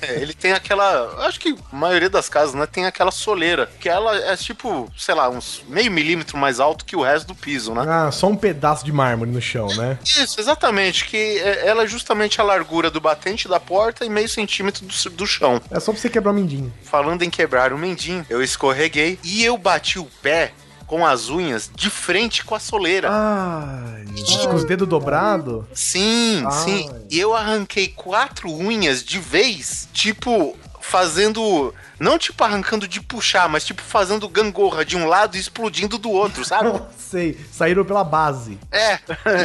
é, 0.00 0.20
Ele 0.22 0.32
tem 0.32 0.52
aquela. 0.52 1.26
Acho 1.26 1.40
que 1.40 1.56
a 1.72 1.76
maioria 1.76 2.08
das 2.08 2.28
casas, 2.28 2.54
né? 2.54 2.66
Tem 2.66 2.86
aquela 2.86 3.10
soleira. 3.10 3.68
Que 3.80 3.88
ela 3.88 4.16
é 4.16 4.36
tipo, 4.36 4.88
sei 4.96 5.14
lá, 5.16 5.28
uns 5.28 5.64
meio 5.66 5.90
milímetro 5.90 6.38
mais 6.38 6.60
alto 6.60 6.84
que 6.84 6.94
o 6.94 7.02
resto 7.02 7.26
do 7.26 7.34
piso, 7.34 7.74
né? 7.74 7.84
Ah, 7.88 8.12
só 8.12 8.28
um 8.28 8.36
pedaço 8.36 8.84
de 8.84 8.92
mármore 8.92 9.32
no 9.32 9.40
chão, 9.42 9.66
né? 9.74 9.98
Isso, 10.04 10.38
exatamente. 10.40 11.06
Que 11.06 11.16
é- 11.40 11.66
ela 11.66 11.82
é 11.82 11.86
justamente 11.88 12.40
a 12.40 12.44
largura 12.44 12.90
do 12.92 13.00
batente 13.00 13.48
da 13.48 13.58
porta 13.58 14.04
e 14.04 14.08
meio 14.08 14.28
centímetro 14.28 14.86
do, 14.86 15.10
do 15.10 15.26
chão. 15.26 15.60
É 15.68 15.80
só 15.80 15.90
pra 15.92 16.00
você 16.00 16.08
quebrar 16.08 16.30
o 16.30 16.34
mindinho. 16.34 16.72
Falando 16.84 17.22
em 17.22 17.30
quebrar 17.30 17.72
o 17.72 17.78
mendinho, 17.78 18.24
eu 18.30 18.40
escorreguei 18.40 19.18
e 19.24 19.44
eu 19.44 19.58
bati 19.58 19.98
o 19.98 20.04
pé 20.22 20.52
com 20.92 21.06
as 21.06 21.30
unhas 21.30 21.70
de 21.74 21.88
frente 21.88 22.44
com 22.44 22.54
a 22.54 22.60
soleira. 22.60 23.08
Ai, 23.10 24.04
com 24.46 24.54
os 24.54 24.66
dedos 24.66 24.86
dobrados. 24.86 25.64
Sim, 25.72 26.44
Ai. 26.44 26.52
sim. 26.52 26.90
E 27.08 27.18
eu 27.18 27.34
arranquei 27.34 27.88
quatro 27.88 28.52
unhas 28.52 29.02
de 29.02 29.18
vez, 29.18 29.88
tipo, 29.94 30.54
fazendo. 30.82 31.74
Não 31.98 32.18
tipo 32.18 32.44
arrancando 32.44 32.86
de 32.86 33.00
puxar, 33.00 33.48
mas 33.48 33.64
tipo 33.64 33.80
fazendo 33.80 34.28
gangorra 34.28 34.84
de 34.84 34.94
um 34.94 35.06
lado 35.06 35.34
e 35.34 35.40
explodindo 35.40 35.96
do 35.96 36.10
outro, 36.10 36.44
sabe? 36.44 36.78
Sei, 36.98 37.40
saíram 37.50 37.86
pela 37.86 38.04
base. 38.04 38.58
É. 38.70 38.98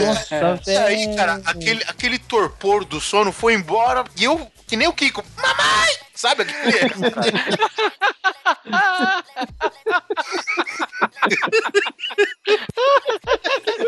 Nossa, 0.06 0.70
E 0.70 0.76
aí, 0.76 1.16
cara, 1.16 1.42
aquele, 1.46 1.82
aquele 1.88 2.20
torpor 2.20 2.84
do 2.84 3.00
sono 3.00 3.32
foi 3.32 3.54
embora 3.54 4.04
e 4.18 4.26
eu, 4.26 4.52
que 4.68 4.76
nem 4.76 4.90
o 4.90 4.94
Kiko, 4.94 5.24
mamãe! 5.38 5.94
Sabe 6.14 6.42
aquele. 6.42 6.92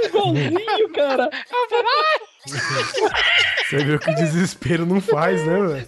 igualzinho, 0.05 0.89
cara. 0.93 1.29
Você 3.69 3.77
viu 3.83 3.99
que 3.99 4.13
desespero 4.15 4.85
não 4.85 5.01
faz, 5.01 5.45
né, 5.45 5.61
velho? 5.67 5.87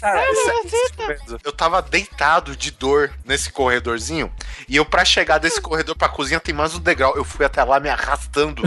Cara, 0.00 0.22
isso- 0.30 1.38
eu 1.42 1.52
tava 1.52 1.80
deitado 1.82 2.54
de 2.54 2.70
dor 2.70 3.12
nesse 3.24 3.50
corredorzinho 3.50 4.30
e 4.68 4.76
eu, 4.76 4.84
pra 4.84 5.04
chegar 5.04 5.38
desse 5.38 5.60
corredor 5.60 5.96
pra 5.96 6.08
cozinha, 6.08 6.38
tem 6.38 6.54
mais 6.54 6.74
um 6.74 6.80
degrau. 6.80 7.16
Eu 7.16 7.24
fui 7.24 7.44
até 7.44 7.64
lá 7.64 7.80
me 7.80 7.88
arrastando. 7.88 8.62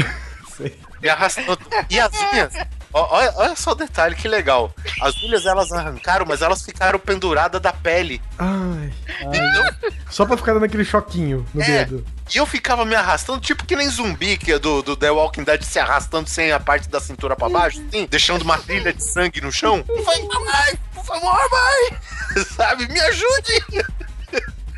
Sei. 0.57 0.77
me 1.01 1.07
arrastando. 1.07 1.59
E 1.89 1.99
as 1.99 2.11
unhas. 2.33 2.53
Olha, 2.93 3.31
olha 3.35 3.55
só 3.55 3.71
o 3.71 3.75
detalhe, 3.75 4.15
que 4.15 4.27
legal. 4.27 4.73
As 5.01 5.15
unhas 5.23 5.45
elas 5.45 5.71
arrancaram, 5.71 6.25
mas 6.27 6.41
elas 6.41 6.63
ficaram 6.63 6.97
penduradas 6.99 7.61
da 7.61 7.71
pele. 7.71 8.21
Ai. 8.37 8.91
Então, 9.21 9.91
Só 10.09 10.25
pra 10.25 10.35
ficar 10.37 10.53
dando 10.53 10.65
aquele 10.65 10.83
choquinho 10.83 11.45
no 11.53 11.61
É. 11.61 11.65
dedo. 11.85 12.05
e 12.33 12.37
eu 12.37 12.45
ficava 12.47 12.83
me 12.85 12.95
arrastando, 12.95 13.39
tipo 13.39 13.65
que 13.65 13.75
nem 13.75 13.87
zumbi 13.89 14.37
que 14.37 14.51
é 14.53 14.59
do, 14.59 14.81
do 14.81 14.95
The 14.95 15.09
Walking 15.11 15.43
Dead 15.43 15.61
se 15.63 15.79
arrastando 15.79 16.27
sem 16.29 16.51
a 16.51 16.59
parte 16.59 16.87
da 16.89 16.99
cintura 16.99 17.35
pra 17.35 17.47
baixo, 17.49 17.79
assim, 17.87 18.05
deixando 18.07 18.41
uma 18.43 18.57
trilha 18.57 18.91
de 18.93 19.03
sangue 19.03 19.39
no 19.41 19.51
chão. 19.51 19.83
Falei, 20.05 20.27
mamãe, 20.27 20.79
por 20.93 21.05
favor, 21.05 21.39
mãe! 21.51 21.97
Sabe, 22.55 22.87
me 22.87 22.99
ajude! 22.99 23.85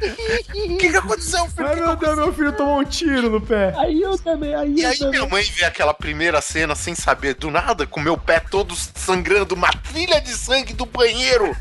O 0.02 0.78
que, 0.78 0.89
que 0.89 0.97
aconteceu, 0.97 1.45
filho? 1.49 1.68
Ai, 1.68 1.76
meu 1.76 1.95
Deus, 1.95 2.16
meu 2.18 2.34
filho 2.34 2.52
tomou 2.54 2.80
um 2.80 2.84
tiro 2.84 3.30
no 3.30 3.39
pé. 3.41 3.74
Aí 3.78 4.02
eu 4.02 4.18
também, 4.18 4.54
aí 4.56 4.74
E 4.76 4.82
eu 4.84 4.89
aí 4.89 4.97
também. 4.97 5.20
minha 5.20 5.30
mãe 5.30 5.43
vê 5.43 5.66
aquela 5.66 5.93
primeira 5.93 6.41
cena 6.41 6.76
sem 6.76 6.95
saber 6.95 7.36
do 7.36 7.52
nada, 7.52 7.86
com 7.86 7.99
meu 7.99 8.18
pé 8.18 8.39
todo 8.39 8.76
sangrando, 8.76 9.56
uma 9.56 9.70
trilha 9.72 10.20
de 10.22 10.30
sangue 10.32 10.74
do 10.74 10.86
banheiro, 10.86 11.56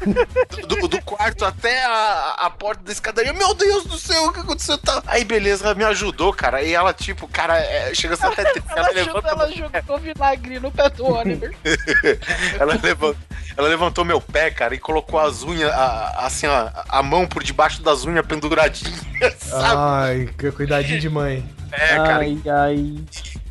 do, 0.66 0.76
do- 0.76 0.88
do 0.88 1.03
quarto 1.03 1.45
até 1.45 1.84
a, 1.84 2.34
a 2.38 2.51
porta 2.51 2.82
da 2.82 2.93
escadaria. 2.93 3.32
Meu 3.32 3.55
Deus 3.55 3.84
do 3.84 3.99
céu, 3.99 4.26
o 4.26 4.32
que 4.32 4.41
aconteceu? 4.41 4.78
Tá... 4.78 5.03
Aí 5.07 5.24
beleza, 5.24 5.64
ela 5.66 5.74
me 5.74 5.84
ajudou, 5.84 6.32
cara. 6.32 6.62
E 6.62 6.72
ela, 6.72 6.93
tipo, 6.93 7.28
cara, 7.28 7.59
é, 7.59 7.95
chega 7.95 8.14
a 8.14 8.16
ser 8.16 8.26
até 8.26 8.45
triste. 8.45 8.68
Ela, 8.70 8.80
Ela, 8.88 8.91
levanta, 8.93 9.28
ela 9.28 9.53
jogou 9.53 9.99
vinagre 9.99 10.59
no 10.61 10.70
pé 10.70 10.88
do 10.91 11.05
Oliver. 11.07 11.55
ela, 12.59 12.78
levanta, 12.82 13.18
ela 13.57 13.68
levantou 13.68 14.05
meu 14.05 14.20
pé, 14.20 14.51
cara, 14.51 14.74
e 14.74 14.78
colocou 14.78 15.18
as 15.20 15.43
unhas, 15.43 15.70
a- 15.72 16.26
assim, 16.26 16.47
ó, 16.47 16.68
a 16.88 17.03
mão 17.03 17.26
por 17.26 17.43
debaixo 17.43 17.82
das 17.82 18.05
unhas 18.05 18.24
penduradinhas, 18.31 19.03
sabe? 19.39 19.74
Ai, 19.76 20.28
que 20.39 20.51
cuidadinho 20.53 21.01
de 21.01 21.11
mãe. 21.11 21.45
é, 21.72 21.97
cara, 21.97 22.18
Ai, 22.18 22.41
ai. 22.49 22.97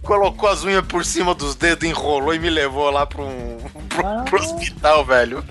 colocou 0.02 0.48
as 0.50 0.64
unhas 0.64 0.86
por 0.86 1.04
cima 1.06 1.36
dos 1.36 1.56
dedos, 1.56 1.88
enrolou 1.88 2.34
e 2.34 2.40
me 2.40 2.50
levou 2.50 2.90
lá 2.90 3.06
pra 3.06 3.22
um 3.22 3.58
pro, 3.90 4.24
pro 4.26 4.40
hospital, 4.40 5.06
velho. 5.06 5.44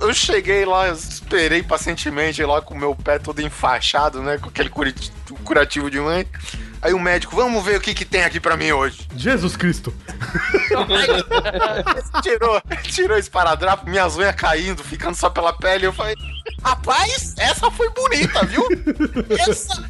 Eu 0.00 0.12
cheguei 0.14 0.64
lá, 0.64 0.88
eu 0.88 0.94
esperei 0.94 1.62
pacientemente 1.62 2.42
lá 2.42 2.60
com 2.62 2.74
o 2.74 2.78
meu 2.78 2.94
pé 2.94 3.18
todo 3.18 3.40
enfaixado, 3.42 4.22
né? 4.22 4.38
Com 4.38 4.48
aquele 4.48 4.70
curativo 5.44 5.90
de 5.90 6.00
mãe. 6.00 6.26
Aí 6.80 6.92
o 6.92 6.98
médico, 6.98 7.34
vamos 7.34 7.64
ver 7.64 7.78
o 7.78 7.80
que, 7.80 7.92
que 7.92 8.04
tem 8.04 8.24
aqui 8.24 8.38
pra 8.38 8.56
mim 8.56 8.72
hoje. 8.72 9.08
Jesus 9.16 9.56
Cristo. 9.56 9.92
tirou, 12.22 12.62
tirou 12.82 13.18
esse 13.18 13.30
paradrapo, 13.30 13.88
minhas 13.88 14.16
unhas 14.16 14.34
caindo, 14.34 14.84
ficando 14.84 15.14
só 15.14 15.28
pela 15.28 15.52
pele. 15.52 15.86
Eu 15.86 15.92
falei, 15.92 16.14
rapaz, 16.62 17.34
essa 17.38 17.70
foi 17.70 17.90
bonita, 17.90 18.44
viu? 18.44 18.66
Essa. 19.38 19.84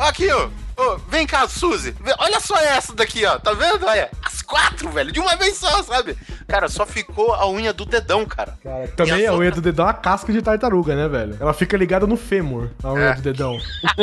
Aqui, 0.00 0.30
ó. 0.30 0.48
Ô, 0.76 0.96
vem 1.08 1.26
cá, 1.26 1.46
Suzy. 1.48 1.94
Olha 2.18 2.40
só 2.40 2.56
essa 2.56 2.94
daqui, 2.94 3.24
ó. 3.24 3.38
Tá 3.38 3.52
vendo? 3.52 3.86
Olha. 3.86 4.10
As 4.24 4.42
quatro, 4.42 4.88
velho. 4.90 5.12
De 5.12 5.20
uma 5.20 5.36
vez 5.36 5.56
só, 5.56 5.82
sabe? 5.82 6.16
Cara, 6.48 6.68
só 6.68 6.84
ficou 6.84 7.32
a 7.34 7.48
unha 7.48 7.72
do 7.72 7.84
dedão, 7.84 8.26
cara. 8.26 8.58
Também 8.96 9.20
E 9.20 9.26
a 9.26 9.34
unha 9.34 9.50
do 9.50 9.60
dedão 9.62 9.86
é 9.86 9.88
uma 9.88 9.94
casca 9.94 10.32
de 10.32 10.42
tartaruga, 10.42 10.94
né, 10.94 11.08
velho? 11.08 11.36
Ela 11.40 11.52
fica 11.54 11.76
ligada 11.76 12.06
no 12.06 12.16
fêmur, 12.16 12.68
a 12.82 12.92
unha 12.92 13.04
É. 13.10 13.14
do 13.14 13.22
dedão. 13.22 13.56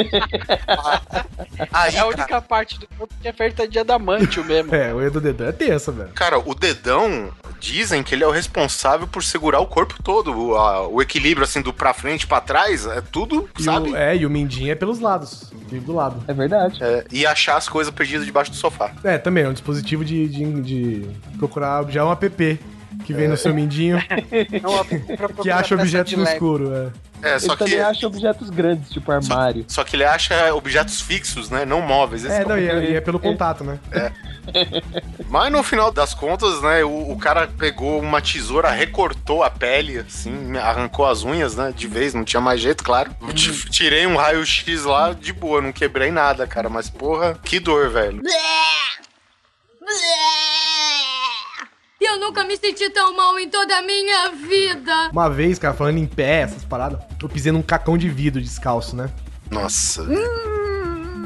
Aí, 1.71 1.95
É 1.95 1.99
a 1.99 2.03
cara, 2.03 2.07
única 2.07 2.41
parte 2.41 2.79
do 2.79 2.87
corpo 2.97 3.13
que 3.21 3.27
é 3.27 3.33
feita 3.33 3.67
de 3.67 3.77
adamantio 3.79 4.43
mesmo. 4.43 4.71
É, 4.81 4.91
a 4.91 4.95
unha 4.95 5.11
do 5.11 5.19
dedão 5.21 5.47
é 5.47 5.51
tensa, 5.51 5.91
velho. 5.91 6.09
cara, 6.13 6.39
o 6.39 6.55
dedão, 6.55 7.29
dizem 7.59 8.01
que 8.03 8.15
ele 8.15 8.23
é 8.23 8.27
o 8.27 8.31
responsável 8.31 9.07
por 9.07 9.23
segurar 9.23 9.59
o 9.59 9.67
corpo 9.67 10.01
todo. 10.01 10.31
O, 10.37 10.55
a- 10.57 10.87
o 10.87 11.01
equilíbrio, 11.01 11.43
assim, 11.43 11.61
do 11.61 11.73
pra 11.73 11.93
frente, 11.93 12.25
pra 12.25 12.39
trás, 12.41 12.85
é 12.87 13.01
tudo, 13.01 13.49
E 13.59 13.63
sabe? 13.63 13.91
o, 13.91 13.95
é, 13.95 14.15
e 14.15 14.25
o 14.25 14.29
mindinho 14.29 14.71
é 14.71 14.75
pelos 14.75 14.99
lados, 14.99 15.51
do 15.71 15.93
lado. 15.93 16.23
É 16.27 16.33
verdade. 16.33 16.60
É, 16.81 17.05
e 17.11 17.25
achar 17.25 17.57
as 17.57 17.67
coisas 17.67 17.93
perdidas 17.93 18.25
debaixo 18.25 18.51
do 18.51 18.57
sofá. 18.57 18.91
É, 19.03 19.17
também, 19.17 19.43
é 19.43 19.49
um 19.49 19.53
dispositivo 19.53 20.03
de, 20.03 20.27
de, 20.27 20.61
de 20.61 21.07
procurar, 21.37 21.89
já 21.89 22.01
é 22.01 22.03
um 22.03 22.11
app 22.11 22.59
que 23.01 23.13
vem 23.13 23.27
no 23.27 23.37
seu 23.37 23.53
mindinho, 23.53 23.97
pra 25.17 25.29
que 25.43 25.49
acha 25.51 25.75
objetos 25.75 26.13
no 26.13 26.23
escuro, 26.23 26.73
é. 26.73 27.11
É, 27.23 27.31
Ele 27.33 27.39
só 27.41 27.55
que, 27.55 27.63
também 27.65 27.79
acha 27.79 28.07
objetos 28.07 28.49
grandes, 28.49 28.89
tipo 28.89 29.11
armário. 29.11 29.63
só 29.67 29.83
que 29.83 29.95
ele 29.95 30.03
acha 30.03 30.51
objetos 30.55 30.99
fixos, 31.01 31.51
né? 31.51 31.65
Não 31.65 31.79
móveis. 31.79 32.23
Esse 32.25 32.33
É, 32.41 32.45
não, 32.45 32.57
e 32.57 32.67
é, 32.67 32.91
e 32.91 32.95
é 32.95 33.01
pelo 33.01 33.19
contato, 33.19 33.63
né? 33.63 33.77
Mas 35.29 35.51
no 35.51 35.61
final 35.61 35.91
das 35.91 36.15
contas, 36.15 36.59
né, 36.63 36.83
o, 36.83 37.11
o 37.11 37.17
cara 37.19 37.47
pegou 37.47 37.99
uma 38.01 38.19
tesoura, 38.21 38.71
recortou 38.71 39.43
a 39.43 39.51
pele, 39.51 39.99
assim, 39.99 40.57
arrancou 40.57 41.05
as 41.05 41.23
unhas, 41.23 41.55
né, 41.55 41.71
de 41.75 41.87
vez, 41.87 42.15
não 42.15 42.23
tinha 42.23 42.41
mais 42.41 42.59
jeito, 42.59 42.83
claro. 42.83 43.11
T- 43.35 43.69
Tirei 43.69 44.07
um 44.07 44.15
raio-x 44.15 44.83
lá, 44.83 45.13
de 45.13 45.31
boa, 45.31 45.61
não 45.61 45.71
quebrei 45.71 46.09
nada, 46.09 46.47
cara, 46.47 46.69
mas 46.69 46.89
porra, 46.89 47.37
que 47.43 47.59
dor, 47.59 47.91
velho. 47.91 48.19
E 51.99 52.05
eu 52.05 52.10
nunca 52.21 52.43
me 52.45 52.55
senti 52.55 52.87
tão 52.91 53.17
mal 53.17 53.37
em 53.39 53.49
toda 53.49 53.75
a 53.75 53.81
minha 53.81 54.29
vida. 54.29 55.09
Uma 55.11 55.27
vez, 55.27 55.57
cara, 55.57 55.73
falando 55.73 55.97
em 55.97 56.05
pé, 56.05 56.41
essas 56.41 56.63
paradas, 56.63 57.01
eu 57.21 57.27
pisei 57.27 57.51
num 57.51 57.63
cacão 57.63 57.97
de 57.97 58.07
vidro 58.07 58.39
descalço, 58.39 58.95
né? 58.95 59.09
Nossa. 59.49 60.05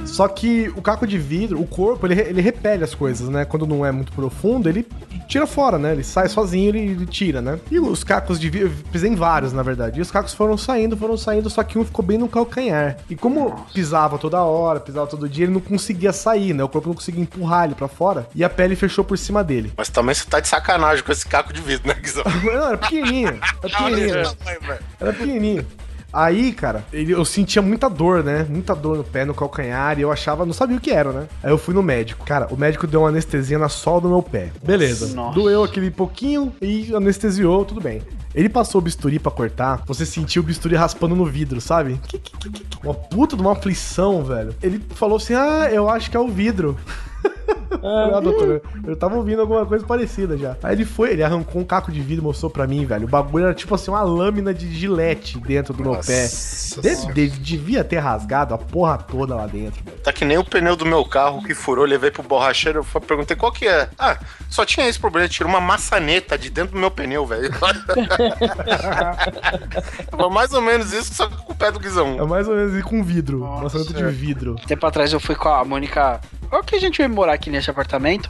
Só 0.05 0.27
que 0.27 0.71
o 0.75 0.81
caco 0.81 1.05
de 1.05 1.17
vidro, 1.17 1.59
o 1.59 1.67
corpo, 1.67 2.05
ele, 2.07 2.19
ele 2.19 2.41
repele 2.41 2.83
as 2.83 2.93
coisas, 2.95 3.27
né? 3.27 3.43
Quando 3.45 3.65
não 3.65 3.85
é 3.85 3.91
muito 3.91 4.11
profundo, 4.11 4.69
ele 4.69 4.85
tira 5.27 5.47
fora, 5.47 5.77
né? 5.77 5.91
Ele 5.91 6.03
sai 6.03 6.29
sozinho, 6.29 6.69
ele, 6.69 6.79
ele 6.79 7.05
tira, 7.05 7.41
né? 7.41 7.59
E 7.69 7.79
os 7.79 8.03
cacos 8.03 8.39
de 8.39 8.49
vidro, 8.49 8.71
pisei 8.91 9.11
em 9.11 9.15
vários, 9.15 9.51
na 9.51 9.63
verdade. 9.63 9.99
E 9.99 10.01
os 10.01 10.11
cacos 10.11 10.33
foram 10.33 10.57
saindo, 10.57 10.95
foram 10.95 11.17
saindo, 11.17 11.49
só 11.49 11.63
que 11.63 11.77
um 11.77 11.85
ficou 11.85 12.05
bem 12.05 12.17
no 12.17 12.27
calcanhar. 12.27 12.97
E 13.09 13.15
como 13.15 13.65
pisava 13.73 14.17
toda 14.17 14.41
hora, 14.41 14.79
pisava 14.79 15.07
todo 15.07 15.27
dia, 15.27 15.45
ele 15.45 15.53
não 15.53 15.61
conseguia 15.61 16.13
sair, 16.13 16.53
né? 16.53 16.63
O 16.63 16.69
corpo 16.69 16.87
não 16.87 16.95
conseguia 16.95 17.21
empurrar 17.21 17.65
ele 17.65 17.75
pra 17.75 17.87
fora. 17.87 18.27
E 18.35 18.43
a 18.43 18.49
pele 18.49 18.75
fechou 18.75 19.03
por 19.03 19.17
cima 19.17 19.43
dele. 19.43 19.73
Mas 19.75 19.89
também 19.89 20.13
você 20.13 20.25
tá 20.25 20.39
de 20.39 20.47
sacanagem 20.47 21.03
com 21.03 21.11
esse 21.11 21.25
caco 21.25 21.51
de 21.51 21.61
vidro, 21.61 21.87
né, 21.87 21.95
Guizão? 21.95 22.23
Não, 22.43 22.67
era 22.67 22.77
pequenininho. 22.77 23.39
Era 23.63 23.69
pequenininho. 23.69 24.15
Era 24.99 25.13
pequenininho. 25.13 25.65
Aí, 26.15 26.53
cara, 26.53 26.85
ele- 26.93 27.11
eu 27.11 27.25
sentia 27.25 27.61
muita 27.61 27.89
dor, 27.89 28.23
né? 28.23 28.45
Muita 28.49 28.73
dor 28.73 28.97
no 28.97 29.03
pé, 29.03 29.25
no 29.25 29.33
calcanhar, 29.33 29.99
e 29.99 30.01
eu 30.01 30.11
achava, 30.11 30.45
não 30.45 30.53
sabia 30.53 30.77
o 30.77 30.79
que 30.79 30.89
era, 30.91 31.11
né? 31.11 31.27
Aí 31.43 31.51
eu 31.51 31.57
fui 31.57 31.73
no 31.73 31.83
médico. 31.83 32.25
Cara, 32.25 32.47
o 32.51 32.55
médico 32.57 32.87
deu 32.87 33.01
uma 33.01 33.09
anestesia 33.09 33.59
na 33.59 33.67
sola 33.67 33.99
do 34.01 34.07
meu 34.09 34.23
pé. 34.23 34.51
Beleza. 34.63 35.13
Nossa. 35.13 35.35
Doeu 35.35 35.63
aquele 35.63 35.91
pouquinho 35.91 36.53
e 36.61 36.93
anestesiou, 36.95 37.65
tudo 37.65 37.81
bem. 37.81 38.01
Ele 38.33 38.49
passou 38.49 38.79
o 38.79 38.83
bisturi 38.83 39.17
pra 39.19 39.31
cortar, 39.31 39.81
você 39.85 40.05
sentiu 40.05 40.41
o 40.41 40.45
bisturi 40.45 40.75
raspando 40.75 41.15
no 41.15 41.25
vidro, 41.25 41.59
sabe? 41.61 41.99
Uma 42.83 42.93
puta 42.93 43.35
de 43.35 43.41
uma 43.41 43.53
aflição, 43.53 44.23
velho. 44.23 44.53
Ele 44.61 44.81
falou 44.95 45.17
assim: 45.17 45.33
Ah, 45.33 45.69
eu 45.71 45.89
acho 45.89 46.09
que 46.11 46.17
é 46.17 46.19
o 46.19 46.27
vidro. 46.27 46.77
Falei, 47.79 48.13
ah, 48.15 48.19
doutor, 48.19 48.61
eu 48.85 48.95
tava 48.95 49.15
ouvindo 49.15 49.41
alguma 49.41 49.65
coisa 49.65 49.85
parecida 49.85 50.37
já. 50.37 50.55
Aí 50.63 50.75
ele 50.75 50.85
foi, 50.85 51.11
ele 51.11 51.23
arrancou 51.23 51.61
um 51.61 51.65
caco 51.65 51.91
de 51.91 52.01
vidro 52.01 52.23
e 52.23 52.25
mostrou 52.25 52.49
pra 52.49 52.65
mim, 52.67 52.85
velho. 52.85 53.05
O 53.05 53.09
bagulho 53.09 53.45
era 53.45 53.53
tipo 53.53 53.73
assim, 53.75 53.91
uma 53.91 54.01
lâmina 54.01 54.53
de 54.53 54.71
gilete 54.73 55.39
dentro 55.39 55.73
do 55.73 55.83
meu 55.83 55.93
pé. 55.95 56.23
Nossa 56.23 56.81
De- 56.81 57.13
de- 57.13 57.29
devia 57.39 57.83
ter 57.83 57.97
rasgado 57.99 58.53
a 58.53 58.57
porra 58.57 58.97
toda 58.97 59.35
lá 59.35 59.47
dentro, 59.47 59.83
velho. 59.83 59.97
Tá 59.97 60.11
que 60.13 60.25
nem 60.25 60.37
o 60.37 60.43
pneu 60.43 60.75
do 60.75 60.85
meu 60.85 61.03
carro 61.05 61.43
que 61.43 61.53
furou, 61.53 61.85
levei 61.85 62.11
pro 62.11 62.23
borracheiro, 62.23 62.85
eu 62.93 63.01
perguntei 63.01 63.35
qual 63.35 63.51
que 63.51 63.67
é. 63.67 63.89
Ah, 63.97 64.17
só 64.49 64.65
tinha 64.65 64.87
esse 64.87 64.99
problema, 64.99 65.27
tirou 65.27 65.49
uma 65.49 65.61
maçaneta 65.61 66.37
de 66.37 66.49
dentro 66.49 66.73
do 66.73 66.79
meu 66.79 66.91
pneu, 66.91 67.25
velho. 67.25 67.49
Foi 70.11 70.29
mais 70.29 70.53
ou 70.53 70.61
menos 70.61 70.91
isso, 70.93 71.13
só 71.13 71.27
que 71.27 71.35
com 71.37 71.53
o 71.53 71.55
pé 71.55 71.71
do 71.71 71.79
É 71.79 71.81
Guizão. 71.81 72.27
mais 72.27 72.47
ou 72.47 72.55
menos 72.55 72.73
isso 72.73 72.87
com 72.87 73.03
vidro. 73.03 73.39
Nossa, 73.39 73.77
Maçaneta 73.79 73.93
de 73.93 74.03
é. 74.03 74.07
vidro. 74.07 74.55
Tempo 74.67 74.85
atrás 74.85 75.11
eu 75.13 75.19
fui 75.19 75.35
com 75.35 75.49
a 75.49 75.63
Mônica. 75.65 76.19
Qual 76.49 76.63
que 76.63 76.75
a 76.75 76.79
gente 76.79 76.97
veio 76.99 77.09
morar 77.09 77.33
aqui 77.33 77.49
nesse 77.49 77.64
apartamento? 77.69 78.29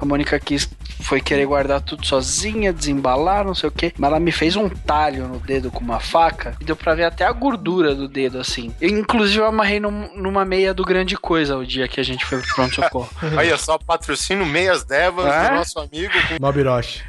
A 0.00 0.04
Mônica 0.04 0.38
quis, 0.38 0.68
foi 1.02 1.20
querer 1.20 1.46
guardar 1.46 1.80
tudo 1.80 2.06
sozinha, 2.06 2.72
desembalar, 2.72 3.44
não 3.44 3.54
sei 3.54 3.68
o 3.68 3.72
que. 3.72 3.92
Mas 3.98 4.08
ela 4.10 4.20
me 4.20 4.30
fez 4.32 4.56
um 4.56 4.68
talho 4.68 5.26
no 5.28 5.38
dedo 5.38 5.70
com 5.70 5.80
uma 5.80 6.00
faca 6.00 6.56
e 6.60 6.64
deu 6.64 6.76
pra 6.76 6.94
ver 6.94 7.04
até 7.04 7.24
a 7.24 7.32
gordura 7.32 7.94
do 7.94 8.06
dedo, 8.08 8.38
assim. 8.38 8.74
Eu, 8.80 8.88
inclusive, 8.90 9.38
eu 9.40 9.46
amarrei 9.46 9.80
num- 9.80 10.14
numa 10.16 10.44
meia 10.44 10.72
do 10.72 10.84
Grande 10.84 11.16
Coisa 11.16 11.56
o 11.56 11.66
dia 11.66 11.88
que 11.88 12.00
a 12.00 12.04
gente 12.04 12.24
foi 12.24 12.38
pro 12.40 12.54
pronto-socorro. 12.54 13.08
Aí 13.36 13.50
é 13.50 13.56
só 13.56 13.76
patrocínio 13.78 14.46
Meias 14.46 14.84
Devas 14.84 15.26
É? 15.26 15.48
do 15.50 15.54
nosso 15.56 15.78
amigo 15.78 16.12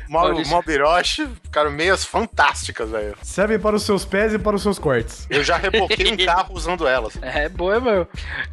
Maurício. 0.09 0.51
Malbiroche. 0.51 1.27
Ficaram 1.43 1.71
meias 1.71 2.03
fantásticas, 2.05 2.89
velho. 2.89 3.15
Servem 3.21 3.59
para 3.59 3.75
os 3.75 3.83
seus 3.83 4.05
pés 4.05 4.33
e 4.33 4.39
para 4.39 4.55
os 4.55 4.61
seus 4.61 4.77
cortes. 4.79 5.25
Eu 5.29 5.43
já 5.43 5.57
reboquei 5.57 6.11
um 6.13 6.25
carro 6.25 6.53
usando 6.55 6.87
elas. 6.87 7.17
É, 7.29 7.47
boa, 7.47 7.79
meu. 7.79 8.07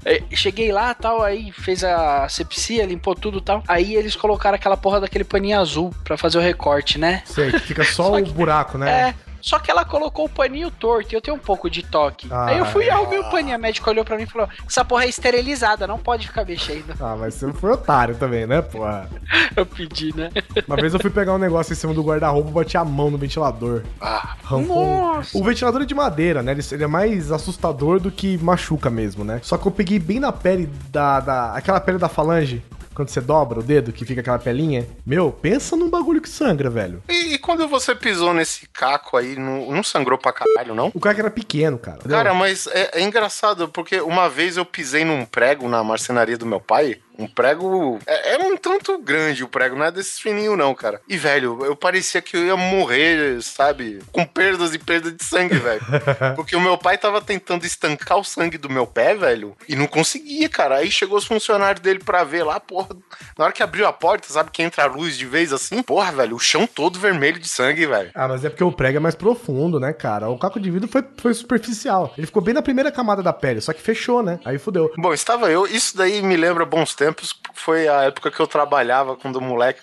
É, 0.04 0.22
Cheguei 0.32 0.70
lá, 0.70 0.92
tal, 0.92 1.22
aí 1.22 1.50
fez 1.52 1.82
a 1.82 2.28
sepsia, 2.28 2.84
limpou 2.84 3.14
tudo 3.14 3.40
tal. 3.40 3.62
Aí 3.66 3.94
eles 3.94 4.14
colocaram 4.14 4.25
aquela 4.34 4.76
porra 4.76 5.00
daquele 5.00 5.24
paninho 5.24 5.58
azul 5.60 5.94
pra 6.04 6.16
fazer 6.16 6.38
o 6.38 6.40
recorte, 6.42 6.98
né? 6.98 7.22
Sei, 7.24 7.50
que 7.52 7.58
fica 7.60 7.84
só, 7.84 8.04
Só 8.10 8.16
o 8.18 8.22
que- 8.24 8.30
buraco, 8.32 8.76
né? 8.78 9.10
É. 9.10 9.26
Só 9.38 9.60
que 9.60 9.70
ela 9.70 9.84
colocou 9.84 10.24
o 10.24 10.28
paninho 10.28 10.72
torto 10.72 11.12
e 11.12 11.16
eu 11.16 11.20
tenho 11.20 11.36
um 11.36 11.40
pouco 11.40 11.70
de 11.70 11.80
toque. 11.80 12.26
Ah. 12.32 12.46
Aí 12.46 12.58
eu 12.58 12.64
fui 12.66 12.86
e 12.86 12.90
arrumei 12.90 13.20
o 13.20 13.30
paninho. 13.30 13.54
A 13.54 13.58
médica 13.58 13.88
olhou 13.88 14.04
pra 14.04 14.16
mim 14.16 14.24
e 14.24 14.26
falou: 14.26 14.48
Essa 14.66 14.84
porra 14.84 15.04
é 15.04 15.08
esterilizada, 15.08 15.86
não 15.86 15.98
pode 16.00 16.26
ficar 16.26 16.44
mexendo. 16.44 16.94
Ah, 16.98 17.14
mas 17.16 17.34
você 17.34 17.52
foi 17.52 17.70
otário 17.70 18.16
também, 18.16 18.44
né, 18.44 18.60
porra? 18.60 19.08
Eu 19.54 19.64
pedi, 19.64 20.12
né? 20.16 20.30
Uma 20.66 20.74
vez 20.76 20.92
eu 20.94 21.00
fui 21.00 21.10
pegar 21.10 21.32
um 21.34 21.38
negócio 21.38 21.72
em 21.72 21.76
cima 21.76 21.94
do 21.94 22.02
guarda-roupa 22.02 22.50
e 22.50 22.52
bati 22.52 22.76
a 22.76 22.84
mão 22.84 23.08
no 23.10 23.16
ventilador. 23.18 23.82
Ah, 24.00 24.34
um- 24.50 24.62
Nossa. 24.66 25.38
O 25.38 25.44
ventilador 25.44 25.82
é 25.82 25.86
de 25.86 25.94
madeira, 25.94 26.42
né? 26.42 26.50
Ele, 26.52 26.62
ele 26.72 26.84
é 26.84 26.86
mais 26.88 27.30
assustador 27.30 28.00
do 28.00 28.10
que 28.10 28.36
machuca 28.38 28.90
mesmo, 28.90 29.22
né? 29.24 29.38
Só 29.44 29.56
que 29.56 29.66
eu 29.66 29.72
peguei 29.72 29.98
bem 30.00 30.18
na 30.18 30.32
pele 30.32 30.68
da, 30.90 31.20
da. 31.20 31.52
aquela 31.54 31.78
pele 31.80 31.98
da 31.98 32.08
falange. 32.08 32.62
Quando 32.96 33.10
você 33.10 33.20
dobra 33.20 33.60
o 33.60 33.62
dedo, 33.62 33.92
que 33.92 34.06
fica 34.06 34.22
aquela 34.22 34.38
pelinha. 34.38 34.88
Meu, 35.04 35.30
pensa 35.30 35.76
num 35.76 35.90
bagulho 35.90 36.18
que 36.18 36.30
sangra, 36.30 36.70
velho. 36.70 37.02
E, 37.06 37.34
e 37.34 37.38
quando 37.38 37.68
você 37.68 37.94
pisou 37.94 38.32
nesse 38.32 38.66
caco 38.68 39.18
aí, 39.18 39.36
não, 39.36 39.70
não 39.70 39.82
sangrou 39.82 40.16
pra 40.16 40.32
caralho, 40.32 40.74
não? 40.74 40.90
O 40.94 40.98
que 40.98 41.08
era 41.08 41.30
pequeno, 41.30 41.78
cara. 41.78 41.98
entendeu? 41.98 42.16
Cara, 42.16 42.32
mas 42.32 42.66
é, 42.68 43.00
é 43.00 43.02
engraçado, 43.02 43.68
porque 43.68 44.00
uma 44.00 44.30
vez 44.30 44.56
eu 44.56 44.64
pisei 44.64 45.04
num 45.04 45.26
prego 45.26 45.68
na 45.68 45.84
marcenaria 45.84 46.38
do 46.38 46.46
meu 46.46 46.58
pai. 46.58 46.98
Um 47.18 47.26
prego. 47.26 47.98
É, 48.06 48.36
um 48.38 48.56
tanto 48.56 48.98
grande 48.98 49.44
o 49.44 49.48
prego, 49.48 49.76
não 49.76 49.84
é 49.84 49.90
desses 49.90 50.18
fininhos, 50.18 50.56
não, 50.56 50.74
cara. 50.74 51.00
E, 51.08 51.16
velho, 51.16 51.64
eu 51.64 51.74
parecia 51.74 52.20
que 52.22 52.36
eu 52.36 52.46
ia 52.46 52.56
morrer, 52.56 53.42
sabe? 53.42 54.00
Com 54.12 54.24
perdas 54.24 54.74
e 54.74 54.78
perdas 54.78 55.16
de 55.16 55.24
sangue, 55.24 55.56
velho. 55.56 55.80
Porque 56.36 56.56
o 56.56 56.60
meu 56.60 56.76
pai 56.76 56.98
tava 56.98 57.20
tentando 57.20 57.64
estancar 57.64 58.18
o 58.18 58.24
sangue 58.24 58.58
do 58.58 58.70
meu 58.70 58.86
pé, 58.86 59.14
velho, 59.14 59.56
e 59.68 59.74
não 59.74 59.86
conseguia, 59.86 60.48
cara. 60.48 60.76
Aí 60.76 60.90
chegou 60.90 61.18
os 61.18 61.26
funcionários 61.26 61.80
dele 61.82 62.00
pra 62.00 62.24
ver 62.24 62.44
lá, 62.44 62.60
porra. 62.60 62.88
Na 63.36 63.44
hora 63.44 63.52
que 63.52 63.62
abriu 63.62 63.86
a 63.86 63.92
porta, 63.92 64.28
sabe 64.28 64.50
que 64.50 64.62
entra 64.62 64.84
a 64.84 64.86
luz 64.86 65.16
de 65.16 65.26
vez 65.26 65.52
assim? 65.52 65.82
Porra, 65.82 66.12
velho, 66.12 66.36
o 66.36 66.40
chão 66.40 66.66
todo 66.66 66.98
vermelho 66.98 67.38
de 67.38 67.48
sangue, 67.48 67.86
velho. 67.86 68.10
Ah, 68.14 68.28
mas 68.28 68.44
é 68.44 68.50
porque 68.50 68.64
o 68.64 68.72
prego 68.72 68.98
é 68.98 69.00
mais 69.00 69.14
profundo, 69.14 69.80
né, 69.80 69.92
cara? 69.92 70.28
O 70.28 70.38
caco 70.38 70.60
de 70.60 70.70
vidro 70.70 70.88
foi, 70.88 71.04
foi 71.18 71.34
superficial. 71.34 72.12
Ele 72.16 72.26
ficou 72.26 72.42
bem 72.42 72.54
na 72.54 72.62
primeira 72.62 72.92
camada 72.92 73.22
da 73.22 73.32
pele, 73.32 73.60
só 73.60 73.72
que 73.72 73.80
fechou, 73.80 74.22
né? 74.22 74.38
Aí 74.44 74.58
fudeu. 74.58 74.92
Bom, 74.96 75.12
estava 75.12 75.50
eu. 75.50 75.66
Isso 75.66 75.96
daí 75.96 76.22
me 76.22 76.36
lembra 76.36 76.64
bons 76.64 76.94
tempos. 76.94 77.05
Foi 77.54 77.88
a 77.88 78.04
época 78.04 78.30
que 78.30 78.40
eu 78.40 78.46
trabalhava 78.46 79.16
quando 79.16 79.40
moleque 79.40 79.80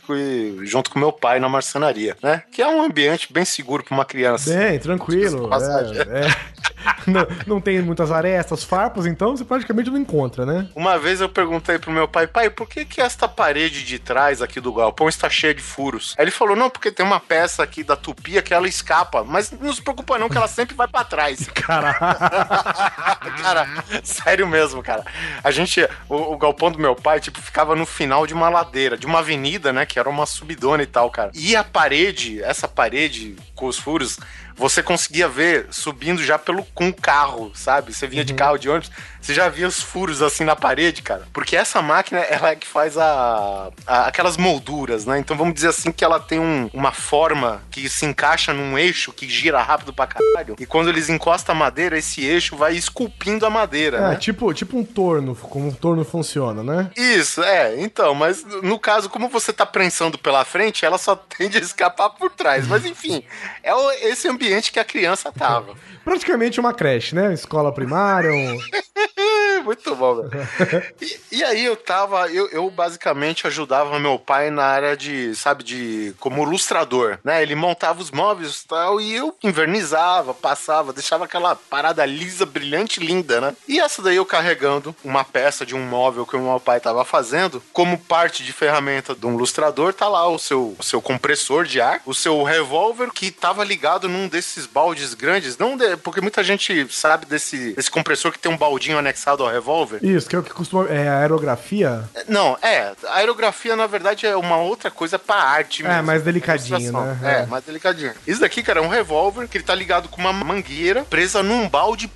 junto 0.63 0.89
com 0.89 0.99
meu 0.99 1.11
pai 1.11 1.39
na 1.39 1.49
marcenaria, 1.49 2.15
né? 2.21 2.43
Que 2.51 2.61
é 2.61 2.67
um 2.67 2.81
ambiente 2.81 3.31
bem 3.31 3.45
seguro 3.45 3.83
pra 3.83 3.95
uma 3.95 4.05
criança. 4.05 4.53
Bem, 4.53 4.79
tranquilo. 4.79 5.49
É, 5.53 6.27
é. 6.27 6.35
Não, 7.05 7.27
não 7.45 7.61
tem 7.61 7.81
muitas 7.81 8.11
arestas, 8.11 8.63
farpas, 8.63 9.05
então 9.05 9.35
você 9.35 9.43
praticamente 9.43 9.89
não 9.89 9.97
encontra, 9.97 10.45
né? 10.45 10.67
Uma 10.73 10.97
vez 10.97 11.19
eu 11.19 11.27
perguntei 11.27 11.77
pro 11.77 11.91
meu 11.91 12.07
pai, 12.07 12.27
pai, 12.27 12.49
por 12.49 12.67
que 12.67 12.85
que 12.85 13.01
esta 13.01 13.27
parede 13.27 13.83
de 13.83 13.99
trás 13.99 14.41
aqui 14.41 14.61
do 14.61 14.73
galpão 14.73 15.09
está 15.09 15.29
cheia 15.29 15.53
de 15.53 15.61
furos? 15.61 16.15
Aí 16.17 16.23
ele 16.23 16.31
falou, 16.31 16.55
não, 16.55 16.69
porque 16.69 16.91
tem 16.91 17.05
uma 17.05 17.19
peça 17.19 17.61
aqui 17.61 17.83
da 17.83 17.95
tupia 17.95 18.41
que 18.41 18.53
ela 18.53 18.67
escapa, 18.67 19.23
mas 19.23 19.51
não 19.51 19.73
se 19.73 19.81
preocupa 19.81 20.17
não 20.17 20.29
que 20.29 20.37
ela 20.37 20.47
sempre 20.47 20.75
vai 20.75 20.87
pra 20.87 21.03
trás. 21.03 21.47
Caralho. 21.53 21.99
cara, 23.41 23.67
sério 24.03 24.47
mesmo, 24.47 24.81
cara. 24.81 25.03
A 25.43 25.51
gente, 25.51 25.87
o, 26.07 26.33
o 26.33 26.37
galpão 26.37 26.71
do 26.71 26.79
meu 26.79 26.95
pai, 26.95 27.19
tipo, 27.19 27.41
ficava 27.41 27.75
no 27.75 27.85
final 27.85 28.25
de 28.25 28.33
uma 28.33 28.49
ladeira, 28.49 28.97
de 28.97 29.05
uma 29.05 29.19
avenida, 29.19 29.73
né, 29.73 29.85
que 29.85 29.99
era 29.99 30.09
uma 30.09 30.25
subidona 30.25 30.83
e 30.83 30.87
tal, 30.87 31.09
cara. 31.09 31.31
E 31.33 31.55
a 31.55 31.63
parede, 31.63 32.41
essa 32.43 32.67
parede 32.67 33.35
com 33.63 33.69
os 33.69 33.79
furos, 33.79 34.19
você 34.55 34.83
conseguia 34.83 35.27
ver 35.29 35.67
subindo 35.71 36.21
já 36.23 36.37
pelo 36.37 36.63
com 36.75 36.89
o 36.89 36.93
carro, 36.93 37.51
sabe? 37.55 37.93
Você 37.93 38.05
vinha 38.05 38.25
de 38.25 38.33
carro 38.33 38.57
de 38.57 38.69
ônibus, 38.69 38.91
você 39.21 39.33
já 39.33 39.47
via 39.47 39.67
os 39.67 39.81
furos 39.81 40.21
assim 40.21 40.43
na 40.43 40.55
parede, 40.55 41.01
cara. 41.01 41.25
Porque 41.31 41.55
essa 41.55 41.81
máquina, 41.81 42.19
ela 42.19 42.49
é 42.49 42.55
que 42.55 42.67
faz 42.67 42.97
a, 42.97 43.69
a- 43.87 44.07
aquelas 44.07 44.35
molduras, 44.35 45.05
né? 45.05 45.17
Então 45.17 45.37
vamos 45.37 45.53
dizer 45.53 45.69
assim 45.69 45.91
que 45.93 46.03
ela 46.03 46.19
tem 46.19 46.39
um- 46.39 46.69
uma 46.73 46.91
forma 46.91 47.61
que 47.71 47.87
se 47.89 48.05
encaixa 48.05 48.53
num 48.53 48.77
eixo 48.77 49.13
que 49.13 49.27
gira 49.29 49.61
rápido 49.61 49.93
pra 49.93 50.07
caralho. 50.07 50.55
E 50.59 50.65
quando 50.65 50.89
eles 50.89 51.09
encostam 51.09 51.55
a 51.55 51.57
madeira, 51.57 51.97
esse 51.97 52.23
eixo 52.25 52.57
vai 52.57 52.73
esculpindo 52.75 53.45
a 53.45 53.49
madeira, 53.49 53.97
É, 53.97 54.09
né? 54.09 54.15
tipo, 54.17 54.53
tipo 54.53 54.77
um 54.77 54.83
torno, 54.83 55.35
como 55.35 55.69
um 55.69 55.73
torno 55.73 56.03
funciona, 56.03 56.61
né? 56.61 56.91
Isso, 56.97 57.41
é, 57.41 57.81
então, 57.81 58.13
mas 58.13 58.43
no 58.61 58.77
caso, 58.77 59.09
como 59.09 59.29
você 59.29 59.53
tá 59.53 59.65
prensando 59.65 60.17
pela 60.17 60.43
frente, 60.43 60.85
ela 60.85 60.97
só 60.97 61.15
tende 61.37 61.57
a 61.57 61.61
escapar 61.61 62.09
por 62.09 62.29
trás. 62.29 62.67
Mas 62.67 62.85
enfim, 62.85 63.23
é 63.61 63.73
o- 63.75 63.91
esse 63.91 64.27
ambiente 64.27 64.71
que 64.71 64.79
a 64.79 64.85
criança 64.85 65.31
tava. 65.31 65.75
Praticamente 66.03 66.59
uma 66.59 66.73
creche, 66.73 67.13
né? 67.15 67.33
Escola 67.33 67.73
primária, 67.73 68.31
um... 68.31 68.57
Muito 69.63 69.95
bom, 69.95 70.15
velho. 70.27 70.93
E, 71.01 71.19
e 71.37 71.43
aí 71.43 71.65
eu 71.65 71.75
tava, 71.75 72.29
eu, 72.31 72.47
eu 72.49 72.69
basicamente 72.69 73.47
ajudava 73.47 73.99
meu 73.99 74.19
pai 74.19 74.49
na 74.49 74.63
área 74.63 74.95
de, 74.97 75.35
sabe, 75.35 75.63
de 75.63 76.13
como 76.19 76.43
ilustrador, 76.43 77.17
né? 77.23 77.41
Ele 77.41 77.55
montava 77.55 78.01
os 78.01 78.11
móveis 78.11 78.61
e 78.61 78.67
tal, 78.67 78.99
e 79.01 79.13
eu 79.13 79.35
invernizava, 79.43 80.33
passava, 80.33 80.93
deixava 80.93 81.25
aquela 81.25 81.55
parada 81.55 82.05
lisa, 82.05 82.45
brilhante, 82.45 82.99
linda, 82.99 83.39
né? 83.41 83.55
E 83.67 83.79
essa 83.79 84.01
daí 84.01 84.15
eu 84.15 84.25
carregando 84.25 84.95
uma 85.03 85.23
peça 85.23 85.65
de 85.65 85.75
um 85.75 85.81
móvel 85.85 86.25
que 86.25 86.35
o 86.35 86.39
meu 86.41 86.59
pai 86.59 86.79
tava 86.79 87.03
fazendo, 87.05 87.61
como 87.71 87.97
parte 87.97 88.43
de 88.43 88.51
ferramenta 88.53 89.15
de 89.15 89.25
um 89.25 89.33
ilustrador, 89.35 89.93
tá 89.93 90.07
lá 90.07 90.27
o 90.27 90.37
seu, 90.39 90.75
o 90.77 90.83
seu 90.83 91.01
compressor 91.01 91.65
de 91.65 91.79
ar, 91.81 92.01
o 92.05 92.13
seu 92.13 92.43
revólver 92.43 93.11
que 93.11 93.31
tava 93.31 93.63
ligado 93.63 94.07
num 94.09 94.27
desses 94.27 94.65
baldes 94.65 95.13
grandes, 95.13 95.57
não 95.57 95.77
de- 95.77 95.97
porque 95.97 96.21
muita 96.21 96.43
gente 96.43 96.87
sabe 96.91 97.25
desse, 97.25 97.73
desse 97.73 97.89
compressor 97.91 98.31
que 98.31 98.39
tem 98.39 98.51
um 98.51 98.57
baldinho 98.57 98.97
anexado 98.97 99.43
ao 99.43 99.49
revólver. 99.53 99.99
Isso, 100.03 100.27
que 100.29 100.35
é 100.35 100.39
o 100.39 100.43
que 100.43 100.51
costuma... 100.53 100.87
É 100.89 101.07
a 101.07 101.19
aerografia. 101.19 102.03
Não, 102.27 102.57
é. 102.61 102.91
A 103.07 103.15
aerografia, 103.17 103.75
na 103.75 103.87
verdade, 103.87 104.25
é 104.25 104.35
uma 104.35 104.57
outra 104.57 104.91
coisa 104.91 105.17
pra 105.17 105.35
arte 105.35 105.85
É, 105.85 106.01
mais 106.01 106.23
delicadinho, 106.23 106.79
Ilustração. 106.79 107.15
né? 107.15 107.41
É, 107.41 107.45
mais 107.45 107.63
delicadinho. 107.63 108.13
Isso 108.27 108.41
daqui, 108.41 108.61
cara, 108.63 108.79
é 108.79 108.83
um 108.83 108.87
revólver 108.89 109.47
que 109.47 109.57
ele 109.57 109.63
tá 109.63 109.73
ligado 109.75 110.09
com 110.09 110.19
uma 110.19 110.33
mangueira 110.33 111.03
presa 111.03 111.41
num 111.43 111.67
balde 111.69 112.07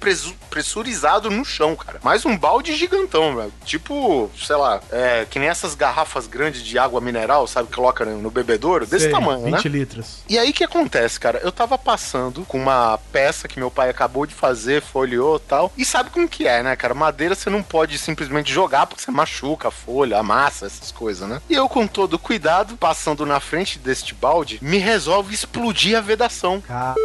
pressurizado 0.49 1.29
no 1.29 1.43
chão, 1.45 1.75
cara. 1.75 1.99
Mais 2.03 2.25
um 2.25 2.37
balde 2.37 2.75
gigantão, 2.75 3.35
velho. 3.35 3.53
Tipo, 3.65 4.29
sei 4.37 4.55
lá, 4.55 4.79
é, 4.91 5.25
que 5.29 5.39
nem 5.39 5.49
essas 5.49 5.75
garrafas 5.75 6.27
grandes 6.27 6.61
de 6.63 6.77
água 6.77 6.99
mineral, 7.01 7.47
sabe, 7.47 7.69
que 7.69 7.75
coloca 7.75 8.05
no 8.05 8.31
bebedouro, 8.31 8.85
desse 8.85 9.05
Sei, 9.05 9.11
tamanho, 9.11 9.43
20 9.43 9.51
né? 9.51 9.61
litros. 9.77 10.23
E 10.29 10.37
aí 10.37 10.49
o 10.49 10.53
que 10.53 10.63
acontece, 10.63 11.19
cara? 11.19 11.39
Eu 11.43 11.51
tava 11.51 11.77
passando 11.77 12.43
com 12.45 12.57
uma 12.57 12.97
peça 13.11 13.47
que 13.47 13.59
meu 13.59 13.69
pai 13.71 13.89
acabou 13.89 14.25
de 14.25 14.33
fazer, 14.33 14.81
folheou 14.81 15.37
e 15.37 15.39
tal. 15.47 15.71
E 15.77 15.85
sabe 15.85 16.09
como 16.09 16.27
que 16.27 16.47
é, 16.47 16.63
né, 16.63 16.75
cara? 16.75 16.93
Madeira 16.93 17.26
você 17.35 17.49
não 17.49 17.63
pode 17.63 17.97
simplesmente 17.97 18.51
jogar 18.51 18.85
porque 18.87 19.03
você 19.03 19.11
machuca 19.11 19.67
a 19.67 19.71
folha, 19.71 20.17
amassa, 20.19 20.65
essas 20.65 20.91
coisas, 20.91 21.27
né? 21.27 21.41
E 21.49 21.53
eu, 21.53 21.67
com 21.69 21.87
todo 21.87 22.19
cuidado, 22.19 22.77
passando 22.77 23.25
na 23.25 23.39
frente 23.39 23.79
deste 23.79 24.13
balde, 24.13 24.59
me 24.61 24.77
resolve 24.77 25.33
explodir 25.33 25.97
a 25.97 26.01
vedação. 26.01 26.61
Caralho. 26.61 26.97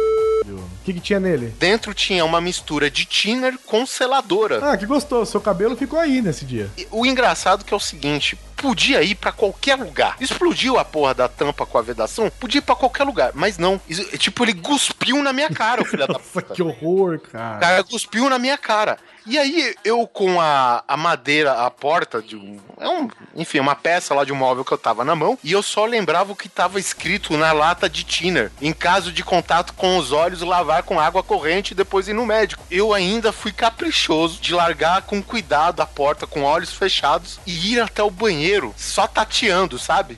O 0.45 0.83
que, 0.83 0.93
que 0.93 0.99
tinha 0.99 1.19
nele? 1.19 1.53
Dentro 1.57 1.93
tinha 1.93 2.25
uma 2.25 2.41
mistura 2.41 2.91
de 2.91 3.05
thinner 3.05 3.57
com 3.65 3.85
seladora. 3.85 4.59
Ah, 4.71 4.77
que 4.77 4.85
gostoso. 4.85 5.31
Seu 5.31 5.41
cabelo 5.41 5.75
ficou 5.75 5.97
aí 5.97 6.21
nesse 6.21 6.43
dia. 6.43 6.69
E 6.77 6.85
O 6.91 7.05
engraçado 7.05 7.63
que 7.63 7.73
é 7.73 7.77
o 7.77 7.79
seguinte, 7.79 8.37
podia 8.63 9.03
ir 9.03 9.15
pra 9.15 9.33
qualquer 9.33 9.75
lugar. 9.75 10.15
Explodiu 10.21 10.79
a 10.79 10.85
porra 10.85 11.13
da 11.13 11.27
tampa 11.27 11.65
com 11.65 11.77
a 11.77 11.81
vedação, 11.81 12.31
podia 12.39 12.59
ir 12.59 12.61
pra 12.61 12.77
qualquer 12.77 13.03
lugar, 13.03 13.31
mas 13.33 13.57
não. 13.57 13.79
Isso- 13.89 14.17
tipo, 14.17 14.41
ele 14.45 14.53
cuspiu 14.53 15.21
na 15.21 15.33
minha 15.33 15.49
cara, 15.49 15.81
o 15.81 15.85
filho 15.85 16.07
da 16.07 16.17
puta. 16.17 16.53
que 16.55 16.63
horror, 16.63 17.15
O 17.15 17.19
cara. 17.29 17.59
cara 17.59 17.83
cuspiu 17.83 18.29
na 18.29 18.39
minha 18.39 18.57
cara. 18.57 18.97
E 19.25 19.37
aí 19.39 19.73
eu 19.85 20.05
com 20.05 20.39
a, 20.41 20.83
a 20.85 20.97
madeira, 20.97 21.53
a 21.65 21.71
porta 21.71 22.21
de 22.21 22.35
um, 22.35 22.59
é 22.77 22.89
um. 22.89 23.07
Enfim, 23.33 23.59
uma 23.59 23.73
peça 23.73 24.13
lá 24.13 24.25
de 24.25 24.33
um 24.33 24.35
móvel 24.35 24.65
que 24.65 24.73
eu 24.73 24.77
tava 24.77 25.05
na 25.05 25.15
mão. 25.15 25.39
E 25.41 25.53
eu 25.53 25.63
só 25.63 25.85
lembrava 25.85 26.33
o 26.33 26.35
que 26.35 26.49
tava 26.49 26.77
escrito 26.77 27.37
na 27.37 27.53
lata 27.53 27.89
de 27.89 28.03
Tiner. 28.03 28.51
Em 28.61 28.73
caso 28.73 29.13
de 29.13 29.23
contato 29.23 29.73
com 29.75 29.97
os 29.97 30.11
olhos, 30.11 30.41
lavar 30.41 30.83
com 30.83 30.99
água 30.99 31.23
corrente 31.23 31.71
e 31.71 31.75
depois 31.75 32.09
ir 32.09 32.13
no 32.13 32.25
médico. 32.25 32.65
Eu 32.69 32.93
ainda 32.93 33.31
fui 33.31 33.53
caprichoso 33.53 34.41
de 34.41 34.53
largar 34.53 35.03
com 35.03 35.23
cuidado 35.23 35.79
a 35.81 35.85
porta 35.85 36.27
com 36.27 36.43
olhos 36.43 36.73
fechados 36.73 37.39
e 37.47 37.73
ir 37.75 37.79
até 37.79 38.03
o 38.03 38.11
banheiro 38.11 38.52
só 38.77 39.07
tateando, 39.07 39.79
sabe? 39.79 40.17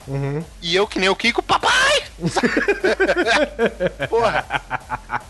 E 0.60 0.74
eu 0.74 0.86
que 0.86 0.98
nem 0.98 1.08
o 1.08 1.16
Kiko, 1.16 1.42
papai! 1.42 2.04
Porra. 4.08 4.44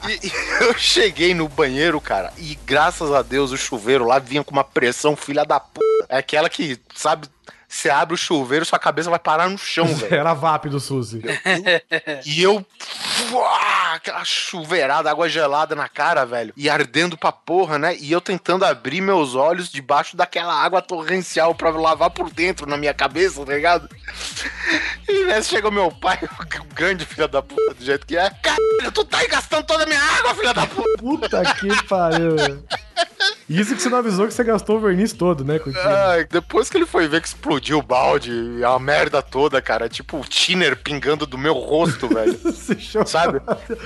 E, 0.09 0.27
e 0.27 0.33
eu 0.65 0.75
cheguei 0.79 1.35
no 1.35 1.49
banheiro, 1.49 2.01
cara, 2.01 2.33
e 2.39 2.59
graças 2.67 3.13
a 3.13 3.23
Deus 3.23 3.51
o 3.53 3.57
chuveiro 3.57 4.07
lá 4.07 4.19
vinha 4.19 4.45
com 4.45 4.53
uma 4.53 4.65
pressão 4.65 5.17
filha 5.17 5.45
da 5.45 5.59
puta. 5.61 6.07
É 6.09 6.19
aquela 6.19 6.49
que, 6.49 6.79
sabe, 6.95 7.29
você 7.69 7.91
abre 7.91 8.15
o 8.15 8.19
chuveiro, 8.19 8.65
sua 8.65 8.79
cabeça 8.79 9.11
vai 9.11 9.19
parar 9.19 9.51
no 9.51 9.59
chão, 9.59 9.87
velho. 9.95 10.15
Era 10.15 10.35
VAP 10.35 10.67
do 10.69 10.81
Suzy. 10.81 11.23
E 12.25 12.43
eu. 12.43 12.65
Uá, 13.33 13.95
aquela 13.95 14.25
chuveirada, 14.25 15.11
água 15.11 15.29
gelada 15.29 15.75
na 15.75 15.89
cara, 15.89 16.25
velho. 16.25 16.53
E 16.57 16.69
ardendo 16.69 17.17
pra 17.17 17.33
porra, 17.33 17.79
né? 17.79 17.97
E 17.99 18.13
eu 18.13 18.21
tentando 18.21 18.65
abrir 18.65 19.01
meus 19.01 19.35
olhos 19.35 19.71
debaixo 19.71 20.17
daquela 20.17 20.55
água 20.55 20.83
torrencial 20.83 21.55
pra 21.55 21.71
lavar 21.71 22.11
por 22.11 22.31
dentro 22.31 22.67
na 22.67 22.77
minha 22.77 22.95
cabeça, 22.95 23.45
tá 23.45 23.55
ligado? 23.55 23.89
E 25.09 25.25
nessa 25.25 25.51
chegou 25.51 25.71
meu 25.71 25.89
pai, 25.93 26.19
o 26.61 26.75
grande 26.75 27.07
filho 27.07 27.29
da 27.29 27.41
puta, 27.41 27.75
do 27.75 27.85
jeito 27.85 28.05
que 28.05 28.17
é. 28.17 28.29
Caralho, 28.43 28.93
tu 28.93 29.05
tá 29.05 29.19
aí 29.19 29.29
gastando 29.29 29.65
toda 29.65 29.85
a 29.85 29.87
minha 29.87 30.03
água, 30.03 30.35
filha 30.35 30.53
da 30.53 30.67
puta! 30.67 30.99
Puta 30.99 31.55
que 31.55 31.85
pariu. 31.85 32.35
Isso 33.49 33.77
que 33.77 33.83
você 33.83 33.89
não 33.89 33.99
avisou 33.99 34.27
que 34.27 34.35
você 34.35 34.43
gastou 34.43 34.77
o 34.77 34.81
verniz 34.81 35.13
todo, 35.13 35.45
né? 35.45 35.61
Ai, 35.85 36.25
depois 36.25 36.69
que 36.69 36.77
ele 36.77 36.87
foi 36.87 37.07
ver 37.07 37.21
que 37.21 37.29
explodiu 37.29 37.79
o 37.79 37.83
balde, 37.83 38.33
a 38.65 38.77
merda 38.79 39.23
toda, 39.23 39.63
cara, 39.63 39.89
tipo 39.89 40.19
o 40.19 40.25
thinner 40.25 40.77
pingando 40.77 41.25
do 41.27 41.39
meu 41.39 41.55
rosto, 41.55 42.09
velho. 42.09 42.37
Você 42.43 42.75
Sabe? 43.11 43.41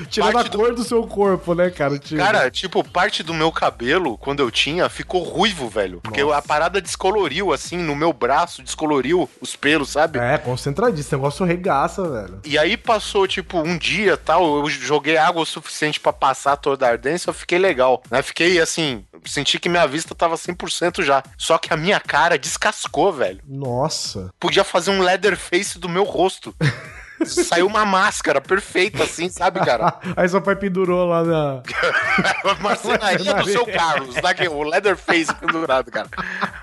Tirando 0.08 0.32
Parte 0.32 0.46
a 0.46 0.50
do- 0.50 0.58
cor 0.58 0.74
do 0.74 0.84
seu 0.84 1.06
corpo, 1.06 1.54
né, 1.54 1.70
cara? 1.70 1.98
Tio? 1.98 2.18
Cara, 2.18 2.50
tipo, 2.50 2.82
parte 2.82 3.22
do 3.22 3.34
meu 3.34 3.52
cabelo, 3.52 4.16
quando 4.18 4.40
eu 4.40 4.50
tinha, 4.50 4.88
ficou 4.88 5.22
ruivo, 5.22 5.68
velho. 5.68 6.00
Porque 6.02 6.22
Nossa. 6.22 6.38
a 6.38 6.42
parada 6.42 6.80
descoloriu, 6.80 7.52
assim, 7.52 7.76
no 7.76 7.94
meu 7.94 8.12
braço, 8.12 8.62
descoloriu 8.62 9.28
os 9.40 9.54
pelos, 9.56 9.90
sabe? 9.90 10.18
É, 10.18 10.38
concentradíssimo. 10.38 11.00
Esse 11.00 11.14
negócio 11.14 11.44
regaça, 11.46 12.08
velho. 12.08 12.40
E 12.44 12.58
aí 12.58 12.76
passou, 12.76 13.26
tipo, 13.26 13.58
um 13.58 13.76
dia 13.78 14.16
tal, 14.16 14.58
eu 14.58 14.68
joguei 14.68 15.16
água 15.16 15.42
o 15.42 15.46
suficiente 15.46 15.98
pra 16.00 16.12
passar 16.12 16.56
toda 16.56 16.86
a 16.86 16.90
ardência, 16.90 17.30
eu 17.30 17.34
fiquei 17.34 17.58
legal, 17.58 18.02
né? 18.10 18.22
Fiquei, 18.22 18.60
assim, 18.60 19.04
senti 19.24 19.58
que 19.58 19.68
minha 19.68 19.86
vista 19.86 20.14
tava 20.14 20.36
100% 20.36 21.02
já. 21.02 21.22
Só 21.38 21.58
que 21.58 21.72
a 21.72 21.76
minha 21.76 21.98
cara 22.00 22.38
descascou, 22.38 23.12
velho. 23.12 23.40
Nossa. 23.46 24.30
Podia 24.38 24.64
fazer 24.64 24.90
um 24.90 25.02
leather 25.02 25.36
face 25.36 25.78
do 25.78 25.88
meu 25.88 26.04
rosto. 26.04 26.54
Saiu 27.24 27.66
uma 27.66 27.84
máscara 27.84 28.40
perfeita, 28.40 29.02
assim, 29.02 29.28
sabe, 29.28 29.60
cara? 29.60 29.94
Aí 30.16 30.28
seu 30.28 30.40
pai 30.40 30.56
pendurou 30.56 31.06
lá 31.06 31.22
na. 31.24 31.62
Marcenaria 32.60 33.34
do 33.34 33.44
seu 33.48 33.66
Carlos, 33.66 34.14
daqui, 34.16 34.48
o 34.48 34.62
leather 34.62 34.96
face 34.96 35.34
pendurado, 35.34 35.90
cara. 35.90 36.08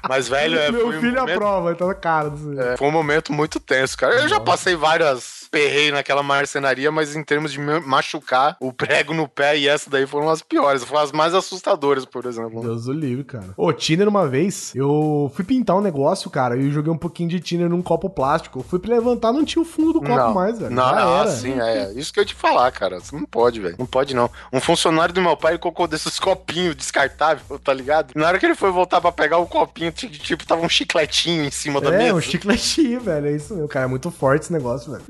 Mas, 0.07 0.27
velho, 0.27 0.57
é, 0.57 0.71
Meu 0.71 0.81
foi 0.81 0.97
um 0.97 1.01
filho 1.01 1.19
momento- 1.19 1.35
aprova, 1.35 1.75
tá 1.75 1.85
na 1.85 1.93
cara. 1.95 2.29
Desse... 2.29 2.59
é, 2.59 2.77
foi 2.77 2.87
um 2.87 2.91
momento 2.91 3.33
muito 3.33 3.59
tenso, 3.59 3.97
cara. 3.97 4.15
Eu 4.15 4.27
já 4.27 4.39
passei 4.39 4.75
várias 4.75 5.47
perreios 5.49 5.93
naquela 5.93 6.21
marcenaria, 6.21 6.91
mas 6.91 7.15
em 7.15 7.23
termos 7.23 7.51
de 7.51 7.59
machucar 7.59 8.57
o 8.59 8.71
prego 8.73 9.13
no 9.13 9.27
pé 9.27 9.57
e 9.57 9.67
essa 9.67 9.89
daí 9.89 10.05
foram 10.05 10.29
as 10.29 10.41
piores. 10.41 10.83
Foram 10.83 11.01
as 11.01 11.11
mais 11.11 11.33
assustadoras, 11.33 12.05
por 12.05 12.25
exemplo. 12.25 12.61
Deus 12.61 12.85
do 12.85 12.93
livre, 12.93 13.23
cara. 13.23 13.47
Ô, 13.55 13.71
Tiner, 13.73 14.07
uma 14.07 14.27
vez, 14.27 14.73
eu 14.75 15.31
fui 15.35 15.43
pintar 15.43 15.75
um 15.75 15.81
negócio, 15.81 16.29
cara, 16.29 16.57
e 16.57 16.69
joguei 16.69 16.91
um 16.91 16.97
pouquinho 16.97 17.29
de 17.29 17.39
Tiner 17.39 17.69
num 17.69 17.81
copo 17.81 18.09
plástico. 18.09 18.59
Eu 18.59 18.63
fui 18.63 18.79
pra 18.79 18.95
levantar, 18.95 19.31
não 19.31 19.45
tinha 19.45 19.61
o 19.61 19.65
fundo 19.65 19.93
do 19.93 20.01
copo 20.01 20.33
mais, 20.33 20.46
velho. 20.53 20.69
Não, 20.73 20.95
não, 20.95 21.19
era. 21.21 21.31
sim, 21.31 21.59
é. 21.59 21.91
Isso 21.93 22.11
que 22.13 22.19
eu 22.19 22.23
ia 22.23 22.27
te 22.27 22.35
falar, 22.35 22.71
cara. 22.71 22.99
Você 22.99 23.15
não 23.15 23.25
pode, 23.25 23.59
velho. 23.59 23.75
Não 23.77 23.85
pode, 23.85 24.15
não. 24.15 24.29
Um 24.51 24.59
funcionário 24.59 25.13
do 25.13 25.21
meu 25.21 25.35
pai 25.37 25.53
ele 25.53 25.59
colocou 25.59 25.87
desses 25.87 26.19
copinhos 26.19 26.75
descartáveis, 26.75 27.41
tá 27.63 27.73
ligado? 27.73 28.11
Na 28.15 28.27
hora 28.27 28.39
que 28.39 28.45
ele 28.45 28.55
foi 28.55 28.71
voltar 28.71 29.01
pra 29.01 29.11
pegar 29.11 29.37
o 29.39 29.47
copinho, 29.47 29.91
tipo, 29.91 30.45
tava 30.45 30.61
um 30.61 30.69
chicletinho 30.69 31.43
em 31.45 31.51
cima 31.51 31.79
da 31.81 31.93
É, 31.93 31.97
mesa. 31.97 32.13
um 32.15 32.21
chicletinho, 32.21 32.99
velho. 33.01 33.27
É 33.27 33.31
isso 33.31 33.53
mesmo, 33.53 33.67
cara. 33.67 33.85
É 33.85 33.89
muito 33.89 34.09
forte 34.11 34.43
esse 34.43 34.53
negócio, 34.53 34.91
velho. 34.91 35.03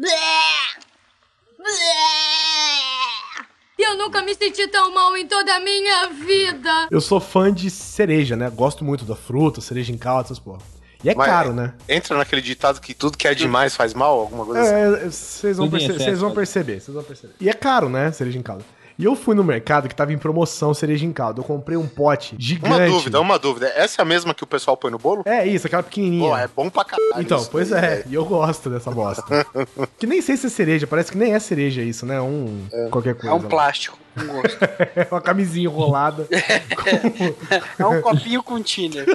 Eu 3.77 3.95
nunca 3.97 4.21
me 4.23 4.33
senti 4.35 4.67
tão 4.67 4.93
mal 4.93 5.15
em 5.15 5.27
toda 5.27 5.55
a 5.55 5.59
minha 5.59 6.07
vida. 6.07 6.87
Eu 6.89 6.99
sou 6.99 7.19
fã 7.19 7.53
de 7.53 7.69
cereja, 7.69 8.35
né? 8.35 8.49
Gosto 8.49 8.83
muito 8.83 9.05
da 9.05 9.15
fruta, 9.15 9.61
cereja 9.61 9.93
em 9.93 9.97
calda, 9.97 10.23
essas 10.25 10.39
porra. 10.39 10.59
E 11.03 11.09
é 11.09 11.15
Mas 11.15 11.27
caro, 11.27 11.53
né? 11.53 11.73
Entra 11.87 12.17
naquele 12.17 12.41
ditado 12.41 12.81
que 12.81 12.93
tudo 12.93 13.17
que 13.17 13.27
é 13.27 13.35
demais 13.35 13.75
faz 13.75 13.93
mal, 13.93 14.19
alguma 14.19 14.45
coisa 14.45 14.61
assim. 14.61 14.71
É, 15.05 15.09
vocês 15.09 15.57
vão, 15.57 15.69
perce- 15.69 15.87
vão 16.15 16.31
perceber, 16.33 16.79
vocês 16.81 16.95
vão 16.95 17.03
perceber. 17.03 17.33
E 17.39 17.49
é 17.49 17.53
caro, 17.53 17.87
né, 17.89 18.11
cereja 18.11 18.37
em 18.37 18.41
calda. 18.41 18.63
E 18.99 19.03
eu 19.05 19.15
fui 19.15 19.35
no 19.35 19.43
mercado 19.43 19.87
que 19.87 19.93
tava 19.95 20.11
em 20.11 20.17
promoção 20.17 20.73
cereja 20.73 21.05
em 21.05 21.13
calda. 21.13 21.39
Eu 21.39 21.43
comprei 21.43 21.77
um 21.77 21.87
pote 21.87 22.35
gigante. 22.39 22.73
Uma 22.73 22.87
dúvida, 22.87 23.21
uma 23.21 23.37
dúvida. 23.39 23.67
Essa 23.75 24.01
é 24.01 24.03
a 24.03 24.05
mesma 24.05 24.33
que 24.33 24.43
o 24.43 24.47
pessoal 24.47 24.75
põe 24.75 24.89
no 24.89 24.97
bolo? 24.97 25.21
É 25.25 25.45
isso, 25.45 25.67
aquela 25.67 25.83
pequenininha. 25.83 26.29
Pô, 26.29 26.37
é 26.37 26.47
bom 26.47 26.69
pra 26.69 26.83
caralho. 26.83 27.21
Então, 27.21 27.37
isso 27.37 27.49
pois 27.51 27.69
daí, 27.69 27.85
é, 27.85 28.03
e 28.07 28.15
eu 28.15 28.25
gosto 28.25 28.69
dessa 28.69 28.89
bosta. 28.89 29.23
que 29.99 30.07
nem 30.07 30.21
sei 30.21 30.35
se 30.35 30.47
é 30.47 30.49
cereja, 30.49 30.87
parece 30.87 31.11
que 31.11 31.17
nem 31.17 31.33
é 31.33 31.39
cereja 31.39 31.81
isso, 31.83 32.05
né? 32.05 32.19
Um. 32.19 32.65
qualquer 32.89 33.11
É 33.11 33.13
coisa. 33.13 33.35
um 33.35 33.41
plástico 33.41 33.99
com 34.17 34.25
gosto. 34.25 34.57
É 34.63 35.07
uma 35.11 35.21
camisinha 35.21 35.65
enrolada. 35.65 36.27
É 37.79 37.85
um 37.85 38.01
copinho 38.01 38.41
com 38.41 38.61
tiner. 38.61 39.05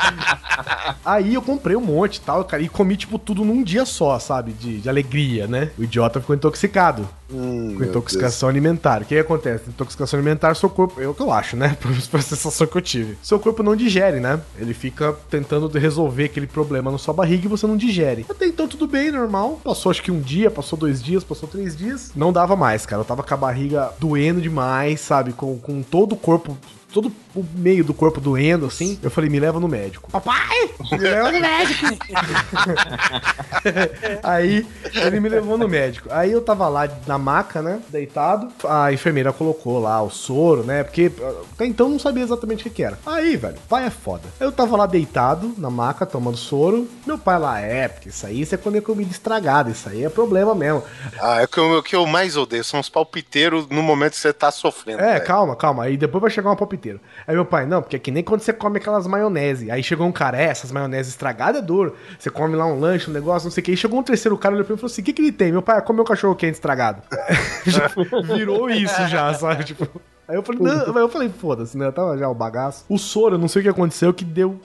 Aí 1.04 1.34
eu 1.34 1.42
comprei 1.42 1.76
um 1.76 1.80
monte 1.80 2.16
e 2.16 2.20
tal, 2.20 2.44
cara, 2.44 2.62
e 2.62 2.68
comi, 2.68 2.96
tipo, 2.96 3.18
tudo 3.18 3.44
num 3.44 3.62
dia 3.62 3.84
só, 3.84 4.18
sabe? 4.18 4.52
De, 4.52 4.80
de 4.80 4.88
alegria, 4.88 5.46
né? 5.46 5.70
O 5.78 5.84
idiota 5.84 6.20
ficou 6.20 6.34
intoxicado. 6.36 7.08
Hum, 7.32 7.76
com 7.76 7.84
intoxicação 7.84 8.48
alimentar. 8.48 9.02
O 9.02 9.04
que, 9.04 9.16
acontece? 9.16 9.68
Intoxicação 9.68 10.18
alimentar, 10.18 10.54
seu 10.54 10.68
corpo. 10.68 11.00
O 11.00 11.14
que 11.14 11.22
eu 11.22 11.32
acho, 11.32 11.56
né? 11.56 11.76
Pela 12.10 12.22
sensação 12.22 12.66
que 12.66 12.76
eu 12.76 12.82
tive. 12.82 13.16
Seu 13.22 13.38
corpo 13.38 13.62
não 13.62 13.76
digere, 13.76 14.20
né? 14.20 14.40
Ele 14.58 14.74
fica 14.74 15.14
tentando 15.30 15.68
resolver 15.78 16.24
aquele 16.24 16.46
problema 16.46 16.90
na 16.90 16.98
sua 16.98 17.14
barriga 17.14 17.46
e 17.46 17.48
você 17.48 17.66
não 17.66 17.76
digere. 17.76 18.26
Até 18.28 18.46
então 18.46 18.66
tudo 18.66 18.86
bem, 18.86 19.10
normal. 19.10 19.60
Passou 19.62 19.90
acho 19.90 20.02
que 20.02 20.10
um 20.10 20.20
dia, 20.20 20.50
passou 20.50 20.78
dois 20.78 21.02
dias, 21.02 21.22
passou 21.22 21.48
três 21.48 21.76
dias. 21.76 22.10
Não 22.16 22.32
dava 22.32 22.56
mais, 22.56 22.84
cara. 22.84 23.00
Eu 23.00 23.06
tava 23.06 23.22
com 23.22 23.34
a 23.34 23.36
barriga 23.36 23.92
doendo 23.98 24.40
demais, 24.40 25.00
sabe? 25.00 25.32
Com, 25.32 25.56
com 25.58 25.82
todo 25.82 26.12
o 26.12 26.16
corpo. 26.16 26.56
Todo 26.92 27.12
o 27.34 27.44
meio 27.54 27.84
do 27.84 27.94
corpo 27.94 28.20
doendo, 28.20 28.66
assim. 28.66 28.98
Eu 29.02 29.10
falei, 29.10 29.30
me 29.30 29.38
leva 29.38 29.60
no 29.60 29.68
médico. 29.68 30.10
Papai! 30.10 30.70
Me 30.92 30.98
leva 30.98 31.30
no 31.30 31.40
médico! 31.40 31.86
Aí 34.22 34.66
ele 34.94 35.20
me 35.20 35.28
levou 35.28 35.56
no 35.56 35.68
médico. 35.68 36.08
Aí 36.10 36.32
eu 36.32 36.40
tava 36.40 36.68
lá 36.68 36.88
na 37.06 37.18
maca, 37.18 37.62
né? 37.62 37.80
Deitado. 37.88 38.48
A 38.68 38.92
enfermeira 38.92 39.32
colocou 39.32 39.78
lá 39.78 40.02
o 40.02 40.10
soro, 40.10 40.64
né? 40.64 40.82
Porque 40.82 41.12
ah, 41.20 41.42
até 41.54 41.66
então 41.66 41.86
eu 41.86 41.92
não 41.92 41.98
sabia 41.98 42.22
exatamente 42.22 42.60
o 42.60 42.64
que, 42.64 42.70
que 42.70 42.82
era. 42.82 42.98
Aí, 43.06 43.36
velho, 43.36 43.56
pai 43.68 43.86
é 43.86 43.90
foda. 43.90 44.24
Eu 44.38 44.50
tava 44.50 44.76
lá 44.76 44.86
deitado 44.86 45.54
na 45.56 45.70
maca, 45.70 46.04
tomando 46.04 46.36
soro. 46.36 46.88
Meu 47.06 47.18
pai 47.18 47.38
lá, 47.38 47.60
é, 47.60 47.88
porque 47.88 48.08
isso 48.08 48.26
aí 48.26 48.44
você 48.44 48.56
come 48.56 48.80
comida 48.80 49.10
estragada. 49.10 49.70
Isso 49.70 49.88
aí 49.88 50.04
é 50.04 50.08
problema 50.08 50.54
mesmo. 50.54 50.82
Ah, 51.20 51.40
é 51.40 51.44
o 51.44 51.48
que 51.48 51.58
eu, 51.58 51.78
o 51.78 51.82
que 51.82 51.94
eu 51.94 52.06
mais 52.06 52.36
odeio. 52.36 52.64
São 52.64 52.80
os 52.80 52.88
palpiteiros 52.88 53.68
no 53.68 53.82
momento 53.82 54.12
que 54.12 54.18
você 54.18 54.32
tá 54.32 54.50
sofrendo. 54.50 55.00
É, 55.00 55.14
velho. 55.14 55.24
calma, 55.24 55.56
calma. 55.56 55.84
Aí 55.84 55.96
depois 55.96 56.22
vai 56.22 56.30
chegar 56.30 56.50
uma 56.50 56.56
palpiteira. 56.56 56.79
Aí 57.26 57.34
meu 57.34 57.44
pai, 57.44 57.66
não, 57.66 57.82
porque 57.82 57.96
é 57.96 57.98
que 57.98 58.10
nem 58.10 58.22
quando 58.22 58.40
você 58.40 58.52
come 58.52 58.78
aquelas 58.78 59.06
maionese. 59.06 59.70
Aí 59.70 59.82
chegou 59.82 60.06
um 60.06 60.12
cara, 60.12 60.40
é, 60.40 60.46
essas 60.46 60.72
maionese 60.72 61.10
estragadas 61.10 61.62
é 61.62 61.64
duro. 61.64 61.94
Você 62.18 62.30
come 62.30 62.56
lá 62.56 62.66
um 62.66 62.78
lanche, 62.80 63.10
um 63.10 63.12
negócio, 63.12 63.46
não 63.46 63.52
sei 63.52 63.60
o 63.60 63.64
que. 63.64 63.70
Aí 63.72 63.76
chegou 63.76 63.98
um 64.00 64.02
terceiro 64.02 64.36
cara, 64.38 64.54
olhou 64.54 64.64
pra 64.64 64.72
mim 64.74 64.78
e 64.78 64.80
falou 64.80 64.90
assim: 64.92 65.02
o 65.02 65.04
que, 65.04 65.12
que 65.12 65.22
ele 65.22 65.32
tem? 65.32 65.52
Meu 65.52 65.62
pai, 65.62 65.78
"Ah, 65.78 65.82
comeu 65.82 66.04
cachorro 66.04 66.34
quente 66.34 66.54
estragado. 66.54 67.02
Já 67.66 67.88
virou 68.34 68.68
isso 68.70 69.06
já, 69.08 69.32
sabe? 69.34 69.64
Tipo. 69.64 69.88
Aí 70.30 70.36
eu 70.36 70.44
falei, 70.44 70.60
não, 70.62 70.96
aí 70.96 71.02
eu 71.02 71.08
falei, 71.08 71.28
foda-se, 71.28 71.76
né? 71.76 71.90
Tava 71.90 72.16
já 72.16 72.28
o 72.28 72.34
bagaço. 72.34 72.84
O 72.88 72.96
soro, 72.96 73.34
eu 73.34 73.38
não 73.38 73.48
sei 73.48 73.58
o 73.58 73.62
que 73.64 73.68
aconteceu, 73.68 74.14
que 74.14 74.24
deu, 74.24 74.60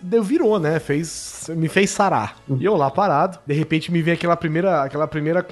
deu 0.00 0.22
virou, 0.22 0.58
né? 0.58 0.80
Fez, 0.80 1.50
me 1.50 1.68
fez 1.68 1.90
sarar. 1.90 2.38
E 2.48 2.64
eu 2.64 2.74
lá 2.74 2.90
parado, 2.90 3.38
de 3.46 3.52
repente 3.52 3.92
me 3.92 4.00
vem 4.00 4.14
aquela 4.14 4.34
primeira, 4.34 4.82
aquela 4.82 5.06
primeira 5.06 5.46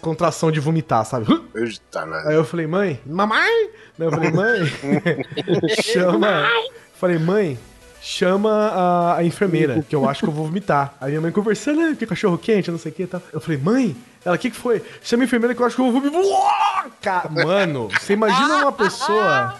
contração 0.00 0.50
de 0.50 0.58
vomitar, 0.58 1.04
sabe? 1.04 1.26
Eita, 1.54 2.04
né? 2.04 2.20
Aí 2.26 2.34
eu 2.34 2.44
falei, 2.44 2.66
mãe, 2.66 3.00
mamãe? 3.06 3.70
Eu 3.96 4.10
falei, 4.10 4.32
mãe, 4.32 4.60
chama. 5.84 6.48
Falei, 6.94 7.18
mãe, 7.20 7.56
chama 8.02 8.50
a, 8.50 9.16
a 9.18 9.24
enfermeira, 9.24 9.84
que 9.88 9.94
eu 9.94 10.08
acho 10.08 10.22
que 10.24 10.28
eu 10.28 10.32
vou 10.32 10.46
vomitar. 10.46 10.94
Aí 11.00 11.10
minha 11.10 11.20
mãe 11.20 11.30
conversando, 11.30 11.80
né? 11.80 11.96
Que 11.96 12.04
cachorro 12.04 12.36
quente, 12.36 12.70
não 12.70 12.78
sei 12.78 12.90
o 12.90 12.94
que 12.94 13.04
e 13.04 13.06
tal. 13.06 13.22
Eu 13.32 13.40
falei, 13.40 13.58
mãe, 13.58 13.96
ela, 14.24 14.34
o 14.34 14.38
que, 14.38 14.50
que 14.50 14.56
foi? 14.56 14.82
Chama 15.02 15.22
a 15.22 15.26
enfermeira 15.26 15.54
que 15.54 15.62
eu 15.62 15.66
acho 15.66 15.76
que 15.76 15.82
eu 15.82 15.90
vou 15.90 16.00
vomitar. 16.00 17.32
Mano, 17.32 17.88
você 17.88 18.14
imagina 18.14 18.56
uma 18.56 18.72
pessoa. 18.72 19.54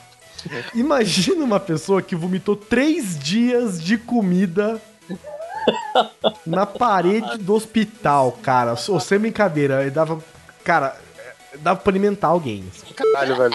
Imagina 0.74 1.44
uma 1.44 1.60
pessoa 1.60 2.02
que 2.02 2.16
vomitou 2.16 2.56
três 2.56 3.16
dias 3.16 3.81
de 3.81 3.97
comida 3.97 4.82
na 6.44 6.66
parede 6.66 7.39
do 7.39 7.55
hospital, 7.55 8.32
cara. 8.43 8.74
Sem 8.77 9.20
brincadeira, 9.20 9.82
ele 9.82 9.93
dava. 9.93 10.19
Cara, 10.64 10.97
dava 11.61 11.79
pra 11.81 11.91
alimentar 11.91 12.29
alguém. 12.29 12.65
assim. 12.70 12.95
Caralho, 12.95 13.37
velho. 13.37 13.55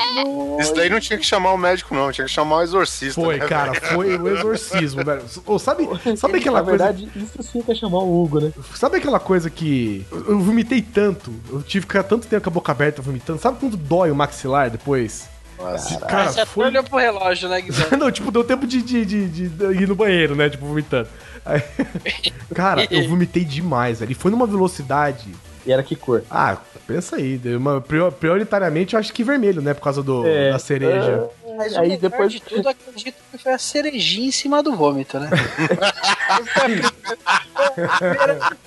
Isso 0.60 0.74
daí 0.74 0.90
não 0.90 1.00
tinha 1.00 1.18
que 1.18 1.26
chamar 1.26 1.52
o 1.54 1.58
médico, 1.58 1.94
não. 1.96 2.12
Tinha 2.12 2.26
que 2.26 2.32
chamar 2.34 2.58
o 2.58 2.62
exorcista. 2.64 3.20
Foi, 3.22 3.38
né, 3.38 3.46
cara, 3.48 3.72
velho? 3.74 3.86
foi 3.94 4.18
o 4.18 4.28
exorcismo, 4.28 5.04
velho. 5.04 5.22
Sabe, 5.60 5.88
sabe 6.18 6.38
aquela 6.40 6.60
Na 6.60 6.66
coisa. 6.66 6.84
verdade, 6.86 7.10
isso 7.16 7.44
sim 7.44 7.64
é 7.68 7.76
chamar 7.76 8.00
o 8.00 8.24
Hugo, 8.24 8.40
né? 8.40 8.54
Sabe 8.76 8.98
aquela 8.98 9.20
coisa 9.20 9.50
que. 9.50 10.06
Eu 10.12 10.28
eu 10.32 10.40
vomitei 10.40 10.82
tanto, 10.82 11.34
eu 11.50 11.62
tive 11.64 11.86
que 11.86 11.94
ficar 11.94 12.04
tanto 12.04 12.28
tempo 12.28 12.44
com 12.44 12.50
a 12.50 12.54
boca 12.54 12.72
aberta 12.72 13.02
vomitando. 13.02 13.40
Sabe 13.40 13.58
quando 13.60 13.76
dói 13.78 14.12
o 14.12 14.16
maxilar 14.16 14.70
depois? 14.70 15.28
Nossa. 15.58 16.00
Cara, 16.02 16.32
Você 16.32 16.46
foi. 16.46 16.66
olhou 16.68 16.84
pro 16.84 16.98
relógio, 17.00 17.50
né, 17.50 17.60
Guizão? 17.62 17.88
Não, 17.98 18.12
tipo, 18.12 18.30
deu 18.32 18.44
tempo 18.44 18.68
de, 18.68 18.80
de, 18.82 19.04
de, 19.06 19.28
de- 19.28 19.50
de 19.50 19.66
ir 19.84 19.88
no 19.88 19.96
banheiro, 19.96 20.36
né? 20.36 20.50
Tipo, 20.50 20.68
vomitando. 20.68 21.10
Aí- 21.44 21.64
Cara, 22.54 22.88
eu 22.92 23.08
vomitei 23.10 23.44
demais, 23.44 24.00
velho. 24.00 24.12
E 24.12 24.16
foi 24.16 24.30
numa 24.30 24.46
velocidade. 24.46 25.26
E 25.68 25.72
era 25.72 25.84
que 25.84 25.96
cor? 25.98 26.24
Ah, 26.32 26.58
pensa 26.88 27.18
aí. 27.18 27.40
Uma, 27.58 27.82
prior- 27.82 28.12
prioritariamente, 28.12 28.94
eu 28.94 29.00
acho 29.00 29.12
que 29.14 29.22
vermelho, 29.24 29.62
né? 29.62 29.74
Por 29.74 29.82
causa 29.82 30.02
do, 30.02 30.26
É. 30.26 30.52
da 30.52 30.58
cereja. 30.60 31.30
Mas 31.58 31.76
Aí 31.76 31.96
o 31.96 32.00
depois- 32.00 32.32
de 32.32 32.40
tudo, 32.42 32.70
acredito 32.70 33.16
que 33.32 33.38
foi 33.38 33.52
a 33.54 33.58
cerejinha 33.58 34.30
em 34.30 34.32
cima 34.32 34.64
do 34.64 34.76
vômito, 34.76 35.20
né? 35.20 35.30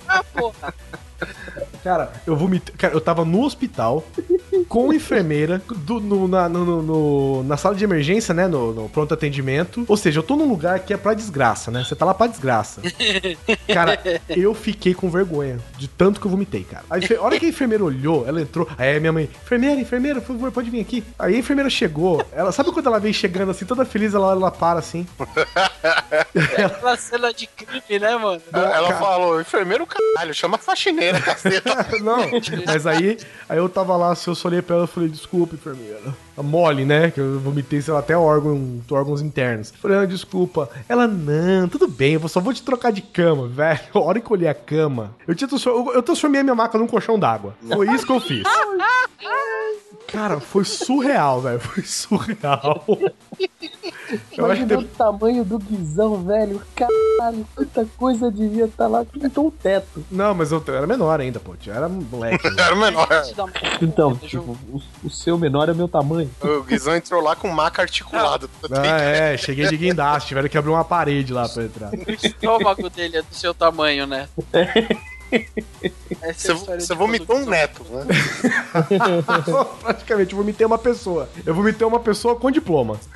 ah, 0.07 0.23
porra. 0.33 0.73
Cara, 1.83 2.11
eu 2.25 2.35
vomitei. 2.35 2.73
Cara, 2.77 2.93
eu 2.93 3.01
tava 3.01 3.23
no 3.25 3.43
hospital 3.43 4.03
com 4.71 4.93
enfermeira 4.93 5.61
do- 5.79 5.99
no- 5.99 6.29
na, 6.29 6.47
no- 6.47 6.63
no- 6.63 6.81
no- 6.81 7.43
na 7.43 7.57
sala 7.57 7.75
de 7.75 7.83
emergência, 7.83 8.33
né? 8.33 8.47
No, 8.47 8.71
no 8.73 8.87
pronto 8.87 9.13
atendimento. 9.13 9.83
Ou 9.85 9.97
seja, 9.97 10.19
eu 10.19 10.23
tô 10.23 10.37
num 10.37 10.47
lugar 10.47 10.79
que 10.79 10.93
é 10.93 10.97
pra 10.97 11.13
desgraça, 11.13 11.69
né? 11.69 11.83
Você 11.83 11.93
tá 11.93 12.05
lá 12.05 12.13
pra 12.13 12.27
desgraça. 12.27 12.81
Cara, 13.67 13.99
eu 14.29 14.53
fiquei 14.53 14.93
com 14.93 15.09
vergonha 15.09 15.59
de 15.77 15.89
tanto 15.89 16.21
que 16.21 16.25
eu 16.25 16.31
vomitei, 16.31 16.63
cara. 16.63 16.85
A, 16.89 16.95
a 16.95 17.21
hora 17.21 17.37
que 17.37 17.45
a 17.45 17.49
enfermeira 17.49 17.83
olhou, 17.83 18.25
ela 18.25 18.41
entrou. 18.41 18.65
Aí 18.77 18.95
a 18.95 18.99
minha 19.01 19.11
mãe, 19.11 19.29
enfermeira, 19.43 19.81
enfermeira, 19.81 20.21
por 20.21 20.27
favor, 20.27 20.51
pode 20.53 20.69
vir 20.69 20.79
aqui. 20.79 21.03
Aí 21.19 21.35
a 21.35 21.39
enfermeira 21.39 21.69
chegou. 21.69 22.23
Ela, 22.31 22.53
sabe 22.53 22.71
quando 22.71 22.87
ela 22.87 22.99
vem 22.99 23.11
chegando 23.11 23.51
assim, 23.51 23.65
toda 23.65 23.83
feliz, 23.83 24.13
ela, 24.13 24.31
ela 24.31 24.51
para 24.51 24.79
assim. 24.79 25.05
Aquela 26.65 26.97
cena 26.97 27.33
de 27.33 27.47
crime, 27.47 27.99
né, 27.99 28.15
mano? 28.15 28.41
Ela 28.53 28.87
cara. 28.87 28.95
falou, 28.97 29.41
enfermeiro, 29.41 29.85
caralho, 29.85 30.33
chama 30.33 30.55
a 30.55 30.59
faxineira, 30.59 31.19
caceta. 31.19 31.87
Não, 32.03 32.17
mas 32.65 32.85
aí, 32.87 33.17
aí 33.49 33.57
eu 33.57 33.67
tava 33.69 33.95
lá, 33.97 34.13
se 34.15 34.27
eu 34.27 34.35
só 34.35 34.47
olhei 34.47 34.61
pra 34.61 34.75
ela 34.77 34.85
e 34.85 34.87
falei, 34.87 35.09
desculpa, 35.09 35.55
enfermeira. 35.55 35.99
A 36.37 36.43
mole, 36.43 36.85
né? 36.85 37.11
Que 37.11 37.19
eu 37.19 37.39
vomitei, 37.39 37.81
sei 37.81 37.93
lá, 37.93 37.99
até 37.99 38.17
órgão, 38.17 38.81
órgãos 38.89 39.21
internos. 39.21 39.71
Falei, 39.81 39.97
ah, 39.97 40.05
desculpa. 40.05 40.69
Ela, 40.87 41.05
não, 41.07 41.67
tudo 41.67 41.87
bem, 41.87 42.13
eu 42.13 42.27
só 42.29 42.39
vou 42.39 42.53
te 42.53 42.63
trocar 42.63 42.91
de 42.91 43.01
cama, 43.01 43.47
velho. 43.47 43.79
A 43.93 43.99
hora 43.99 44.19
que 44.19 44.25
eu 44.27 44.31
olhei 44.37 44.47
a 44.47 44.53
cama, 44.53 45.15
eu, 45.27 45.35
tinha 45.35 45.47
transform- 45.47 45.87
eu- 45.89 45.93
eu 45.95 46.03
transformei 46.03 46.41
a 46.41 46.43
minha 46.43 46.55
maca 46.55 46.77
num 46.77 46.87
colchão 46.87 47.19
d'água. 47.19 47.53
Foi 47.67 47.87
isso 47.93 48.05
que 48.05 48.11
eu 48.11 48.19
fiz. 48.19 48.43
Cara, 50.11 50.39
foi 50.39 50.65
surreal, 50.65 51.41
velho. 51.41 51.59
Foi 51.59 51.83
surreal. 51.83 52.83
Eu 52.87 54.45
acho 54.45 54.65
que 54.65 54.73
Imagina 54.73 54.79
o 54.79 54.83
tamanho 54.83 55.45
do 55.45 55.57
guizão, 55.57 56.23
velho. 56.23 56.61
Caralho, 56.75 57.47
quanta 57.55 57.87
coisa 57.97 58.29
devia 58.29 58.65
estar 58.65 58.87
lá. 58.87 59.05
Pintou 59.05 59.47
o 59.47 59.51
teto. 59.51 60.03
Não, 60.11 60.33
mas 60.33 60.51
eu 60.51 60.61
era 60.67 60.85
menor 60.85 61.19
ainda, 61.21 61.39
pô. 61.39 61.55
Eu 61.65 61.73
era 61.73 61.87
moleque. 61.87 62.49
né? 62.49 62.61
Era 62.61 62.75
menor. 62.75 63.07
Então, 63.81 64.15
tipo, 64.15 64.57
o, 64.69 64.81
o 65.03 65.09
seu 65.09 65.37
menor 65.37 65.69
é 65.69 65.71
o 65.71 65.75
meu 65.75 65.87
tamanho. 65.87 66.29
O 66.41 66.63
Guizão 66.63 66.95
entrou 66.95 67.21
lá 67.21 67.35
com 67.35 67.47
maca 67.47 67.81
articulado. 67.81 68.49
Ah, 68.71 69.01
é, 69.01 69.37
cheguei 69.37 69.67
de 69.67 69.77
guindaste, 69.77 70.29
tiveram 70.29 70.49
que 70.49 70.57
abrir 70.57 70.71
uma 70.71 70.83
parede 70.83 71.33
lá 71.33 71.47
pra 71.47 71.63
entrar. 71.63 71.91
O 71.93 72.11
estômago 72.11 72.89
dele 72.89 73.17
é 73.17 73.21
do 73.21 73.33
seu 73.33 73.53
tamanho, 73.53 74.05
né? 74.05 74.27
É 74.53 74.95
Você, 75.31 76.53
história 76.53 76.81
você 76.81 76.93
de 76.93 76.99
vomitou 76.99 77.37
um 77.37 77.45
neto, 77.45 77.83
né? 77.89 78.05
Praticamente, 79.81 80.33
eu 80.33 80.37
vomitei 80.37 80.65
uma 80.65 80.77
pessoa. 80.77 81.29
Eu 81.45 81.55
vomitei 81.55 81.87
uma 81.87 81.99
pessoa 81.99 82.35
com 82.35 82.51
diploma. 82.51 82.99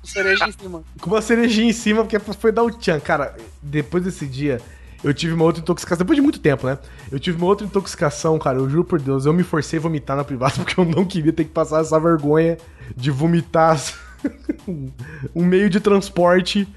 Com 0.00 0.06
cereja 0.06 0.48
em 0.48 0.52
cima. 0.52 0.82
Com 1.00 1.10
uma 1.10 1.22
cerejinha 1.22 1.68
em 1.68 1.72
cima, 1.72 2.02
porque 2.02 2.18
foi 2.18 2.50
dar 2.50 2.62
o 2.62 2.70
tchan. 2.70 2.98
Cara, 3.00 3.36
depois 3.62 4.02
desse 4.02 4.26
dia, 4.26 4.60
eu 5.04 5.12
tive 5.14 5.34
uma 5.34 5.44
outra 5.44 5.62
intoxicação. 5.62 6.04
Depois 6.04 6.16
de 6.16 6.22
muito 6.22 6.40
tempo, 6.40 6.66
né? 6.66 6.78
Eu 7.10 7.20
tive 7.20 7.36
uma 7.36 7.46
outra 7.46 7.66
intoxicação, 7.66 8.38
cara. 8.38 8.58
Eu 8.58 8.68
juro 8.68 8.84
por 8.84 9.00
Deus, 9.00 9.26
eu 9.26 9.32
me 9.32 9.42
forcei 9.42 9.78
a 9.78 9.82
vomitar 9.82 10.16
na 10.16 10.24
privada 10.24 10.54
porque 10.58 10.78
eu 10.78 10.84
não 10.84 11.04
queria 11.04 11.32
ter 11.32 11.44
que 11.44 11.50
passar 11.50 11.80
essa 11.80 11.98
vergonha 12.00 12.58
de 12.96 13.10
vomitar. 13.10 13.80
um 15.34 15.44
meio 15.44 15.70
de 15.70 15.80
transporte 15.80 16.68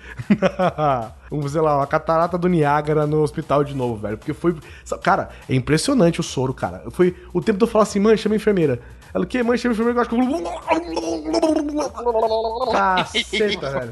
vamos 1.30 1.52
sei 1.52 1.62
lá, 1.62 1.78
uma 1.78 1.88
catarata 1.88 2.38
do 2.38 2.48
Niágara 2.48 3.06
no 3.08 3.22
hospital 3.22 3.64
de 3.64 3.76
novo, 3.76 4.02
velho. 4.02 4.18
Porque 4.18 4.34
foi. 4.34 4.56
Cara, 5.02 5.30
é 5.48 5.56
impressionante 5.56 6.20
o 6.20 6.24
soro, 6.24 6.54
cara. 6.54 6.84
Foi 6.92 7.16
o 7.34 7.42
tempo 7.42 7.58
de 7.58 7.64
eu 7.64 7.68
falar 7.68 7.84
assim, 7.84 8.00
mãe, 8.00 8.18
chama 8.18 8.36
a 8.36 8.38
enfermeira. 8.38 8.80
Ela, 9.14 9.26
que 9.26 9.42
mãe, 9.44 9.58
chama 9.58 9.72
a 9.72 9.74
enfermeira, 9.74 10.06
que 10.06 10.16
eu 10.16 10.20
acho 10.22 10.30
que. 10.30 10.44
Caceta, 12.72 13.70
velho. 13.72 13.92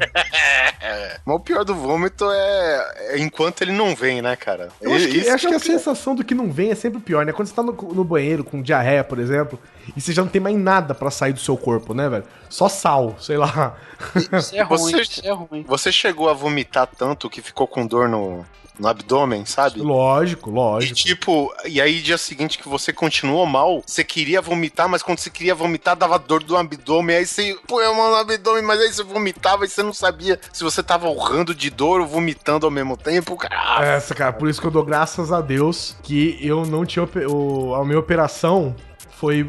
Mas 1.26 1.36
o 1.36 1.40
pior 1.40 1.64
do 1.66 1.76
vômito 1.76 2.26
é, 2.32 3.14
é 3.16 3.20
enquanto 3.20 3.62
ele 3.62 3.72
não 3.72 3.96
vem, 3.96 4.22
né, 4.22 4.36
cara? 4.36 4.70
Eu 4.82 4.94
acho 4.94 5.08
que, 5.08 5.18
Isso 5.18 5.32
acho 5.34 5.48
é 5.48 5.50
que 5.50 5.56
o 5.56 5.58
a 5.58 5.60
sensação 5.60 6.16
do 6.16 6.24
que 6.24 6.34
não 6.36 6.52
vem 6.52 6.72
é 6.72 6.76
sempre 6.76 7.00
pior, 7.00 7.26
né? 7.26 7.32
Quando 7.34 7.48
você 7.48 7.56
tá 7.56 7.64
no, 7.64 7.72
no 7.74 8.04
banheiro 8.04 8.44
com 8.44 8.62
diarreia, 8.62 9.04
por 9.04 9.20
exemplo, 9.20 9.60
e 9.96 10.02
você 10.02 10.14
já 10.14 10.22
não 10.22 10.30
tem 10.30 10.42
mais 10.42 10.58
nada 10.58 10.94
pra 10.94 11.10
sair 11.12 11.34
do 11.34 11.40
seu 11.40 11.58
corpo, 11.58 11.94
né, 11.94 12.08
velho? 12.10 12.24
Só 12.50 12.70
sal, 12.70 13.16
sei 13.20 13.38
lá. 13.38 13.76
Isso 14.16 14.56
é 14.56 14.62
ruim, 14.62 14.78
Você- 14.78 15.02
isso 15.02 15.22
é 15.28 15.32
ruim. 15.32 15.66
Você 15.68 15.92
chegou 15.92 16.30
a 16.30 16.34
vomitar 16.34 16.88
tanto 16.88 17.30
que 17.30 17.42
ficou 17.42 17.68
com 17.68 17.86
dor 17.86 18.08
no, 18.08 18.46
no 18.80 18.88
abdômen, 18.88 19.46
sabe? 19.46 19.80
Lógico, 19.82 20.50
E 20.50 20.54
lógico. 20.54 20.96
tipo, 20.96 21.54
e 21.66 21.82
aí 21.82 22.02
dia 22.02 22.18
seguinte 22.18 22.58
que 22.58 22.68
você 22.70 22.94
continuou 22.94 23.46
mal, 23.46 23.82
você 23.86 24.04
queria 24.04 24.42
vomitar, 24.42 24.88
mas 24.88 25.02
quando 25.02 25.20
você 25.20 25.30
queria 25.30 25.56
vomitar, 25.56 25.96
dava 25.96 26.20
dor 26.20 26.44
do 26.44 26.56
abdômen, 26.56 27.16
aí 27.18 27.26
você 27.26 27.58
põe 27.68 27.86
a 27.86 27.94
mão 27.94 28.10
no 28.12 28.16
abdômen, 28.18 28.64
mas 28.64 28.80
aí 28.80 28.92
você 28.94 29.04
vomitava 29.04 29.66
e 29.66 29.70
você 29.70 29.82
não 29.82 29.94
sabia 29.94 30.40
se 30.54 30.64
você 30.64 30.84
tava 30.84 31.08
urrando 31.10 31.56
de 31.56 31.70
dor 31.70 32.02
ou 32.02 32.08
vomitando 32.08 32.66
ao 32.66 32.72
mesmo 32.72 32.96
tempo, 32.96 33.36
cara. 33.36 33.86
Essa, 33.86 34.14
cara, 34.14 34.34
por 34.34 34.48
isso 34.50 34.62
que 34.62 34.68
eu 34.68 34.72
dou 34.72 34.84
graças 34.86 35.32
a 35.32 35.42
Deus 35.42 35.96
que 36.04 36.38
eu 36.42 36.66
não 36.66 36.86
tinha. 36.86 37.04
ope- 37.04 37.26
O, 37.26 37.74
a 37.76 37.84
minha 37.86 38.00
operação 38.00 38.76
foi, 39.20 39.44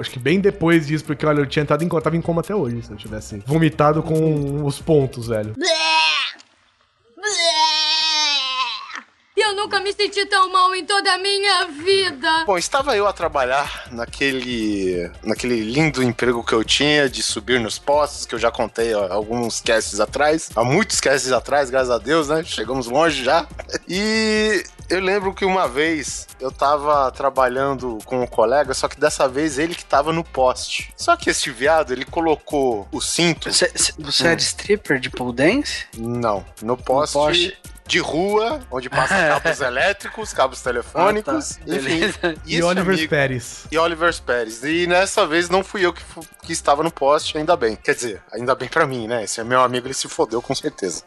acho 0.00 0.10
que 0.12 0.18
bem 0.20 0.38
depois 0.38 0.86
disso, 0.86 1.04
porque 1.04 1.26
olha, 1.26 1.40
eu 1.40 1.46
tinha 1.46 1.62
entrado 1.64 1.82
em 1.84 1.88
coma, 1.88 2.00
tava 2.00 2.16
em 2.16 2.20
coma 2.22 2.40
até 2.40 2.54
hoje, 2.54 2.82
se 2.82 2.90
eu 2.92 2.96
tivesse 2.96 3.42
vomitado 3.44 4.02
com 4.02 4.64
os 4.64 4.78
pontos, 4.80 5.26
velho. 5.26 5.54
Eu 9.48 9.56
nunca 9.56 9.80
me 9.80 9.90
senti 9.94 10.26
tão 10.26 10.52
mal 10.52 10.74
em 10.74 10.84
toda 10.84 11.10
a 11.10 11.16
minha 11.16 11.68
vida. 11.68 12.44
Bom, 12.44 12.58
estava 12.58 12.94
eu 12.94 13.06
a 13.06 13.14
trabalhar 13.14 13.88
naquele, 13.90 15.10
naquele 15.22 15.60
lindo 15.60 16.02
emprego 16.02 16.44
que 16.44 16.52
eu 16.52 16.62
tinha 16.62 17.08
de 17.08 17.22
subir 17.22 17.58
nos 17.58 17.78
postos, 17.78 18.26
que 18.26 18.34
eu 18.34 18.38
já 18.38 18.50
contei 18.50 18.92
ó, 18.94 19.10
alguns 19.10 19.62
casts 19.62 20.00
atrás, 20.00 20.50
há 20.54 20.62
muitos 20.62 21.00
casts 21.00 21.32
atrás, 21.32 21.70
graças 21.70 21.90
a 21.90 21.96
Deus, 21.96 22.28
né? 22.28 22.44
Chegamos 22.44 22.86
longe 22.88 23.24
já. 23.24 23.46
E 23.90 24.64
eu 24.90 25.00
lembro 25.00 25.32
que 25.32 25.46
uma 25.46 25.66
vez 25.66 26.26
eu 26.38 26.52
tava 26.52 27.10
trabalhando 27.10 27.98
com 28.04 28.22
um 28.22 28.26
colega, 28.26 28.74
só 28.74 28.86
que 28.86 29.00
dessa 29.00 29.26
vez 29.26 29.58
ele 29.58 29.74
que 29.74 29.84
tava 29.84 30.12
no 30.12 30.22
poste. 30.22 30.92
Só 30.94 31.16
que 31.16 31.30
esse 31.30 31.50
viado, 31.50 31.92
ele 31.92 32.04
colocou 32.04 32.86
o 32.92 33.00
cinto. 33.00 33.50
Você, 33.50 33.72
você 33.98 34.28
é 34.28 34.36
de 34.36 34.42
stripper 34.42 35.00
de 35.00 35.08
pole 35.08 35.34
dance? 35.34 35.86
Não, 35.96 36.44
no 36.60 36.76
poste. 36.76 37.14
poste. 37.14 37.58
De 37.88 37.98
rua, 37.98 38.60
onde 38.70 38.88
passa 38.90 39.14
cabos 39.40 39.60
elétricos, 39.60 40.32
cabos 40.34 40.60
telefônicos, 40.60 41.58
Ah, 41.62 41.64
tá. 41.66 41.74
enfim. 41.76 42.38
E, 42.46 42.62
Oliver 42.62 42.94
amigo- 42.94 43.08
Pérez. 43.08 43.64
e 43.72 43.78
Oliver 43.78 44.14
Pérez. 44.22 44.62
E 44.62 44.86
nessa 44.86 45.26
vez 45.26 45.48
não 45.48 45.64
fui 45.64 45.84
eu 45.86 45.92
que, 45.92 46.02
que 46.42 46.52
estava 46.52 46.82
no 46.82 46.90
poste, 46.90 47.36
ainda 47.38 47.56
bem. 47.56 47.76
Quer 47.76 47.94
dizer, 47.94 48.22
ainda 48.32 48.54
bem 48.54 48.68
pra 48.68 48.86
mim, 48.86 49.06
né? 49.08 49.24
Esse 49.24 49.40
é 49.40 49.44
meu 49.44 49.60
amigo, 49.62 49.86
ele 49.86 49.94
se 49.94 50.06
fodeu 50.08 50.40
com 50.42 50.54
certeza. 50.54 51.02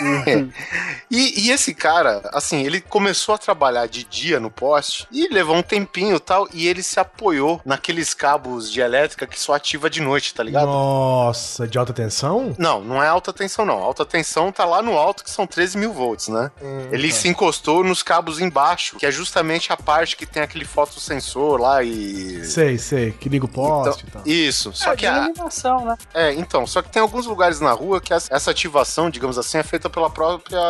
e, 1.10 1.46
e 1.46 1.50
esse 1.50 1.74
cara, 1.74 2.22
assim, 2.32 2.62
ele 2.64 2.80
começou 2.80 3.34
a 3.34 3.38
trabalhar 3.38 3.86
de 3.86 4.04
dia 4.04 4.40
no 4.40 4.50
poste 4.50 5.06
e 5.12 5.28
levou 5.28 5.56
um 5.56 5.62
tempinho 5.62 6.16
e 6.16 6.20
tal, 6.20 6.48
e 6.52 6.66
ele 6.66 6.82
se 6.82 6.98
apoiou 6.98 7.60
naqueles 7.64 8.14
cabos 8.14 8.70
de 8.72 8.80
elétrica 8.80 9.26
que 9.26 9.38
só 9.38 9.54
ativa 9.54 9.88
de 9.90 10.00
noite, 10.00 10.34
tá 10.34 10.42
ligado? 10.42 10.66
Nossa, 10.66 11.66
de 11.66 11.78
alta 11.78 11.92
tensão? 11.92 12.54
Não, 12.58 12.80
não 12.82 13.02
é 13.02 13.08
alta 13.08 13.32
tensão, 13.32 13.64
não. 13.64 13.78
Alta 13.82 14.04
tensão 14.04 14.50
tá 14.50 14.64
lá 14.64 14.80
no 14.82 14.96
alto, 14.96 15.22
que 15.24 15.30
são 15.30 15.46
13 15.46 15.76
mil 15.78 15.92
volts, 15.92 16.05
né? 16.28 16.50
Ele 16.90 17.10
se 17.12 17.28
encostou 17.28 17.82
nos 17.84 18.02
cabos 18.02 18.40
embaixo, 18.40 18.96
que 18.96 19.06
é 19.06 19.10
justamente 19.10 19.72
a 19.72 19.76
parte 19.76 20.16
que 20.16 20.26
tem 20.26 20.42
aquele 20.42 20.64
fotossensor 20.64 21.60
lá 21.60 21.82
e. 21.82 22.44
Sei, 22.44 22.78
sei, 22.78 23.12
que 23.12 23.28
liga 23.28 23.44
o 23.44 23.48
poste 23.48 24.04
Então, 24.06 24.20
e 24.20 24.24
tal. 24.24 24.32
isso. 24.32 24.72
Só 24.72 24.92
É, 24.92 24.96
que 24.96 25.06
a, 25.06 25.16
iluminação, 25.24 25.84
né? 25.84 25.96
é, 26.14 26.32
então, 26.34 26.66
só 26.66 26.82
que 26.82 26.90
tem 26.90 27.00
alguns 27.02 27.26
lugares 27.26 27.60
na 27.60 27.72
rua 27.72 28.00
que 28.00 28.12
essa 28.12 28.26
essa 28.36 28.50
ativação, 28.50 29.08
digamos 29.08 29.38
assim, 29.38 29.56
é 29.58 29.62
feita 29.62 29.88
pela 29.88 30.10
própria 30.10 30.60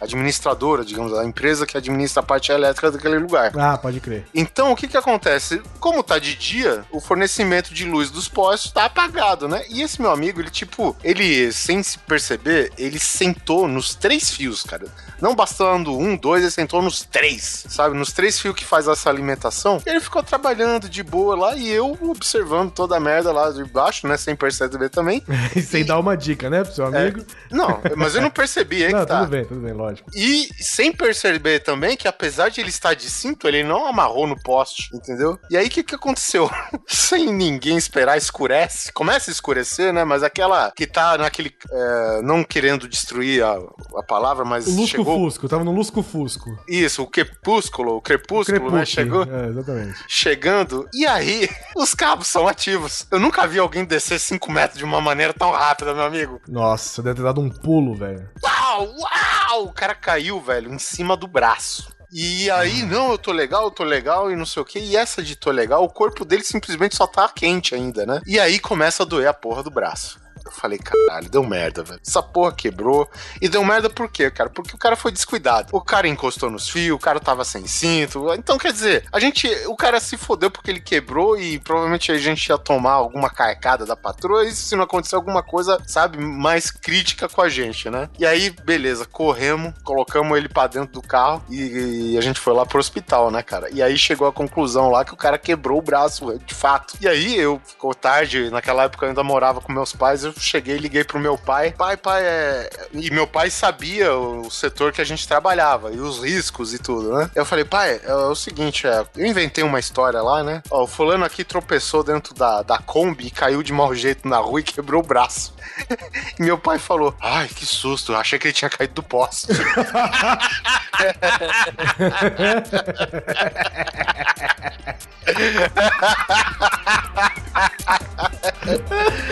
administradora, 0.00 0.84
digamos, 0.84 1.12
a 1.16 1.24
empresa 1.24 1.66
que 1.66 1.76
administra 1.76 2.20
a 2.20 2.26
parte 2.26 2.50
elétrica 2.52 2.90
daquele 2.90 3.18
lugar. 3.18 3.52
Ah, 3.58 3.78
pode 3.78 4.00
crer. 4.00 4.26
Então, 4.34 4.72
o 4.72 4.76
que 4.76 4.88
que 4.88 4.96
acontece? 4.96 5.62
Como 5.80 6.02
tá 6.02 6.18
de 6.18 6.34
dia, 6.34 6.84
o 6.90 7.00
fornecimento 7.00 7.72
de 7.72 7.84
luz 7.84 8.10
dos 8.10 8.28
postes 8.28 8.70
tá 8.72 8.84
apagado, 8.84 9.48
né? 9.48 9.62
E 9.70 9.82
esse 9.82 10.00
meu 10.00 10.10
amigo, 10.10 10.40
ele 10.40 10.50
tipo, 10.50 10.96
ele 11.02 11.50
sem 11.52 11.82
se 11.82 11.98
perceber, 11.98 12.72
ele 12.76 12.98
sentou 12.98 13.66
nos 13.68 13.94
três 13.94 14.30
fios. 14.30 14.64
Cara. 14.68 14.86
Não 15.20 15.34
bastando 15.34 15.96
um, 15.96 16.16
dois, 16.16 16.42
ele 16.42 16.50
sentou 16.50 16.82
nos 16.82 17.02
três, 17.02 17.64
sabe? 17.68 17.96
Nos 17.96 18.12
três 18.12 18.38
fios 18.38 18.54
que 18.54 18.64
faz 18.64 18.86
essa 18.86 19.08
alimentação. 19.08 19.80
Ele 19.86 20.00
ficou 20.00 20.22
trabalhando 20.22 20.88
de 20.88 21.02
boa 21.02 21.36
lá 21.36 21.56
e 21.56 21.68
eu 21.68 21.96
observando 22.02 22.70
toda 22.70 22.96
a 22.96 23.00
merda 23.00 23.32
lá 23.32 23.50
de 23.50 23.64
baixo, 23.64 24.06
né? 24.06 24.16
Sem 24.16 24.36
perceber 24.36 24.88
também. 24.88 25.22
E 25.56 25.62
sem 25.62 25.84
dar 25.84 25.98
uma 25.98 26.16
dica, 26.16 26.50
né, 26.50 26.62
pro 26.62 26.74
seu 26.74 26.86
amigo? 26.86 27.24
Não, 27.50 27.80
mas 27.96 28.14
eu 28.14 28.20
não 28.20 28.30
percebi, 28.30 28.84
aí 28.84 28.92
não, 28.92 29.00
que 29.00 29.06
tá. 29.06 29.20
tudo 29.20 29.30
bem, 29.30 29.44
tudo 29.44 29.60
bem, 29.60 29.72
lógico. 29.72 30.10
E 30.14 30.48
sem 30.62 30.92
perceber 30.92 31.60
também 31.60 31.96
que 31.96 32.06
apesar 32.06 32.50
de 32.50 32.60
ele 32.60 32.68
estar 32.68 32.94
de 32.94 33.08
cinto, 33.08 33.48
ele 33.48 33.62
não 33.62 33.86
amarrou 33.86 34.26
no 34.26 34.40
poste, 34.40 34.90
entendeu? 34.94 35.38
E 35.50 35.56
aí 35.56 35.66
o 35.66 35.70
que, 35.70 35.82
que 35.82 35.94
aconteceu? 35.94 36.50
sem 36.86 37.32
ninguém 37.32 37.76
esperar, 37.76 38.16
escurece. 38.16 38.92
Começa 38.92 39.30
a 39.30 39.32
escurecer, 39.32 39.92
né? 39.92 40.04
Mas 40.04 40.22
aquela 40.22 40.70
que 40.72 40.86
tá 40.86 41.16
naquele. 41.16 41.54
é, 41.70 42.22
não 42.22 42.44
querendo 42.44 42.88
destruir 42.88 43.44
a, 43.44 43.58
a 43.96 44.02
palavra, 44.02 44.44
mas 44.44 44.57
O 44.66 44.86
chegou. 44.86 45.18
lusco-fusco, 45.18 45.48
tava 45.48 45.64
no 45.64 45.72
lusco-fusco. 45.72 46.58
Isso, 46.68 47.02
o 47.02 47.06
crepúsculo, 47.06 47.96
o 47.96 48.00
crepúsculo, 48.00 48.70
né? 48.70 48.84
Chegou. 48.84 49.22
É, 49.22 49.48
exatamente. 49.48 49.98
Chegando, 50.06 50.88
e 50.92 51.06
aí 51.06 51.48
os 51.76 51.94
cabos 51.94 52.28
são 52.28 52.46
ativos. 52.48 53.06
Eu 53.10 53.20
nunca 53.20 53.46
vi 53.46 53.58
alguém 53.58 53.84
descer 53.84 54.18
5 54.18 54.50
metros 54.50 54.78
de 54.78 54.84
uma 54.84 55.00
maneira 55.00 55.32
tão 55.32 55.50
rápida, 55.50 55.94
meu 55.94 56.04
amigo. 56.04 56.40
Nossa, 56.48 57.02
deve 57.02 57.16
ter 57.16 57.22
dado 57.22 57.40
um 57.40 57.50
pulo, 57.50 57.94
velho. 57.94 58.28
Uau, 58.42 58.94
uau! 58.98 59.64
O 59.64 59.72
cara 59.72 59.94
caiu, 59.94 60.40
velho, 60.40 60.72
em 60.72 60.78
cima 60.78 61.16
do 61.16 61.26
braço. 61.26 61.96
E 62.10 62.50
aí, 62.50 62.82
não, 62.84 63.12
eu 63.12 63.18
tô 63.18 63.32
legal, 63.32 63.64
eu 63.64 63.70
tô 63.70 63.84
legal 63.84 64.30
e 64.30 64.36
não 64.36 64.46
sei 64.46 64.62
o 64.62 64.64
que. 64.64 64.78
E 64.78 64.96
essa 64.96 65.22
de 65.22 65.36
tô 65.36 65.50
legal, 65.50 65.84
o 65.84 65.90
corpo 65.90 66.24
dele 66.24 66.42
simplesmente 66.42 66.96
só 66.96 67.06
tá 67.06 67.28
quente 67.28 67.74
ainda, 67.74 68.06
né? 68.06 68.22
E 68.26 68.40
aí 68.40 68.58
começa 68.58 69.02
a 69.02 69.06
doer 69.06 69.28
a 69.28 69.34
porra 69.34 69.62
do 69.62 69.70
braço. 69.70 70.18
Eu 70.48 70.52
falei, 70.52 70.78
caralho, 70.78 71.28
deu 71.28 71.44
merda, 71.44 71.82
velho. 71.82 72.00
Essa 72.04 72.22
porra 72.22 72.52
quebrou. 72.52 73.08
E 73.40 73.48
deu 73.48 73.62
merda 73.64 73.90
por 73.90 74.10
quê, 74.10 74.30
cara? 74.30 74.48
Porque 74.48 74.74
o 74.74 74.78
cara 74.78 74.96
foi 74.96 75.12
descuidado. 75.12 75.68
O 75.72 75.80
cara 75.80 76.08
encostou 76.08 76.50
nos 76.50 76.68
fios, 76.68 76.96
o 76.96 76.98
cara 76.98 77.20
tava 77.20 77.44
sem 77.44 77.66
cinto. 77.66 78.32
Então, 78.34 78.58
quer 78.58 78.72
dizer, 78.72 79.04
a 79.12 79.20
gente. 79.20 79.48
O 79.66 79.76
cara 79.76 80.00
se 80.00 80.16
fodeu 80.16 80.50
porque 80.50 80.70
ele 80.70 80.80
quebrou 80.80 81.38
e 81.38 81.58
provavelmente 81.58 82.10
a 82.10 82.18
gente 82.18 82.46
ia 82.46 82.58
tomar 82.58 82.92
alguma 82.92 83.30
carcada 83.30 83.84
da 83.84 83.94
patroa. 83.94 84.44
E 84.44 84.52
se 84.52 84.74
não 84.74 84.84
acontecer 84.84 85.16
alguma 85.16 85.42
coisa, 85.42 85.78
sabe, 85.86 86.18
mais 86.18 86.70
crítica 86.70 87.28
com 87.28 87.42
a 87.42 87.48
gente, 87.48 87.90
né? 87.90 88.08
E 88.18 88.24
aí, 88.24 88.50
beleza, 88.50 89.04
corremos, 89.04 89.74
colocamos 89.84 90.36
ele 90.36 90.48
pra 90.48 90.66
dentro 90.66 90.92
do 90.92 91.02
carro 91.02 91.42
e, 91.48 92.12
e 92.12 92.18
a 92.18 92.20
gente 92.20 92.40
foi 92.40 92.54
lá 92.54 92.64
pro 92.64 92.78
hospital, 92.78 93.30
né, 93.30 93.42
cara? 93.42 93.68
E 93.70 93.82
aí 93.82 93.96
chegou 93.98 94.26
a 94.26 94.32
conclusão 94.32 94.90
lá 94.90 95.04
que 95.04 95.12
o 95.12 95.16
cara 95.16 95.38
quebrou 95.38 95.78
o 95.78 95.82
braço, 95.82 96.38
de 96.44 96.54
fato. 96.54 96.94
E 97.00 97.08
aí 97.08 97.36
eu, 97.36 97.60
ficou 97.64 97.94
tarde, 97.94 98.50
naquela 98.50 98.84
época 98.84 99.04
eu 99.04 99.10
ainda 99.10 99.22
morava 99.22 99.60
com 99.60 99.72
meus 99.72 99.92
pais, 99.92 100.24
eu 100.24 100.32
cheguei 100.38 100.76
liguei 100.76 101.04
pro 101.04 101.18
meu 101.18 101.36
pai. 101.36 101.72
Pai, 101.76 101.96
pai, 101.96 102.22
é. 102.24 102.70
E 102.92 103.10
meu 103.10 103.26
pai 103.26 103.50
sabia 103.50 104.14
o 104.14 104.50
setor 104.50 104.92
que 104.92 105.00
a 105.00 105.04
gente 105.04 105.26
trabalhava 105.26 105.92
e 105.92 106.00
os 106.00 106.22
riscos 106.22 106.72
e 106.72 106.78
tudo, 106.78 107.12
né? 107.16 107.30
Eu 107.34 107.44
falei, 107.44 107.64
pai, 107.64 108.00
é, 108.04 108.14
o 108.14 108.34
seguinte, 108.34 108.86
é, 108.86 109.04
eu 109.16 109.26
inventei 109.26 109.64
uma 109.64 109.78
história 109.78 110.22
lá, 110.22 110.42
né? 110.42 110.62
Ó, 110.70 110.84
o 110.84 110.86
fulano 110.86 111.24
aqui 111.24 111.44
tropeçou 111.44 112.02
dentro 112.02 112.34
da, 112.34 112.62
da 112.62 112.78
Kombi 112.78 113.26
e 113.26 113.30
caiu 113.30 113.62
de 113.62 113.72
mau 113.72 113.94
jeito 113.94 114.28
na 114.28 114.38
rua 114.38 114.60
e 114.60 114.64
quebrou 114.64 115.02
o 115.02 115.06
braço. 115.06 115.54
E 116.38 116.42
meu 116.42 116.58
pai 116.58 116.78
falou: 116.78 117.14
Ai, 117.20 117.48
que 117.48 117.66
susto, 117.66 118.14
achei 118.14 118.38
que 118.38 118.46
ele 118.48 118.54
tinha 118.54 118.70
caído 118.70 118.94
do 118.94 119.02
poste. 119.02 119.48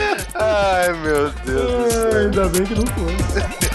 Ai, 0.48 0.93
meu 0.93 1.31
Deus 1.44 1.93
céu. 1.93 2.20
Ainda 2.20 2.48
bem 2.48 2.64
que 2.64 2.74
não 2.74 2.86
foi. 2.86 3.66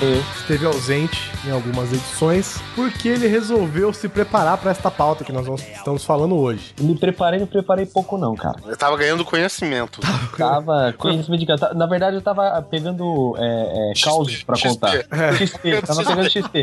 Esteve 0.00 0.66
ausente 0.66 1.32
em 1.46 1.50
algumas 1.50 1.90
edições 1.90 2.60
porque 2.74 3.08
ele 3.08 3.26
resolveu 3.26 3.94
se 3.94 4.08
preparar 4.10 4.58
para 4.58 4.70
esta 4.70 4.90
pauta 4.90 5.24
que 5.24 5.32
nós 5.32 5.46
vamos- 5.46 5.62
estamos 5.62 6.04
falando 6.04 6.36
hoje. 6.36 6.74
Me 6.78 6.94
preparei, 6.94 7.40
não 7.40 7.46
preparei 7.46 7.86
pouco 7.86 8.18
não, 8.18 8.34
cara. 8.34 8.56
Eu 8.66 8.76
tava 8.76 8.94
ganhando 8.98 9.24
conhecimento. 9.24 10.00
Tava 10.36 10.92
conhecimento 10.98 11.40
de 11.40 11.46
cantar. 11.46 11.74
Na 11.74 11.86
verdade, 11.86 12.16
eu 12.16 12.20
tava 12.20 12.60
pegando 12.70 13.34
é, 13.38 13.92
é, 13.92 14.00
causos 14.04 14.42
pra 14.42 14.54
XP. 14.54 14.68
contar. 14.68 15.34
XP, 15.34 15.80
tava 15.82 16.04
pegando 16.04 16.30
XP. 16.30 16.62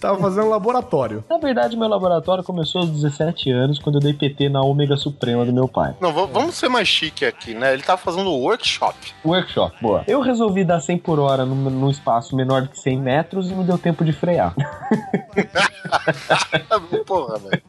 Tava 0.00 0.18
fazendo 0.18 0.48
laboratório. 0.48 1.24
Na 1.30 1.38
verdade, 1.38 1.76
meu 1.76 1.88
laboratório 1.88 2.42
começou 2.42 2.80
aos 2.80 2.90
17 2.90 3.48
anos, 3.52 3.78
quando 3.78 3.96
eu 3.96 4.00
dei 4.00 4.12
PT 4.12 4.48
na 4.48 4.60
Ômega 4.60 4.96
Suprema 4.96 5.44
do 5.46 5.52
meu 5.52 5.68
pai. 5.68 5.94
Não, 6.00 6.12
va- 6.12 6.26
vamos 6.26 6.56
ser 6.56 6.68
mais 6.68 6.88
chique 6.88 7.24
aqui, 7.24 7.54
né? 7.54 7.72
Ele 7.74 7.82
tava 7.82 7.98
fazendo 7.98 8.28
workshop. 8.30 8.96
Workshop, 9.24 9.76
boa. 9.80 10.02
Eu 10.08 10.20
resolvi 10.20 10.64
dar 10.64 10.80
100 10.80 10.98
por 10.98 11.20
hora 11.20 11.46
num, 11.46 11.54
num 11.70 11.88
espaço 11.90 12.34
menor 12.34 12.62
do 12.62 12.68
que 12.71 12.71
100 12.74 12.98
metros 12.98 13.50
e 13.50 13.54
não 13.54 13.64
deu 13.64 13.78
tempo 13.78 14.04
de 14.04 14.12
frear. 14.12 14.54
Porra, 17.06 17.38
velho. 17.38 17.62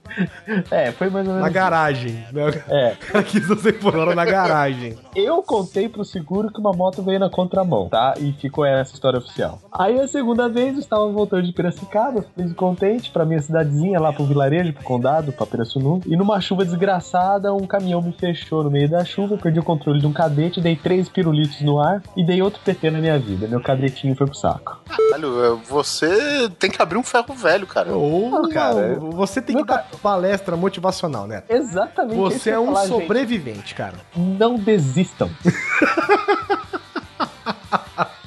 É, 0.70 0.92
foi 0.92 1.10
mais 1.10 1.28
ou 1.28 1.34
menos. 1.34 1.48
Na 1.48 1.54
garagem. 1.54 2.14
Né? 2.32 2.44
É, 2.70 2.96
Aqui 3.18 3.40
você 3.40 3.74
por 3.74 3.96
hora 3.96 4.16
na 4.16 4.26
garagem. 4.26 4.96
eu 5.16 5.42
contei 5.42 5.90
pro 5.90 6.06
seguro 6.06 6.52
que 6.52 6.60
uma 6.60 6.72
moto 6.72 7.02
veio 7.02 7.20
na 7.20 7.30
contramão, 7.30 7.90
tá? 7.90 8.14
E 8.20 8.32
ficou 8.34 8.66
essa 8.66 8.94
história 8.94 9.20
oficial. 9.20 9.60
Aí 9.72 10.00
a 10.00 10.08
segunda 10.08 10.48
vez 10.48 10.74
eu 10.74 10.80
estava 10.80 11.08
voltando 11.08 11.44
de 11.44 11.52
Piracicaba, 11.52 12.24
feliz 12.36 12.52
e 12.52 12.56
contente, 12.56 13.12
pra 13.12 13.26
minha 13.26 13.42
cidadezinha, 13.42 14.00
lá 14.00 14.14
pro 14.14 14.26
vilarejo, 14.26 14.74
pro 14.74 14.84
condado, 14.84 15.32
pra 15.32 15.46
Pirassununga. 15.46 16.06
E 16.08 16.16
numa 16.16 16.40
chuva 16.40 16.64
desgraçada, 16.64 17.54
um 17.54 17.66
caminhão 17.66 18.02
me 18.02 18.14
fechou 18.14 18.64
no 18.64 18.72
meio 18.72 18.90
da 18.90 19.04
chuva, 19.04 19.38
perdi 19.38 19.60
o 19.60 19.64
controle 19.64 20.00
de 20.00 20.08
um 20.08 20.14
cadete, 20.14 20.62
dei 20.62 20.76
três 20.76 21.10
pirulitos 21.10 21.62
no 21.62 21.80
ar 21.80 22.02
e 22.16 22.24
dei 22.24 22.42
outro 22.42 22.62
PT 22.64 22.92
na 22.92 23.00
minha 23.00 23.18
vida. 23.18 23.48
Meu 23.48 23.62
cadetinho 23.62 24.16
foi 24.16 24.28
pro 24.28 24.36
saco. 24.36 24.80
Caralho, 24.98 25.58
você 25.68 26.50
tem 26.60 26.70
que 26.70 26.82
abrir 26.82 26.98
um 26.98 27.04
ferro 27.04 27.34
velho, 27.34 27.66
cara. 27.68 27.94
Ou, 27.94 28.30
Não, 28.30 28.50
cara, 28.50 28.96
você 29.00 29.42
tem 29.42 29.56
que 29.56 29.64
dar 29.64 29.88
palestra 30.02 30.56
motivacional, 30.56 31.28
né? 31.28 31.44
Exatamente. 31.50 32.18
Você 32.18 32.52
é 32.52 32.60
um 32.60 32.68
falar, 32.68 32.86
gente. 32.88 33.02
sobrevivente, 33.02 33.76
cara. 33.76 33.98
Não 34.16 34.56
desistam. 34.56 35.30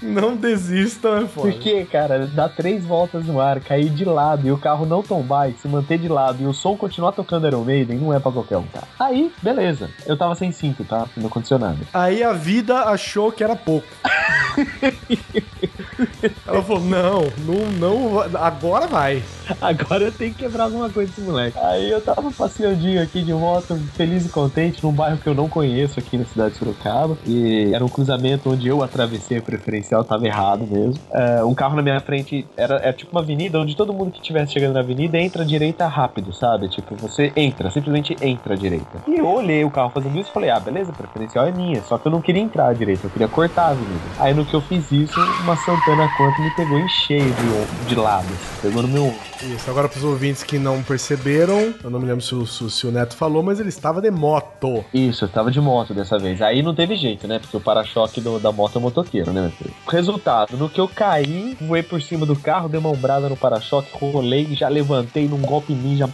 Não 0.06 0.36
desista, 0.36 1.08
é 1.08 1.26
foda. 1.26 1.50
Porque, 1.50 1.84
cara, 1.84 2.26
dar 2.26 2.48
três 2.48 2.84
voltas 2.84 3.26
no 3.26 3.40
ar, 3.40 3.60
cair 3.60 3.90
de 3.90 4.04
lado 4.04 4.46
e 4.46 4.52
o 4.52 4.58
carro 4.58 4.86
não 4.86 5.02
tombar 5.02 5.50
e 5.50 5.54
se 5.54 5.68
manter 5.68 5.98
de 5.98 6.08
lado 6.08 6.42
e 6.42 6.46
o 6.46 6.52
som 6.52 6.76
continuar 6.76 7.12
tocando 7.12 7.46
Iron 7.46 7.64
Maiden 7.64 7.98
não 7.98 8.14
é 8.14 8.18
pra 8.18 8.32
qualquer 8.32 8.56
um, 8.56 8.66
cara. 8.66 8.86
Aí, 8.98 9.32
beleza. 9.42 9.90
Eu 10.06 10.16
tava 10.16 10.34
sem 10.34 10.52
cinto, 10.52 10.84
tá? 10.84 11.06
Não 11.16 11.26
aconteceu 11.26 11.58
nada. 11.58 11.78
Aí 11.92 12.22
a 12.22 12.32
vida 12.32 12.80
achou 12.84 13.30
que 13.32 13.42
era 13.42 13.56
pouco. 13.56 13.86
Ela 16.46 16.62
falou: 16.62 16.82
não, 16.82 17.22
não, 17.38 17.70
não, 17.72 18.20
agora 18.38 18.86
vai. 18.86 19.22
Agora 19.60 20.04
eu 20.04 20.12
tenho 20.12 20.32
que 20.32 20.44
quebrar 20.44 20.64
alguma 20.64 20.90
coisa 20.90 21.10
desse 21.10 21.20
moleque. 21.20 21.58
Aí 21.58 21.90
eu 21.90 22.00
tava 22.00 22.30
passeandinho 22.30 23.02
aqui 23.02 23.22
de 23.22 23.32
moto, 23.32 23.76
feliz 23.94 24.26
e 24.26 24.28
contente, 24.28 24.82
num 24.82 24.92
bairro 24.92 25.18
que 25.18 25.28
eu 25.28 25.34
não 25.34 25.48
conheço 25.48 25.98
aqui 25.98 26.16
na 26.16 26.24
cidade 26.24 26.52
de 26.52 26.58
Sorocaba. 26.58 27.16
E 27.26 27.70
era 27.72 27.84
um 27.84 27.88
cruzamento 27.88 28.50
onde 28.50 28.68
eu 28.68 28.82
atravessei 28.82 29.38
a 29.38 29.42
preferencial, 29.42 29.95
tava 30.04 30.26
errado 30.26 30.66
mesmo. 30.66 31.00
É, 31.12 31.44
um 31.44 31.54
carro 31.54 31.76
na 31.76 31.82
minha 31.82 32.00
frente 32.00 32.46
era, 32.56 32.76
era 32.76 32.92
tipo 32.92 33.12
uma 33.12 33.20
avenida 33.22 33.58
onde 33.60 33.76
todo 33.76 33.92
mundo 33.92 34.10
que 34.12 34.18
estivesse 34.20 34.52
chegando 34.52 34.74
na 34.74 34.80
avenida 34.80 35.18
entra 35.18 35.42
à 35.42 35.46
direita 35.46 35.86
rápido, 35.86 36.32
sabe? 36.32 36.68
Tipo, 36.68 36.94
você 36.96 37.32
entra, 37.36 37.70
simplesmente 37.70 38.16
entra 38.20 38.54
à 38.54 38.56
direita. 38.56 39.02
E 39.06 39.16
eu 39.18 39.26
olhei 39.26 39.64
o 39.64 39.70
carro 39.70 39.90
fazendo 39.90 40.18
isso 40.18 40.30
e 40.30 40.32
falei, 40.32 40.50
ah, 40.50 40.60
beleza, 40.60 40.92
a 40.92 40.94
preferencial 40.94 41.46
é 41.46 41.52
minha. 41.52 41.82
Só 41.82 41.98
que 41.98 42.06
eu 42.08 42.12
não 42.12 42.20
queria 42.20 42.42
entrar 42.42 42.68
à 42.68 42.72
direita, 42.72 43.06
eu 43.06 43.10
queria 43.10 43.28
cortar 43.28 43.66
a 43.66 43.68
avenida. 43.70 44.00
Aí 44.18 44.34
no 44.34 44.44
que 44.44 44.54
eu 44.54 44.60
fiz 44.60 44.90
isso, 44.92 45.20
uma 45.42 45.56
Santana 45.56 46.08
Quanto 46.16 46.40
me 46.40 46.50
pegou 46.50 46.78
em 46.78 46.88
cheio 46.88 47.24
de, 47.34 47.86
de 47.88 47.94
lado, 47.94 48.26
pegou 48.62 48.82
no 48.82 48.88
meu 48.88 49.04
ombro. 49.04 49.18
Isso, 49.54 49.70
agora 49.70 49.86
pros 49.88 50.02
ouvintes 50.02 50.42
que 50.42 50.58
não 50.58 50.82
perceberam, 50.82 51.74
eu 51.84 51.90
não 51.90 52.00
me 52.00 52.06
lembro 52.06 52.22
se 52.22 52.34
o, 52.34 52.46
se 52.46 52.86
o- 52.86 52.90
Neto 52.90 53.14
falou, 53.16 53.42
mas 53.42 53.60
ele 53.60 53.68
estava 53.68 54.00
de 54.00 54.10
moto. 54.10 54.82
Isso, 54.94 55.24
eu 55.24 55.28
tava 55.28 55.50
de 55.50 55.60
moto 55.60 55.92
dessa 55.92 56.18
vez. 56.18 56.40
Aí 56.40 56.62
não 56.62 56.74
teve 56.74 56.96
jeito, 56.96 57.28
né? 57.28 57.38
Porque 57.38 57.56
o 57.56 57.60
para-choque 57.60 58.20
da 58.20 58.50
moto 58.50 58.78
é 58.78 58.80
motoqueiro, 58.80 59.32
né, 59.32 59.42
meu 59.42 59.50
filho? 59.50 59.70
Resultado, 59.88 60.56
no 60.56 60.68
que 60.68 60.80
eu 60.80 60.88
caí, 60.88 61.56
voei 61.60 61.82
por 61.82 62.02
cima 62.02 62.26
do 62.26 62.34
carro, 62.34 62.68
dei 62.68 62.80
uma 62.80 62.90
ombrada 62.90 63.28
no 63.28 63.36
para-choque, 63.36 63.90
rolei, 63.92 64.54
já 64.54 64.68
levantei 64.68 65.28
num 65.28 65.40
golpe 65.40 65.72
ninja. 65.72 66.10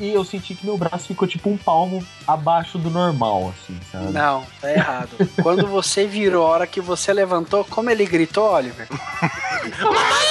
E 0.00 0.14
eu 0.14 0.24
senti 0.24 0.54
que 0.54 0.64
meu 0.64 0.78
braço 0.78 1.08
ficou 1.08 1.26
tipo 1.26 1.50
um 1.50 1.56
palmo 1.56 2.04
abaixo 2.26 2.78
do 2.78 2.88
normal, 2.88 3.52
assim, 3.52 3.78
sabe? 3.90 4.12
Não, 4.12 4.44
tá 4.60 4.72
errado. 4.72 5.08
Quando 5.42 5.66
você 5.66 6.06
virou, 6.06 6.46
a 6.46 6.50
hora 6.50 6.66
que 6.66 6.80
você 6.80 7.12
levantou, 7.12 7.64
como 7.64 7.90
ele 7.90 8.06
gritou, 8.06 8.52
Oliver? 8.52 8.86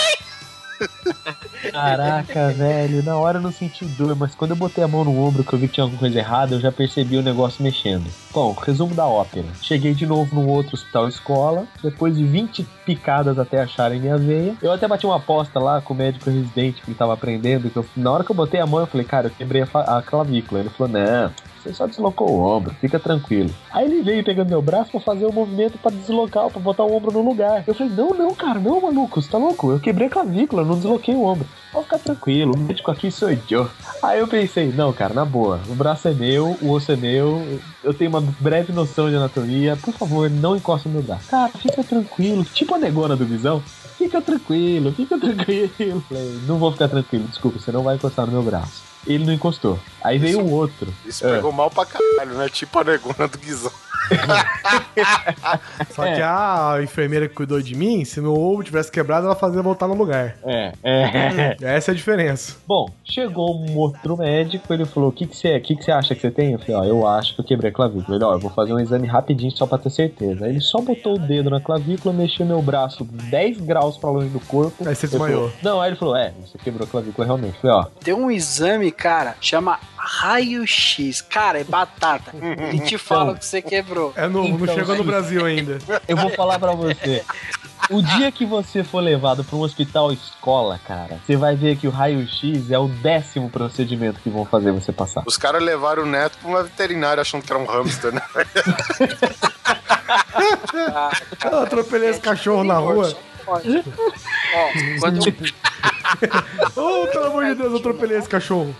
Caraca, 1.81 2.53
velho, 2.57 3.03
na 3.03 3.17
hora 3.17 3.37
eu 3.37 3.41
não 3.41 3.51
senti 3.51 3.85
dor, 3.85 4.15
mas 4.15 4.33
quando 4.35 4.51
eu 4.51 4.57
botei 4.57 4.83
a 4.83 4.87
mão 4.87 5.03
no 5.03 5.17
ombro 5.19 5.43
que 5.43 5.53
eu 5.53 5.59
vi 5.59 5.67
que 5.67 5.75
tinha 5.75 5.83
alguma 5.83 5.99
coisa 5.99 6.17
errada, 6.19 6.55
eu 6.55 6.59
já 6.59 6.71
percebi 6.71 7.17
o 7.17 7.21
negócio 7.21 7.61
mexendo. 7.63 8.09
Bom, 8.33 8.53
resumo 8.53 8.93
da 8.95 9.05
ópera. 9.05 9.47
Cheguei 9.61 9.93
de 9.93 10.05
novo 10.05 10.33
no 10.35 10.47
outro 10.47 10.75
hospital 10.75 11.07
escola, 11.07 11.65
depois 11.83 12.17
de 12.17 12.25
20 12.25 12.67
picadas 12.85 13.37
até 13.39 13.61
acharem 13.61 13.99
minha 13.99 14.17
veia. 14.17 14.55
Eu 14.61 14.71
até 14.71 14.87
bati 14.87 15.05
uma 15.05 15.17
aposta 15.17 15.59
lá 15.59 15.81
com 15.81 15.93
o 15.93 15.97
médico 15.97 16.29
residente 16.29 16.81
que 16.81 16.89
ele 16.89 16.97
tava 16.97 17.13
aprendendo, 17.13 17.69
que 17.69 17.77
eu- 17.77 17.85
na 17.95 18.11
hora 18.11 18.23
que 18.23 18.31
eu 18.31 18.35
botei 18.35 18.59
a 18.59 18.65
mão, 18.65 18.79
eu 18.79 18.87
falei, 18.87 19.05
cara, 19.05 19.27
eu 19.27 19.31
quebrei 19.31 19.61
a, 19.63 19.97
a 19.97 20.01
clavícula. 20.01 20.59
Ele 20.61 20.69
falou, 20.69 20.91
não, 20.93 21.31
você 21.67 21.73
só 21.73 21.87
deslocou 21.87 22.29
o 22.29 22.41
ombro, 22.41 22.73
fica 22.79 22.99
tranquilo. 22.99 23.49
Aí 23.71 23.85
ele 23.85 24.01
veio 24.01 24.23
pegando 24.23 24.49
meu 24.49 24.61
braço 24.61 24.91
pra 24.91 24.99
fazer 24.99 25.25
o 25.25 25.33
movimento 25.33 25.77
pra 25.77 25.91
deslocar, 25.91 26.49
pra 26.49 26.59
botar 26.59 26.83
o 26.83 26.95
ombro 26.95 27.11
no 27.11 27.27
lugar. 27.27 27.63
Eu 27.67 27.73
falei, 27.73 27.93
não, 27.93 28.09
não, 28.09 28.33
cara, 28.33 28.59
não, 28.59 28.81
maluco, 28.81 29.21
você 29.21 29.29
tá 29.29 29.37
louco? 29.37 29.71
Eu 29.71 29.79
quebrei 29.79 30.07
a 30.07 30.09
clavícula, 30.09 30.63
não 30.63 30.75
desloquei 30.75 31.15
o 31.15 31.23
ombro. 31.23 31.47
Pode 31.71 31.85
ficar 31.85 31.99
tranquilo, 31.99 32.55
o 32.55 32.59
médico 32.59 32.89
aqui 32.89 33.11
sou 33.11 33.29
eu. 33.29 33.69
Aí 34.01 34.19
eu 34.19 34.27
pensei, 34.27 34.71
não, 34.71 34.93
cara, 34.93 35.13
na 35.13 35.25
boa, 35.25 35.59
o 35.67 35.75
braço 35.75 36.07
é 36.07 36.13
meu, 36.13 36.57
o 36.61 36.71
osso 36.71 36.91
é 36.91 36.95
meu, 36.95 37.59
eu 37.83 37.93
tenho 37.93 38.09
uma 38.09 38.21
breve 38.21 38.71
noção 38.71 39.09
de 39.09 39.15
anatomia, 39.15 39.75
por 39.75 39.93
favor, 39.93 40.29
não 40.29 40.55
encosta 40.55 40.87
no 40.87 40.95
meu 40.95 41.03
braço. 41.03 41.27
Cara, 41.27 41.51
fica 41.51 41.83
tranquilo, 41.83 42.43
tipo 42.45 42.73
a 42.73 42.77
negona 42.77 43.15
do 43.15 43.25
Visão. 43.25 43.61
Fica 43.97 44.21
tranquilo, 44.21 44.91
fica 44.91 45.17
tranquilo. 45.17 46.03
Falei, 46.07 46.39
não 46.45 46.59
vou 46.59 46.71
ficar 46.71 46.87
tranquilo, 46.87 47.25
desculpa, 47.27 47.59
você 47.59 47.71
não 47.71 47.81
vai 47.81 47.95
encostar 47.95 48.27
no 48.27 48.31
meu 48.31 48.43
braço. 48.43 48.86
Ele 49.07 49.25
não 49.25 49.33
encostou. 49.33 49.79
Aí 50.03 50.17
veio 50.17 50.41
o 50.41 50.51
outro. 50.51 50.93
Isso 51.05 51.25
É. 51.25 51.35
pegou 51.35 51.51
mal 51.51 51.69
pra 51.71 51.85
caralho, 51.85 52.33
né? 52.37 52.47
Tipo 52.49 52.79
a 52.79 52.83
negona 52.83 53.27
do 53.27 53.37
Guizão. 53.37 53.71
Só 55.91 56.05
É. 56.05 56.15
que 56.15 56.21
a 56.21 56.79
enfermeira 56.81 57.27
que 57.27 57.35
cuidou 57.35 57.61
de 57.61 57.75
mim, 57.75 58.05
se 58.05 58.21
meu 58.21 58.33
ovo 58.33 58.63
tivesse 58.63 58.91
quebrado, 58.91 59.25
ela 59.25 59.35
fazia 59.35 59.61
voltar 59.61 59.87
no 59.87 59.93
lugar. 59.95 60.35
É, 60.45 60.71
é. 60.83 61.57
Essa 61.75 61.91
é 61.91 61.93
a 61.93 61.95
diferença. 61.95 62.55
Bom, 62.67 62.89
chegou 63.03 63.55
um 63.57 63.75
outro 63.77 64.17
médico, 64.17 64.73
ele 64.73 64.85
falou: 64.85 65.09
O 65.09 65.11
que, 65.11 65.25
que 65.27 65.35
você 65.35 65.49
é? 65.49 65.57
O 65.57 65.61
que, 65.61 65.75
que 65.75 65.83
você 65.83 65.91
acha 65.91 66.15
que 66.15 66.21
você 66.21 66.31
tem? 66.31 66.53
Eu 66.53 66.59
falei: 66.59 66.75
Ó, 66.75 66.83
eu 66.85 67.07
acho 67.07 67.35
que 67.35 67.41
eu 67.41 67.45
quebrei 67.45 67.69
a 67.69 67.73
clavícula. 67.73 68.15
Ele, 68.17 68.23
ó, 68.23 68.33
eu 68.33 68.39
vou 68.39 68.51
fazer 68.51 68.73
um 68.73 68.79
exame 68.79 69.07
rapidinho 69.07 69.51
só 69.51 69.65
pra 69.65 69.77
ter 69.77 69.89
certeza. 69.89 70.45
Aí 70.45 70.51
ele 70.51 70.61
só 70.61 70.79
botou 70.81 71.15
o 71.15 71.19
dedo 71.19 71.49
na 71.49 71.59
clavícula, 71.59 72.13
mexeu 72.13 72.45
meu 72.45 72.61
braço 72.61 73.03
10 73.03 73.59
graus 73.61 73.97
pra 73.97 74.09
longe 74.09 74.29
do 74.29 74.39
corpo. 74.39 74.87
Aí 74.87 74.95
você 74.95 75.07
desmaiou. 75.07 75.49
falou, 75.49 75.53
Não, 75.61 75.81
aí 75.81 75.89
ele 75.89 75.97
falou: 75.97 76.15
É, 76.15 76.31
você 76.45 76.57
quebrou 76.57 76.87
a 76.87 76.89
clavícula 76.89 77.25
realmente. 77.25 77.55
Eu 77.55 77.61
falei: 77.61 77.75
Ó, 77.77 77.83
Tem 78.03 78.13
um 78.13 78.31
exame, 78.31 78.91
cara, 78.97 79.35
chama 79.39 79.79
raio-x. 79.95 81.21
Cara, 81.21 81.61
é 81.61 81.63
batata. 81.63 82.33
E 82.73 82.79
te 82.79 82.97
fala 82.97 83.35
que 83.35 83.45
você 83.45 83.61
quebrou. 83.61 84.11
É 84.15 84.27
novo, 84.27 84.49
não 84.49 84.63
Então, 84.63 84.75
chegou 84.75 84.95
no. 84.95 85.03
Brasil 85.03 85.45
ainda. 85.45 85.77
eu 86.07 86.17
vou 86.17 86.29
falar 86.31 86.57
pra 86.59 86.71
você. 86.73 87.23
O 87.89 88.01
dia 88.01 88.31
que 88.31 88.45
você 88.45 88.83
for 88.83 88.99
levado 88.99 89.43
pra 89.45 89.55
um 89.55 89.61
hospital 89.61 90.11
escola, 90.11 90.77
cara, 90.85 91.19
você 91.25 91.37
vai 91.37 91.55
ver 91.55 91.77
que 91.77 91.87
o 91.87 91.91
raio-x 91.91 92.69
é 92.69 92.77
o 92.77 92.87
décimo 92.87 93.49
procedimento 93.49 94.19
que 94.19 94.29
vão 94.29 94.45
fazer 94.45 94.71
você 94.71 94.91
passar. 94.91 95.23
Os 95.25 95.37
caras 95.37 95.63
levaram 95.63 96.03
o 96.03 96.05
neto 96.05 96.37
pra 96.39 96.49
uma 96.49 96.63
veterinária 96.63 97.21
achando 97.21 97.43
que 97.43 97.51
era 97.53 97.61
um 97.61 97.65
hamster, 97.65 98.13
né? 98.13 98.21
Eu 101.49 101.59
atropelei 101.59 102.09
esse 102.09 102.19
cachorro 102.19 102.63
na 102.63 102.75
rua. 102.75 103.15
Pode. 103.47 103.77
Ó, 103.79 104.99
quando 104.99 105.25
eu, 105.25 105.33
Oh, 106.75 107.07
pelo 107.07 107.25
amor 107.27 107.45
de 107.45 107.55
Deus, 107.55 107.71
eu 107.71 107.77
atropelei 107.77 108.17
esse 108.17 108.27
cachorro. 108.27 108.75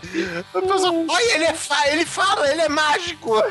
Olha, 0.54 1.36
ele, 1.36 1.46
é 1.46 1.54
fa 1.54 1.88
ele 1.88 2.06
fala, 2.06 2.52
ele 2.52 2.62
é 2.62 2.68
mágico. 2.70 3.36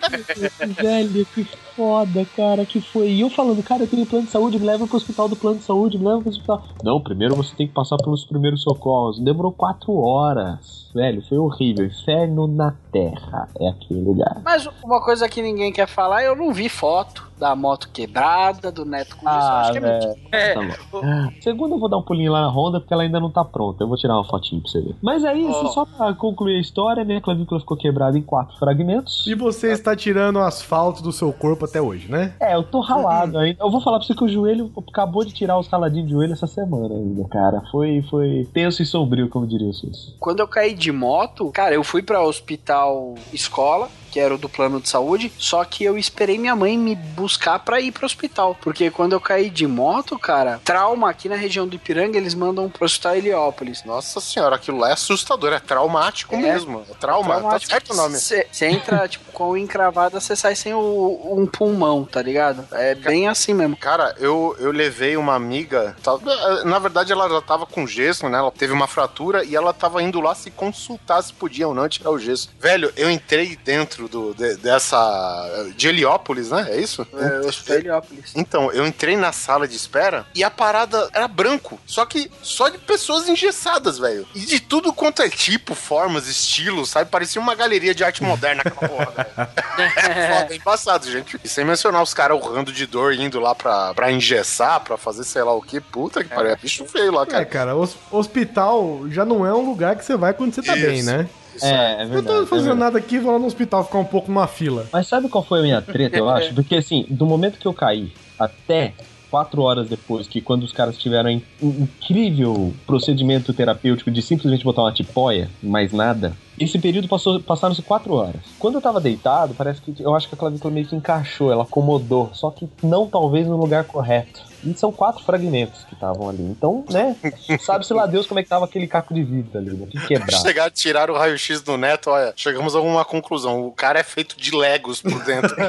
Velho, 0.80 1.26
que 1.26 1.44
foda, 1.76 2.24
cara, 2.36 2.64
que 2.64 2.80
foi. 2.80 3.08
E 3.10 3.20
eu 3.20 3.30
falando, 3.30 3.62
cara, 3.62 3.82
eu 3.82 3.86
tenho 3.86 4.06
plano 4.06 4.26
de 4.26 4.30
saúde, 4.30 4.58
me 4.58 4.66
leva 4.66 4.86
pro 4.86 4.96
hospital 4.96 5.28
do 5.28 5.36
plano 5.36 5.58
de 5.58 5.64
saúde, 5.64 5.98
me 5.98 6.06
leva 6.06 6.20
pro 6.20 6.30
hospital. 6.30 6.62
Não, 6.82 7.00
primeiro 7.00 7.34
você 7.34 7.54
tem 7.54 7.66
que 7.66 7.72
passar 7.74 7.96
pelos 7.98 8.24
primeiros 8.24 8.62
socorros. 8.62 9.18
Demorou 9.18 9.52
quatro 9.52 9.94
horas. 9.96 10.90
Velho, 10.94 11.22
foi 11.22 11.38
horrível. 11.38 11.86
Inferno 11.86 12.46
na 12.46 12.72
terra 12.92 13.48
é 13.58 13.68
aquele 13.68 14.00
lugar. 14.00 14.40
Mas 14.44 14.68
uma 14.82 15.02
coisa 15.02 15.28
que 15.28 15.42
ninguém 15.42 15.72
quer 15.72 15.88
falar, 15.88 16.22
eu 16.22 16.36
não 16.36 16.52
vi 16.52 16.68
foto 16.68 17.24
da 17.36 17.56
moto 17.56 17.88
quebrada, 17.92 18.70
do 18.70 18.84
neto 18.84 19.16
com. 19.16 19.26
Eu 19.28 19.32
acho 19.32 19.72
que 19.72 19.78
é 19.78 19.80
mentira. 19.80 20.14
velho. 20.30 20.70
Tá 20.70 20.78
bom. 20.92 21.02
Segundo, 21.40 21.74
eu 21.74 21.78
vou 21.80 21.88
dar 21.88 21.96
um 21.98 22.02
pulinho 22.02 22.30
lá 22.30 22.40
na 22.42 22.48
Honda 22.48 22.80
porque 22.80 22.94
ela 22.94 23.02
ainda 23.02 23.18
não 23.18 23.30
tá 23.30 23.44
pronta. 23.44 23.82
Eu 23.82 23.88
vou 23.88 23.96
tirar 23.96 24.14
uma 24.14 24.24
fotinho 24.24 24.62
pra 24.62 24.70
você 24.70 24.80
ver. 24.80 24.94
Mas 25.02 25.24
aí, 25.24 25.44
Ó. 25.44 25.66
só 25.66 25.84
pra 25.84 26.14
concluir 26.14 26.56
a 26.56 26.60
história, 26.60 27.04
minha 27.04 27.20
clavícula 27.20 27.58
ficou 27.58 27.76
quebrada 27.76 28.16
em 28.16 28.22
quatro 28.22 28.56
fragmentos. 28.56 29.26
E 29.26 29.34
você 29.34 29.72
está 29.84 29.94
tirando 29.94 30.38
asfalto 30.38 31.02
do 31.02 31.12
seu 31.12 31.32
corpo 31.32 31.66
até 31.66 31.80
hoje, 31.80 32.10
né? 32.10 32.32
É, 32.40 32.54
eu 32.54 32.62
tô 32.62 32.80
ralado 32.80 33.38
ainda. 33.38 33.62
Eu 33.62 33.70
vou 33.70 33.80
falar 33.80 33.98
pra 33.98 34.06
você 34.06 34.14
que 34.14 34.24
o 34.24 34.28
joelho 34.28 34.72
acabou 34.88 35.24
de 35.24 35.32
tirar 35.32 35.58
os 35.58 35.68
raladinhos 35.68 36.08
de 36.08 36.14
joelho 36.14 36.32
essa 36.32 36.46
semana 36.46 36.94
ainda, 36.94 37.28
cara. 37.28 37.62
Foi, 37.70 38.02
foi 38.08 38.48
tenso 38.52 38.82
e 38.82 38.86
sombrio, 38.86 39.28
como 39.28 39.46
diria 39.46 39.68
o 39.68 39.72
Sus. 39.72 40.14
Quando 40.18 40.40
eu 40.40 40.48
caí 40.48 40.74
de 40.74 40.90
moto, 40.90 41.50
cara, 41.52 41.74
eu 41.74 41.84
fui 41.84 42.02
pra 42.02 42.22
hospital 42.22 43.14
escola, 43.32 43.88
que 44.14 44.20
era 44.20 44.32
o 44.32 44.38
do 44.38 44.48
plano 44.48 44.80
de 44.80 44.88
saúde, 44.88 45.32
só 45.36 45.64
que 45.64 45.82
eu 45.82 45.98
esperei 45.98 46.38
minha 46.38 46.54
mãe 46.54 46.78
me 46.78 46.94
buscar 46.94 47.58
pra 47.58 47.80
ir 47.80 47.90
pro 47.90 48.06
hospital. 48.06 48.56
Porque 48.62 48.88
quando 48.88 49.12
eu 49.12 49.20
caí 49.20 49.50
de 49.50 49.66
moto, 49.66 50.16
cara, 50.16 50.60
trauma 50.64 51.10
aqui 51.10 51.28
na 51.28 51.34
região 51.34 51.66
do 51.66 51.74
Ipiranga, 51.74 52.16
eles 52.16 52.32
mandam 52.32 52.70
pro 52.70 52.84
hospital 52.84 53.16
Heliópolis. 53.16 53.82
Nossa 53.84 54.20
senhora, 54.20 54.54
aquilo 54.54 54.78
lá 54.78 54.90
é 54.90 54.92
assustador, 54.92 55.52
é 55.52 55.58
traumático 55.58 56.32
É. 56.36 56.38
mesmo. 56.38 56.84
É 56.88 56.94
trauma, 56.94 57.40
tá 57.40 57.58
certo 57.58 57.92
o 57.92 57.96
nome. 57.96 58.16
Você 58.16 58.46
entra, 58.60 59.08
tipo, 59.08 59.32
com 59.32 59.50
o 59.50 59.56
encravada, 59.56 60.20
você 60.20 60.36
sai 60.36 60.54
sem 60.54 60.72
o- 60.72 61.34
um 61.36 61.44
pulmão, 61.44 62.04
tá 62.04 62.22
ligado? 62.22 62.64
É 62.70 62.94
bem 62.94 63.26
assim 63.26 63.52
mesmo. 63.52 63.76
Cara, 63.76 64.14
eu, 64.20 64.54
eu 64.60 64.70
levei 64.70 65.16
uma 65.16 65.34
amiga. 65.34 65.96
tá- 66.04 66.16
Na 66.64 66.78
verdade, 66.78 67.10
ela 67.12 67.28
já 67.28 67.40
tava 67.40 67.66
com 67.66 67.84
gesso, 67.84 68.28
né? 68.28 68.38
Ela 68.38 68.52
teve 68.52 68.72
uma 68.72 68.86
fratura 68.86 69.44
e 69.44 69.56
ela 69.56 69.72
tava 69.72 70.00
indo 70.00 70.20
lá 70.20 70.36
se 70.36 70.52
consultar 70.52 71.20
se 71.20 71.32
podia 71.32 71.66
ou 71.66 71.74
não 71.74 71.88
tirar 71.88 72.10
o 72.10 72.18
gesso. 72.20 72.48
Velho, 72.60 72.92
eu 72.96 73.10
entrei 73.10 73.56
dentro 73.64 74.03
do, 74.08 74.34
de- 74.34 74.56
dessa. 74.56 75.72
de 75.76 75.88
Heliópolis, 75.88 76.50
né? 76.50 76.66
É 76.70 76.80
isso? 76.80 77.06
É, 77.14 77.46
hospital 77.46 77.76
Heliópolis. 77.76 78.32
Então, 78.34 78.70
eu 78.72 78.86
entrei 78.86 79.16
na 79.16 79.32
sala 79.32 79.66
de 79.68 79.76
espera 79.76 80.26
e 80.34 80.42
a 80.44 80.50
parada 80.50 81.08
era 81.12 81.26
branco. 81.28 81.80
Só 81.86 82.04
que 82.06 82.30
só 82.42 82.68
de 82.68 82.78
pessoas 82.78 83.28
engessadas, 83.28 83.98
velho. 83.98 84.26
E 84.34 84.40
de 84.40 84.60
tudo 84.60 84.92
quanto 84.92 85.22
é 85.22 85.28
tipo, 85.28 85.74
formas, 85.74 86.26
estilos, 86.28 86.90
sabe? 86.90 87.10
Parecia 87.10 87.40
uma 87.40 87.54
galeria 87.54 87.94
de 87.94 88.04
arte 88.04 88.22
moderna 88.22 88.62
aquela 88.64 88.88
porra, 88.88 89.10
velho. 89.12 89.48
É 89.96 90.40
foda, 90.40 90.54
é 90.54 90.56
embaçado, 90.56 91.10
gente. 91.10 91.38
E 91.42 91.48
sem 91.48 91.64
mencionar 91.64 92.02
os 92.02 92.14
caras 92.14 92.36
urrando 92.38 92.72
de 92.72 92.86
dor 92.86 93.12
indo 93.14 93.38
lá 93.40 93.54
pra, 93.54 93.94
pra 93.94 94.10
engessar, 94.12 94.80
pra 94.80 94.96
fazer 94.96 95.24
sei 95.24 95.42
lá 95.42 95.52
o 95.52 95.62
que. 95.62 95.80
Puta 95.80 96.22
que 96.24 96.30
pariu. 96.30 96.50
É 96.52 96.56
bicho 96.56 96.84
feio 96.86 97.12
lá, 97.12 97.22
É, 97.22 97.26
cara. 97.26 97.44
cara, 97.46 97.76
hos- 97.76 97.96
hospital 98.10 99.00
já 99.10 99.24
não 99.24 99.46
é 99.46 99.52
um 99.54 99.64
lugar 99.64 99.96
que 99.96 100.04
você 100.04 100.16
vai 100.16 100.32
quando 100.34 100.54
você 100.54 100.62
tá 100.62 100.76
Isso. 100.76 100.86
bem, 100.86 101.02
né? 101.02 101.28
É, 101.62 102.00
é 102.00 102.02
Eu 102.04 102.08
verdade. 102.08 102.26
tô 102.26 102.42
é 102.42 102.46
fazendo 102.46 102.64
verdade. 102.66 102.80
nada 102.80 102.98
aqui, 102.98 103.18
vou 103.18 103.32
lá 103.32 103.38
no 103.38 103.46
hospital 103.46 103.84
ficar 103.84 103.98
um 103.98 104.04
pouco 104.04 104.30
numa 104.30 104.46
fila. 104.46 104.86
Mas 104.92 105.06
sabe 105.06 105.28
qual 105.28 105.44
foi 105.44 105.60
a 105.60 105.62
minha 105.62 105.82
treta, 105.82 106.16
eu 106.16 106.28
acho? 106.30 106.54
Porque 106.54 106.74
assim, 106.76 107.06
do 107.08 107.26
momento 107.26 107.58
que 107.58 107.66
eu 107.66 107.74
caí 107.74 108.12
até 108.38 108.94
quatro 109.30 109.62
horas 109.62 109.88
depois, 109.88 110.28
que 110.28 110.40
quando 110.40 110.62
os 110.62 110.70
caras 110.70 110.96
tiveram 110.96 111.28
um 111.60 111.68
incrível 111.82 112.72
procedimento 112.86 113.52
terapêutico 113.52 114.08
de 114.08 114.22
simplesmente 114.22 114.62
botar 114.64 114.82
uma 114.82 114.92
tipóia, 114.92 115.50
mais 115.60 115.92
nada, 115.92 116.36
esse 116.56 116.78
período 116.78 117.08
passou, 117.08 117.40
passaram-se 117.40 117.82
quatro 117.82 118.14
horas. 118.14 118.42
Quando 118.60 118.76
eu 118.76 118.80
tava 118.80 119.00
deitado, 119.00 119.52
parece 119.54 119.80
que 119.80 119.92
eu 120.00 120.14
acho 120.14 120.28
que 120.28 120.36
a 120.36 120.38
clavícula 120.38 120.72
meio 120.72 120.86
que 120.86 120.94
encaixou, 120.94 121.50
ela 121.50 121.64
acomodou, 121.64 122.30
só 122.32 122.48
que 122.50 122.68
não 122.80 123.08
talvez 123.08 123.48
no 123.48 123.56
lugar 123.56 123.82
correto. 123.84 124.53
E 124.64 124.74
são 124.74 124.92
quatro 124.92 125.22
fragmentos 125.24 125.84
que 125.84 125.94
estavam 125.94 126.28
ali. 126.28 126.42
Então, 126.42 126.84
né? 126.90 127.16
Sabe-se 127.60 127.92
lá 127.92 128.06
Deus 128.06 128.26
como 128.26 128.40
é 128.40 128.42
que 128.42 128.48
tava 128.48 128.64
aquele 128.64 128.86
caco 128.86 129.12
de 129.12 129.22
vidro 129.22 129.58
ali, 129.58 129.70
né? 129.72 129.86
Que 129.90 129.98
quebrado. 130.06 130.42
Chegar, 130.42 130.70
tirar 130.70 131.10
o 131.10 131.14
raio-x 131.14 131.60
do 131.60 131.76
neto, 131.76 132.10
olha, 132.10 132.32
chegamos 132.36 132.74
a 132.74 132.80
uma 132.80 133.04
conclusão. 133.04 133.66
O 133.66 133.72
cara 133.72 133.98
é 133.98 134.02
feito 134.02 134.36
de 134.36 134.54
legos 134.56 135.02
por 135.02 135.22
dentro. 135.24 135.54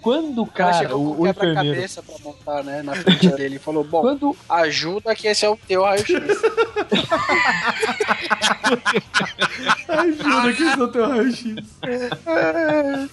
Quando 0.00 0.42
o 0.42 0.46
cara 0.46 0.72
cara, 0.72 0.78
chegou 0.78 1.06
o, 1.06 1.14
com 1.14 1.22
o 1.22 1.28
enfermeiro. 1.28 1.60
quebra-cabeça 1.60 2.02
pra 2.02 2.14
montar, 2.22 2.62
né, 2.64 2.82
na 2.82 2.94
frente 2.94 3.28
dele. 3.28 3.56
E 3.56 3.58
falou, 3.58 3.84
bom, 3.84 4.00
Quando 4.00 4.36
ajuda 4.48 5.14
que 5.14 5.26
esse 5.26 5.44
é 5.44 5.48
o 5.48 5.56
teu 5.56 5.82
raio-x. 5.82 6.14
Ai, 9.88 10.12
juro 10.12 10.54
que 10.54 10.62
isso 10.62 10.80
é 10.80 10.84
o 10.84 10.88
teu 10.88 11.08
raio-x. 11.08 11.54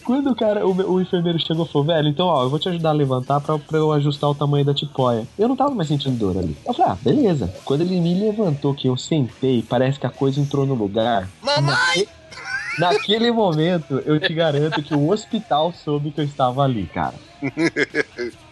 Quando 0.04 0.32
o 0.32 0.36
cara, 0.36 0.66
o, 0.66 0.94
o 0.94 1.02
enfermeiro 1.02 1.40
chegou 1.40 1.66
e 1.66 1.70
falou, 1.70 1.88
velho, 1.88 2.03
então 2.10 2.28
ó, 2.28 2.44
eu 2.44 2.50
vou 2.50 2.60
te 2.60 2.70
ajudar 2.70 2.90
a 2.90 2.94
levantar 2.94 3.40
pra, 3.42 3.58
pra 3.58 3.78
eu 3.78 3.92
ajustar 3.92 4.30
o 4.30 4.36
tamanho 4.36 4.66
da 4.66 4.74
tipóia. 4.74 5.28
Eu 5.38 5.48
não 5.48 5.56
tava 5.56 5.74
mais 5.76 5.88
sentindo 5.88 6.18
dor 6.18 6.38
ali. 6.38 6.56
Eu 6.66 6.74
falei, 6.74 6.92
ah, 6.92 6.98
beleza. 7.02 7.54
Quando 7.66 7.82
ele 7.82 8.00
me 8.00 8.20
levantou, 8.20 8.74
que 8.74 8.88
eu 8.88 8.98
sentei, 8.98 9.64
parece 9.68 10.00
que 10.00 10.06
a 10.06 10.10
coisa 10.10 10.40
entrou 10.40 10.66
no 10.66 10.74
lugar. 10.74 11.30
Mamãe! 11.42 12.08
Naquele 12.80 13.32
momento, 13.32 14.02
eu 14.06 14.20
te 14.20 14.34
garanto 14.34 14.82
que 14.82 14.96
o 14.96 15.10
hospital 15.12 15.72
soube 15.72 16.12
que 16.12 16.20
eu 16.20 16.26
estava 16.26 16.64
ali, 16.64 16.90
cara. 16.92 17.14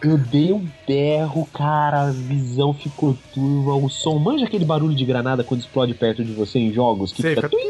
Eu 0.02 0.18
dei 0.18 0.52
um 0.52 0.64
berro, 0.86 1.48
cara, 1.52 2.02
a 2.02 2.10
visão 2.10 2.72
ficou 2.74 3.16
turva, 3.34 3.74
o 3.74 3.88
som. 3.88 4.18
Manja 4.18 4.44
aquele 4.44 4.64
barulho 4.64 4.94
de 4.94 5.04
granada 5.04 5.42
quando 5.42 5.60
explode 5.60 5.94
perto 5.94 6.24
de 6.24 6.32
você 6.32 6.58
em 6.58 6.72
jogos? 6.72 7.12
Que 7.12 7.22
Você 7.22 7.34
fica 7.34 7.48
fica... 7.48 7.62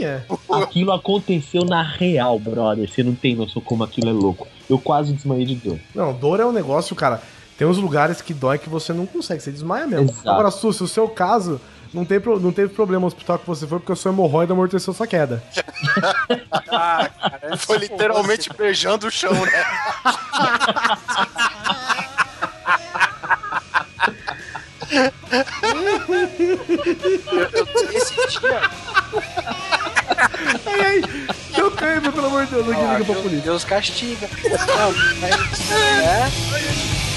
É. 0.00 0.22
Aquilo 0.62 0.92
aconteceu 0.92 1.64
na 1.64 1.82
real, 1.82 2.38
brother. 2.38 2.88
Você 2.90 3.02
não 3.02 3.14
tem 3.14 3.34
noção 3.34 3.60
como 3.62 3.84
aquilo 3.84 4.08
é 4.08 4.12
louco. 4.12 4.46
Eu 4.68 4.78
quase 4.78 5.12
desmaiei 5.12 5.46
de 5.46 5.54
dor. 5.56 5.78
Não, 5.94 6.12
dor 6.12 6.40
é 6.40 6.46
um 6.46 6.52
negócio, 6.52 6.94
cara. 6.94 7.20
Tem 7.56 7.66
uns 7.66 7.78
lugares 7.78 8.22
que 8.22 8.32
dói 8.32 8.58
que 8.58 8.68
você 8.68 8.92
não 8.92 9.06
consegue, 9.06 9.42
você 9.42 9.50
desmaia 9.50 9.86
mesmo. 9.86 10.10
Exato. 10.10 10.30
Agora, 10.30 10.50
Su, 10.50 10.72
se 10.72 10.82
o 10.84 10.88
seu 10.88 11.08
caso, 11.08 11.60
não, 11.92 12.04
tem, 12.04 12.20
pro- 12.20 12.38
não 12.38 12.52
teve 12.52 12.72
problema 12.72 13.00
no 13.00 13.06
hospital 13.08 13.38
que 13.38 13.46
você 13.46 13.66
foi, 13.66 13.78
porque 13.80 13.92
o 13.92 13.96
seu 13.96 14.12
hemorroida 14.12 14.52
amorteceu 14.52 14.92
sua 14.94 15.06
queda. 15.06 15.42
Ah, 16.70 17.08
cara, 17.08 17.56
Foi 17.56 17.78
literalmente 17.78 18.50
beijando 18.56 19.06
o 19.06 19.10
chão, 19.10 19.32
né? 19.32 19.64
Esse 27.94 28.40
dia. 28.40 28.60
Ai, 30.66 30.80
ai, 30.80 31.02
deu 31.54 31.70
cãibra, 31.70 32.12
pelo 32.12 32.26
amor 32.26 32.46
de 32.46 32.52
Deus, 32.52 32.66
não 32.66 32.72
liga 32.72 33.04
pra 33.04 33.14
Deus, 33.14 33.18
polícia. 33.18 33.44
Deus 33.44 33.64
castiga. 33.64 34.28
Não, 34.44 34.92
mas- 35.20 35.70
é. 35.70 37.07